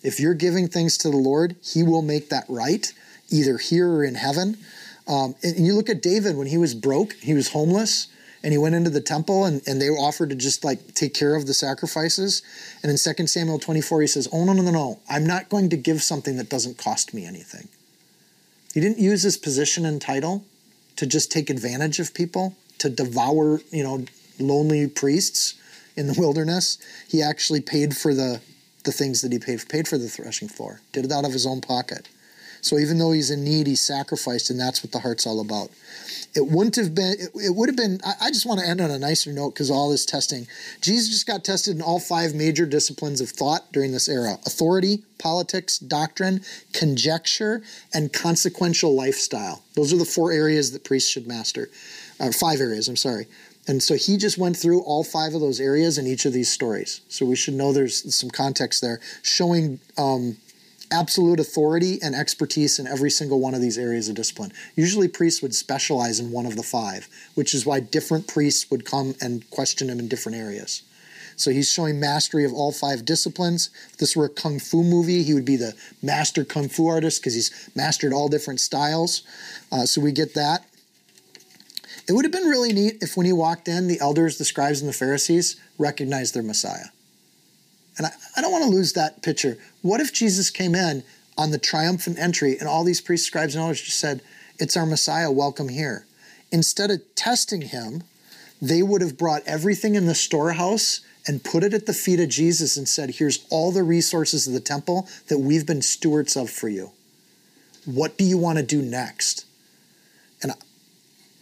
If 0.02 0.20
you're 0.20 0.34
giving 0.34 0.68
things 0.68 0.96
to 0.98 1.10
the 1.10 1.16
Lord, 1.16 1.56
he 1.62 1.82
will 1.82 2.02
make 2.02 2.28
that 2.30 2.44
right, 2.48 2.92
either 3.30 3.58
here 3.58 3.88
or 3.88 4.04
in 4.04 4.14
heaven. 4.14 4.58
Um, 5.06 5.34
and 5.42 5.66
you 5.66 5.74
look 5.74 5.88
at 5.88 6.02
David 6.02 6.36
when 6.36 6.46
he 6.46 6.58
was 6.58 6.74
broke, 6.74 7.14
he 7.14 7.34
was 7.34 7.50
homeless, 7.50 8.08
and 8.42 8.52
he 8.52 8.58
went 8.58 8.74
into 8.74 8.90
the 8.90 9.00
temple 9.00 9.44
and, 9.44 9.62
and 9.66 9.80
they 9.80 9.88
offered 9.88 10.30
to 10.30 10.36
just 10.36 10.64
like 10.64 10.94
take 10.94 11.14
care 11.14 11.34
of 11.34 11.46
the 11.46 11.54
sacrifices. 11.54 12.42
And 12.82 12.90
in 12.90 12.96
2 12.96 13.26
Samuel 13.26 13.58
24, 13.58 14.00
he 14.02 14.06
says, 14.06 14.28
Oh, 14.32 14.44
no, 14.44 14.52
no, 14.52 14.62
no, 14.62 14.70
no. 14.70 15.00
I'm 15.08 15.26
not 15.26 15.48
going 15.48 15.68
to 15.70 15.76
give 15.76 16.02
something 16.02 16.36
that 16.36 16.48
doesn't 16.48 16.78
cost 16.78 17.12
me 17.12 17.26
anything. 17.26 17.68
He 18.74 18.80
didn't 18.80 18.98
use 18.98 19.22
his 19.22 19.36
position 19.36 19.84
and 19.84 20.00
title 20.00 20.44
to 20.96 21.06
just 21.06 21.32
take 21.32 21.50
advantage 21.50 21.98
of 21.98 22.14
people, 22.14 22.54
to 22.78 22.88
devour, 22.88 23.60
you 23.70 23.82
know, 23.82 24.04
lonely 24.38 24.86
priests 24.88 25.54
in 25.96 26.06
the 26.06 26.14
wilderness. 26.18 26.78
He 27.08 27.22
actually 27.22 27.60
paid 27.60 27.96
for 27.96 28.14
the 28.14 28.40
the 28.84 28.92
things 28.92 29.20
that 29.20 29.32
he 29.32 29.38
paid 29.38 29.68
paid 29.68 29.88
for 29.88 29.98
the 29.98 30.08
threshing 30.08 30.48
floor. 30.48 30.80
Did 30.92 31.04
it 31.04 31.12
out 31.12 31.24
of 31.24 31.32
his 31.32 31.44
own 31.44 31.60
pocket. 31.60 32.08
So 32.60 32.78
even 32.78 32.98
though 32.98 33.12
he's 33.12 33.30
in 33.30 33.44
need, 33.44 33.66
he 33.66 33.76
sacrificed, 33.76 34.50
and 34.50 34.58
that's 34.58 34.82
what 34.82 34.92
the 34.92 35.00
heart's 35.00 35.26
all 35.26 35.40
about. 35.40 35.70
It 36.34 36.46
wouldn't 36.46 36.76
have 36.76 36.94
been. 36.94 37.14
It, 37.18 37.30
it 37.34 37.54
would 37.54 37.68
have 37.68 37.76
been. 37.76 38.00
I, 38.04 38.26
I, 38.26 38.30
just 38.30 38.46
want 38.46 38.60
to 38.60 38.66
end 38.66 38.80
on 38.80 38.90
a 38.90 38.98
nicer 38.98 39.32
note 39.32 39.54
because 39.54 39.70
all 39.70 39.90
this 39.90 40.04
testing. 40.04 40.46
Jesus 40.80 41.08
just 41.08 41.26
got 41.26 41.42
tested 41.42 41.76
in 41.76 41.82
all 41.82 41.98
five 41.98 42.34
major 42.34 42.66
disciplines 42.66 43.20
of 43.20 43.30
thought 43.30 43.72
during 43.72 43.92
this 43.92 44.08
era: 44.08 44.38
authority, 44.46 45.02
politics, 45.18 45.78
doctrine, 45.78 46.42
conjecture, 46.72 47.62
and 47.94 48.12
consequential 48.12 48.94
lifestyle. 48.94 49.62
Those 49.74 49.92
are 49.92 49.96
the 49.96 50.04
four 50.04 50.30
areas 50.30 50.72
that 50.72 50.84
priests 50.84 51.10
should 51.10 51.26
master. 51.26 51.70
Uh, 52.20 52.30
five 52.32 52.60
areas. 52.60 52.88
I'm 52.88 52.96
sorry. 52.96 53.26
And 53.68 53.82
so 53.82 53.94
he 53.94 54.16
just 54.16 54.38
went 54.38 54.56
through 54.56 54.80
all 54.80 55.04
five 55.04 55.34
of 55.34 55.42
those 55.42 55.60
areas 55.60 55.98
in 55.98 56.06
each 56.06 56.24
of 56.24 56.32
these 56.32 56.50
stories. 56.50 57.02
So 57.08 57.26
we 57.26 57.36
should 57.36 57.54
know 57.54 57.72
there's 57.72 58.14
some 58.14 58.30
context 58.30 58.80
there 58.80 58.98
showing 59.22 59.78
um, 59.98 60.38
absolute 60.90 61.40
authority 61.40 61.98
and 62.02 62.14
expertise 62.14 62.78
in 62.78 62.86
every 62.86 63.10
single 63.10 63.40
one 63.40 63.54
of 63.54 63.60
these 63.60 63.78
areas 63.78 64.08
of 64.08 64.14
discipline. 64.14 64.52
Usually 64.76 65.08
priests 65.08 65.42
would 65.42 65.54
specialize 65.54 66.20
in 66.20 66.32
one 66.32 66.46
of 66.46 66.56
the 66.56 66.62
five, 66.62 67.08
which 67.34 67.54
is 67.54 67.66
why 67.66 67.80
different 67.80 68.26
priests 68.26 68.70
would 68.70 68.84
come 68.84 69.14
and 69.20 69.48
question 69.50 69.88
him 69.88 69.98
in 69.98 70.08
different 70.08 70.38
areas. 70.38 70.82
So 71.36 71.52
he's 71.52 71.70
showing 71.70 72.00
mastery 72.00 72.44
of 72.44 72.52
all 72.52 72.72
five 72.72 73.04
disciplines. 73.04 73.70
If 73.92 73.98
this 73.98 74.16
were 74.16 74.24
a 74.24 74.28
kung 74.28 74.58
fu 74.58 74.82
movie, 74.82 75.22
he 75.22 75.34
would 75.34 75.44
be 75.44 75.56
the 75.56 75.74
master 76.02 76.44
kung 76.44 76.68
fu 76.68 76.88
artist 76.88 77.20
because 77.20 77.34
he's 77.34 77.70
mastered 77.76 78.12
all 78.12 78.28
different 78.28 78.58
styles. 78.58 79.22
Uh, 79.70 79.86
so 79.86 80.00
we 80.00 80.10
get 80.10 80.34
that. 80.34 80.64
It 82.08 82.12
would 82.14 82.24
have 82.24 82.32
been 82.32 82.48
really 82.48 82.72
neat 82.72 83.02
if 83.02 83.16
when 83.16 83.26
he 83.26 83.32
walked 83.32 83.68
in, 83.68 83.86
the 83.86 84.00
elders, 84.00 84.38
the 84.38 84.44
scribes, 84.44 84.80
and 84.80 84.88
the 84.88 84.94
Pharisees 84.94 85.60
recognized 85.78 86.34
their 86.34 86.42
Messiah. 86.42 86.86
And 87.98 88.06
I, 88.06 88.10
I 88.36 88.40
don't 88.40 88.52
want 88.52 88.64
to 88.64 88.70
lose 88.70 88.94
that 88.94 89.22
picture. 89.22 89.58
What 89.82 90.00
if 90.00 90.12
Jesus 90.12 90.48
came 90.48 90.74
in 90.74 91.02
on 91.36 91.50
the 91.50 91.58
triumphant 91.58 92.18
entry 92.18 92.56
and 92.58 92.68
all 92.68 92.84
these 92.84 93.00
priests, 93.00 93.26
scribes, 93.26 93.54
and 93.54 93.62
elders 93.62 93.82
just 93.82 93.98
said, 93.98 94.22
It's 94.58 94.76
our 94.76 94.86
Messiah, 94.86 95.30
welcome 95.30 95.68
here? 95.68 96.06
Instead 96.50 96.90
of 96.90 97.02
testing 97.14 97.62
him, 97.62 98.04
they 98.62 98.82
would 98.82 99.02
have 99.02 99.18
brought 99.18 99.42
everything 99.46 99.94
in 99.94 100.06
the 100.06 100.14
storehouse 100.14 101.00
and 101.26 101.44
put 101.44 101.62
it 101.62 101.74
at 101.74 101.86
the 101.86 101.92
feet 101.92 102.20
of 102.20 102.28
Jesus 102.28 102.76
and 102.76 102.88
said, 102.88 103.10
Here's 103.10 103.44
all 103.50 103.70
the 103.70 103.82
resources 103.82 104.46
of 104.46 104.54
the 104.54 104.60
temple 104.60 105.08
that 105.28 105.38
we've 105.38 105.66
been 105.66 105.82
stewards 105.82 106.36
of 106.36 106.48
for 106.48 106.68
you. 106.68 106.92
What 107.84 108.16
do 108.16 108.24
you 108.24 108.38
want 108.38 108.58
to 108.58 108.64
do 108.64 108.80
next? 108.80 109.44
And 110.42 110.52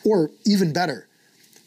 or 0.04 0.30
even 0.44 0.72
better, 0.72 1.05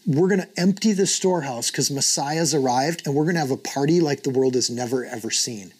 we're 0.10 0.28
going 0.28 0.42
to 0.42 0.60
empty 0.60 0.92
the 0.92 1.06
storehouse 1.06 1.70
because 1.70 1.92
Messiah's 1.92 2.56
arrived 2.56 3.06
and 3.06 3.14
we're 3.14 3.26
going 3.26 3.36
to 3.36 3.42
have 3.42 3.52
a 3.52 3.58
party 3.58 4.02
like 4.02 4.24
the 4.24 4.32
world 4.32 4.56
has 4.56 4.68
never 4.68 5.06
ever 5.06 5.30
seen. 5.30 5.72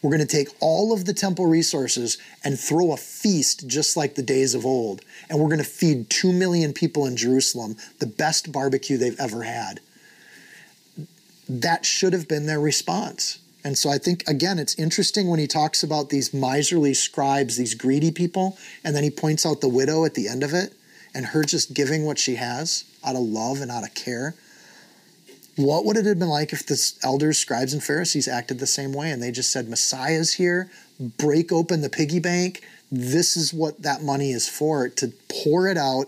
We're 0.00 0.10
going 0.10 0.20
to 0.20 0.36
take 0.36 0.50
all 0.60 0.92
of 0.92 1.04
the 1.04 1.12
temple 1.12 1.46
resources 1.46 2.16
and 2.44 2.58
throw 2.58 2.92
a 2.92 2.96
feast 2.96 3.66
just 3.66 3.96
like 3.96 4.14
the 4.14 4.22
days 4.22 4.54
of 4.54 4.64
old. 4.64 5.00
And 5.28 5.40
we're 5.40 5.48
going 5.48 5.58
to 5.58 5.64
feed 5.64 6.10
2 6.10 6.32
million 6.32 6.72
people 6.72 7.06
in 7.06 7.16
Jerusalem 7.16 7.76
the 7.98 8.06
best 8.06 8.52
barbecue 8.52 8.96
they've 8.96 9.18
ever 9.18 9.42
had. 9.42 9.80
That 11.48 11.84
should 11.84 12.12
have 12.12 12.28
been 12.28 12.46
their 12.46 12.60
response. 12.60 13.40
And 13.64 13.76
so 13.76 13.90
I 13.90 13.98
think, 13.98 14.22
again, 14.28 14.60
it's 14.60 14.76
interesting 14.76 15.28
when 15.28 15.40
he 15.40 15.46
talks 15.48 15.82
about 15.82 16.08
these 16.08 16.32
miserly 16.32 16.94
scribes, 16.94 17.56
these 17.56 17.74
greedy 17.74 18.12
people, 18.12 18.56
and 18.84 18.94
then 18.94 19.02
he 19.02 19.10
points 19.10 19.44
out 19.44 19.60
the 19.60 19.68
widow 19.68 20.04
at 20.04 20.14
the 20.14 20.28
end 20.28 20.44
of 20.44 20.52
it 20.52 20.72
and 21.14 21.26
her 21.26 21.44
just 21.44 21.74
giving 21.74 22.04
what 22.04 22.18
she 22.18 22.36
has 22.36 22.84
out 23.04 23.16
of 23.16 23.22
love 23.22 23.60
and 23.60 23.70
out 23.70 23.84
of 23.84 23.94
care. 23.94 24.34
What 25.56 25.84
would 25.84 25.96
it 25.96 26.06
have 26.06 26.18
been 26.18 26.28
like 26.28 26.52
if 26.52 26.64
the 26.64 26.92
elders, 27.02 27.38
scribes, 27.38 27.74
and 27.74 27.82
Pharisees 27.82 28.26
acted 28.26 28.58
the 28.58 28.66
same 28.66 28.92
way 28.92 29.10
and 29.10 29.22
they 29.22 29.30
just 29.30 29.50
said, 29.50 29.68
Messiah's 29.68 30.34
here, 30.34 30.70
break 30.98 31.52
open 31.52 31.82
the 31.82 31.90
piggy 31.90 32.20
bank. 32.20 32.62
This 32.90 33.36
is 33.36 33.52
what 33.52 33.82
that 33.82 34.02
money 34.02 34.32
is 34.32 34.48
for 34.48 34.88
to 34.88 35.12
pour 35.28 35.68
it 35.68 35.76
out 35.76 36.06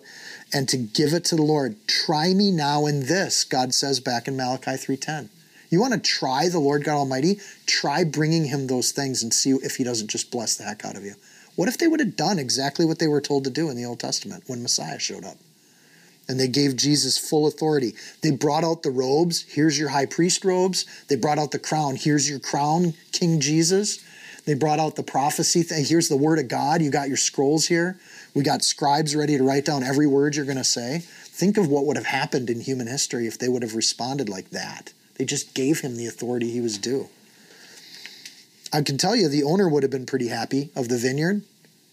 and 0.52 0.68
to 0.68 0.76
give 0.76 1.12
it 1.12 1.24
to 1.26 1.36
the 1.36 1.42
Lord. 1.42 1.76
Try 1.86 2.32
me 2.32 2.50
now 2.50 2.86
in 2.86 3.06
this, 3.06 3.44
God 3.44 3.74
says 3.74 4.00
back 4.00 4.28
in 4.28 4.36
Malachi 4.36 4.76
3:10. 4.76 5.28
You 5.70 5.80
want 5.80 5.94
to 5.94 5.98
try 5.98 6.48
the 6.48 6.60
Lord 6.60 6.84
God 6.84 6.96
Almighty? 6.96 7.40
Try 7.66 8.04
bringing 8.04 8.44
him 8.44 8.66
those 8.66 8.92
things 8.92 9.22
and 9.22 9.34
see 9.34 9.50
if 9.50 9.76
he 9.76 9.84
doesn't 9.84 10.08
just 10.08 10.30
bless 10.30 10.54
the 10.54 10.64
heck 10.64 10.84
out 10.84 10.96
of 10.96 11.04
you. 11.04 11.14
What 11.56 11.68
if 11.68 11.78
they 11.78 11.86
would 11.86 12.00
have 12.00 12.16
done 12.16 12.38
exactly 12.38 12.84
what 12.84 12.98
they 12.98 13.06
were 13.06 13.20
told 13.20 13.44
to 13.44 13.50
do 13.50 13.70
in 13.70 13.76
the 13.76 13.84
Old 13.84 14.00
Testament 14.00 14.44
when 14.46 14.62
Messiah 14.62 14.98
showed 14.98 15.24
up? 15.24 15.36
And 16.26 16.40
they 16.40 16.48
gave 16.48 16.76
Jesus 16.76 17.18
full 17.18 17.46
authority. 17.46 17.92
They 18.22 18.30
brought 18.30 18.64
out 18.64 18.82
the 18.82 18.90
robes. 18.90 19.42
Here's 19.42 19.78
your 19.78 19.90
high 19.90 20.06
priest 20.06 20.44
robes. 20.44 20.86
They 21.08 21.16
brought 21.16 21.38
out 21.38 21.50
the 21.50 21.58
crown. 21.58 21.96
Here's 21.96 22.28
your 22.28 22.38
crown, 22.38 22.94
King 23.12 23.40
Jesus. 23.40 24.02
They 24.46 24.54
brought 24.54 24.80
out 24.80 24.96
the 24.96 25.02
prophecy. 25.02 25.62
Here's 25.62 26.08
the 26.08 26.16
word 26.16 26.38
of 26.38 26.48
God. 26.48 26.82
You 26.82 26.90
got 26.90 27.08
your 27.08 27.16
scrolls 27.18 27.66
here. 27.66 27.98
We 28.34 28.42
got 28.42 28.62
scribes 28.62 29.14
ready 29.14 29.36
to 29.36 29.44
write 29.44 29.66
down 29.66 29.82
every 29.82 30.06
word 30.06 30.34
you're 30.34 30.44
going 30.44 30.56
to 30.56 30.64
say. 30.64 31.00
Think 31.00 31.56
of 31.56 31.68
what 31.68 31.86
would 31.86 31.96
have 31.96 32.06
happened 32.06 32.50
in 32.50 32.60
human 32.60 32.86
history 32.86 33.26
if 33.26 33.38
they 33.38 33.48
would 33.48 33.62
have 33.62 33.74
responded 33.74 34.28
like 34.28 34.50
that. 34.50 34.92
They 35.16 35.24
just 35.24 35.54
gave 35.54 35.80
him 35.80 35.96
the 35.96 36.06
authority 36.06 36.50
he 36.50 36.60
was 36.60 36.78
due. 36.78 37.08
I 38.74 38.82
can 38.82 38.98
tell 38.98 39.14
you 39.14 39.28
the 39.28 39.44
owner 39.44 39.68
would 39.68 39.84
have 39.84 39.92
been 39.92 40.04
pretty 40.04 40.26
happy 40.26 40.70
of 40.74 40.88
the 40.88 40.98
vineyard. 40.98 41.42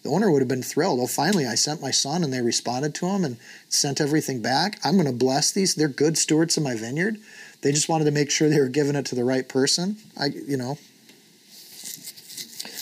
The 0.01 0.09
owner 0.09 0.31
would 0.31 0.41
have 0.41 0.49
been 0.49 0.63
thrilled. 0.63 0.99
Oh, 0.99 1.05
finally, 1.05 1.45
I 1.45 1.53
sent 1.53 1.79
my 1.79 1.91
son 1.91 2.23
and 2.23 2.33
they 2.33 2.41
responded 2.41 2.95
to 2.95 3.05
him 3.05 3.23
and 3.23 3.37
sent 3.69 4.01
everything 4.01 4.41
back. 4.41 4.79
I'm 4.83 4.95
going 4.95 5.05
to 5.05 5.13
bless 5.13 5.51
these. 5.51 5.75
They're 5.75 5.87
good 5.87 6.17
stewards 6.17 6.57
of 6.57 6.63
my 6.63 6.73
vineyard. 6.73 7.17
They 7.61 7.71
just 7.71 7.87
wanted 7.87 8.05
to 8.05 8.11
make 8.11 8.31
sure 8.31 8.49
they 8.49 8.59
were 8.59 8.67
giving 8.67 8.95
it 8.95 9.05
to 9.05 9.15
the 9.15 9.23
right 9.23 9.47
person. 9.47 9.97
I, 10.19 10.25
you 10.25 10.57
know. 10.57 10.79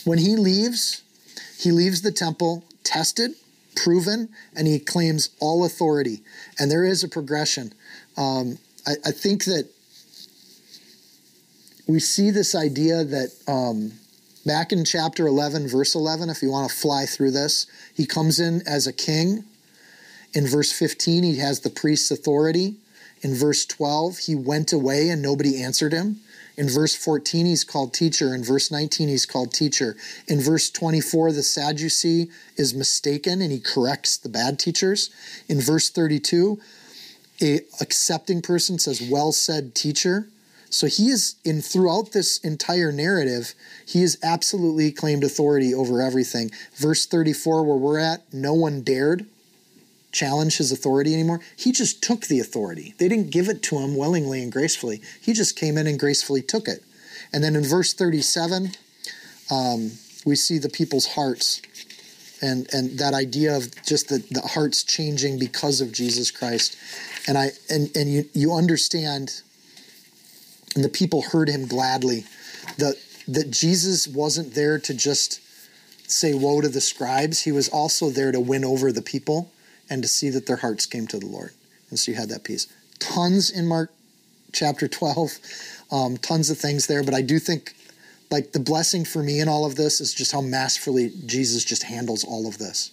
When 0.05 0.17
he 0.17 0.37
leaves, 0.37 1.03
he 1.59 1.71
leaves 1.73 2.01
the 2.01 2.13
temple 2.13 2.63
tested, 2.85 3.31
proven, 3.75 4.29
and 4.55 4.65
he 4.65 4.79
claims 4.79 5.31
all 5.41 5.65
authority. 5.65 6.21
And 6.57 6.71
there 6.71 6.85
is 6.85 7.03
a 7.03 7.09
progression. 7.09 7.73
Um, 8.15 8.59
I, 8.87 8.93
I 9.07 9.11
think 9.11 9.43
that 9.43 9.69
we 11.89 11.99
see 11.99 12.31
this 12.31 12.55
idea 12.55 13.03
that 13.03 13.31
um, 13.47 13.91
Back 14.45 14.71
in 14.71 14.85
chapter 14.85 15.27
11, 15.27 15.67
verse 15.67 15.95
11, 15.95 16.29
if 16.29 16.41
you 16.41 16.49
want 16.49 16.71
to 16.71 16.75
fly 16.75 17.05
through 17.05 17.31
this, 17.31 17.67
he 17.93 18.05
comes 18.05 18.39
in 18.39 18.63
as 18.65 18.87
a 18.87 18.93
king. 18.93 19.43
In 20.33 20.47
verse 20.47 20.71
15, 20.71 21.23
he 21.23 21.37
has 21.37 21.59
the 21.59 21.69
priest's 21.69 22.09
authority. 22.09 22.75
In 23.21 23.35
verse 23.35 23.65
12, 23.65 24.17
he 24.17 24.35
went 24.35 24.71
away 24.71 25.09
and 25.09 25.21
nobody 25.21 25.61
answered 25.61 25.91
him. 25.91 26.21
In 26.57 26.69
verse 26.69 26.95
14, 26.95 27.45
he's 27.45 27.65
called 27.65 27.93
teacher. 27.93 28.33
In 28.33 28.43
verse 28.43 28.71
19, 28.71 29.09
he's 29.09 29.25
called 29.25 29.53
teacher. 29.53 29.97
In 30.27 30.39
verse 30.39 30.69
24, 30.69 31.33
the 31.33 31.43
Sadducee 31.43 32.29
is 32.55 32.73
mistaken 32.73 33.41
and 33.41 33.51
he 33.51 33.59
corrects 33.59 34.17
the 34.17 34.29
bad 34.29 34.57
teachers. 34.57 35.09
In 35.47 35.59
verse 35.59 35.89
32, 35.89 36.59
a 37.41 37.59
accepting 37.81 38.41
person 38.41 38.79
says, 38.79 39.01
Well 39.01 39.31
said, 39.33 39.75
teacher. 39.75 40.27
So 40.69 40.87
he 40.87 41.09
is 41.09 41.35
in 41.43 41.61
throughout 41.61 42.11
this 42.11 42.37
entire 42.39 42.91
narrative, 42.91 43.53
he 43.85 44.03
is 44.03 44.17
absolutely 44.21 44.91
claimed 44.91 45.23
authority 45.23 45.73
over 45.73 46.01
everything. 46.01 46.51
Verse 46.75 47.05
34, 47.05 47.63
where 47.63 47.75
we're 47.75 47.99
at, 47.99 48.31
no 48.33 48.53
one 48.53 48.81
dared 48.81 49.25
challenge 50.11 50.57
his 50.57 50.71
authority 50.71 51.13
anymore. 51.13 51.39
He 51.55 51.71
just 51.71 52.01
took 52.01 52.21
the 52.21 52.39
authority. 52.39 52.93
They 52.97 53.07
didn't 53.07 53.31
give 53.31 53.47
it 53.47 53.61
to 53.63 53.77
him 53.77 53.95
willingly 53.95 54.41
and 54.41 54.51
gracefully. 54.51 55.01
He 55.21 55.33
just 55.33 55.55
came 55.55 55.77
in 55.77 55.87
and 55.87 55.99
gracefully 55.99 56.41
took 56.41 56.67
it. 56.67 56.83
And 57.31 57.43
then 57.43 57.55
in 57.55 57.63
verse 57.63 57.93
37, 57.93 58.71
um, 59.51 59.91
we 60.25 60.35
see 60.35 60.57
the 60.57 60.69
people's 60.69 61.07
hearts 61.07 61.61
and 62.41 62.73
and 62.73 62.97
that 62.99 63.13
idea 63.13 63.55
of 63.55 63.69
just 63.83 64.07
the, 64.07 64.23
the 64.31 64.41
hearts 64.41 64.83
changing 64.83 65.39
because 65.39 65.81
of 65.81 65.91
Jesus 65.91 66.31
Christ. 66.31 66.77
And 67.27 67.37
I 67.37 67.51
and, 67.69 67.95
and 67.95 68.11
you 68.11 68.25
you 68.33 68.53
understand 68.53 69.41
and 70.75 70.83
the 70.83 70.89
people 70.89 71.21
heard 71.21 71.49
him 71.49 71.67
gladly. 71.67 72.25
That 72.77 72.95
that 73.27 73.51
Jesus 73.51 74.07
wasn't 74.07 74.55
there 74.55 74.79
to 74.79 74.93
just 74.93 75.39
say 76.09 76.33
woe 76.33 76.61
to 76.61 76.67
the 76.67 76.81
scribes. 76.81 77.41
He 77.41 77.51
was 77.51 77.69
also 77.69 78.09
there 78.09 78.31
to 78.31 78.39
win 78.39 78.65
over 78.65 78.91
the 78.91 79.01
people 79.01 79.51
and 79.89 80.01
to 80.01 80.07
see 80.07 80.29
that 80.29 80.47
their 80.47 80.57
hearts 80.57 80.85
came 80.85 81.07
to 81.07 81.19
the 81.19 81.27
Lord. 81.27 81.51
And 81.89 81.99
so 81.99 82.11
you 82.11 82.17
had 82.17 82.29
that 82.29 82.43
piece. 82.43 82.67
Tons 82.99 83.51
in 83.51 83.67
Mark 83.67 83.91
chapter 84.51 84.87
12, 84.87 85.39
um, 85.91 86.17
tons 86.17 86.49
of 86.49 86.57
things 86.57 86.87
there, 86.87 87.03
but 87.03 87.13
I 87.13 87.21
do 87.21 87.39
think 87.39 87.75
like 88.31 88.51
the 88.51 88.59
blessing 88.59 89.05
for 89.05 89.23
me 89.23 89.39
in 89.39 89.47
all 89.47 89.65
of 89.65 89.75
this 89.75 90.01
is 90.01 90.13
just 90.13 90.31
how 90.31 90.41
masterfully 90.41 91.11
Jesus 91.25 91.63
just 91.63 91.83
handles 91.83 92.23
all 92.23 92.47
of 92.47 92.57
this 92.57 92.91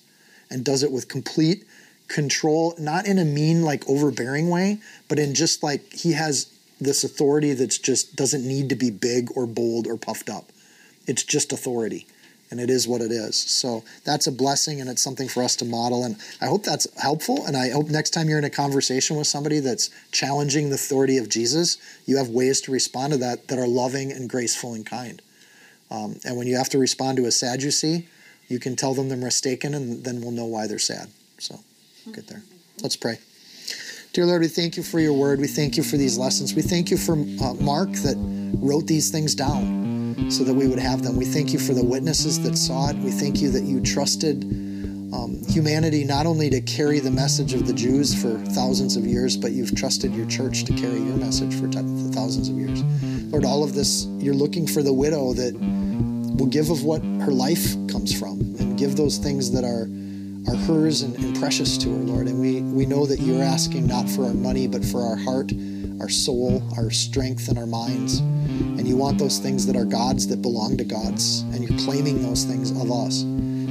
and 0.51 0.65
does 0.65 0.82
it 0.82 0.93
with 0.93 1.09
complete 1.09 1.65
control, 2.09 2.74
not 2.78 3.07
in 3.07 3.19
a 3.19 3.24
mean, 3.24 3.62
like 3.62 3.89
overbearing 3.89 4.48
way, 4.48 4.78
but 5.09 5.19
in 5.19 5.35
just 5.35 5.62
like 5.62 5.93
he 5.93 6.12
has 6.12 6.47
this 6.81 7.05
authority 7.05 7.53
that's 7.55 7.78
just 7.78 8.16
doesn't 8.16 8.47
need 8.47 8.69
to 8.69 8.77
be 8.77 8.90
big 8.90 9.31
or 9.36 9.47
bold 9.47 9.86
or 9.86 9.97
puffed 9.97 10.28
up. 10.28 10.51
It's 11.07 11.23
just 11.23 11.53
authority 11.53 12.07
and 12.51 12.61
it 12.61 12.70
is 12.70 12.86
what 12.86 13.01
it 13.01 13.11
is. 13.11 13.36
So 13.36 13.82
that's 14.05 14.27
a 14.27 14.32
blessing 14.32 14.81
and 14.81 14.89
it's 14.89 15.03
something 15.03 15.28
for 15.28 15.43
us 15.43 15.57
to 15.57 15.65
model. 15.65 16.05
And 16.05 16.16
I 16.40 16.47
hope 16.47 16.65
that's 16.65 16.86
helpful. 17.01 17.44
And 17.47 17.57
I 17.57 17.70
hope 17.70 17.89
next 17.89 18.11
time 18.11 18.28
you're 18.28 18.39
in 18.39 18.44
a 18.44 18.51
conversation 18.51 19.16
with 19.16 19.27
somebody 19.27 19.61
that's 19.61 19.90
challenging 20.12 20.69
the 20.69 20.77
authority 20.77 21.19
of 21.19 21.28
Jesus, 21.28 21.78
you 22.07 22.16
have 22.16 22.28
ways 22.28 22.61
to 22.62 22.73
respond 22.73 23.12
to 23.12 23.19
that 23.19 23.48
that 23.48 23.59
are 23.59 23.66
loving 23.66 24.12
and 24.12 24.28
graceful 24.28 24.74
and 24.74 24.86
kind. 24.86 25.20
Um, 25.90 26.19
and 26.24 26.36
when 26.36 26.47
you 26.47 26.57
have 26.57 26.69
to 26.70 26.78
respond 26.78 27.16
to 27.19 27.27
a 27.27 27.31
Sadducee, 27.31 28.09
you 28.48 28.59
can 28.59 28.77
tell 28.77 28.94
them 28.94 29.09
they're 29.09 29.19
mistaken 29.19 29.74
and 29.74 30.05
then 30.05 30.20
we'll 30.20 30.31
know 30.31 30.47
why 30.47 30.66
they're 30.66 30.78
sad. 30.78 31.09
So 31.39 31.61
get 32.12 32.28
there. 32.28 32.43
Let's 32.82 32.97
pray. 32.97 33.19
Dear 34.17 34.25
Lord, 34.25 34.41
we 34.41 34.49
thank 34.49 34.79
you 34.79 34.83
for 34.83 34.99
your 34.99 35.13
word. 35.13 35.41
We 35.41 35.47
thank 35.47 35.77
you 35.77 35.83
for 35.83 35.99
these 35.99 36.17
lessons. 36.17 36.55
We 36.55 36.63
thank 36.63 36.91
you 36.91 36.97
for 36.97 37.13
uh, 37.13 37.53
Mark 37.61 37.93
that 37.97 38.17
wrote 38.63 38.87
these 38.87 39.11
things 39.11 39.35
down 39.35 40.31
so 40.31 40.43
that 40.45 40.55
we 40.55 40.67
would 40.67 40.79
have 40.79 41.03
them. 41.03 41.17
We 41.17 41.27
thank 41.27 41.53
you 41.53 41.59
for 41.59 41.75
the 41.75 41.85
witnesses 41.85 42.43
that 42.45 42.57
saw 42.57 42.89
it. 42.89 42.97
We 42.97 43.11
thank 43.11 43.43
you 43.43 43.51
that 43.51 43.65
you 43.65 43.83
trusted 43.83 44.45
um, 45.13 45.43
humanity 45.51 46.03
not 46.03 46.25
only 46.25 46.49
to 46.49 46.63
carry 46.63 46.99
the 46.99 47.11
message 47.11 47.53
of 47.53 47.67
the 47.67 47.75
Jews 47.75 48.19
for 48.19 48.39
thousands 48.55 48.97
of 48.97 49.05
years, 49.05 49.37
but 49.37 49.53
you've 49.53 49.77
trusted 49.77 50.15
your 50.15 50.27
church 50.29 50.65
to 50.65 50.73
carry 50.73 50.99
your 50.99 51.19
message 51.19 51.55
for, 51.55 51.69
t- 51.69 51.77
for 51.77 52.13
thousands 52.15 52.49
of 52.49 52.57
years. 52.57 52.83
Lord, 53.31 53.45
all 53.45 53.63
of 53.63 53.75
this, 53.75 54.07
you're 54.17 54.33
looking 54.33 54.67
for 54.67 54.83
the 54.83 54.95
widow 54.95 55.35
that 55.35 55.53
will 56.39 56.47
give 56.47 56.71
of 56.71 56.85
what 56.85 57.03
her 57.03 57.33
life 57.33 57.75
comes 57.87 58.19
from 58.19 58.41
and 58.61 58.79
give 58.79 58.97
those 58.97 59.19
things 59.19 59.53
that 59.53 59.65
are 59.65 59.85
are 60.48 60.56
hers 60.56 61.02
and, 61.02 61.16
and, 61.16 61.36
precious 61.39 61.77
to 61.78 61.90
her, 61.90 62.02
Lord. 62.02 62.27
And 62.28 62.40
we, 62.40 62.60
we 62.62 62.86
know 62.86 63.06
that 63.06 63.20
you're 63.20 63.43
asking 63.43 63.86
not 63.86 64.09
for 64.09 64.24
our 64.24 64.35
money, 64.35 64.66
but 64.66 64.85
for 64.85 65.02
our 65.02 65.16
heart, 65.16 65.52
our 66.01 66.09
soul, 66.09 66.62
our 66.77 66.90
strength, 66.90 67.48
and 67.48 67.59
our 67.59 67.66
minds. 67.66 68.20
And 68.20 68.86
you 68.86 68.97
want 68.97 69.18
those 69.18 69.39
things 69.39 69.66
that 69.66 69.77
are 69.77 69.85
God's 69.85 70.27
that 70.28 70.43
belong 70.43 70.77
to 70.77 70.85
God's, 70.85 71.40
and 71.52 71.68
you're 71.68 71.78
claiming 71.81 72.23
those 72.23 72.44
things 72.44 72.70
of 72.70 72.90
us. 72.90 73.24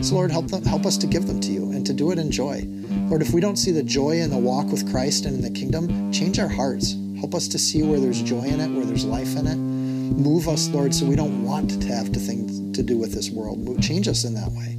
So, 0.08 0.16
Lord, 0.16 0.32
help, 0.32 0.48
them, 0.48 0.64
help 0.66 0.86
us 0.86 0.98
to 0.98 1.08
give 1.08 1.26
them 1.26 1.40
to 1.40 1.52
you 1.52 1.72
and 1.72 1.86
to 1.86 1.94
do 1.94 2.12
it 2.12 2.20
in 2.20 2.30
joy. 2.30 2.64
Lord, 3.08 3.22
if 3.22 3.34
we 3.34 3.42
don't 3.42 3.56
see 3.56 3.72
the 3.72 3.84
joy 3.84 4.20
in 4.20 4.30
the 4.30 4.38
walk 4.38 4.68
with 4.68 4.90
Christ 4.92 5.26
and 5.26 5.36
in 5.36 5.42
the 5.42 5.58
kingdom, 5.60 6.12
change 6.12 6.38
our 6.38 6.50
hearts. 6.50 6.96
Help 7.18 7.34
us 7.34 7.48
to 7.48 7.58
see 7.58 7.82
where 7.82 8.00
there's 8.00 8.22
joy 8.22 8.44
in 8.44 8.60
it, 8.60 8.68
where 8.76 8.86
there's 8.86 9.06
life 9.06 9.36
in 9.38 9.48
it. 9.48 9.56
Move 9.56 10.48
us, 10.48 10.68
Lord, 10.70 10.94
so 10.94 11.06
we 11.06 11.16
don't 11.16 11.44
want 11.44 11.82
to 11.82 11.88
have 11.88 12.12
to 12.12 12.20
things 12.20 12.76
to 12.78 12.84
do 12.84 12.98
with 12.98 13.14
this 13.14 13.32
world. 13.32 13.60
Move 13.60 13.82
change 13.82 14.08
us 14.08 14.26
in 14.26 14.34
that 14.34 14.52
way. 14.52 14.78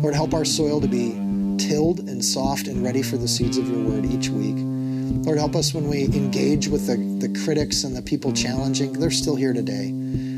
Lord, 0.00 0.14
help 0.14 0.32
our 0.32 0.44
soil 0.44 0.80
to 0.80 0.86
be 0.86 1.10
tilled 1.58 2.00
and 2.08 2.24
soft 2.24 2.68
and 2.68 2.84
ready 2.84 3.02
for 3.02 3.16
the 3.16 3.26
seeds 3.26 3.58
of 3.58 3.68
your 3.68 3.80
word 3.80 4.06
each 4.06 4.28
week. 4.28 4.54
Lord, 5.26 5.38
help 5.38 5.56
us 5.56 5.74
when 5.74 5.88
we 5.88 6.04
engage 6.04 6.68
with 6.68 6.86
the, 6.86 6.96
the 7.26 7.36
critics 7.44 7.82
and 7.82 7.96
the 7.96 8.02
people 8.02 8.32
challenging. 8.32 8.92
They're 8.92 9.10
still 9.10 9.34
here 9.34 9.52
today. 9.52 9.90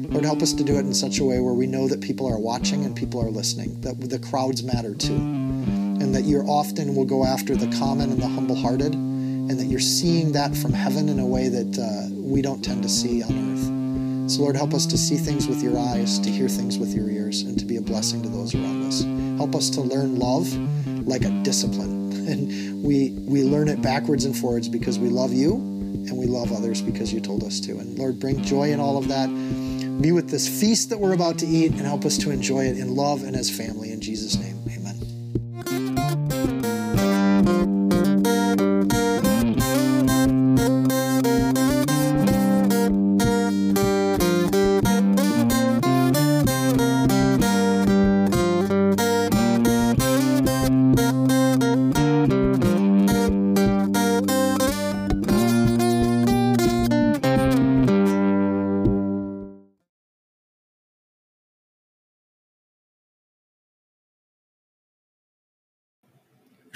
Lord, 0.08 0.24
help 0.24 0.40
us 0.40 0.54
to 0.54 0.64
do 0.64 0.76
it 0.76 0.80
in 0.80 0.94
such 0.94 1.18
a 1.18 1.24
way 1.24 1.40
where 1.40 1.52
we 1.52 1.66
know 1.66 1.88
that 1.88 2.00
people 2.00 2.26
are 2.26 2.38
watching 2.38 2.86
and 2.86 2.96
people 2.96 3.20
are 3.20 3.30
listening, 3.30 3.78
that 3.82 4.00
the 4.00 4.18
crowds 4.18 4.62
matter 4.62 4.94
too, 4.94 5.14
and 5.14 6.14
that 6.14 6.24
you 6.24 6.40
often 6.40 6.96
will 6.96 7.04
go 7.04 7.24
after 7.24 7.54
the 7.54 7.68
common 7.78 8.10
and 8.10 8.20
the 8.20 8.28
humble 8.28 8.56
hearted, 8.56 8.94
and 8.94 9.50
that 9.50 9.66
you're 9.66 9.78
seeing 9.78 10.32
that 10.32 10.56
from 10.56 10.72
heaven 10.72 11.08
in 11.10 11.20
a 11.20 11.26
way 11.26 11.48
that 11.48 11.78
uh, 11.78 12.08
we 12.14 12.40
don't 12.40 12.64
tend 12.64 12.82
to 12.82 12.88
see 12.88 13.22
on 13.22 13.52
earth. 13.52 13.79
So, 14.30 14.42
Lord, 14.42 14.54
help 14.54 14.74
us 14.74 14.86
to 14.86 14.96
see 14.96 15.16
things 15.16 15.48
with 15.48 15.60
your 15.60 15.76
eyes, 15.76 16.20
to 16.20 16.30
hear 16.30 16.48
things 16.48 16.78
with 16.78 16.94
your 16.94 17.10
ears, 17.10 17.42
and 17.42 17.58
to 17.58 17.64
be 17.64 17.78
a 17.78 17.80
blessing 17.80 18.22
to 18.22 18.28
those 18.28 18.54
around 18.54 18.86
us. 18.86 19.02
Help 19.38 19.56
us 19.56 19.68
to 19.70 19.80
learn 19.80 20.20
love 20.20 20.46
like 21.04 21.24
a 21.24 21.30
discipline. 21.42 21.98
And 22.30 22.84
we 22.84 23.10
we 23.26 23.42
learn 23.42 23.68
it 23.68 23.82
backwards 23.82 24.24
and 24.24 24.36
forwards 24.36 24.68
because 24.68 25.00
we 25.00 25.08
love 25.08 25.32
you 25.32 25.54
and 25.54 26.16
we 26.16 26.26
love 26.26 26.52
others 26.52 26.80
because 26.80 27.12
you 27.12 27.20
told 27.20 27.42
us 27.42 27.58
to. 27.60 27.72
And 27.72 27.98
Lord, 27.98 28.20
bring 28.20 28.40
joy 28.44 28.70
in 28.70 28.78
all 28.78 28.96
of 28.96 29.08
that. 29.08 29.26
Be 30.00 30.12
with 30.12 30.30
this 30.30 30.46
feast 30.46 30.90
that 30.90 31.00
we're 31.00 31.14
about 31.14 31.38
to 31.38 31.46
eat 31.46 31.72
and 31.72 31.80
help 31.80 32.04
us 32.04 32.16
to 32.18 32.30
enjoy 32.30 32.66
it 32.66 32.78
in 32.78 32.94
love 32.94 33.24
and 33.24 33.34
as 33.34 33.50
family. 33.50 33.90
In 33.90 34.00
Jesus' 34.00 34.36
name. 34.36 34.59